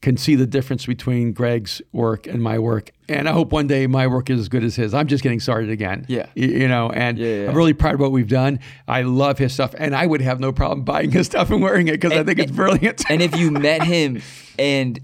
can 0.00 0.16
see 0.16 0.36
the 0.36 0.46
difference 0.46 0.86
between 0.86 1.32
Greg's 1.32 1.82
work 1.92 2.26
and 2.28 2.40
my 2.40 2.58
work. 2.58 2.90
And 3.08 3.28
I 3.28 3.32
hope 3.32 3.50
one 3.52 3.66
day 3.66 3.86
my 3.88 4.06
work 4.06 4.30
is 4.30 4.38
as 4.40 4.48
good 4.48 4.62
as 4.62 4.76
his. 4.76 4.94
I'm 4.94 5.08
just 5.08 5.24
getting 5.24 5.40
started 5.40 5.70
again. 5.70 6.06
Yeah. 6.08 6.26
Y- 6.36 6.44
You 6.44 6.68
know, 6.68 6.88
and 6.90 7.18
Yeah, 7.18 7.26
yeah. 7.42 7.48
I'm 7.50 7.56
really 7.56 7.74
proud 7.74 7.94
of 7.94 8.00
what 8.00 8.12
we've 8.12 8.28
done. 8.28 8.60
I 8.86 9.02
love 9.02 9.38
his 9.38 9.52
stuff. 9.52 9.74
And 9.76 9.94
I 9.96 10.06
would 10.06 10.20
have 10.22 10.38
no 10.38 10.52
problem 10.52 10.84
buying 10.84 11.10
his 11.10 11.26
stuff 11.26 11.50
and 11.50 11.60
wearing 11.60 11.88
it 11.88 12.00
because 12.00 12.12
I 12.12 12.22
think 12.22 12.38
it's 12.38 12.52
brilliant. 12.52 13.04
And 13.10 13.20
if 13.20 13.36
you 13.36 13.50
met 13.68 13.82
him 13.82 14.22
and 14.58 15.00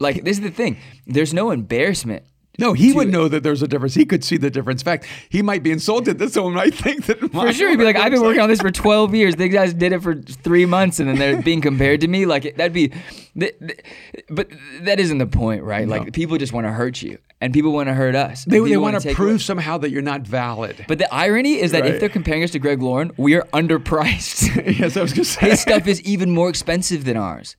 like 0.00 0.24
this 0.24 0.38
is 0.38 0.42
the 0.42 0.50
thing, 0.50 0.76
there's 1.06 1.32
no 1.34 1.50
embarrassment. 1.50 2.24
no, 2.60 2.72
he 2.72 2.92
would 2.92 3.08
know 3.08 3.28
that 3.28 3.44
there's 3.44 3.62
a 3.62 3.68
difference. 3.68 3.94
He 3.94 4.04
could 4.04 4.24
see 4.24 4.36
the 4.36 4.50
difference. 4.50 4.82
In 4.82 4.84
fact, 4.84 5.06
he 5.28 5.42
might 5.42 5.62
be 5.62 5.70
insulted 5.70 6.18
that 6.18 6.32
someone 6.32 6.54
might 6.54 6.74
think 6.74 7.06
that 7.06 7.20
For 7.30 7.52
sure, 7.52 7.70
he'd 7.70 7.76
be 7.76 7.84
like, 7.84 7.94
I've 7.94 8.10
been 8.10 8.20
working 8.22 8.40
on 8.40 8.48
this 8.48 8.60
for 8.60 8.70
12 8.86 9.14
years. 9.14 9.36
These 9.36 9.52
guys 9.54 9.72
did 9.74 9.92
it 9.92 10.02
for 10.02 10.16
three 10.16 10.66
months, 10.66 10.98
and 10.98 11.08
then 11.08 11.18
they're 11.18 11.40
being 11.50 11.60
compared 11.60 12.00
to 12.00 12.08
me. 12.08 12.26
Like 12.26 12.56
that'd 12.56 12.72
be, 12.72 12.88
th- 13.38 13.54
th- 13.60 13.80
but 14.28 14.48
that 14.80 14.98
isn't 14.98 15.18
the 15.18 15.26
point, 15.28 15.62
right? 15.62 15.86
Like 15.86 16.12
people 16.12 16.36
just 16.36 16.52
want 16.52 16.66
to 16.66 16.72
hurt 16.72 17.00
you, 17.00 17.18
and 17.40 17.54
people 17.54 17.70
want 17.72 17.88
to 17.90 17.94
hurt 17.94 18.16
us. 18.16 18.44
They, 18.44 18.58
they 18.58 18.76
want 18.76 19.04
wanna 19.04 19.14
prove 19.14 19.28
away- 19.30 19.38
somehow 19.38 19.78
that 19.78 19.90
you're 19.90 20.02
not 20.02 20.22
valid. 20.22 20.84
But 20.88 20.98
the 20.98 21.12
irony 21.14 21.60
is 21.60 21.70
that 21.70 21.82
Right. 21.82 21.94
if 21.94 22.00
they're 22.00 22.08
comparing 22.08 22.42
us 22.42 22.50
to 22.52 22.58
Greg 22.58 22.82
Lauren, 22.82 23.12
we 23.16 23.36
are 23.36 23.46
underpriced. 23.52 24.78
yes, 24.80 24.96
I 24.96 25.02
was 25.02 25.12
going 25.12 25.24
to 25.24 25.30
say. 25.30 25.50
His 25.50 25.60
stuff 25.60 25.86
is 25.86 26.02
even 26.02 26.30
more 26.32 26.48
expensive 26.48 27.04
than 27.04 27.16
ours. 27.16 27.54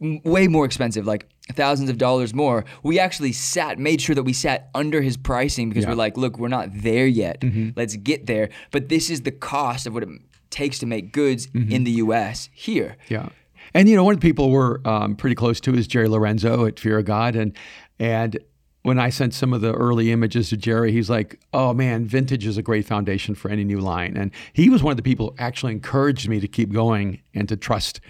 Way 0.00 0.48
more 0.48 0.64
expensive, 0.64 1.06
like 1.06 1.28
thousands 1.54 1.90
of 1.90 1.98
dollars 1.98 2.32
more. 2.34 2.64
We 2.82 2.98
actually 2.98 3.32
sat, 3.32 3.78
made 3.78 4.00
sure 4.00 4.14
that 4.14 4.22
we 4.22 4.32
sat 4.32 4.70
under 4.74 5.02
his 5.02 5.16
pricing 5.16 5.68
because 5.68 5.86
we're 5.86 5.94
like, 5.94 6.16
look, 6.16 6.38
we're 6.38 6.48
not 6.48 6.68
there 6.72 7.06
yet. 7.06 7.40
Mm-hmm. 7.40 7.70
Let's 7.76 7.96
get 7.96 8.26
there. 8.26 8.50
But 8.70 8.88
this 8.88 9.10
is 9.10 9.22
the 9.22 9.32
cost 9.32 9.86
of 9.86 9.94
what 9.94 10.02
it 10.02 10.08
takes 10.50 10.78
to 10.80 10.86
make 10.86 11.12
goods 11.12 11.46
Mm-hmm. 11.48 11.72
in 11.72 11.84
the 11.84 11.90
U.S. 11.92 12.48
here. 12.52 12.96
Yeah. 13.08 13.28
And 13.74 13.88
you 13.88 13.96
know, 13.96 14.04
one 14.04 14.14
of 14.14 14.20
the 14.20 14.26
people 14.28 14.50
we're 14.50 14.78
um, 14.84 15.16
pretty 15.16 15.34
close 15.36 15.60
to 15.60 15.74
is 15.74 15.86
Jerry 15.86 16.08
Lorenzo 16.08 16.66
at 16.66 16.78
Fear 16.78 16.98
of 16.98 17.04
God, 17.06 17.34
and 17.36 17.56
and 17.98 18.38
when 18.82 18.98
I 18.98 19.10
sent 19.10 19.32
some 19.32 19.52
of 19.52 19.60
the 19.60 19.72
early 19.72 20.10
images 20.10 20.50
to 20.50 20.56
Jerry, 20.56 20.92
he's 20.92 21.08
like, 21.08 21.40
"Oh 21.54 21.72
man, 21.72 22.04
vintage 22.04 22.44
is 22.44 22.58
a 22.58 22.62
great 22.62 22.84
foundation 22.84 23.34
for 23.34 23.50
any 23.50 23.64
new 23.64 23.80
line." 23.80 24.16
And 24.16 24.30
he 24.52 24.68
was 24.68 24.82
one 24.82 24.90
of 24.90 24.96
the 24.98 25.02
people 25.02 25.28
who 25.28 25.34
actually 25.38 25.72
encouraged 25.72 26.28
me 26.28 26.38
to 26.40 26.48
keep 26.48 26.70
going 26.72 27.22
and 27.32 27.48
to 27.48 27.56
trust 27.56 28.00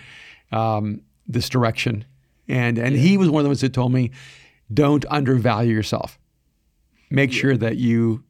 um, 0.50 1.02
this 1.26 1.48
direction. 1.48 2.04
And 2.48 2.78
and 2.78 2.96
he 2.96 3.16
was 3.16 3.30
one 3.30 3.40
of 3.40 3.44
the 3.44 3.50
ones 3.50 3.60
that 3.60 3.72
told 3.72 3.92
me, 3.92 4.10
"Don't 4.72 5.04
undervalue 5.06 5.74
yourself. 5.74 6.18
Make 7.10 7.32
sure 7.32 7.56
that 7.56 7.76
you 7.76 8.24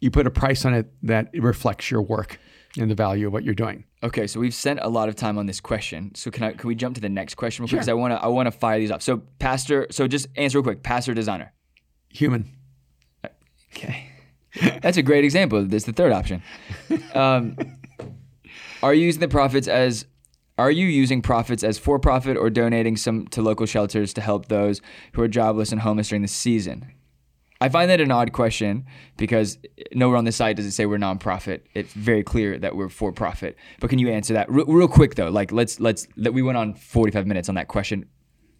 you 0.00 0.10
put 0.10 0.26
a 0.26 0.30
price 0.30 0.64
on 0.64 0.74
it 0.74 0.92
that 1.02 1.30
reflects 1.34 1.90
your 1.90 2.02
work 2.02 2.38
and 2.78 2.90
the 2.90 2.94
value 2.94 3.26
of 3.26 3.32
what 3.32 3.44
you're 3.44 3.54
doing." 3.54 3.84
Okay, 4.02 4.26
so 4.26 4.38
we've 4.38 4.54
spent 4.54 4.80
a 4.82 4.88
lot 4.88 5.08
of 5.08 5.16
time 5.16 5.38
on 5.38 5.46
this 5.46 5.60
question. 5.60 6.14
So 6.14 6.30
can 6.30 6.44
I 6.44 6.52
can 6.52 6.68
we 6.68 6.74
jump 6.74 6.94
to 6.96 7.00
the 7.00 7.08
next 7.08 7.34
question 7.36 7.62
real 7.62 7.68
quick? 7.68 7.78
Because 7.78 7.88
I 7.88 7.94
want 7.94 8.12
to 8.12 8.22
I 8.22 8.26
want 8.26 8.46
to 8.46 8.52
fire 8.52 8.78
these 8.78 8.90
off. 8.90 9.02
So 9.02 9.22
pastor, 9.38 9.86
so 9.90 10.06
just 10.06 10.28
answer 10.36 10.58
real 10.58 10.62
quick. 10.62 10.82
Pastor, 10.82 11.14
designer. 11.14 11.52
Human. 12.10 12.52
Okay. 13.74 14.10
That's 14.80 14.96
a 14.96 15.02
great 15.02 15.24
example. 15.24 15.64
That's 15.64 15.84
the 15.84 15.92
third 15.92 16.12
option. 16.12 16.42
Um, 17.14 17.56
are 18.82 18.94
you 18.94 19.04
using 19.04 19.20
the 19.20 19.28
prophets 19.28 19.68
as 19.68 20.06
Are 20.58 20.70
you 20.70 20.86
using 20.86 21.20
profits 21.20 21.62
as 21.62 21.78
for 21.78 21.98
profit 21.98 22.36
or 22.36 22.48
donating 22.48 22.96
some 22.96 23.26
to 23.28 23.42
local 23.42 23.66
shelters 23.66 24.14
to 24.14 24.22
help 24.22 24.46
those 24.46 24.80
who 25.12 25.22
are 25.22 25.28
jobless 25.28 25.70
and 25.70 25.82
homeless 25.82 26.08
during 26.08 26.22
the 26.22 26.28
season? 26.28 26.92
I 27.60 27.68
find 27.68 27.90
that 27.90 28.00
an 28.00 28.10
odd 28.10 28.32
question 28.32 28.86
because 29.16 29.58
nowhere 29.94 30.16
on 30.16 30.24
the 30.24 30.32
site 30.32 30.56
does 30.56 30.66
it 30.66 30.72
say 30.72 30.86
we're 30.86 30.98
nonprofit. 30.98 31.62
It's 31.74 31.92
very 31.92 32.22
clear 32.22 32.58
that 32.58 32.76
we're 32.76 32.88
for 32.88 33.12
profit. 33.12 33.56
But 33.80 33.90
can 33.90 33.98
you 33.98 34.10
answer 34.10 34.34
that 34.34 34.50
real, 34.50 34.66
real 34.66 34.88
quick 34.88 35.14
though? 35.14 35.30
Like 35.30 35.52
let's 35.52 35.80
let's 35.80 36.06
that 36.16 36.32
we 36.32 36.42
went 36.42 36.58
on 36.58 36.74
45 36.74 37.26
minutes 37.26 37.48
on 37.48 37.54
that 37.54 37.68
question, 37.68 38.06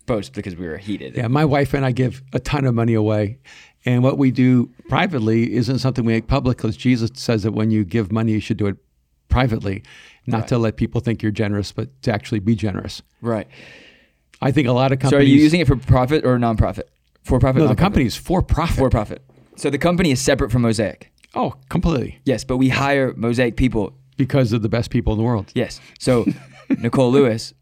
both 0.07 0.33
because 0.33 0.57
we 0.57 0.67
were 0.67 0.79
heated. 0.79 1.17
Yeah, 1.17 1.29
my 1.29 1.45
wife 1.45 1.75
and 1.75 1.85
I 1.85 1.93
give 1.93 2.23
a 2.33 2.41
ton 2.41 2.65
of 2.65 2.75
money 2.75 2.95
away. 2.95 3.39
And 3.85 4.03
what 4.03 4.19
we 4.19 4.31
do 4.31 4.71
privately 4.89 5.55
isn't 5.55 5.79
something 5.79 6.05
we 6.05 6.15
make 6.15 6.27
public 6.27 6.57
because 6.57 6.77
Jesus 6.77 7.11
says 7.15 7.43
that 7.45 7.53
when 7.53 7.71
you 7.71 7.85
give 7.85 8.11
money, 8.11 8.33
you 8.33 8.41
should 8.41 8.57
do 8.57 8.67
it 8.67 8.77
privately, 9.29 9.83
not 10.27 10.39
Right. 10.41 10.49
to 10.49 10.59
let 10.59 10.77
people 10.77 11.01
think 11.01 11.23
you're 11.23 11.33
generous, 11.33 11.73
but 11.73 12.01
to 12.03 12.13
actually 12.13 12.41
be 12.41 12.55
generous. 12.55 13.03
Right. 13.21 13.47
I 14.43 14.51
think 14.53 14.69
a 14.69 14.73
lot 14.73 14.93
of 14.93 14.99
companies. 14.99 15.11
So 15.11 15.17
are 15.19 15.37
you 15.37 15.43
using 15.43 15.61
it 15.61 15.67
for 15.67 15.77
profit 15.77 16.25
or 16.25 16.37
nonprofit? 16.39 16.83
For 17.25 17.39
profit. 17.39 17.63
No, 17.63 17.69
the 17.69 17.75
nonprofit? 17.75 17.79
company 17.79 18.05
is 18.07 18.17
for 18.17 18.43
profit. 18.43 18.77
for 18.77 18.91
profit. 18.91 19.23
So 19.57 19.71
the 19.71 19.79
company 19.79 20.11
is 20.11 20.21
separate 20.21 20.51
from 20.53 20.63
Mosaic. 20.63 21.11
oh, 21.35 21.55
completely. 21.69 22.19
Yes, 22.25 22.45
but 22.45 22.57
we 22.59 22.69
hire 22.71 23.13
Mosaic 23.17 23.57
people. 23.57 23.95
Because 24.17 24.53
of 24.55 24.63
the 24.63 24.69
best 24.71 24.91
people 24.91 25.13
in 25.13 25.19
the 25.19 25.25
world. 25.25 25.53
Yes. 25.55 25.81
So 25.99 26.25
Nicole 26.79 27.11
Lewis 27.13 27.53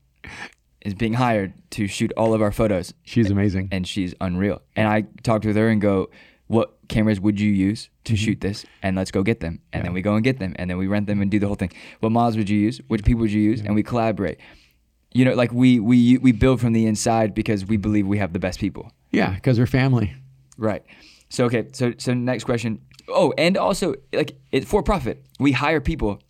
is 0.82 0.94
being 0.94 1.14
hired 1.14 1.52
to 1.70 1.86
shoot 1.88 2.12
all 2.16 2.32
of 2.34 2.40
our 2.42 2.52
photos, 2.52 2.94
She's 3.02 3.30
amazing. 3.30 3.68
and 3.72 3.86
she's 3.88 4.14
unreal. 4.20 4.62
And 4.76 4.86
I 4.86 5.02
talked 5.24 5.44
with 5.44 5.56
her 5.56 5.68
and 5.68 5.80
go, 5.80 6.10
"What 6.46 6.76
cameras 6.88 7.20
would 7.20 7.40
you 7.40 7.50
use 7.50 7.88
to 8.04 8.12
mm-hmm. 8.12 8.24
shoot 8.24 8.40
this? 8.40 8.64
And 8.82 8.96
let's 8.96 9.10
go 9.10 9.22
get 9.22 9.40
them." 9.40 9.60
And 9.72 9.84
then 9.84 9.92
we 9.92 10.02
go 10.02 10.14
and 10.14 10.24
get 10.24 10.38
them, 10.38 10.54
and 10.58 10.68
then 10.68 10.78
we 10.78 10.86
rent 10.86 11.06
them 11.06 11.20
and 11.20 11.30
do 11.30 11.38
the 11.38 11.46
whole 11.46 11.56
thing. 11.56 11.72
What 12.00 12.12
models 12.12 12.36
would 12.36 12.48
you 12.48 12.58
use? 12.58 12.80
Which 12.88 13.04
people 13.04 13.20
would 13.22 13.32
you 13.32 13.40
use? 13.40 13.60
And 13.60 13.74
we 13.74 13.82
collaborate. 13.82 14.38
You 15.12 15.24
know, 15.24 15.34
like 15.34 15.52
we 15.52 15.78
we 15.78 16.18
we 16.18 16.32
build 16.32 16.60
from 16.60 16.72
the 16.72 16.86
inside 16.86 17.34
because 17.34 17.64
we 17.64 17.76
believe 17.76 18.06
we 18.06 18.18
have 18.18 18.32
the 18.32 18.40
best 18.40 18.58
people. 18.58 18.90
Yeah, 19.12 19.34
because 19.34 19.58
we're 19.58 19.66
family. 19.66 20.14
Right. 20.58 20.84
So 21.28 21.44
okay. 21.46 21.68
So 21.72 21.92
so 21.98 22.14
next 22.14 22.44
question. 22.44 22.80
Oh, 23.08 23.32
and 23.38 23.56
also 23.56 23.94
like 24.12 24.36
it's 24.50 24.66
for 24.66 24.82
profit. 24.82 25.24
We 25.38 25.52
hire 25.52 25.80
people 25.80 26.20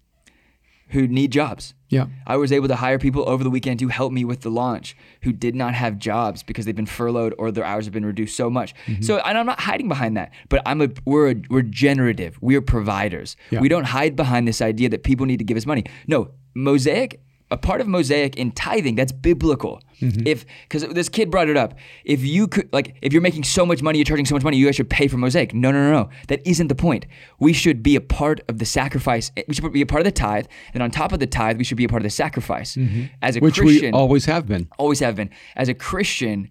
who 0.89 1.09
need 1.09 1.33
jobs. 1.33 1.75
Yeah. 1.95 2.07
I 2.27 2.37
was 2.37 2.53
able 2.53 2.69
to 2.69 2.77
hire 2.77 2.99
people 2.99 3.29
over 3.29 3.45
the 3.45 3.51
weekend 3.51 3.79
to 3.81 3.89
help 3.89 4.13
me 4.13 4.25
with 4.25 4.41
the 4.41 4.51
launch 4.51 4.97
who 5.23 5.33
did 5.33 5.55
not 5.55 5.75
have 5.75 5.99
jobs 5.99 6.43
because 6.43 6.65
they've 6.65 6.75
been 6.75 6.87
furloughed 6.87 7.35
or 7.39 7.51
their 7.51 7.65
hours 7.65 7.85
have 7.87 7.95
been 7.95 8.05
reduced 8.05 8.37
so 8.37 8.51
much. 8.51 8.75
Mm-hmm. 8.87 9.03
So 9.03 9.19
and 9.19 9.39
I'm 9.39 9.47
not 9.47 9.61
hiding 9.61 9.89
behind 9.89 10.17
that, 10.17 10.33
but 10.49 10.61
I'm 10.67 10.83
a 10.83 10.89
we're 11.05 11.31
a, 11.31 11.37
we're 11.49 11.63
generative. 11.63 12.37
We 12.41 12.57
are 12.57 12.61
providers. 12.61 13.37
Yeah. 13.51 13.61
We 13.61 13.69
don't 13.69 13.85
hide 13.85 14.17
behind 14.17 14.49
this 14.49 14.61
idea 14.61 14.89
that 14.89 15.05
people 15.05 15.27
need 15.27 15.39
to 15.39 15.45
give 15.45 15.57
us 15.57 15.67
money. 15.67 15.85
No, 16.07 16.33
Mosaic. 16.55 17.21
A 17.51 17.57
part 17.59 17.81
of 17.81 17.87
Mosaic 17.87 18.37
in 18.37 18.51
tithing 18.53 18.95
that's 18.97 19.13
biblical. 19.13 19.81
Mm-hmm. 20.01 20.27
If 20.27 20.45
because 20.69 20.89
this 20.89 21.09
kid 21.09 21.31
brought 21.31 21.49
it 21.49 21.57
up, 21.57 21.75
if 22.05 22.25
you 22.25 22.49
could 22.49 22.73
like 22.73 22.97
if 23.01 23.13
you're 23.13 23.23
making 23.23 23.45
so 23.45 23.65
much 23.65 23.81
money, 23.83 23.99
you're 23.99 24.05
charging 24.05 24.27
so 24.27 24.35
much 24.35 24.43
money, 24.43 24.57
you 24.57 24.67
guys 24.67 24.75
should 24.77 24.91
pay 24.91 25.07
for 25.09 25.19
Mosaic. 25.19 25.55
No, 25.55 25.71
no, 25.71 25.79
no, 25.85 25.93
no. 25.93 26.11
That 26.29 26.45
isn't 26.47 26.69
the 26.69 26.75
point. 26.75 27.07
We 27.39 27.53
should 27.53 27.83
be 27.83 27.95
a 27.97 28.01
part 28.01 28.41
of 28.49 28.59
the 28.59 28.65
sacrifice. 28.65 29.31
We 29.47 29.55
should 29.55 29.73
be 29.73 29.83
a 29.83 29.87
part 29.87 30.01
of 30.01 30.05
the 30.05 30.11
tithe, 30.13 30.47
and 30.73 30.83
on 30.83 30.91
top 30.91 31.13
of 31.13 31.21
the 31.21 31.27
tithe, 31.27 31.59
we 31.59 31.65
should 31.65 31.77
be 31.77 31.85
a 31.85 31.89
part 31.89 32.01
of 32.01 32.05
the 32.05 32.11
sacrifice. 32.11 32.77
As 33.23 33.37
a 33.37 33.41
Mm-hmm. 33.41 33.45
Which 33.45 33.59
Christian, 33.59 33.93
we 33.93 33.99
always 33.99 34.25
have 34.25 34.47
been. 34.47 34.69
always 34.79 35.01
have 35.01 35.15
been. 35.15 35.31
As 35.55 35.69
a 35.69 35.75
Christian, 35.75 36.51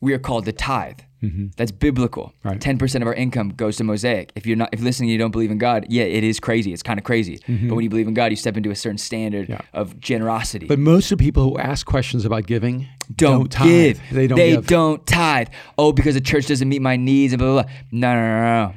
we 0.00 0.14
are 0.14 0.18
called 0.18 0.44
to 0.46 0.52
tithe. 0.52 1.00
That's 1.56 1.70
biblical. 1.70 2.32
Mm-hmm. 2.38 2.48
Right. 2.48 2.60
Ten 2.60 2.78
percent 2.78 3.02
of 3.02 3.08
our 3.08 3.14
income 3.14 3.50
goes 3.50 3.76
to 3.76 3.84
Mosaic. 3.84 4.32
If 4.34 4.46
you're 4.46 4.56
not, 4.56 4.70
if 4.72 4.80
you're 4.80 4.84
listening, 4.86 5.08
and 5.10 5.12
you 5.12 5.18
don't 5.18 5.30
believe 5.32 5.50
in 5.50 5.58
God. 5.58 5.86
Yeah, 5.88 6.04
it 6.04 6.24
is 6.24 6.40
crazy. 6.40 6.72
It's 6.72 6.82
kind 6.82 6.98
of 6.98 7.04
crazy. 7.04 7.38
But 7.46 7.74
when 7.74 7.82
you 7.84 7.90
believe 7.90 8.08
in 8.08 8.14
God, 8.14 8.26
you 8.32 8.36
step 8.36 8.56
into 8.56 8.70
a 8.70 8.76
certain 8.76 8.98
standard 8.98 9.44
Mm-hmm. 9.48 9.52
Yeah. 9.52 9.60
of 9.80 9.98
generosity. 10.00 10.66
But 10.66 10.78
most 10.78 11.12
of 11.12 11.18
the 11.18 11.24
people 11.24 11.42
who 11.44 11.58
ask 11.58 11.84
questions 11.86 12.24
about 12.24 12.46
giving 12.46 12.88
don't, 13.14 13.50
tithe. 13.52 13.66
give. 13.66 14.00
They 14.12 14.26
don't 14.26 14.36
They 14.38 14.50
give. 14.52 14.66
don't 14.66 15.06
tithe. 15.06 15.48
Oh, 15.76 15.92
because 15.92 16.14
the 16.14 16.20
church 16.20 16.46
doesn't 16.46 16.68
meet 16.68 16.80
my 16.82 16.96
needs 16.96 17.32
and 17.32 17.38
blah 17.40 17.52
blah 17.52 17.62
blah. 17.64 17.72
No, 17.92 18.14
no, 18.14 18.20
no, 18.20 18.74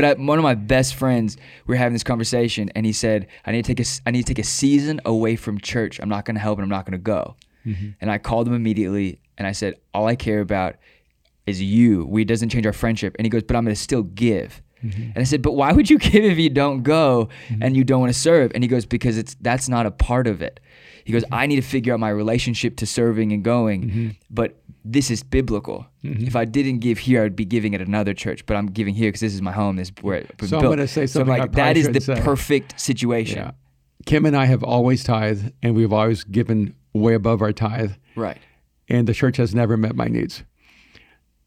no. 0.00 0.08
I, 0.08 0.14
one 0.14 0.38
of 0.38 0.42
my 0.42 0.54
best 0.54 0.96
friends, 0.96 1.36
we 1.66 1.72
were 1.72 1.78
having 1.78 1.92
this 1.94 2.02
conversation, 2.04 2.70
and 2.74 2.84
he 2.84 2.92
said, 2.92 3.28
"I 3.46 3.52
need 3.52 3.64
to 3.64 3.74
take 3.74 3.86
a, 3.86 3.88
I 4.04 4.10
need 4.10 4.22
to 4.26 4.34
take 4.34 4.38
a 4.44 4.46
season 4.46 5.00
away 5.04 5.36
from 5.36 5.58
church. 5.60 6.00
I'm 6.00 6.08
not 6.08 6.24
going 6.24 6.34
to 6.34 6.40
help, 6.40 6.58
and 6.58 6.64
I'm 6.64 6.68
not 6.68 6.84
going 6.84 6.92
to 6.98 6.98
go." 6.98 7.36
Mm-hmm. 7.64 7.90
And 8.00 8.10
I 8.10 8.18
called 8.18 8.46
him 8.48 8.54
immediately, 8.54 9.20
and 9.38 9.46
I 9.46 9.52
said, 9.52 9.76
"All 9.94 10.06
I 10.06 10.16
care 10.16 10.40
about 10.40 10.76
is 11.46 11.62
you. 11.62 12.04
We 12.06 12.24
doesn't 12.24 12.48
change 12.50 12.66
our 12.66 12.72
friendship." 12.72 13.14
And 13.18 13.26
he 13.26 13.30
goes, 13.30 13.42
"But 13.42 13.56
I'm 13.56 13.64
going 13.64 13.74
to 13.74 13.80
still 13.80 14.02
give." 14.02 14.62
Mm-hmm. 14.84 15.02
And 15.02 15.18
I 15.18 15.24
said, 15.24 15.42
"But 15.42 15.52
why 15.52 15.72
would 15.72 15.88
you 15.90 15.98
give 16.10 16.24
if 16.24 16.38
you 16.38 16.50
don't 16.50 16.82
go 16.82 17.28
and 17.60 17.76
you 17.76 17.84
don't 17.84 18.00
want 18.00 18.12
to 18.12 18.18
serve?" 18.18 18.52
And 18.54 18.62
he 18.64 18.68
goes, 18.68 18.84
"Because 18.86 19.16
it's 19.18 19.34
that's 19.40 19.68
not 19.68 19.86
a 19.86 19.90
part 19.90 20.26
of 20.26 20.42
it." 20.42 20.60
He 21.04 21.12
goes, 21.12 21.24
"I 21.32 21.46
need 21.46 21.56
to 21.56 21.62
figure 21.62 21.94
out 21.94 22.00
my 22.00 22.10
relationship 22.10 22.76
to 22.76 22.86
serving 22.86 23.32
and 23.32 23.42
going, 23.44 23.82
Mm-hmm. 23.82 24.08
but 24.30 24.58
this 24.88 25.10
is 25.10 25.22
biblical. 25.24 25.84
If 26.04 26.36
I 26.36 26.44
didn't 26.44 26.78
give 26.78 26.98
here, 26.98 27.20
I 27.20 27.24
would 27.24 27.34
be 27.34 27.44
giving 27.44 27.74
at 27.74 27.80
another 27.80 28.14
church, 28.14 28.46
but 28.46 28.56
I'm 28.56 28.66
giving 28.66 28.94
here 28.94 29.08
because 29.08 29.20
this 29.20 29.34
is 29.34 29.42
my 29.42 29.50
home. 29.50 29.74
This 29.74 29.88
is 29.88 29.94
where 30.00 30.24
So 30.44 30.58
I'm 30.58 30.62
gonna 30.64 30.86
say 30.86 31.06
So 31.06 31.20
I'm 31.22 31.26
something 31.26 31.40
like, 31.42 31.52
that 31.52 31.76
is 31.76 31.88
the 31.88 32.00
say. 32.00 32.20
perfect 32.20 32.78
situation. 32.80 33.38
Yeah. 33.38 33.50
Kim 34.04 34.24
and 34.26 34.36
I 34.36 34.44
have 34.44 34.62
always 34.62 35.02
tithed, 35.02 35.52
and 35.62 35.74
we've 35.74 35.92
always 35.92 36.22
given 36.22 36.76
way 36.92 37.14
above 37.14 37.42
our 37.42 37.52
tithe, 37.52 37.92
Right. 38.14 38.38
and 38.88 39.08
the 39.08 39.14
church 39.14 39.38
has 39.38 39.52
never 39.56 39.76
met 39.76 39.96
my 39.96 40.06
needs. 40.06 40.44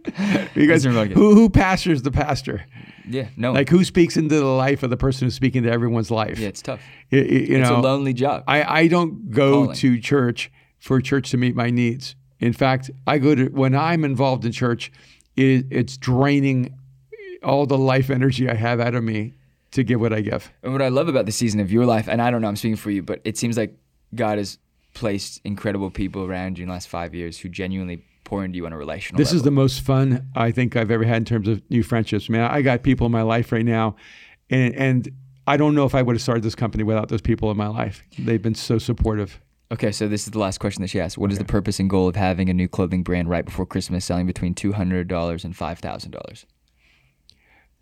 because 0.55 0.83
different 0.83 1.11
podcast. 1.11 1.15
who 1.15 1.35
who 1.35 1.49
pastors 1.51 2.03
the 2.03 2.11
pastor? 2.11 2.65
yeah. 3.09 3.29
No. 3.37 3.53
Like 3.53 3.69
who 3.69 3.85
speaks 3.85 4.17
into 4.17 4.35
the 4.37 4.45
life 4.45 4.83
of 4.83 4.91
the 4.91 4.97
person 4.97 5.27
who's 5.27 5.35
speaking 5.35 5.63
to 5.65 5.71
everyone's 5.71 6.11
life? 6.11 6.39
yeah, 6.39 6.49
it's 6.49 6.63
tough. 6.63 6.81
Y- 7.13 7.19
y- 7.19 7.25
you 7.25 7.59
It's 7.61 7.69
know, 7.71 7.79
a 7.79 7.81
lonely 7.81 8.13
job. 8.15 8.45
I, 8.49 8.81
I 8.83 8.87
don't 8.89 9.31
go 9.31 9.65
Calling. 9.65 9.77
to 9.77 10.01
church 10.01 10.51
for 10.79 11.01
church 11.01 11.31
to 11.31 11.37
meet 11.37 11.55
my 11.55 11.71
needs. 11.71 12.17
In 12.41 12.53
fact, 12.53 12.91
I 13.07 13.19
go 13.19 13.35
to 13.35 13.47
when 13.49 13.75
I'm 13.75 14.05
involved 14.05 14.45
in 14.45 14.53
church, 14.53 14.91
it, 15.37 15.67
it's 15.71 15.97
draining 15.97 16.75
all 17.43 17.67
the 17.67 17.79
life 17.79 18.11
energy 18.11 18.49
I 18.51 18.55
have 18.55 18.81
out 18.81 18.95
of 18.95 19.05
me 19.05 19.35
to 19.73 19.83
give 19.85 20.01
what 20.01 20.13
I 20.13 20.21
give. 20.21 20.51
And 20.63 20.73
what 20.73 20.83
I 20.83 20.89
love 20.89 21.09
about 21.09 21.27
the 21.27 21.33
season 21.33 21.61
of 21.61 21.71
your 21.71 21.85
life, 21.87 22.09
and 22.09 22.21
I 22.23 22.31
don't 22.31 22.43
know, 22.43 22.49
I'm 22.49 22.57
speaking 22.57 22.77
for 22.77 22.91
you, 22.91 23.03
but 23.03 23.21
it 23.25 23.37
seems 23.39 23.57
like 23.57 23.77
God 24.15 24.39
has 24.39 24.59
placed 24.95 25.41
incredible 25.45 25.91
people 25.91 26.25
around 26.25 26.59
you 26.59 26.63
in 26.63 26.69
the 26.69 26.73
last 26.73 26.89
five 26.89 27.15
years 27.15 27.39
who 27.39 27.49
genuinely 27.49 28.05
pour 28.25 28.45
into 28.45 28.57
you 28.57 28.67
on 28.67 28.73
a 28.73 28.79
relational 28.79 29.19
This 29.19 29.33
is 29.33 29.43
the 29.43 29.51
most 29.51 29.83
fun 29.83 30.29
I 30.35 30.51
think 30.51 30.77
I've 30.77 30.91
ever 30.91 31.05
had 31.05 31.19
in 31.19 31.25
terms 31.25 31.47
of 31.49 31.63
new 31.71 31.83
friendships. 31.83 32.29
Man, 32.29 32.51
I 32.51 32.63
got 32.63 32.83
people 32.83 33.07
in 33.07 33.13
my 33.13 33.23
life 33.23 33.53
right 33.53 33.65
now, 33.65 33.97
and 34.49 34.75
and 34.75 35.11
I 35.47 35.57
don't 35.57 35.75
know 35.75 35.85
if 35.85 35.95
I 35.95 36.03
would 36.03 36.17
have 36.17 36.23
started 36.23 36.43
this 36.43 36.55
company 36.55 36.85
without 36.85 37.09
those 37.09 37.21
people 37.21 37.51
in 37.51 37.57
my 37.57 37.69
life. 37.69 38.03
They've 38.19 38.41
been 38.41 38.55
so 38.55 38.79
supportive. 38.79 39.41
Okay, 39.73 39.93
so 39.93 40.09
this 40.09 40.25
is 40.25 40.31
the 40.31 40.39
last 40.39 40.59
question 40.59 40.83
that 40.83 40.89
she 40.89 41.01
asked. 41.01 41.19
What 41.19 41.33
is 41.33 41.39
the 41.39 41.45
purpose 41.45 41.81
and 41.81 41.91
goal 41.91 42.09
of 42.09 42.17
having 42.17 42.49
a 42.49 42.55
new 42.55 42.69
clothing 42.69 43.03
brand 43.03 43.29
right 43.29 43.45
before 43.45 43.67
Christmas 43.67 44.05
selling 44.05 44.27
between 44.27 44.55
$200 44.55 45.45
and 45.45 45.55
$5,000? 45.55 46.45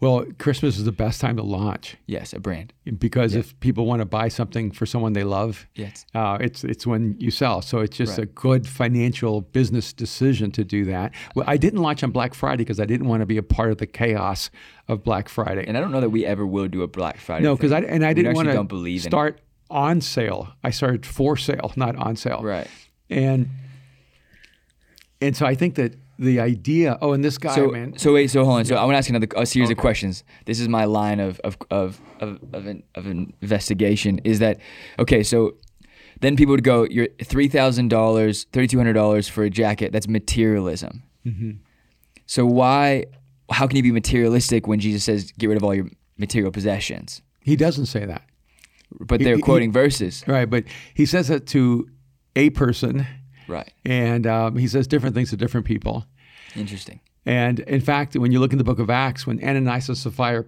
Well, 0.03 0.25
Christmas 0.39 0.79
is 0.79 0.85
the 0.85 0.91
best 0.91 1.21
time 1.21 1.37
to 1.37 1.45
launch 1.45 1.97
Yes, 2.07 2.33
a 2.33 2.41
brand. 2.41 2.73
because 2.99 3.37
if 3.37 3.59
people 3.61 3.87
want 3.87 4.01
to 4.01 4.05
buy 4.05 4.27
something 4.27 4.73
for 4.73 4.85
someone 4.85 5.13
they 5.13 5.23
love, 5.23 5.69
Yes. 5.77 6.05
uh, 6.13 6.39
it's 6.41 6.65
it's 6.65 6.85
when 6.85 7.15
you 7.21 7.31
sell. 7.31 7.63
So 7.63 7.79
it's 7.79 7.97
just 7.97 8.19
Right. 8.19 8.25
a 8.25 8.27
good 8.27 8.67
financial 8.67 9.43
business 9.43 9.93
decision 9.93 10.51
to 10.53 10.65
do 10.65 10.85
that. 10.87 11.13
Well, 11.37 11.45
I 11.49 11.57
didn't 11.57 11.81
launch 11.81 12.03
on 12.03 12.11
Black 12.11 12.35
Friday 12.35 12.65
because 12.65 12.81
I 12.81 12.85
didn't 12.85 13.07
want 13.07 13.21
to 13.21 13.27
be 13.27 13.37
a 13.37 13.45
part 13.45 13.71
of 13.71 13.79
the 13.79 13.87
chaos 13.87 14.51
of 14.89 15.05
Black 15.05 15.29
Friday. 15.29 15.65
And 15.69 15.77
I 15.79 15.81
don't 15.81 15.93
know 15.93 16.01
that 16.01 16.11
we 16.11 16.27
ever 16.27 16.45
will 16.45 16.67
do 16.67 16.83
a 16.83 16.89
Black 16.89 17.19
Friday. 17.19 17.45
no, 17.45 17.55
because 17.55 17.71
I 17.71 17.83
and 17.83 18.05
I 18.05 18.09
We 18.09 18.15
didn't 18.15 18.35
want 18.35 18.49
to 18.71 18.99
start 18.99 19.41
on 19.71 20.01
sale. 20.01 20.49
I 20.65 20.71
started 20.71 21.07
for 21.07 21.37
sale, 21.37 21.71
not 21.77 21.95
on 21.95 22.17
sale. 22.17 22.43
Right. 22.43 22.67
And 23.09 23.49
and 25.21 25.37
so 25.37 25.47
I 25.47 25.55
think 25.55 25.77
that 25.77 25.95
the 26.23 26.41
idea. 26.41 26.99
Oh, 27.03 27.13
and 27.13 27.23
this 27.25 27.37
guy, 27.39 27.55
So, 27.55 27.69
man. 27.71 27.97
so 27.99 28.15
wait, 28.15 28.31
so 28.31 28.45
hold 28.45 28.59
on. 28.61 28.65
So 28.65 28.77
I 28.77 28.85
want 28.85 28.95
to 28.95 28.99
ask 28.99 29.09
another 29.11 29.27
a 29.37 29.45
series 29.47 29.71
of 29.71 29.77
questions. 29.77 30.25
This 30.47 30.59
is 30.61 30.69
my 30.69 30.85
line 30.85 31.21
of 31.21 31.41
of 31.41 31.57
of 31.71 32.01
of 32.21 32.39
of, 32.53 32.67
an, 32.67 32.83
of 32.95 33.07
investigation. 33.07 34.21
Is 34.25 34.39
that 34.39 34.59
okay? 34.99 35.23
So 35.23 35.57
then 36.21 36.37
people 36.37 36.53
would 36.53 36.65
go, 36.65 36.85
"You're 36.91 37.09
three 37.25 37.49
thousand 37.49 37.89
dollars, 37.89 38.47
thirty 38.53 38.67
two 38.69 38.79
hundred 38.79 38.95
dollars 38.95 39.29
for 39.29 39.43
a 39.45 39.51
jacket. 39.51 39.93
That's 39.93 40.09
materialism." 40.09 41.03
Mm-hmm. 41.27 41.51
So 42.27 42.47
why? 42.47 43.07
How 43.51 43.67
can 43.67 43.77
you 43.77 43.83
be 43.83 43.93
materialistic 43.93 44.67
when 44.67 44.79
Jesus 44.81 45.05
says, 45.05 45.33
"Get 45.33 45.49
rid 45.49 45.57
of 45.57 45.65
all 45.65 45.75
your 45.75 45.89
material 46.19 46.51
possessions"? 46.53 47.23
he 47.45 47.57
doesn't 47.57 47.87
say 47.87 48.05
that. 48.07 48.23
But 49.01 49.19
they're 49.21 49.37
he- 49.37 49.43
quoting 49.43 49.73
verses, 49.73 50.23
Right, 50.29 50.49
but 50.49 50.63
he 50.95 51.07
says 51.07 51.27
that 51.29 51.47
to 51.49 51.89
a 52.37 52.51
person, 52.51 53.05
right? 53.49 53.73
and 53.85 54.27
um, 54.27 54.57
he 54.57 54.69
says 54.69 54.87
different 54.87 55.15
things 55.17 55.31
to 55.31 55.37
different 55.37 55.67
people. 55.67 56.05
Interesting. 56.57 57.01
And 57.25 57.61
in 57.61 57.81
fact, 57.81 58.15
when 58.17 58.33
you 58.33 58.41
look 58.41 58.53
in 58.53 58.59
the 58.59 58.65
book 58.65 58.79
of 58.79 58.91
Acts, 58.91 59.27
when 59.27 59.43
Ananias 59.43 59.89
and 59.89 59.97
Sapphira, 59.97 60.45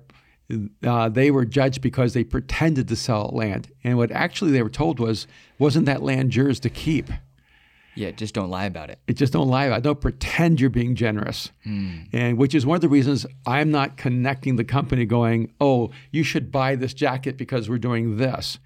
uh, 0.82 1.08
they 1.08 1.30
were 1.30 1.44
judged 1.44 1.80
because 1.80 2.14
they 2.14 2.24
pretended 2.24 2.88
to 2.88 2.96
sell 2.96 3.30
land. 3.32 3.70
And 3.82 3.96
what 3.96 4.10
actually 4.10 4.50
they 4.50 4.62
were 4.62 4.68
told 4.68 4.98
was, 4.98 5.26
wasn't 5.58 5.86
that 5.86 6.02
land 6.02 6.34
yours 6.34 6.60
to 6.60 6.70
keep? 6.70 7.10
Yeah, 7.96 8.10
just 8.10 8.34
don't 8.34 8.50
lie 8.50 8.64
about 8.64 8.90
it. 8.90 8.98
It 9.06 9.12
just 9.12 9.32
don't 9.32 9.48
lie 9.48 9.66
about 9.66 9.78
it. 9.78 9.82
Don't 9.84 10.00
pretend 10.00 10.60
you're 10.60 10.68
being 10.68 10.96
generous. 10.96 11.52
And 12.12 12.38
which 12.38 12.52
is 12.52 12.66
one 12.66 12.74
of 12.74 12.80
the 12.80 12.88
reasons 12.88 13.24
I'm 13.46 13.70
not 13.70 13.96
connecting 13.96 14.56
the 14.56 14.64
company 14.64 15.06
going, 15.06 15.52
oh, 15.60 15.90
you 16.10 16.24
should 16.24 16.50
buy 16.50 16.74
this 16.74 16.92
jacket 16.92 17.36
because 17.36 17.70
we're 17.70 17.78
doing 17.78 18.16
this. 18.16 18.58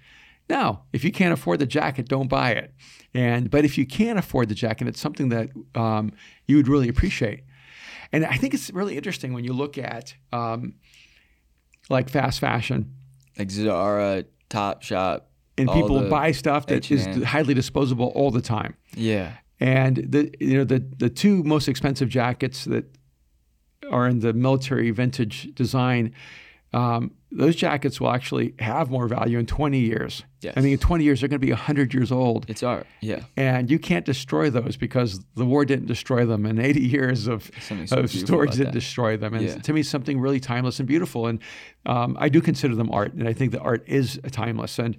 No, 0.49 0.81
if 0.93 1.03
you 1.03 1.11
can't 1.11 1.31
afford 1.31 1.59
the 1.59 1.67
jacket, 1.67 2.07
don't 2.07 2.27
buy 2.27 2.51
it. 2.51 2.73
And 3.13 3.49
but 3.49 3.65
if 3.65 3.77
you 3.77 3.85
can 3.85 4.17
afford 4.17 4.49
the 4.49 4.55
jacket, 4.55 4.87
it's 4.87 4.99
something 4.99 5.29
that 5.29 5.49
um, 5.75 6.11
you 6.47 6.57
would 6.57 6.67
really 6.67 6.89
appreciate. 6.89 7.43
And 8.11 8.25
I 8.25 8.35
think 8.37 8.53
it's 8.53 8.71
really 8.71 8.97
interesting 8.97 9.33
when 9.33 9.43
you 9.43 9.53
look 9.53 9.77
at 9.77 10.15
um, 10.33 10.73
like 11.89 12.09
fast 12.09 12.39
fashion 12.39 12.95
Like 13.37 13.51
Zara, 13.51 14.25
Top 14.49 14.81
Shop, 14.81 15.29
and 15.57 15.69
people 15.71 16.09
buy 16.09 16.31
stuff 16.31 16.65
that 16.67 16.89
is 16.89 17.07
H&M. 17.07 17.21
highly 17.23 17.53
disposable 17.53 18.07
all 18.15 18.31
the 18.31 18.41
time. 18.41 18.75
Yeah. 18.95 19.33
And 19.59 19.97
the 19.97 20.33
you 20.39 20.57
know 20.57 20.63
the 20.63 20.79
the 20.97 21.09
two 21.09 21.43
most 21.43 21.67
expensive 21.67 22.09
jackets 22.09 22.65
that 22.65 22.85
are 23.91 24.07
in 24.07 24.19
the 24.19 24.33
military 24.33 24.89
vintage 24.91 25.53
design, 25.53 26.13
um, 26.73 27.11
those 27.31 27.55
jackets 27.55 28.01
will 28.01 28.09
actually 28.11 28.55
have 28.59 28.89
more 28.89 29.07
value 29.07 29.37
in 29.37 29.45
20 29.45 29.77
years. 29.79 30.23
Yes. 30.41 30.55
I 30.57 30.61
mean, 30.61 30.73
in 30.73 30.79
20 30.79 31.03
years 31.03 31.19
they're 31.21 31.29
going 31.29 31.39
to 31.39 31.45
be 31.45 31.51
100 31.51 31.93
years 31.93 32.11
old, 32.11 32.45
It's 32.49 32.63
art. 32.63 32.87
Yeah. 33.01 33.23
and 33.37 33.69
you 33.69 33.77
can't 33.77 34.03
destroy 34.05 34.49
those 34.49 34.77
because 34.77 35.19
the 35.35 35.45
war 35.45 35.63
didn't 35.65 35.85
destroy 35.85 36.25
them, 36.25 36.45
and 36.45 36.59
80 36.59 36.81
years 36.81 37.27
of, 37.27 37.51
so 37.85 37.97
of 37.99 38.09
storage 38.09 38.51
didn't 38.53 38.65
that. 38.67 38.73
destroy 38.73 39.15
them. 39.17 39.33
And 39.35 39.45
Yeah. 39.45 39.55
to 39.57 39.73
me, 39.73 39.83
something 39.83 40.19
really 40.19 40.39
timeless 40.39 40.79
and 40.79 40.87
beautiful. 40.87 41.27
And 41.27 41.39
um, 41.85 42.17
I 42.19 42.29
do 42.29 42.41
consider 42.41 42.73
them 42.75 42.89
art, 42.91 43.13
and 43.13 43.27
I 43.27 43.33
think 43.33 43.51
that 43.51 43.61
art 43.61 43.83
is 43.87 44.19
timeless. 44.31 44.79
And 44.79 44.97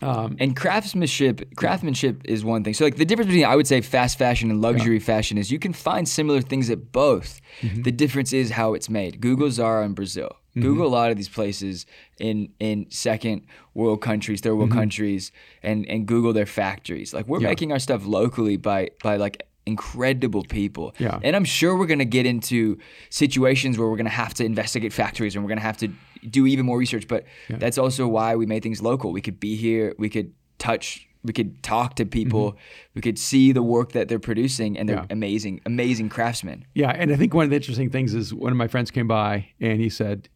And 0.00 0.56
craftsmanship, 0.56 1.54
craftsmanship 1.56 2.22
is 2.24 2.44
one 2.44 2.62
thing. 2.64 2.74
So 2.74 2.84
like 2.84 2.96
the 2.96 3.04
difference 3.04 3.28
between 3.28 3.44
I 3.44 3.56
would 3.56 3.66
say 3.66 3.80
fast 3.80 4.18
fashion 4.18 4.50
and 4.50 4.60
luxury 4.60 4.98
fashion 5.00 5.38
is 5.38 5.50
you 5.50 5.58
can 5.58 5.72
find 5.72 6.08
similar 6.08 6.40
things 6.40 6.70
at 6.70 6.92
both. 6.92 7.40
Mm-hmm. 7.62 7.82
The 7.82 7.92
difference 7.92 8.32
is 8.32 8.50
how 8.50 8.74
it's 8.74 8.88
made. 8.88 9.20
Google 9.20 9.50
Zara 9.50 9.84
in 9.84 9.92
Brazil. 9.94 10.30
Google 10.60 10.86
a 10.86 10.94
lot 11.00 11.10
of 11.10 11.16
these 11.16 11.28
places 11.28 11.86
in 12.18 12.48
in 12.58 12.86
second 12.90 13.42
world 13.74 14.00
countries, 14.00 14.40
third 14.40 14.50
Mm-hmm. 14.50 14.58
world 14.60 14.72
countries, 14.72 15.32
and 15.62 15.86
and 15.88 16.06
Google 16.06 16.32
their 16.32 16.46
factories. 16.46 17.12
Like 17.14 17.26
we're 17.28 17.40
making 17.40 17.72
our 17.72 17.78
stuff 17.78 18.04
locally 18.06 18.56
by 18.56 18.90
by 19.02 19.16
like 19.16 19.42
incredible 19.66 20.42
people. 20.44 20.94
Yeah. 20.98 21.20
And 21.22 21.36
I'm 21.36 21.44
sure 21.44 21.76
we're 21.76 21.86
gonna 21.86 22.04
get 22.06 22.24
into 22.26 22.78
situations 23.10 23.78
where 23.78 23.88
we're 23.88 23.96
gonna 23.96 24.08
have 24.24 24.34
to 24.34 24.44
investigate 24.44 24.92
factories 24.92 25.34
and 25.34 25.44
we're 25.44 25.48
gonna 25.50 25.60
have 25.60 25.76
to 25.78 25.88
do 26.28 26.46
even 26.46 26.64
more 26.66 26.78
research. 26.78 27.06
But 27.06 27.24
that's 27.48 27.78
also 27.78 28.08
why 28.08 28.34
we 28.36 28.46
made 28.46 28.62
things 28.62 28.80
local. 28.82 29.12
We 29.12 29.20
could 29.20 29.38
be 29.38 29.56
here, 29.56 29.94
we 29.98 30.08
could 30.08 30.32
touch, 30.58 31.06
we 31.22 31.32
could 31.32 31.62
talk 31.62 31.94
to 31.96 32.06
people, 32.06 32.56
we 32.94 33.02
could 33.02 33.18
see 33.18 33.52
the 33.52 33.62
work 33.62 33.92
that 33.92 34.08
they're 34.08 34.18
producing, 34.18 34.78
and 34.78 34.88
they're 34.88 34.96
Mm-hmm. 34.96 35.10
Yeah. 35.10 35.12
amazing, 35.26 35.60
amazing 35.66 36.08
craftsmen. 36.08 36.64
Yeah, 36.74 36.90
and 36.90 37.12
I 37.12 37.16
think 37.16 37.34
one 37.34 37.44
of 37.44 37.50
the 37.50 37.56
interesting 37.56 37.90
things 37.90 38.14
is 38.14 38.32
one 38.34 38.50
of 38.52 38.58
my 38.58 38.68
friends 38.68 38.90
came 38.90 39.06
by 39.06 39.48
and 39.60 39.80
he 39.80 39.88
said, 39.90 40.28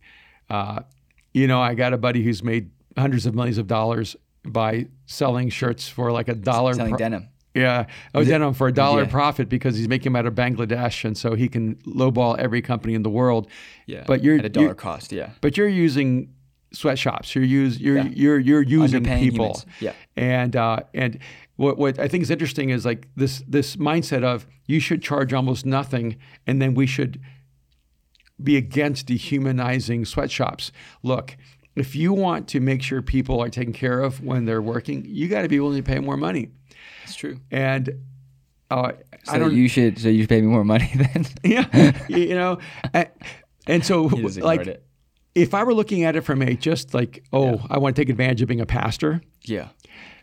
uh, 0.50 0.80
"You 1.32 1.46
know, 1.46 1.60
I 1.60 1.74
got 1.74 1.92
a 1.92 1.98
buddy 1.98 2.22
who's 2.22 2.42
made 2.42 2.70
hundreds 2.96 3.26
of 3.26 3.34
millions 3.34 3.58
of 3.58 3.66
dollars 3.66 4.16
by 4.44 4.86
selling 5.06 5.48
shirts 5.50 5.88
for 5.88 6.12
like 6.12 6.28
a 6.28 6.34
dollar. 6.34 6.74
Selling 6.74 6.90
pro- 6.90 6.98
denim. 6.98 7.28
Yeah, 7.54 7.84
oh, 8.14 8.24
denim 8.24 8.54
for 8.54 8.68
a 8.68 8.72
dollar 8.72 9.02
Yeah. 9.02 9.10
profit 9.10 9.48
because 9.50 9.76
he's 9.76 9.86
making 9.88 10.12
them 10.12 10.16
out 10.16 10.26
of 10.26 10.34
Bangladesh, 10.34 11.04
and 11.04 11.16
so 11.16 11.34
he 11.34 11.48
can 11.48 11.74
lowball 11.86 12.38
every 12.38 12.62
company 12.62 12.94
in 12.94 13.02
the 13.02 13.10
world. 13.10 13.46
Yeah. 13.86 14.04
but 14.06 14.24
you're 14.24 14.38
at 14.38 14.44
a 14.44 14.48
dollar 14.48 14.68
you're- 14.68 14.74
cost. 14.76 15.12
Yeah. 15.12 15.30
but 15.42 15.56
you're 15.58 15.68
using 15.68 16.30
sweatshops. 16.72 17.34
You're 17.34 17.44
use 17.44 17.78
you're 17.80 17.98
you're 18.06 18.38
you're 18.40 18.62
using 18.62 19.04
people. 19.04 19.18
humans. 19.46 19.66
Yeah. 19.80 19.92
And 20.16 20.56
uh, 20.56 20.80
and 20.94 21.18
what 21.56 21.76
what 21.76 21.98
I 21.98 22.08
think 22.08 22.22
is 22.22 22.30
interesting 22.30 22.70
is 22.70 22.84
like 22.86 23.08
this 23.16 23.42
this 23.46 23.76
mindset 23.76 24.24
of 24.24 24.46
you 24.66 24.80
should 24.80 25.02
charge 25.02 25.34
almost 25.34 25.66
nothing, 25.66 26.16
and 26.46 26.60
then 26.62 26.72
we 26.74 26.86
should 26.86 27.20
be 28.42 28.56
against 28.56 29.06
dehumanizing 29.06 30.04
sweatshops. 30.04 30.70
Look. 31.02 31.36
If 31.74 31.96
you 31.96 32.12
want 32.12 32.48
to 32.48 32.60
make 32.60 32.82
sure 32.82 33.00
people 33.00 33.40
are 33.40 33.48
taken 33.48 33.72
care 33.72 34.00
of 34.00 34.22
when 34.22 34.44
they're 34.44 34.60
working, 34.60 35.06
you 35.06 35.26
got 35.26 35.40
to 35.40 35.48
be 35.48 35.58
willing 35.58 35.82
to 35.82 35.90
pay 35.90 36.00
more 36.00 36.18
money. 36.18 36.50
That's 37.00 37.14
true. 37.14 37.40
And 37.50 37.88
uh, 38.70 38.92
So 39.24 39.32
I 39.32 39.38
don't. 39.38 39.54
you 39.54 39.68
should. 39.68 39.98
So 39.98 40.10
you 40.10 40.20
should 40.20 40.28
pay 40.28 40.42
me 40.42 40.48
more 40.48 40.64
money 40.64 40.90
then. 40.94 41.24
yeah, 41.42 41.96
you 42.08 42.34
know, 42.34 42.58
and, 42.92 43.08
and 43.66 43.86
so 43.86 44.02
like 44.02 44.66
it. 44.66 44.84
if 45.34 45.54
I 45.54 45.64
were 45.64 45.72
looking 45.72 46.04
at 46.04 46.14
it 46.14 46.20
from 46.20 46.42
a 46.42 46.54
just 46.56 46.92
like, 46.92 47.24
oh, 47.32 47.64
I 47.70 47.78
want 47.78 47.96
to 47.96 48.02
take 48.02 48.10
advantage 48.10 48.42
of 48.42 48.48
being 48.48 48.60
a 48.60 48.66
pastor, 48.66 49.22
Yeah. 49.44 49.68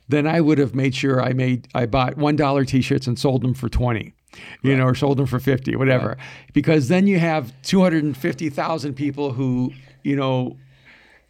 then 0.07 0.27
I 0.27 0.41
would 0.41 0.60
have 0.60 0.76
made 0.76 0.94
sure 0.94 1.19
I 1.19 1.34
made 1.34 1.68
I 1.73 1.88
bought 1.88 2.15
one 2.15 2.36
dollar 2.36 2.64
t-shirts 2.64 3.07
and 3.07 3.18
sold 3.18 3.41
them 3.41 3.56
for 3.56 3.69
twenty, 3.69 4.14
you 4.62 4.76
know, 4.76 4.86
or 4.86 4.96
sold 4.96 5.18
them 5.18 5.26
for 5.26 5.40
fifty, 5.40 5.76
whatever. 5.76 6.18
Because 6.54 6.88
then 6.88 7.08
you 7.08 7.20
have 7.20 7.54
two 7.62 7.82
hundred 7.82 8.04
and 8.04 8.16
fifty 8.16 8.50
thousand 8.50 8.94
people 8.96 9.34
who 9.34 9.72
you 10.04 10.16
know 10.16 10.58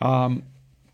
um, 0.02 0.44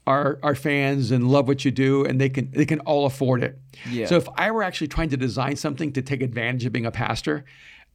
are 0.08 0.40
are 0.44 0.56
fans 0.56 1.12
and 1.12 1.28
love 1.28 1.48
what 1.48 1.66
you 1.66 1.72
do, 1.72 2.06
and 2.06 2.20
they 2.20 2.30
can 2.30 2.52
they 2.52 2.66
can 2.66 2.80
all 2.82 3.06
afford 3.06 3.44
it. 3.44 3.60
Yeah. 3.90 4.06
So 4.06 4.16
if 4.18 4.28
I 4.38 4.52
were 4.52 4.64
actually 4.64 4.88
trying 4.88 5.10
to 5.10 5.18
design 5.18 5.56
something 5.56 5.92
to 5.94 6.02
take 6.02 6.22
advantage 6.22 6.66
of 6.66 6.74
being 6.74 6.86
a 6.86 6.92
pastor, 6.92 7.46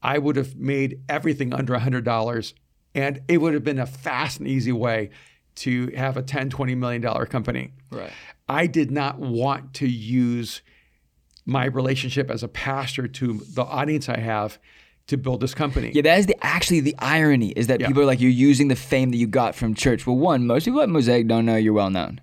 I 0.02 0.18
would 0.18 0.36
have 0.36 0.56
made 0.56 1.00
everything 1.08 1.52
under 1.52 1.78
hundred 1.78 2.04
dollars, 2.04 2.54
and 2.94 3.22
it 3.28 3.38
would 3.38 3.54
have 3.54 3.64
been 3.64 3.78
a 3.78 3.86
fast 3.86 4.38
and 4.40 4.48
easy 4.48 4.72
way 4.72 5.10
to 5.56 5.88
have 5.96 6.16
a 6.16 6.22
10 6.22 6.48
20 6.48 6.74
million 6.76 7.02
dollar 7.02 7.26
company 7.26 7.72
Right. 7.90 8.12
I 8.48 8.66
did 8.66 8.90
not 8.90 9.18
want 9.18 9.74
to 9.74 9.86
use 9.88 10.62
my 11.50 11.64
relationship 11.66 12.30
as 12.30 12.42
a 12.42 12.48
pastor 12.48 13.06
to 13.08 13.26
the 13.54 13.64
audience 13.64 14.08
I 14.08 14.18
have 14.20 14.58
to 15.08 15.16
build 15.16 15.40
this 15.40 15.54
company. 15.54 15.90
Yeah, 15.92 16.02
that 16.02 16.18
is 16.20 16.26
the 16.26 16.36
actually 16.42 16.80
the 16.80 16.94
irony 17.00 17.50
is 17.50 17.66
that 17.66 17.80
Yeah. 17.80 17.88
people 17.88 18.02
are 18.02 18.06
like 18.06 18.20
you're 18.20 18.30
using 18.50 18.68
the 18.68 18.76
fame 18.76 19.10
that 19.10 19.16
you 19.16 19.26
got 19.26 19.54
from 19.54 19.74
church. 19.74 20.06
Well, 20.06 20.16
one, 20.16 20.46
most 20.46 20.64
people 20.64 20.80
at 20.80 20.88
Mosaic 20.88 21.26
don't 21.26 21.44
know 21.44 21.56
you're 21.56 21.72
well 21.82 21.90
known. 21.90 22.20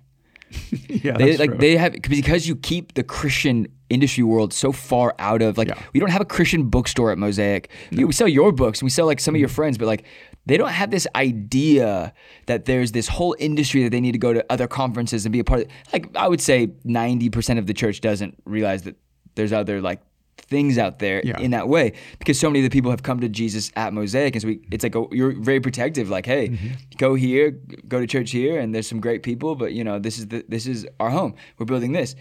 Yeah, 0.88 1.16
They 1.18 1.26
that's 1.26 1.38
like 1.38 1.50
true. 1.50 1.58
they 1.58 1.76
have 1.76 1.92
because 2.08 2.48
you 2.48 2.56
keep 2.56 2.94
the 2.94 3.02
Christian 3.04 3.66
industry 3.90 4.24
world 4.24 4.52
so 4.54 4.72
far 4.72 5.14
out 5.18 5.42
of 5.42 5.58
like 5.58 5.68
Yeah. 5.68 5.78
we 5.92 6.00
don't 6.00 6.10
have 6.10 6.22
a 6.22 6.30
Christian 6.36 6.64
bookstore 6.70 7.10
at 7.12 7.18
Mosaic. 7.18 7.68
We- 7.92 8.04
We 8.04 8.12
sell 8.12 8.28
your 8.28 8.50
books 8.52 8.80
and 8.80 8.86
we 8.86 8.90
sell 8.90 9.06
like 9.06 9.20
some 9.20 9.34
of 9.34 9.36
Mm-hmm. 9.36 9.40
your 9.40 9.48
friends, 9.50 9.76
but 9.78 9.86
like 9.86 10.04
they 10.46 10.56
don't 10.56 10.70
have 10.82 10.90
this 10.90 11.06
idea 11.14 12.14
that 12.46 12.64
there's 12.64 12.92
this 12.92 13.06
whole 13.08 13.36
industry 13.38 13.82
that 13.82 13.90
they 13.90 14.00
need 14.00 14.12
to 14.12 14.18
go 14.18 14.32
to 14.32 14.42
other 14.48 14.66
conferences 14.66 15.26
and 15.26 15.32
be 15.32 15.40
a 15.40 15.44
part 15.44 15.60
of. 15.62 15.66
Like 15.92 16.06
I 16.16 16.26
would 16.26 16.40
say 16.40 16.68
90% 16.86 17.58
of 17.58 17.66
the 17.66 17.74
church 17.74 18.00
doesn't 18.00 18.34
realize 18.46 18.82
that 18.84 18.96
there's 19.38 19.52
other 19.52 19.80
like 19.90 20.00
things 20.36 20.78
out 20.78 20.98
there 20.98 21.20
Yeah. 21.24 21.40
in 21.40 21.50
that 21.50 21.68
way. 21.68 21.92
Because 22.18 22.38
so 22.38 22.48
many 22.48 22.60
of 22.64 22.70
the 22.70 22.74
people 22.76 22.90
have 22.90 23.02
come 23.02 23.20
to 23.20 23.28
Jesus 23.28 23.72
at 23.76 23.92
Mosaic 23.92 24.34
and 24.34 24.42
so 24.42 24.48
we, 24.48 24.60
it's 24.70 24.84
like 24.86 24.94
a, 24.94 25.04
you're 25.18 25.32
very 25.50 25.60
protective. 25.60 26.06
Like 26.16 26.26
hey 26.26 26.44
Mm-hmm. 26.48 26.68
go 26.98 27.14
here 27.14 27.50
go 27.88 27.98
to 28.00 28.06
church 28.06 28.30
here 28.30 28.58
and 28.60 28.74
there's 28.74 28.88
some 28.92 29.00
great 29.00 29.22
people 29.22 29.54
but 29.62 29.70
you 29.72 29.84
know 29.84 29.98
this 30.06 30.18
is 30.18 30.28
the 30.32 30.44
this 30.54 30.66
is 30.66 30.86
our 31.00 31.10
home. 31.10 31.32
We're 31.58 31.66
building 31.72 31.92
this. 31.92 32.14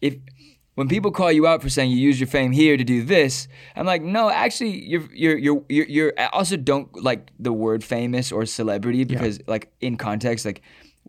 If 0.00 0.14
when 0.74 0.88
people 0.88 1.10
call 1.10 1.30
you 1.38 1.46
out 1.46 1.60
for 1.62 1.68
saying 1.76 1.90
you 1.90 1.98
use 2.08 2.18
your 2.20 2.28
fame 2.38 2.52
here 2.52 2.76
to 2.82 2.84
do 2.94 2.98
this 3.16 3.46
I'm 3.76 3.86
like 3.94 4.02
no 4.02 4.30
actually 4.30 4.74
you're 4.92 5.08
you're 5.22 5.38
you're 5.44 5.62
you're, 5.68 5.88
you're 5.96 6.12
also 6.38 6.56
don't 6.56 6.88
like 7.10 7.20
the 7.46 7.52
word 7.64 7.80
famous 7.84 8.32
or 8.32 8.46
celebrity 8.46 9.04
because 9.04 9.34
like 9.54 9.64
in 9.80 9.96
context 9.96 10.44
like 10.50 10.60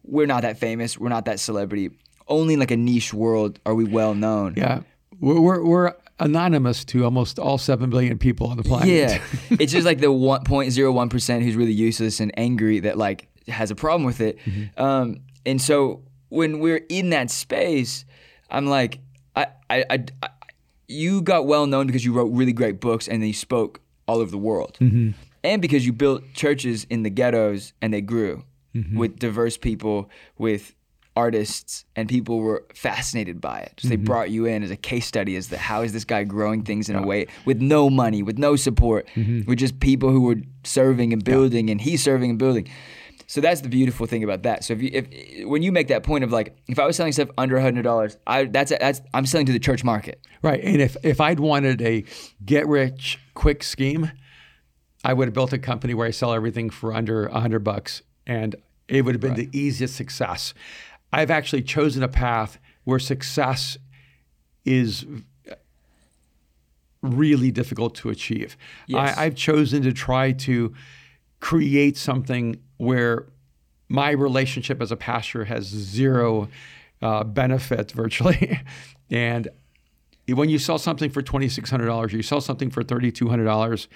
we're 0.03 0.27
not 0.27 0.41
that 0.41 0.57
famous. 0.57 0.98
We're 0.98 1.10
not 1.18 1.26
that 1.26 1.40
celebrity. 1.40 1.91
Only 2.27 2.53
in 2.56 2.60
like 2.60 2.72
a 2.72 2.77
niche 2.90 3.14
world 3.14 3.60
are 3.65 3.76
we 3.81 3.85
well 3.99 4.14
known. 4.15 4.49
Yeah, 4.57 4.81
we're, 5.23 5.39
we're, 5.39 5.63
we're 5.65 5.93
anonymous 6.19 6.83
to 6.85 7.05
almost 7.05 7.39
all 7.39 7.57
7 7.57 7.89
billion 7.89 8.17
people 8.17 8.47
on 8.47 8.57
the 8.57 8.63
planet. 8.63 8.89
Yeah, 8.89 9.21
it's 9.51 9.71
just 9.71 9.85
like 9.85 9.99
the 9.99 10.11
one 10.11 10.43
point 10.43 10.71
zero 10.71 10.91
one 10.91 11.09
percent 11.09 11.43
who's 11.43 11.55
really 11.55 11.71
useless 11.71 12.19
and 12.19 12.31
angry 12.37 12.79
that 12.81 12.97
like 12.97 13.27
has 13.47 13.71
a 13.71 13.75
problem 13.75 14.03
with 14.03 14.21
it. 14.21 14.37
Mm-hmm. 14.39 14.81
Um, 14.81 15.21
and 15.45 15.61
so 15.61 16.03
when 16.29 16.59
we're 16.59 16.85
in 16.89 17.09
that 17.11 17.31
space, 17.31 18.05
I'm 18.49 18.67
like, 18.67 18.99
I, 19.35 19.47
I, 19.69 19.85
I, 19.89 20.05
I- 20.21 20.29
you 20.89 21.21
got 21.21 21.47
well 21.47 21.65
known 21.65 21.87
because 21.87 22.03
you 22.03 22.11
wrote 22.11 22.31
really 22.33 22.53
great 22.53 22.79
books 22.79 23.07
and 23.07 23.21
then 23.21 23.27
you 23.27 23.33
spoke 23.33 23.79
all 24.05 24.19
over 24.19 24.29
the 24.29 24.37
world, 24.37 24.77
mm-hmm. 24.81 25.11
and 25.43 25.61
because 25.61 25.85
you 25.85 25.93
built 25.93 26.21
churches 26.33 26.85
in 26.89 27.03
the 27.03 27.09
ghettos 27.09 27.73
and 27.81 27.93
they 27.93 28.01
grew 28.01 28.43
mm-hmm. 28.75 28.97
with 28.97 29.17
diverse 29.17 29.57
people 29.57 30.09
with 30.37 30.75
artists 31.15 31.85
and 31.95 32.10
people 32.10 32.40
were 32.40 32.65
fascinated 32.73 33.40
by 33.40 33.60
it. 33.60 33.80
So 33.80 33.88
they 33.88 33.95
mm-hmm. 33.95 34.06
brought 34.06 34.31
you 34.31 34.45
in 34.45 34.64
as 34.64 34.72
a 34.72 34.76
case 34.76 35.06
study 35.06 35.35
as 35.35 35.49
the 35.49 35.57
how 35.57 35.81
is 35.81 35.94
this 35.94 36.06
guy 36.06 36.23
growing 36.23 36.64
things 36.64 36.90
in 36.90 36.95
a 36.95 37.06
way 37.06 37.27
with 37.45 37.61
no 37.61 37.90
money, 37.90 38.23
with 38.23 38.38
no 38.38 38.56
support, 38.56 39.07
mm-hmm. 39.15 39.48
with 39.48 39.60
just 39.60 39.80
people 39.80 40.10
who 40.10 40.22
were 40.22 40.38
serving 40.64 41.14
and 41.14 41.23
building 41.23 41.69
and 41.69 41.81
he's 41.81 42.03
serving 42.03 42.31
and 42.31 42.40
building. 42.40 42.68
So 43.27 43.41
that's 43.41 43.61
the 43.61 43.69
beautiful 43.69 44.06
thing 44.06 44.23
about 44.23 44.44
that. 44.44 44.64
So 44.64 44.73
if 44.73 44.81
you 44.81 44.90
if 44.94 45.48
when 45.48 45.64
you 45.64 45.72
make 45.72 45.88
that 45.88 46.03
point 46.03 46.23
of 46.23 46.31
like 46.31 46.56
if 46.68 46.77
I 46.77 46.85
was 46.85 46.95
selling 46.95 47.14
stuff 47.14 47.30
under 47.38 47.60
hundred 47.60 47.84
dollars, 47.84 48.18
I 48.27 48.45
that's 48.45 48.72
that's 48.72 49.02
I'm 49.14 49.26
selling 49.26 49.45
to 49.48 49.53
the 49.53 49.60
church 49.60 49.84
market. 49.84 50.19
Right. 50.41 50.64
And 50.64 50.81
if, 50.81 50.98
if 51.03 51.22
I'd 51.22 51.40
wanted 51.40 51.81
a 51.81 52.03
get 52.45 52.68
rich 52.68 53.19
quick 53.34 53.64
scheme, 53.64 54.11
I 55.03 55.14
would 55.14 55.27
have 55.27 55.34
built 55.34 55.53
a 55.53 55.57
company 55.57 55.94
where 55.94 56.07
I 56.07 56.11
sell 56.11 56.34
everything 56.34 56.69
for 56.69 56.94
under 56.94 57.27
a 57.27 57.40
hundred 57.40 57.64
bucks 57.64 58.02
and 58.27 58.56
it 58.88 59.03
would 59.03 59.15
have 59.15 59.22
been 59.22 59.35
the 59.35 59.49
easiest 59.52 59.95
success. 59.95 60.53
I've 61.14 61.31
actually 61.31 61.61
chosen 61.61 62.03
a 62.03 62.07
path 62.07 62.60
where 62.84 62.99
success 62.99 63.77
is 64.65 65.06
really 67.02 67.52
difficult 67.52 67.95
to 67.95 68.10
achieve. 68.10 68.57
Yes. 68.88 69.18
I, 69.18 69.26
I've 69.26 69.35
chosen 69.35 69.84
to 69.84 69.94
try 69.94 70.31
to 70.31 70.73
create 71.40 71.98
something 71.98 72.61
where 72.77 73.27
my 73.90 74.11
relationship 74.11 74.81
as 74.81 74.91
a 74.91 74.95
pastor 74.95 75.45
has 75.45 75.65
zero 75.65 76.48
uh, 77.02 77.23
benefit 77.23 77.91
virtually. 77.91 78.60
and 79.11 79.49
when 80.27 80.49
you 80.49 80.57
sell 80.57 80.80
something 80.80 81.10
for 81.10 81.22
$2,600, 81.22 82.14
you 82.14 82.23
sell 82.23 82.40
something 82.40 82.69
for 82.69 82.81
$3,200, 82.81 83.88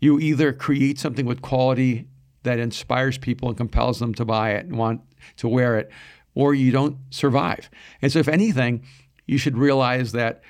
you 0.00 0.20
either 0.20 0.52
create 0.52 0.98
something 0.98 1.24
with 1.24 1.40
quality 1.40 2.06
that 2.42 2.58
inspires 2.58 3.18
people 3.18 3.48
and 3.48 3.56
compels 3.56 3.98
them 3.98 4.12
to 4.14 4.24
buy 4.24 4.50
it 4.50 4.66
and 4.66 4.76
want 4.76 5.00
to 5.36 5.48
wear 5.48 5.78
it, 5.78 5.90
or 6.34 6.54
you 6.54 6.72
don't 6.72 6.96
survive. 7.10 7.68
And 8.00 8.10
so, 8.10 8.18
if 8.18 8.28
anything, 8.28 8.84
you 9.26 9.38
should 9.38 9.56
realize 9.56 10.12
that 10.12 10.42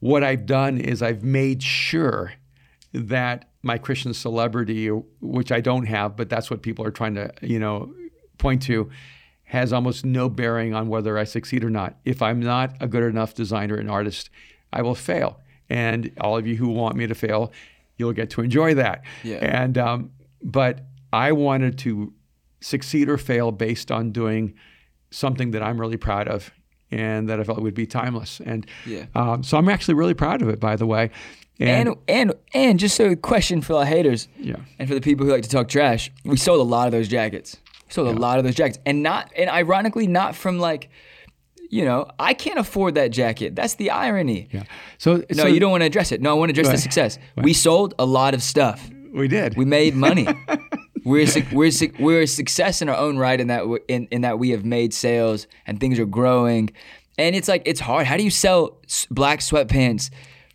what 0.00 0.22
I've 0.22 0.46
done 0.46 0.78
is 0.78 1.02
I've 1.02 1.22
made 1.22 1.62
sure 1.62 2.32
that 2.92 3.50
my 3.62 3.78
Christian 3.78 4.12
celebrity, 4.14 4.88
which 4.88 5.50
I 5.50 5.60
don't 5.60 5.86
have, 5.86 6.16
but 6.16 6.28
that's 6.28 6.50
what 6.50 6.62
people 6.62 6.84
are 6.84 6.90
trying 6.90 7.14
to, 7.14 7.32
you 7.40 7.58
know, 7.58 7.92
point 8.38 8.62
to, 8.62 8.90
has 9.44 9.72
almost 9.72 10.04
no 10.04 10.28
bearing 10.28 10.74
on 10.74 10.88
whether 10.88 11.18
I 11.18 11.24
succeed 11.24 11.64
or 11.64 11.70
not. 11.70 11.96
If 12.04 12.22
I'm 12.22 12.40
not 12.40 12.76
a 12.80 12.86
good 12.86 13.02
enough 13.02 13.34
designer 13.34 13.76
and 13.76 13.90
artist, 13.90 14.30
I 14.72 14.82
will 14.82 14.94
fail. 14.94 15.40
And 15.70 16.12
all 16.20 16.36
of 16.36 16.46
you 16.46 16.56
who 16.56 16.68
want 16.68 16.96
me 16.96 17.06
to 17.06 17.14
fail, 17.14 17.52
you'll 17.96 18.12
get 18.12 18.30
to 18.30 18.42
enjoy 18.42 18.74
that. 18.74 19.02
Yeah. 19.22 19.36
And 19.36 19.78
um, 19.78 20.10
but 20.42 20.82
I 21.12 21.32
wanted 21.32 21.78
to 21.78 22.12
succeed 22.60 23.08
or 23.08 23.16
fail 23.16 23.52
based 23.52 23.90
on 23.90 24.10
doing 24.10 24.54
something 25.14 25.52
that 25.52 25.62
I'm 25.62 25.80
really 25.80 25.96
proud 25.96 26.28
of 26.28 26.50
and 26.90 27.28
that 27.28 27.40
I 27.40 27.44
felt 27.44 27.60
would 27.62 27.74
be 27.74 27.86
timeless. 27.86 28.40
And 28.44 28.66
Yeah. 28.86 29.06
um, 29.14 29.42
so 29.42 29.56
I'm 29.58 29.68
actually 29.68 29.94
really 29.94 30.14
proud 30.14 30.42
of 30.42 30.48
it, 30.48 30.60
by 30.60 30.76
the 30.76 30.86
way. 30.86 31.10
And 31.60 31.94
and 32.08 32.32
and 32.52 32.80
just 32.80 32.98
a 32.98 33.14
question 33.14 33.60
for 33.62 33.74
the 33.74 33.86
haters. 33.86 34.26
Yeah. 34.38 34.56
And 34.78 34.88
for 34.88 34.94
the 34.94 35.00
people 35.00 35.24
who 35.24 35.30
like 35.32 35.44
to 35.44 35.48
talk 35.48 35.68
trash, 35.68 36.10
we 36.24 36.36
sold 36.36 36.58
a 36.60 36.64
lot 36.64 36.86
of 36.88 36.92
those 36.92 37.06
jackets. 37.08 37.56
We 37.86 37.92
sold 37.92 38.08
a 38.08 38.18
lot 38.18 38.38
of 38.38 38.44
those 38.44 38.56
jackets, 38.56 38.80
and 38.84 39.02
not 39.04 39.30
and 39.36 39.48
ironically 39.48 40.08
not 40.08 40.34
from 40.34 40.58
like, 40.58 40.90
you 41.70 41.84
know, 41.84 42.06
I 42.18 42.34
can't 42.34 42.58
afford 42.58 42.96
that 42.96 43.12
jacket. 43.12 43.54
That's 43.54 43.74
the 43.76 43.90
irony. 43.90 44.48
yeah. 44.50 44.64
So 44.98 45.22
No, 45.30 45.44
so 45.44 45.46
you 45.46 45.60
don't 45.60 45.70
want 45.70 45.82
to 45.82 45.86
address 45.86 46.10
it. 46.10 46.20
No, 46.20 46.30
I 46.30 46.34
want 46.34 46.48
to 46.48 46.52
address 46.60 46.66
the 46.66 46.72
Right. 46.72 46.80
success. 46.82 47.18
We 47.36 47.52
sold 47.52 47.94
a 48.00 48.04
lot 48.04 48.34
of 48.34 48.42
stuff. 48.42 48.90
We 49.12 49.28
did. 49.28 49.56
We 49.56 49.64
made 49.64 49.94
money. 49.94 50.26
we're 51.04 51.26
a 51.28 51.46
we're 51.52 51.66
a 51.68 51.70
suc- 51.72 51.98
we're 51.98 52.22
a 52.22 52.26
success 52.26 52.80
in 52.82 52.88
our 52.88 52.96
own 52.96 53.16
right 53.18 53.40
in 53.40 53.48
that 53.48 53.60
w- 53.60 53.82
in, 53.88 54.08
in 54.10 54.22
that 54.22 54.38
we 54.38 54.50
have 54.50 54.64
made 54.64 54.94
sales 54.94 55.46
and 55.66 55.78
things 55.80 55.98
are 55.98 56.06
growing. 56.06 56.70
And 57.18 57.36
it's 57.36 57.48
like 57.48 57.62
it's 57.66 57.80
hard. 57.80 58.06
How 58.06 58.16
do 58.16 58.22
you 58.24 58.30
sell 58.30 58.78
s- 58.84 59.06
black 59.10 59.40
sweatpants 59.40 60.10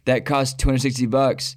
that 0.06 0.26
cost 0.26 0.60
260 0.60 1.06
bucks 1.06 1.56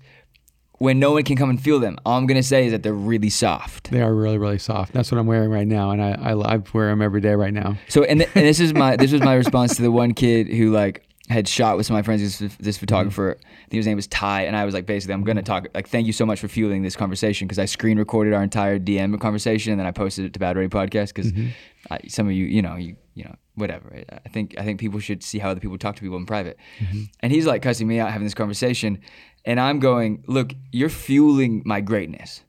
when 0.79 0.99
no 0.99 1.13
one 1.13 1.23
can 1.23 1.37
come 1.37 1.51
and 1.51 1.61
feel 1.61 1.81
them? 1.81 1.97
All 2.05 2.19
I'm 2.19 2.27
gonna 2.27 2.43
say 2.43 2.67
is 2.67 2.73
that 2.73 2.83
they're 2.83 2.93
really 2.93 3.31
soft. 3.31 3.91
They 3.91 4.03
are 4.03 4.15
really, 4.15 4.39
really 4.39 4.59
soft. 4.59 4.93
That's 4.93 5.11
what 5.11 5.19
I'm 5.19 5.27
wearing 5.27 5.51
right 5.51 5.67
now, 5.67 5.91
and 5.91 6.03
I, 6.03 6.11
I, 6.13 6.55
I 6.55 6.57
wear 6.73 6.89
them 6.89 7.03
every 7.03 7.21
day 7.21 7.35
right 7.35 7.53
now. 7.55 7.77
So 7.89 8.05
and, 8.05 8.21
th- 8.21 8.31
and 8.35 8.45
this 8.47 8.61
is 8.61 8.75
my 8.75 8.97
this 8.97 9.11
was 9.13 9.23
my 9.23 9.35
response 9.35 9.77
to 9.77 9.83
the 9.83 9.91
one 9.91 10.13
kid 10.15 10.49
who 10.49 10.71
like 10.71 11.05
had 11.29 11.47
shot 11.47 11.77
with 11.77 11.87
some 11.87 11.95
of 11.97 11.99
my 11.99 12.03
friends. 12.03 12.39
This, 12.39 12.57
this 12.57 12.79
photographer, 12.79 13.35
mm-hmm. 13.35 13.47
I 13.47 13.69
think 13.69 13.79
his 13.79 13.87
name 13.87 13.97
was 13.97 14.07
Ty, 14.07 14.43
and 14.43 14.57
I 14.57 14.65
was 14.65 14.75
like, 14.75 14.87
basically, 14.87 15.15
I'm 15.15 15.25
gonna 15.25 15.43
talk 15.43 15.69
like, 15.75 15.89
thank 15.89 16.07
you 16.07 16.13
so 16.13 16.27
much 16.27 16.41
for 16.41 16.49
fueling 16.49 16.83
this 16.83 16.97
conversation 16.97 17.47
because 17.47 17.59
I 17.59 17.67
screen 17.67 17.99
recorded 17.99 18.35
our 18.35 18.43
entire 18.43 18.79
DM 18.79 19.19
conversation 19.21 19.73
and 19.73 19.81
then 19.81 19.87
I 19.87 19.93
posted 19.93 20.25
it 20.25 20.33
to 20.35 20.39
Battle 20.39 20.61
Ready 20.63 20.71
Podcast 20.71 21.15
because 21.15 21.33
mm-hmm. 21.33 22.09
some 22.09 22.27
of 22.27 22.33
you, 22.33 22.47
you 22.47 22.63
know, 22.63 22.77
you 22.77 22.97
you 23.15 23.25
know, 23.25 23.35
whatever. 23.55 23.95
I- 23.95 24.21
I 24.25 24.29
think 24.29 24.55
I 24.59 24.63
think 24.65 24.81
people 24.81 25.01
should 25.01 25.23
see 25.23 25.39
how 25.39 25.51
other 25.51 25.61
people 25.61 25.79
talk 25.79 25.97
to 25.97 26.03
people 26.03 26.17
in 26.17 26.27
private. 26.27 26.57
Mm-hmm. 26.79 27.03
And 27.21 27.33
he's 27.33 27.47
like 27.47 27.63
cussing 27.63 27.87
me 27.87 28.01
out 28.01 28.11
having 28.11 28.27
this 28.27 28.35
conversation, 28.35 29.01
and 29.45 29.61
I'm 29.61 29.79
going, 29.79 30.25
look, 30.27 30.53
you're 30.71 30.89
fueling 30.89 31.63
my 31.65 31.81
greatness 31.81 32.43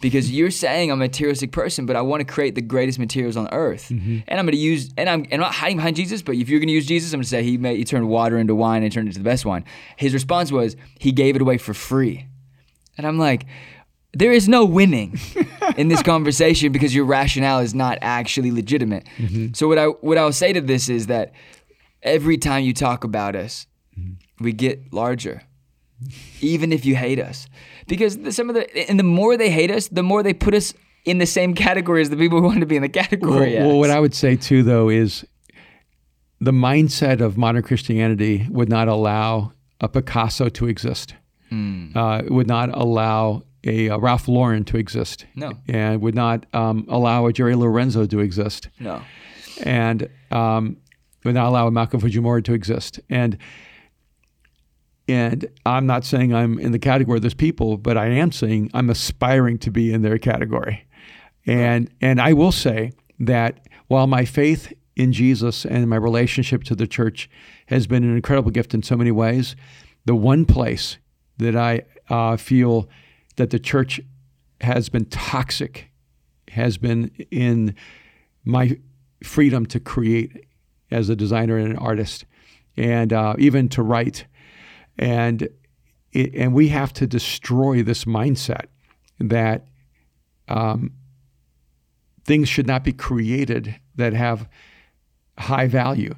because 0.00 0.30
you're 0.30 0.50
saying 0.50 0.90
I'm 0.90 0.98
a 0.98 1.04
materialistic 1.04 1.52
person, 1.52 1.86
but 1.86 1.94
I 1.94 2.00
want 2.00 2.20
to 2.20 2.24
create 2.24 2.54
the 2.54 2.62
greatest 2.62 2.98
materials 2.98 3.36
on 3.36 3.48
earth. 3.52 3.88
Mm-hmm. 3.90 4.20
And 4.26 4.38
I'm 4.38 4.46
going 4.46 4.52
to 4.52 4.58
use, 4.58 4.92
and 4.96 5.08
I'm, 5.08 5.24
and 5.24 5.34
I'm 5.34 5.40
not 5.40 5.54
hiding 5.54 5.76
behind 5.76 5.96
Jesus, 5.96 6.22
but 6.22 6.36
if 6.36 6.48
you're 6.48 6.58
going 6.58 6.68
to 6.68 6.74
use 6.74 6.86
Jesus, 6.86 7.12
I'm 7.12 7.18
going 7.18 7.24
to 7.24 7.28
say 7.28 7.42
he 7.42 7.58
made, 7.58 7.76
he 7.76 7.84
turned 7.84 8.08
water 8.08 8.38
into 8.38 8.54
wine 8.54 8.82
and 8.82 8.92
turned 8.92 9.08
it 9.08 9.10
into 9.10 9.20
the 9.20 9.24
best 9.24 9.44
wine. 9.44 9.64
His 9.96 10.14
response 10.14 10.50
was 10.50 10.76
he 10.98 11.12
gave 11.12 11.36
it 11.36 11.42
away 11.42 11.58
for 11.58 11.74
free. 11.74 12.26
And 12.96 13.06
I'm 13.06 13.18
like, 13.18 13.46
there 14.12 14.32
is 14.32 14.48
no 14.48 14.64
winning 14.64 15.18
in 15.76 15.88
this 15.88 16.02
conversation 16.04 16.72
because 16.72 16.94
your 16.94 17.04
rationale 17.04 17.60
is 17.60 17.74
not 17.74 17.98
actually 18.00 18.50
legitimate. 18.50 19.06
Mm-hmm. 19.18 19.52
So 19.54 19.68
what 19.68 19.78
I 19.78 19.86
what 19.86 20.18
I'll 20.18 20.32
say 20.32 20.52
to 20.52 20.60
this 20.60 20.88
is 20.88 21.06
that 21.06 21.32
every 22.02 22.36
time 22.36 22.64
you 22.64 22.74
talk 22.74 23.04
about 23.04 23.36
us, 23.36 23.66
mm-hmm. 23.96 24.14
we 24.42 24.52
get 24.52 24.92
larger 24.92 25.42
even 26.40 26.72
if 26.72 26.84
you 26.84 26.96
hate 26.96 27.18
us. 27.18 27.46
Because 27.90 28.18
the, 28.18 28.32
some 28.32 28.48
of 28.48 28.54
the 28.54 28.88
and 28.88 28.98
the 28.98 29.04
more 29.04 29.36
they 29.36 29.50
hate 29.50 29.70
us, 29.70 29.88
the 29.88 30.02
more 30.02 30.22
they 30.22 30.32
put 30.32 30.54
us 30.54 30.72
in 31.04 31.18
the 31.18 31.26
same 31.26 31.54
category 31.54 32.00
as 32.00 32.10
the 32.10 32.16
people 32.16 32.40
who 32.40 32.46
want 32.46 32.60
to 32.60 32.66
be 32.66 32.76
in 32.76 32.82
the 32.82 32.88
category. 32.88 33.56
well, 33.56 33.78
what. 33.78 33.90
I 33.90 34.00
would 34.00 34.14
say 34.14 34.36
too, 34.36 34.62
though, 34.62 34.88
is 34.88 35.26
the 36.40 36.52
mindset 36.52 37.20
of 37.20 37.36
modern 37.36 37.62
Christianity 37.62 38.46
would 38.48 38.68
not 38.68 38.88
allow 38.88 39.52
a 39.80 39.88
Picasso 39.88 40.48
to 40.48 40.66
exist. 40.66 41.14
Uh, 41.52 42.22
it 42.24 42.30
would 42.30 42.46
not 42.46 42.70
allow 42.72 43.42
a, 43.64 43.90
uh 43.90 43.98
Ralph 43.98 44.28
Lauren 44.28 44.64
to 44.66 44.76
exist. 44.76 45.26
No. 45.34 45.52
And 45.68 46.00
would 46.00 46.14
not 46.14 46.46
um, 46.54 46.86
allow 46.88 47.26
a 47.26 47.32
Jerry 47.32 47.56
Lorenzo 47.56 48.06
to 48.06 48.20
exist. 48.20 48.68
no. 48.78 49.02
and 49.62 50.08
um, 50.30 50.76
would 51.24 51.34
not 51.34 51.46
allow 51.46 51.66
a 51.66 51.70
Mako 51.70 51.98
Fujimura 51.98 52.42
to 52.44 52.54
exist. 52.54 53.00
And 53.10 53.36
and 55.10 55.46
I'm 55.66 55.86
not 55.86 56.04
saying 56.04 56.34
I'm 56.34 56.58
in 56.58 56.72
the 56.72 56.78
category 56.78 57.18
of 57.18 57.22
those 57.22 57.34
people, 57.34 57.76
but 57.76 57.96
I 57.96 58.06
am 58.06 58.32
saying 58.32 58.70
I'm 58.74 58.90
aspiring 58.90 59.58
to 59.58 59.70
be 59.70 59.92
in 59.92 60.02
their 60.02 60.18
category. 60.18 60.86
And 61.46 61.90
and 62.00 62.20
I 62.20 62.32
will 62.32 62.52
say 62.52 62.92
that 63.18 63.66
while 63.88 64.06
my 64.06 64.24
faith 64.24 64.72
in 64.96 65.12
Jesus 65.12 65.64
and 65.64 65.88
my 65.88 65.96
relationship 65.96 66.64
to 66.64 66.74
the 66.74 66.86
church 66.86 67.30
has 67.66 67.86
been 67.86 68.04
an 68.04 68.14
incredible 68.14 68.50
gift 68.50 68.74
in 68.74 68.82
so 68.82 68.96
many 68.96 69.10
ways, 69.10 69.56
the 70.04 70.14
one 70.14 70.44
place 70.44 70.98
that 71.38 71.56
I 71.56 71.82
uh, 72.08 72.36
feel 72.36 72.88
that 73.36 73.50
the 73.50 73.58
church 73.58 74.00
has 74.60 74.88
been 74.88 75.06
toxic 75.06 75.90
has 76.48 76.78
been 76.78 77.10
in 77.30 77.74
my 78.44 78.78
freedom 79.22 79.66
to 79.66 79.80
create 79.80 80.46
as 80.90 81.08
a 81.08 81.16
designer 81.16 81.56
and 81.56 81.70
an 81.70 81.78
artist, 81.78 82.24
and 82.76 83.12
uh, 83.12 83.34
even 83.38 83.68
to 83.68 83.82
write, 83.82 84.26
and 84.98 85.48
it, 86.12 86.34
and 86.34 86.54
we 86.54 86.68
have 86.68 86.92
to 86.94 87.06
destroy 87.06 87.82
this 87.82 88.04
mindset 88.04 88.66
that 89.18 89.66
um, 90.48 90.92
things 92.24 92.48
should 92.48 92.66
not 92.66 92.84
be 92.84 92.92
created 92.92 93.76
that 93.96 94.12
have 94.12 94.48
high 95.38 95.66
value, 95.66 96.14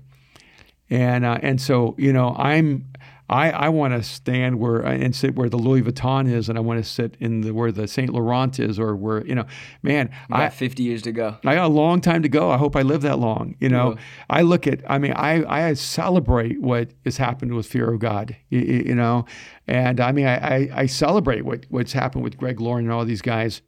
and 0.88 1.24
uh, 1.24 1.38
and 1.42 1.60
so 1.60 1.94
you 1.98 2.12
know 2.12 2.34
I'm. 2.38 2.86
I, 3.28 3.50
I 3.50 3.68
want 3.70 3.94
to 3.94 4.02
stand 4.02 4.58
where 4.58 4.80
and 4.80 5.14
sit 5.14 5.36
where 5.36 5.48
the 5.48 5.56
Louis 5.56 5.82
Vuitton 5.82 6.30
is, 6.30 6.48
and 6.48 6.58
I 6.58 6.60
want 6.60 6.82
to 6.82 6.88
sit 6.88 7.16
in 7.18 7.40
the 7.40 7.54
where 7.54 7.72
the 7.72 7.88
Saint 7.88 8.10
Laurent 8.10 8.58
is, 8.58 8.78
or 8.78 8.94
where 8.94 9.24
you 9.24 9.34
know, 9.34 9.46
man, 9.82 10.10
I 10.30 10.48
50 10.50 10.82
years 10.82 11.02
to 11.02 11.12
go. 11.12 11.36
I 11.44 11.54
got 11.54 11.66
a 11.66 11.68
long 11.68 12.00
time 12.00 12.22
to 12.22 12.28
go. 12.28 12.50
I 12.50 12.58
hope 12.58 12.76
I 12.76 12.82
live 12.82 13.02
that 13.02 13.18
long. 13.18 13.56
You 13.60 13.68
know, 13.68 13.92
Yeah. 13.92 14.00
I 14.28 14.42
look 14.42 14.66
at, 14.66 14.82
I 14.90 14.98
mean, 14.98 15.12
I, 15.12 15.68
I 15.68 15.74
celebrate 15.74 16.60
what 16.60 16.90
has 17.04 17.16
happened 17.16 17.54
with 17.54 17.66
Fear 17.66 17.92
of 17.94 18.00
God, 18.00 18.36
you, 18.50 18.60
you 18.60 18.94
know, 18.94 19.24
and 19.66 20.00
I 20.00 20.12
mean, 20.12 20.26
I, 20.26 20.36
I, 20.56 20.68
I 20.82 20.86
celebrate 20.86 21.44
what, 21.44 21.66
what's 21.68 21.92
happened 21.92 22.24
with 22.24 22.36
Greg 22.36 22.60
Lauren 22.60 22.84
and 22.84 22.92
all 22.92 23.04
these 23.04 23.22
guys. 23.22 23.62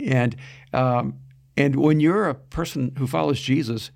And, 0.00 0.34
um, 0.72 1.18
and 1.56 1.76
when 1.76 2.00
you're 2.00 2.28
a 2.28 2.34
person 2.34 2.94
who 2.98 3.06
follows 3.06 3.40
Jesus, 3.40 3.90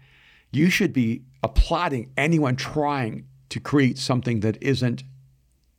you 0.52 0.70
should 0.70 0.92
be 0.92 1.22
applauding 1.42 2.12
anyone 2.16 2.56
trying 2.56 3.26
to 3.54 3.60
create 3.60 3.96
something 3.98 4.40
that 4.40 4.56
isn't 4.62 5.04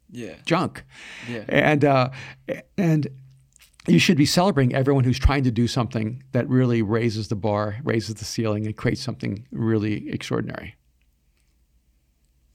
Yeah. 0.10 0.36
junk. 0.46 0.84
Yeah. 1.30 1.44
And 1.50 1.84
uh, 1.86 2.10
and 2.78 3.08
you 3.88 4.00
should 4.00 4.18
be 4.18 4.26
celebrating 4.26 4.74
everyone 4.74 5.04
who's 5.04 5.20
trying 5.20 5.44
to 5.44 5.52
do 5.52 5.68
something 5.68 6.24
that 6.32 6.48
really 6.50 6.82
raises 6.82 7.28
the 7.28 7.36
bar, 7.36 7.78
raises 7.84 8.16
the 8.16 8.26
ceiling, 8.26 8.66
and 8.66 8.76
creates 8.76 9.02
something 9.02 9.46
really 9.52 10.10
extraordinary. 10.10 10.76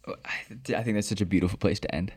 I 0.09 0.83
think 0.83 0.97
that's 0.97 1.09
such 1.09 1.21
a 1.21 1.27
beautiful 1.27 1.59
place 1.59 1.79
to 1.81 1.95
end. 1.95 2.13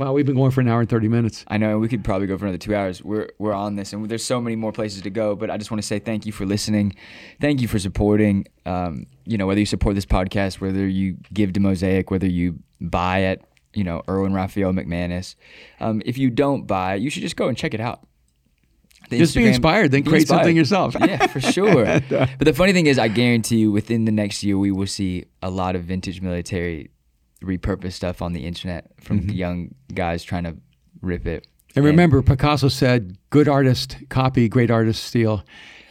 Well, 0.00 0.14
we've 0.14 0.24
been 0.24 0.36
going 0.36 0.50
for 0.50 0.62
an 0.62 0.68
hour 0.68 0.80
and 0.80 0.88
thirty 0.88 1.08
minutes. 1.08 1.44
I 1.46 1.58
know 1.58 1.78
we 1.78 1.86
could 1.86 2.02
probably 2.02 2.26
go 2.26 2.38
for 2.38 2.46
another 2.46 2.56
two 2.56 2.74
hours. 2.74 3.04
We're 3.04 3.28
we're 3.36 3.52
on 3.52 3.76
this, 3.76 3.92
and 3.92 4.08
there's 4.08 4.24
so 4.24 4.40
many 4.40 4.56
more 4.56 4.72
places 4.72 5.02
to 5.02 5.10
go. 5.10 5.36
But 5.36 5.50
I 5.50 5.58
just 5.58 5.70
want 5.70 5.82
to 5.82 5.86
say 5.86 5.98
thank 5.98 6.24
you 6.24 6.32
for 6.32 6.46
listening, 6.46 6.96
thank 7.38 7.60
you 7.60 7.68
for 7.68 7.78
supporting. 7.78 8.46
Um, 8.64 9.04
you 9.26 9.36
know, 9.36 9.46
whether 9.46 9.60
you 9.60 9.66
support 9.66 9.96
this 9.96 10.06
podcast, 10.06 10.58
whether 10.58 10.88
you 10.88 11.18
give 11.34 11.52
to 11.52 11.60
Mosaic, 11.60 12.10
whether 12.10 12.26
you 12.26 12.60
buy 12.80 13.18
it, 13.18 13.44
you 13.74 13.84
know, 13.84 14.02
Erwin 14.08 14.32
Raphael 14.32 14.72
McManus. 14.72 15.34
Um, 15.80 16.00
if 16.06 16.16
you 16.16 16.30
don't 16.30 16.66
buy, 16.66 16.94
it, 16.94 17.02
you 17.02 17.10
should 17.10 17.22
just 17.22 17.36
go 17.36 17.48
and 17.48 17.56
check 17.58 17.74
it 17.74 17.80
out. 17.80 18.00
The 19.10 19.18
Just 19.18 19.34
be 19.34 19.46
inspired, 19.46 19.90
then 19.90 20.00
be 20.00 20.08
create 20.08 20.28
something 20.28 20.56
yourself. 20.56 20.96
yeah, 20.98 21.26
for 21.26 21.42
sure. 21.42 21.84
but 22.08 22.38
the 22.38 22.54
funny 22.54 22.72
thing 22.72 22.86
is, 22.86 22.98
I 22.98 23.08
guarantee 23.08 23.58
you, 23.58 23.70
within 23.70 24.06
the 24.06 24.12
next 24.12 24.42
year, 24.42 24.56
we 24.56 24.72
will 24.72 24.86
see 24.86 25.26
a 25.42 25.50
lot 25.50 25.76
of 25.76 25.82
vintage 25.82 26.22
military 26.22 26.88
repurpose 27.42 27.92
stuff 27.92 28.22
on 28.22 28.32
the 28.32 28.46
internet 28.46 28.90
from 29.00 29.20
Mm-hmm. 29.20 29.30
young 29.30 29.74
guys 29.94 30.22
trying 30.22 30.44
to 30.44 30.56
rip 31.00 31.26
it. 31.26 31.46
And 31.76 31.84
remember, 31.84 32.20
Picasso 32.22 32.68
said, 32.68 33.16
"Good 33.30 33.48
artist 33.48 33.96
copy, 34.08 34.48
great 34.48 34.70
artist 34.70 35.04
steal." 35.04 35.44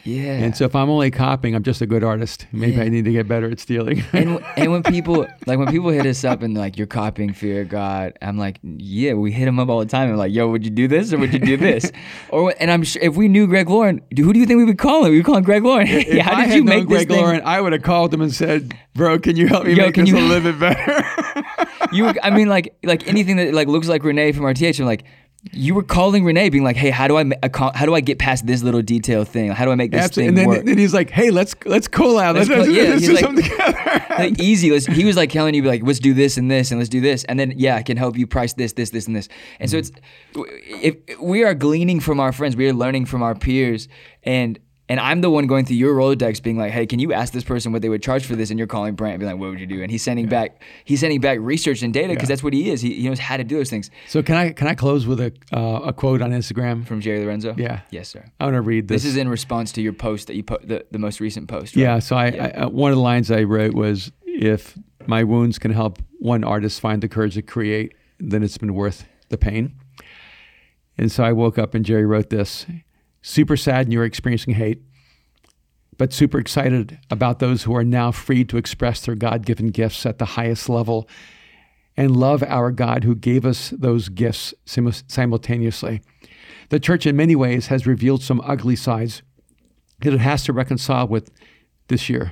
Yeah. 0.10 0.34
And 0.44 0.56
so, 0.58 0.66
if 0.66 0.76
I'm 0.76 0.90
only 0.90 1.12
copying, 1.12 1.56
I'm 1.56 1.64
just 1.64 1.82
a 1.82 1.86
good 1.86 2.04
artist. 2.04 2.48
Maybe 2.52 2.74
Yeah. 2.78 2.84
I 2.84 2.90
need 2.90 3.06
to 3.06 3.12
get 3.12 3.28
better 3.28 3.50
at 3.50 3.60
stealing. 3.60 4.04
and 4.14 4.40
and 4.58 4.72
when 4.72 4.84
people 4.84 5.28
like 5.46 5.60
when 5.60 5.68
people 5.68 5.90
hit 5.90 6.06
us 6.06 6.24
up 6.24 6.42
and 6.42 6.58
like 6.58 6.78
you're 6.78 6.88
copying 6.88 7.34
Fear 7.34 7.62
of 7.62 7.70
God, 7.70 8.14
I'm 8.22 8.38
like, 8.38 8.60
yeah, 8.64 9.14
we 9.14 9.32
hit 9.32 9.46
them 9.46 9.60
up 9.60 9.70
all 9.70 9.80
the 9.80 9.86
time. 9.86 10.10
I'm 10.10 10.18
like, 10.18 10.34
yo, 10.34 10.48
would 10.50 10.64
you 10.66 10.72
do 10.72 10.88
this 10.88 11.14
or 11.14 11.18
would 11.20 11.34
you 11.34 11.40
do 11.40 11.58
this? 11.70 11.92
or 12.30 12.54
and 12.60 12.72
I'm 12.72 12.84
sure 12.84 13.02
if 13.02 13.16
we 13.16 13.28
knew 13.28 13.46
Greg 13.48 13.70
Lauren, 13.70 14.02
who 14.18 14.34
do 14.34 14.40
you 14.40 14.46
think 14.46 14.58
we 14.58 14.66
would 14.66 14.78
call 14.78 15.06
him? 15.06 15.12
We 15.12 15.18
would 15.18 15.26
call 15.26 15.38
him 15.38 15.44
Greg 15.44 15.64
Lauren. 15.64 15.88
if 15.90 16.20
How 16.26 16.36
I 16.38 16.46
did 16.48 16.56
you 16.56 16.64
make 16.64 16.88
this 16.88 17.06
Greg 17.06 17.08
thing? 17.10 17.18
Lauren, 17.22 17.42
I 17.46 17.62
would 17.62 17.74
have 17.74 17.84
called 17.84 18.14
him 18.14 18.22
and 18.22 18.34
said, 18.34 18.74
"Bro, 18.96 19.20
can 19.20 19.36
you 19.36 19.48
help 19.48 19.66
me 19.66 19.74
Yo, 19.74 19.86
make 19.86 19.96
this 19.96 20.10
you- 20.10 20.18
a 20.18 20.20
little 20.20 20.52
bit 20.52 20.60
better?" 20.60 21.04
You, 21.92 22.14
I 22.22 22.30
mean, 22.30 22.48
like 22.50 22.76
like 22.84 23.08
anything 23.08 23.38
that 23.38 23.54
like 23.54 23.68
looks 23.68 23.88
like 23.88 24.04
Renee 24.04 24.32
from 24.32 24.46
RTH. 24.46 24.80
I'm 24.80 24.86
like. 24.86 25.04
You 25.52 25.74
were 25.74 25.84
calling 25.84 26.26
Renee, 26.26 26.50
being 26.50 26.64
like, 26.64 26.76
"Hey, 26.76 26.90
how 26.90 27.08
do 27.08 27.18
I 27.18 27.24
how 27.74 27.86
do 27.86 27.96
I 27.96 28.02
get 28.02 28.20
past 28.20 28.46
this 28.46 28.62
little 28.62 28.82
detail 28.82 29.24
thing? 29.24 29.52
How 29.52 29.66
do 29.66 29.72
I 29.72 29.76
make 29.76 29.92
this 29.92 30.04
Absolutely. 30.04 30.36
thing 30.36 30.44
And 30.44 30.52
then, 30.52 30.58
work?" 30.58 30.66
then 30.66 30.78
he's 30.78 30.94
like, 30.94 31.10
"Hey, 31.10 31.32
let's 31.32 31.56
let's 31.66 31.88
collab. 31.88 32.36
Let's 32.36 32.50
Let's, 32.50 32.68
co- 32.68 32.72
yeah, 32.72 32.90
let's 32.90 33.02
do 33.06 33.14
like- 33.14 33.24
something 33.24 33.46
together." 33.46 34.06
like 34.10 34.40
easy. 34.42 34.72
Let's, 34.72 34.86
he 34.86 35.06
was 35.06 35.16
like 35.16 35.30
telling 35.30 35.56
you 35.56 35.64
like, 35.64 35.84
let's 35.84 36.00
do 36.00 36.14
this 36.14 36.38
and 36.38 36.50
this 36.52 36.72
and 36.72 36.80
let's 36.80 36.90
do 36.90 37.02
this, 37.02 37.24
and 37.26 37.40
then 37.40 37.54
yeah, 37.56 37.76
I 37.76 37.84
can 37.84 37.98
help 37.98 38.18
you 38.18 38.28
price 38.28 38.54
this, 38.54 38.74
this, 38.74 38.90
this, 38.90 39.08
and 39.08 39.16
this. 39.16 39.30
And 39.60 39.70
so 39.70 39.78
mm-hmm. 39.78 40.42
it's 40.76 41.00
if 41.10 41.20
we 41.20 41.44
are 41.44 41.54
gleaning 41.54 42.00
from 42.00 42.20
our 42.20 42.32
friends, 42.32 42.56
we 42.56 42.68
are 42.68 42.74
learning 42.74 43.06
from 43.06 43.24
our 43.24 43.36
peers, 43.36 43.88
and 44.24 44.60
and 44.90 45.00
I'm 45.00 45.22
the 45.22 45.30
one 45.30 45.46
going 45.48 45.66
through 45.66 45.78
your 45.78 45.96
Rolodex, 45.96 46.42
being 46.42 46.58
like, 46.58 46.72
hey, 46.72 46.86
can 46.88 46.98
you 47.00 47.14
ask 47.14 47.32
this 47.32 47.44
person 47.44 47.72
what 47.72 47.82
they 47.84 47.90
would 47.90 48.02
charge 48.02 48.26
for 48.26 48.36
this? 48.36 48.50
And 48.50 48.58
you're 48.58 48.68
calling 48.68 48.96
Brant, 48.96 49.14
and 49.14 49.20
being 49.22 49.32
like, 49.32 49.40
what 49.40 49.52
would 49.52 49.60
you 49.60 49.68
do? 49.68 49.82
And 49.84 49.92
he's 49.92 50.02
sending 50.04 50.28
back 50.28 50.62
he's 50.84 51.00
sending 51.00 51.22
back 51.22 51.38
research 51.40 51.84
and 51.84 51.94
data 51.94 52.10
because 52.10 52.24
Yeah. 52.24 52.34
that's 52.34 52.44
what 52.44 52.54
he 52.54 52.70
is. 52.72 52.82
He, 52.82 52.96
he 52.96 53.08
knows 53.08 53.20
how 53.20 53.38
to 53.38 53.44
do 53.44 53.56
those 53.58 53.70
things. 53.70 53.92
so 54.08 54.22
can 54.24 54.36
I 54.36 54.52
can 54.52 54.68
I 54.68 54.74
close 54.76 55.06
with 55.08 55.20
a 55.22 55.32
uh, 55.54 55.82
a 55.86 55.94
quote 55.94 56.22
on 56.22 56.32
Instagram? 56.32 56.86
From 56.86 57.00
Jerry 57.02 57.20
Lorenzo. 57.24 57.54
Yeah. 57.58 57.82
Yes, 57.92 58.10
sir. 58.10 58.26
I 58.40 58.46
want 58.46 58.56
to 58.56 58.62
read 58.62 58.88
this. 58.88 59.04
This 59.04 59.12
is 59.12 59.18
in 59.18 59.30
response 59.30 59.72
to 59.74 59.82
your 59.82 59.94
post 59.94 60.28
that 60.28 60.36
you 60.36 60.44
put 60.44 60.68
the, 60.68 60.86
the 60.92 61.00
most 61.00 61.20
recent 61.20 61.48
post. 61.48 61.76
Right? 61.76 61.84
Yeah. 61.84 62.00
So 62.00 62.16
I, 62.16 62.26
I 62.28 62.50
uh, 62.64 62.70
one 62.70 62.92
of 62.92 62.98
the 62.98 63.04
lines 63.04 63.30
I 63.32 63.44
wrote 63.44 63.74
was, 63.76 64.12
"If 64.26 64.76
my 65.06 65.24
wounds 65.24 65.60
can 65.60 65.72
help 65.72 66.00
one 66.20 66.44
artist 66.44 66.82
find 66.82 67.02
the 67.04 67.08
courage 67.08 67.36
to 67.36 67.42
create, 67.42 67.94
then 68.20 68.42
it's 68.44 68.58
been 68.58 68.74
worth 68.74 69.06
the 69.30 69.38
pain." 69.38 69.76
And 70.98 71.12
so 71.12 71.24
I 71.24 71.32
woke 71.32 71.58
up 71.58 71.74
and 71.76 71.86
Jerry 71.86 72.06
wrote 72.06 72.30
this: 72.30 72.66
"Super 73.22 73.58
sad, 73.58 73.86
and 73.86 73.94
you're 73.94 74.06
experiencing 74.06 74.56
hate." 74.56 74.82
But 75.98 76.14
super 76.14 76.40
excited 76.40 76.98
about 77.12 77.40
those 77.40 77.64
who 77.64 77.76
are 77.76 77.84
now 77.84 78.12
free 78.12 78.46
to 78.46 78.58
express 78.58 79.02
their 79.02 79.16
God 79.16 79.46
given 79.46 79.68
gifts 79.68 80.06
at 80.06 80.18
the 80.18 80.26
highest 80.26 80.70
level 80.70 81.10
and 81.98 82.16
love 82.16 82.42
our 82.44 82.72
God 82.72 83.04
who 83.04 83.14
gave 83.16 83.46
us 83.46 83.72
those 83.72 84.08
gifts 84.08 84.54
sim- 84.66 84.90
simultaneously. 85.08 86.02
The 86.70 86.80
church, 86.80 87.06
in 87.06 87.18
many 87.18 87.36
ways, 87.36 87.68
has 87.68 87.86
revealed 87.86 88.24
some 88.24 88.42
ugly 88.46 88.78
sides 88.78 89.22
that 90.00 90.14
it 90.14 90.22
has 90.22 90.44
to 90.46 90.54
reconcile 90.54 91.08
with 91.08 91.30
this 91.90 92.10
year. 92.10 92.32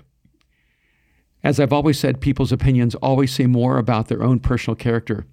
As 1.43 1.59
I've 1.59 1.73
always 1.73 1.99
said, 1.99 2.22
people's 2.22 2.53
opinions 2.53 2.95
always 2.95 3.34
say 3.34 3.45
more 3.45 3.77
about 3.77 4.07
their 4.07 4.23
own 4.23 4.39
personal 4.39 4.76
character 4.76 5.26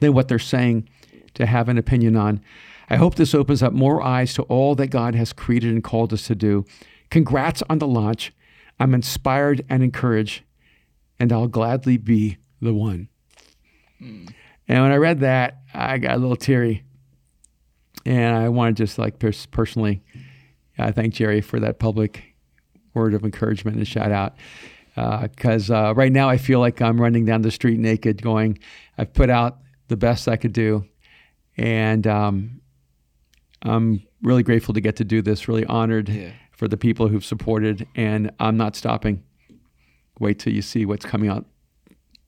than 0.00 0.12
what 0.12 0.28
they're 0.28 0.38
saying 0.38 0.88
to 1.34 1.46
have 1.46 1.68
an 1.68 1.78
opinion 1.78 2.16
on. 2.16 2.40
I 2.90 2.96
hope 2.96 3.16
this 3.16 3.34
opens 3.34 3.62
up 3.62 3.72
more 3.72 4.02
eyes 4.02 4.32
to 4.34 4.42
all 4.44 4.74
that 4.76 4.88
God 4.88 5.14
has 5.14 5.32
created 5.32 5.72
and 5.72 5.84
called 5.84 6.12
us 6.12 6.26
to 6.28 6.34
do. 6.34 6.64
Congrats 7.10 7.62
on 7.68 7.78
the 7.78 7.86
launch. 7.86 8.32
I'm 8.80 8.94
inspired 8.94 9.64
and 9.68 9.82
encouraged, 9.82 10.42
and 11.18 11.32
I'll 11.32 11.48
gladly 11.48 11.96
be 11.96 12.38
the 12.60 12.72
one. 12.74 13.08
And 14.00 14.82
when 14.82 14.92
I 14.92 14.96
read 14.96 15.20
that, 15.20 15.58
I 15.74 15.98
got 15.98 16.14
a 16.14 16.18
little 16.18 16.36
teary. 16.36 16.84
And 18.06 18.36
I 18.36 18.48
want 18.48 18.76
to 18.76 18.82
just 18.82 18.98
like 18.98 19.18
pers- 19.18 19.46
personally 19.46 20.02
uh, 20.78 20.92
thank 20.92 21.14
Jerry 21.14 21.40
for 21.40 21.60
that 21.60 21.78
public 21.78 22.34
word 22.94 23.12
of 23.12 23.24
encouragement 23.24 23.76
and 23.76 23.86
shout 23.86 24.12
out. 24.12 24.36
Because 24.94 25.70
uh, 25.70 25.92
right 25.94 26.12
now 26.12 26.28
I 26.28 26.38
feel 26.38 26.58
like 26.58 26.80
I'm 26.80 27.00
running 27.00 27.24
down 27.24 27.42
the 27.42 27.50
street 27.50 27.78
naked, 27.78 28.22
going, 28.22 28.58
I've 28.96 29.12
put 29.12 29.30
out 29.30 29.58
the 29.88 29.96
best 29.96 30.26
I 30.26 30.36
could 30.36 30.52
do. 30.52 30.86
And 31.56 32.06
um, 32.06 32.60
I'm 33.62 34.02
really 34.22 34.42
grateful 34.42 34.74
to 34.74 34.80
get 34.80 34.96
to 34.96 35.04
do 35.04 35.22
this, 35.22 35.48
really 35.48 35.66
honored 35.66 36.08
Yeah. 36.08 36.30
for 36.52 36.68
the 36.68 36.76
people 36.76 37.08
who've 37.08 37.24
supported. 37.24 37.86
And 37.94 38.30
I'm 38.38 38.56
not 38.56 38.76
stopping. 38.76 39.22
Wait 40.20 40.38
till 40.38 40.52
you 40.52 40.62
see 40.62 40.84
what's 40.84 41.04
coming 41.06 41.28
out 41.30 41.46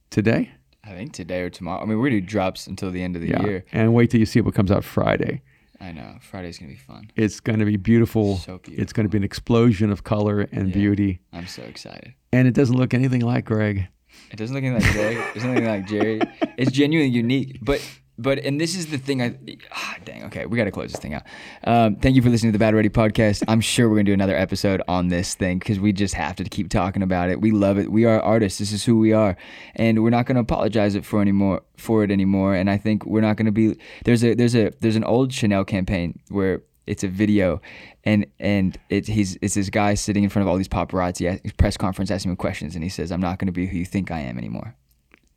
today. 0.09 0.51
I 0.83 0.91
think 0.91 1.13
today 1.13 1.41
or 1.41 1.49
tomorrow. 1.49 1.81
I 1.81 1.85
mean, 1.85 1.97
we're 1.99 2.09
gonna 2.09 2.21
do 2.21 2.27
drops 2.27 2.67
until 2.67 2.89
the 2.91 3.03
end 3.03 3.15
of 3.15 3.21
the 3.21 3.27
year. 3.29 3.65
And 3.71 3.93
wait 3.93 4.09
till 4.09 4.19
you 4.19 4.25
see 4.25 4.41
what 4.41 4.53
comes 4.55 4.71
out 4.71 4.83
Friday. 4.83 5.41
I 5.79 5.91
know 5.91 6.17
Friday's 6.21 6.57
gonna 6.59 6.71
be 6.71 6.77
fun. 6.77 7.09
It's 7.15 7.39
going 7.39 7.57
to 7.59 7.65
be 7.65 7.75
beautiful. 7.77 8.37
So 8.37 8.59
beautiful. 8.59 8.81
It's 8.83 8.93
going 8.93 9.05
to 9.07 9.09
be 9.09 9.17
an 9.17 9.23
explosion 9.23 9.91
of 9.91 10.03
color 10.03 10.41
and 10.51 10.67
Yeah. 10.69 10.73
beauty. 10.75 11.19
I'm 11.33 11.47
so 11.47 11.63
excited. 11.63 12.13
And 12.31 12.47
it 12.47 12.53
doesn't 12.53 12.75
look 12.75 12.93
anything 12.93 13.21
like 13.21 13.45
Greg. 13.45 13.87
It 14.31 14.35
doesn't 14.37 14.53
look 14.55 14.63
anything 14.63 14.83
like 14.83 14.93
Greg. 14.93 15.17
It 15.17 15.33
doesn't 15.33 15.49
look 15.55 15.63
anything 15.63 15.81
like 15.81 15.87
Jerry. 15.87 16.21
It's 16.57 16.71
genuinely 16.71 17.11
unique. 17.15 17.59
But 17.63 17.81
but 18.21 18.39
and 18.39 18.59
this 18.59 18.75
is 18.75 18.87
the 18.87 18.97
thing. 18.97 19.21
I 19.21 19.35
ah, 19.71 19.95
dang. 20.05 20.23
Okay, 20.25 20.45
we 20.45 20.57
got 20.57 20.65
to 20.65 20.71
close 20.71 20.91
this 20.91 21.01
thing 21.01 21.13
out. 21.13 21.23
Um, 21.63 21.95
thank 21.95 22.15
you 22.15 22.21
for 22.21 22.29
listening 22.29 22.51
to 22.51 22.57
the 22.57 22.61
Battle 22.61 22.77
Ready 22.77 22.89
podcast. 22.89 23.43
I'm 23.47 23.61
sure 23.61 23.89
we're 23.89 23.95
gonna 23.95 24.05
do 24.05 24.13
another 24.13 24.35
episode 24.35 24.81
on 24.87 25.07
this 25.07 25.35
thing 25.35 25.59
because 25.59 25.79
we 25.79 25.93
just 25.93 26.13
have 26.13 26.35
to 26.37 26.43
keep 26.43 26.69
talking 26.69 27.03
about 27.03 27.29
it. 27.29 27.41
We 27.41 27.51
love 27.51 27.77
it. 27.77 27.91
We 27.91 28.05
are 28.05 28.21
artists. 28.21 28.59
This 28.59 28.71
is 28.71 28.85
who 28.85 28.99
we 28.99 29.13
are, 29.13 29.35
and 29.75 30.03
we're 30.03 30.09
not 30.09 30.25
gonna 30.25 30.41
apologize 30.41 30.95
it 30.95 31.05
for 31.05 31.21
anymore 31.21 31.61
for 31.77 32.03
it 32.03 32.11
anymore. 32.11 32.55
And 32.55 32.69
I 32.69 32.77
think 32.77 33.05
we're 33.05 33.21
not 33.21 33.37
gonna 33.37 33.51
be. 33.51 33.77
There's 34.05 34.23
a 34.23 34.33
there's 34.35 34.55
a 34.55 34.71
there's 34.79 34.95
an 34.95 35.03
old 35.03 35.33
Chanel 35.33 35.65
campaign 35.65 36.19
where 36.29 36.61
it's 36.87 37.03
a 37.03 37.07
video 37.07 37.61
and 38.03 38.25
and 38.39 38.77
it's 38.89 39.07
he's 39.07 39.37
it's 39.41 39.53
this 39.53 39.69
guy 39.69 39.93
sitting 39.93 40.23
in 40.23 40.29
front 40.29 40.43
of 40.43 40.49
all 40.49 40.57
these 40.57 40.67
paparazzi 40.67 41.55
press 41.57 41.77
conference 41.77 42.09
asking 42.09 42.31
him 42.31 42.35
questions 42.35 42.75
and 42.75 42.83
he 42.83 42.89
says 42.89 43.11
i'm 43.11 43.21
not 43.21 43.37
going 43.37 43.45
to 43.45 43.51
be 43.51 43.67
who 43.67 43.77
you 43.77 43.85
think 43.85 44.09
i 44.09 44.19
am 44.19 44.37
anymore 44.37 44.75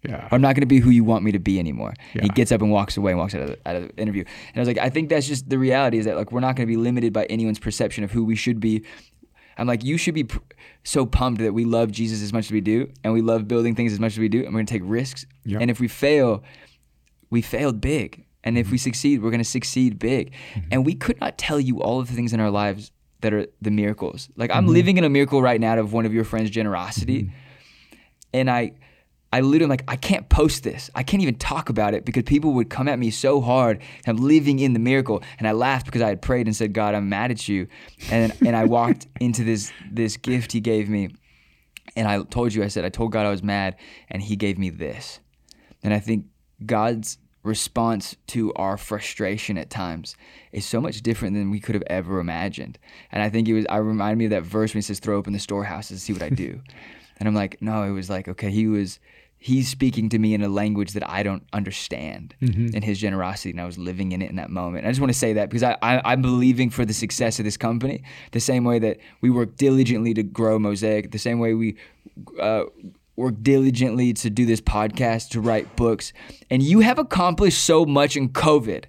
Yeah. 0.06 0.28
I'm 0.30 0.40
not 0.40 0.54
going 0.54 0.62
to 0.62 0.66
be 0.66 0.78
who 0.78 0.90
you 0.90 1.04
want 1.04 1.24
me 1.24 1.32
to 1.32 1.38
be 1.38 1.58
anymore. 1.58 1.94
And 2.12 2.22
He 2.22 2.28
gets 2.28 2.52
up 2.52 2.60
and 2.60 2.70
walks 2.70 2.96
away 2.96 3.12
and 3.12 3.18
walks 3.18 3.34
out 3.34 3.42
of, 3.42 3.48
the, 3.48 3.58
out 3.66 3.76
of 3.76 3.88
the 3.88 4.02
interview. 4.02 4.22
And 4.22 4.56
I 4.56 4.60
was 4.60 4.68
like, 4.68 4.78
I 4.78 4.90
think 4.90 5.08
that's 5.08 5.26
just 5.26 5.48
the 5.48 5.58
reality 5.58 5.98
is 5.98 6.04
that 6.04 6.16
like 6.16 6.32
we're 6.32 6.40
not 6.40 6.56
going 6.56 6.68
to 6.68 6.72
be 6.72 6.76
limited 6.76 7.12
by 7.12 7.24
anyone's 7.26 7.58
perception 7.58 8.04
of 8.04 8.12
who 8.12 8.24
we 8.24 8.36
should 8.36 8.60
be. 8.60 8.84
I'm 9.56 9.66
like, 9.66 9.84
you 9.84 9.96
should 9.96 10.14
be 10.14 10.24
pr- 10.24 10.38
so 10.82 11.06
pumped 11.06 11.40
that 11.40 11.54
we 11.54 11.64
love 11.64 11.92
Jesus 11.92 12.22
as 12.22 12.32
much 12.32 12.46
as 12.46 12.50
we 12.50 12.60
do, 12.60 12.90
and 13.04 13.12
we 13.12 13.22
love 13.22 13.46
building 13.46 13.74
things 13.74 13.92
as 13.92 14.00
much 14.00 14.12
as 14.12 14.18
we 14.18 14.28
do, 14.28 14.38
and 14.38 14.48
we're 14.48 14.58
going 14.58 14.66
to 14.66 14.72
take 14.72 14.82
risks. 14.84 15.26
Yep. 15.44 15.60
And 15.60 15.70
if 15.70 15.78
we 15.78 15.86
fail, 15.86 16.42
we 17.30 17.40
failed 17.40 17.80
big. 17.80 18.26
And 18.42 18.58
if 18.58 18.70
we 18.70 18.76
mm-hmm. 18.76 18.82
succeed, 18.82 19.22
we're 19.22 19.30
going 19.30 19.38
to 19.38 19.48
succeed 19.48 19.98
big. 19.98 20.32
Mm-hmm. 20.54 20.68
And 20.72 20.84
we 20.84 20.94
could 20.94 21.20
not 21.20 21.38
tell 21.38 21.60
you 21.60 21.80
all 21.80 22.00
of 22.00 22.08
the 22.08 22.14
things 22.14 22.32
in 22.32 22.40
our 22.40 22.50
lives 22.50 22.90
that 23.20 23.32
are 23.32 23.46
the 23.62 23.70
miracles. 23.70 24.28
Like 24.36 24.50
I'm 24.50 24.64
mm-hmm. 24.64 24.72
living 24.72 24.96
in 24.98 25.04
a 25.04 25.08
miracle 25.08 25.40
right 25.40 25.60
now 25.60 25.78
of 25.78 25.92
one 25.92 26.04
of 26.04 26.12
your 26.12 26.24
friends' 26.24 26.50
generosity 26.50 27.30
and 28.34 28.50
I 28.50 28.72
I 29.34 29.40
literally 29.40 29.68
like 29.68 29.82
I 29.88 29.96
can't 29.96 30.28
post 30.28 30.62
this. 30.62 30.92
I 30.94 31.02
can't 31.02 31.20
even 31.20 31.34
talk 31.34 31.68
about 31.68 31.92
it 31.92 32.04
because 32.04 32.22
people 32.22 32.52
would 32.52 32.70
come 32.70 32.86
at 32.86 33.00
me 33.00 33.10
so 33.10 33.40
hard. 33.40 33.82
I'm 34.06 34.18
living 34.18 34.60
in 34.60 34.74
the 34.74 34.78
miracle, 34.78 35.24
and 35.40 35.48
I 35.48 35.50
laughed 35.50 35.86
because 35.86 36.02
I 36.02 36.08
had 36.08 36.22
prayed 36.22 36.46
and 36.46 36.54
said, 36.54 36.72
"God, 36.72 36.94
I'm 36.94 37.08
mad 37.08 37.32
at 37.32 37.48
you," 37.48 37.66
and 38.12 38.32
and 38.46 38.54
I 38.54 38.66
walked 38.66 39.08
into 39.20 39.42
this 39.42 39.72
this 39.90 40.16
gift 40.16 40.52
He 40.52 40.60
gave 40.60 40.88
me, 40.88 41.16
and 41.96 42.06
I 42.06 42.22
told 42.22 42.54
you 42.54 42.62
I 42.62 42.68
said 42.68 42.84
I 42.84 42.90
told 42.90 43.10
God 43.10 43.26
I 43.26 43.30
was 43.30 43.42
mad, 43.42 43.74
and 44.08 44.22
He 44.22 44.36
gave 44.36 44.56
me 44.56 44.70
this, 44.70 45.18
and 45.82 45.92
I 45.92 45.98
think 45.98 46.26
God's 46.64 47.18
response 47.42 48.14
to 48.28 48.52
our 48.54 48.76
frustration 48.76 49.58
at 49.58 49.68
times 49.68 50.14
is 50.52 50.64
so 50.64 50.80
much 50.80 51.02
different 51.02 51.34
than 51.34 51.50
we 51.50 51.58
could 51.58 51.74
have 51.74 51.84
ever 51.88 52.20
imagined. 52.20 52.78
And 53.10 53.20
I 53.20 53.30
think 53.30 53.48
it 53.48 53.54
was 53.54 53.66
I 53.68 53.78
reminded 53.78 54.16
me 54.16 54.26
of 54.26 54.30
that 54.30 54.44
verse 54.44 54.74
when 54.74 54.78
he 54.78 54.82
says, 54.82 55.00
"Throw 55.00 55.16
open 55.16 55.32
the 55.32 55.40
storehouses 55.40 55.90
and 55.90 56.00
see 56.00 56.12
what 56.12 56.22
I 56.22 56.28
do." 56.28 56.60
and 57.18 57.28
I'm 57.28 57.34
like, 57.34 57.60
no, 57.60 57.82
it 57.84 57.90
was 57.90 58.10
like, 58.10 58.28
okay, 58.28 58.50
he 58.50 58.66
was 58.66 58.98
he's 59.44 59.68
speaking 59.68 60.08
to 60.08 60.18
me 60.18 60.32
in 60.32 60.42
a 60.42 60.48
language 60.48 60.92
that 60.94 61.06
I 61.06 61.22
don't 61.22 61.42
understand 61.52 62.34
in 62.40 62.80
his 62.80 62.98
generosity, 62.98 63.50
and 63.50 63.60
I 63.60 63.66
was 63.66 63.76
living 63.76 64.12
in 64.12 64.22
it 64.22 64.30
in 64.30 64.36
that 64.36 64.48
moment. 64.48 64.86
I 64.86 64.88
just 64.88 65.00
want 65.00 65.12
to 65.12 65.18
say 65.18 65.34
that 65.34 65.50
because 65.50 65.62
I, 65.62 65.76
I 65.82 66.00
I'm 66.12 66.22
believing 66.22 66.70
for 66.70 66.86
the 66.86 66.94
success 66.94 67.38
of 67.38 67.44
this 67.44 67.58
company 67.58 68.02
the 68.32 68.40
same 68.40 68.64
way 68.64 68.78
that 68.78 68.96
we 69.20 69.28
work 69.28 69.56
diligently 69.56 70.14
to 70.14 70.22
grow 70.22 70.58
Mosaic, 70.58 71.10
the 71.10 71.18
same 71.18 71.38
way 71.38 71.52
we. 71.54 71.76
Uh, 72.40 72.64
work 73.16 73.34
diligently 73.42 74.12
to 74.12 74.28
do 74.28 74.44
this 74.44 74.60
podcast, 74.60 75.28
to 75.28 75.40
write 75.40 75.76
books, 75.76 76.12
and 76.50 76.62
you 76.62 76.80
have 76.80 76.98
accomplished 76.98 77.62
so 77.62 77.84
much 77.84 78.16
in 78.16 78.28
COVID, 78.28 78.84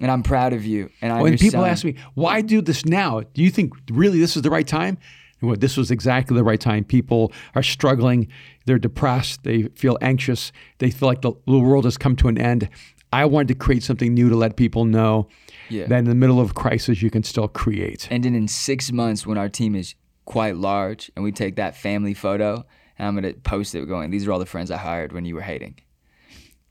and 0.00 0.10
I'm 0.10 0.22
proud 0.22 0.52
of 0.52 0.66
you. 0.66 0.90
And 1.00 1.10
I'm 1.10 1.22
When 1.22 1.38
people 1.38 1.62
son. 1.62 1.70
ask 1.70 1.82
me, 1.84 1.94
why 2.14 2.42
do 2.42 2.60
this 2.60 2.84
now? 2.84 3.22
Do 3.32 3.42
you 3.42 3.50
think 3.50 3.72
really 3.90 4.18
this 4.20 4.36
is 4.36 4.42
the 4.42 4.50
right 4.50 4.66
time? 4.66 4.98
Well, 5.40 5.56
this 5.56 5.76
was 5.76 5.90
exactly 5.90 6.34
the 6.36 6.44
right 6.44 6.60
time. 6.60 6.84
People 6.84 7.32
are 7.54 7.62
struggling. 7.62 8.28
They're 8.66 8.78
depressed. 8.78 9.42
They 9.44 9.64
feel 9.74 9.96
anxious. 10.00 10.52
They 10.78 10.90
feel 10.90 11.08
like 11.08 11.22
the, 11.22 11.32
the 11.46 11.58
world 11.58 11.84
has 11.84 11.96
come 11.96 12.16
to 12.16 12.28
an 12.28 12.36
end. 12.38 12.68
I 13.12 13.24
wanted 13.24 13.48
to 13.48 13.54
create 13.54 13.82
something 13.84 14.12
new 14.12 14.28
to 14.28 14.36
let 14.36 14.56
people 14.56 14.84
know 14.84 15.28
Yeah. 15.70 15.86
that 15.86 15.98
in 16.00 16.04
the 16.06 16.14
middle 16.14 16.40
of 16.40 16.54
crisis, 16.54 17.00
you 17.00 17.08
can 17.10 17.22
still 17.22 17.48
create. 17.48 18.08
And 18.10 18.24
then 18.24 18.34
in 18.34 18.48
six 18.48 18.92
months, 18.92 19.26
when 19.26 19.38
our 19.38 19.48
team 19.48 19.74
is 19.74 19.94
quite 20.24 20.56
large, 20.56 21.10
and 21.14 21.24
we 21.24 21.30
take 21.32 21.54
that 21.56 21.76
family 21.76 22.12
photo, 22.12 22.66
and 22.98 23.06
I'm 23.06 23.14
gonna 23.14 23.32
post 23.34 23.74
it 23.76 23.86
going, 23.86 24.10
these 24.10 24.26
are 24.26 24.32
all 24.32 24.40
the 24.40 24.46
friends 24.46 24.70
I 24.72 24.76
hired 24.76 25.12
when 25.12 25.24
you 25.24 25.36
were 25.36 25.40
hating. 25.42 25.76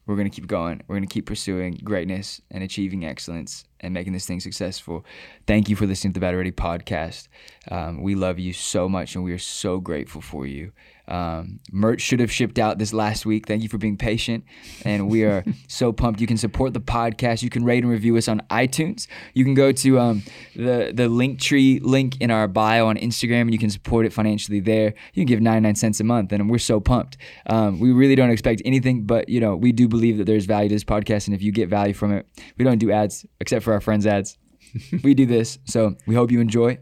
We're 0.06 0.18
gonna 0.18 0.30
keep 0.30 0.46
going. 0.46 0.82
We're 0.88 0.98
gonna 0.98 1.08
keep 1.08 1.26
pursuing 1.26 1.80
greatness 1.84 2.42
and 2.52 2.64
achieving 2.64 3.06
excellence 3.06 3.64
and 3.80 3.94
making 3.94 4.14
this 4.14 4.26
thing 4.28 4.40
successful. 4.40 5.04
Thank 5.48 5.68
you 5.70 5.76
for 5.76 5.88
listening 5.88 6.14
to 6.14 6.20
the 6.20 6.24
Battle 6.24 6.38
Ready 6.38 6.52
podcast. 6.52 7.28
Um, 7.72 8.04
we 8.04 8.14
love 8.14 8.38
you 8.38 8.54
so 8.54 8.88
much, 8.90 9.16
and 9.16 9.24
we 9.24 9.32
are 9.32 9.40
so 9.40 9.80
grateful 9.80 10.22
for 10.22 10.46
you. 10.46 10.74
Um, 11.08 11.60
merch 11.72 12.02
should 12.02 12.20
have 12.20 12.32
shipped 12.32 12.60
out 12.60 12.80
this 12.80 12.94
last 12.94 13.26
week. 13.26 13.48
Thank 13.48 13.64
you 13.64 13.70
for 13.70 13.78
being 13.78 13.98
patient. 13.98 14.44
And 14.84 15.10
we 15.10 15.24
are 15.24 15.44
so 15.68 15.94
pumped. 15.94 16.22
You 16.22 16.28
can 16.28 16.38
support 16.38 16.74
the 16.74 16.82
podcast. 16.82 17.44
You 17.44 17.50
can 17.50 17.64
rate 17.64 17.84
and 17.84 17.92
review 17.92 18.18
us 18.18 18.28
on 18.28 18.42
iTunes. 18.50 19.08
You 19.34 19.44
can 19.44 19.54
go 19.54 19.72
to 19.72 20.00
um, 20.00 20.24
the, 20.56 20.92
the 20.94 21.08
link 21.08 21.40
tree 21.40 21.80
link 21.80 22.20
in 22.22 22.32
our 22.32 22.48
bio 22.48 22.88
on 22.88 22.98
Instagram 22.98 23.42
and 23.42 23.54
you 23.54 23.60
can 23.60 23.70
support 23.70 24.06
it 24.06 24.14
financially 24.14 24.60
there. 24.60 24.94
You 25.14 25.22
can 25.22 25.26
give 25.26 25.42
99 25.42 25.76
cents 25.76 26.00
a 26.00 26.04
month. 26.04 26.32
And 26.32 26.50
we're 26.50 26.58
so 26.58 26.80
pumped. 26.80 27.18
Um, 27.48 27.80
we 27.80 27.92
really 27.92 28.16
don't 28.16 28.32
expect 28.32 28.62
anything, 28.66 29.06
but 29.06 29.30
you 29.30 29.40
know, 29.40 29.56
we 29.56 29.72
do 29.72 29.88
believe 29.88 30.18
that 30.18 30.26
there's 30.26 30.46
value 30.46 30.70
to 30.70 30.76
this 30.76 30.84
podcast. 30.84 31.28
And 31.28 31.36
if 31.36 31.42
you 31.42 31.52
get 31.52 31.70
value 31.70 31.94
from 31.94 32.12
it, 32.12 32.26
we 32.58 32.66
don't 32.66 32.78
do 32.78 32.92
ads 32.92 33.26
except 33.40 33.64
for 33.64 33.74
our 33.74 33.82
friends' 33.82 34.06
ads. 34.08 34.38
we 35.04 35.14
do 35.14 35.26
this. 35.26 35.60
So 35.66 35.96
we 36.06 36.16
hope 36.16 36.32
you 36.32 36.40
enjoy. 36.40 36.80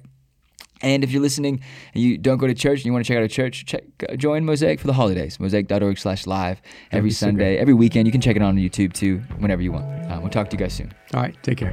And 0.84 1.04
if 1.04 1.12
you're 1.12 1.22
listening 1.22 1.62
and 1.94 2.04
you 2.04 2.18
don't 2.18 2.38
go 2.38 2.46
to 2.46 2.54
church 2.54 2.80
and 2.80 2.86
you 2.86 2.94
want 2.94 3.06
to 3.06 3.08
check 3.08 3.18
out 3.18 3.24
a 3.24 3.28
church, 3.28 3.66
check, 3.66 3.84
uh, 4.08 4.16
join 4.16 4.46
Mosaic 4.46 4.80
for 4.80 4.88
the 4.88 4.94
holidays, 4.94 5.40
mosaic.org 5.40 5.98
slash 5.98 6.28
live 6.28 6.62
every 6.92 7.12
Sunday, 7.12 7.58
every 7.58 7.74
weekend. 7.74 8.06
You 8.06 8.12
can 8.12 8.22
check 8.22 8.36
it 8.36 8.42
on 8.42 8.58
YouTube 8.58 8.94
too, 8.94 9.20
whenever 9.40 9.62
you 9.62 9.72
want. 9.72 10.12
Um, 10.12 10.22
we'll 10.22 10.30
talk 10.30 10.50
to 10.50 10.56
you 10.56 10.60
guys 10.60 10.74
soon. 10.74 10.94
All 11.14 11.22
right. 11.22 11.36
Take 11.42 11.58
care. 11.60 11.72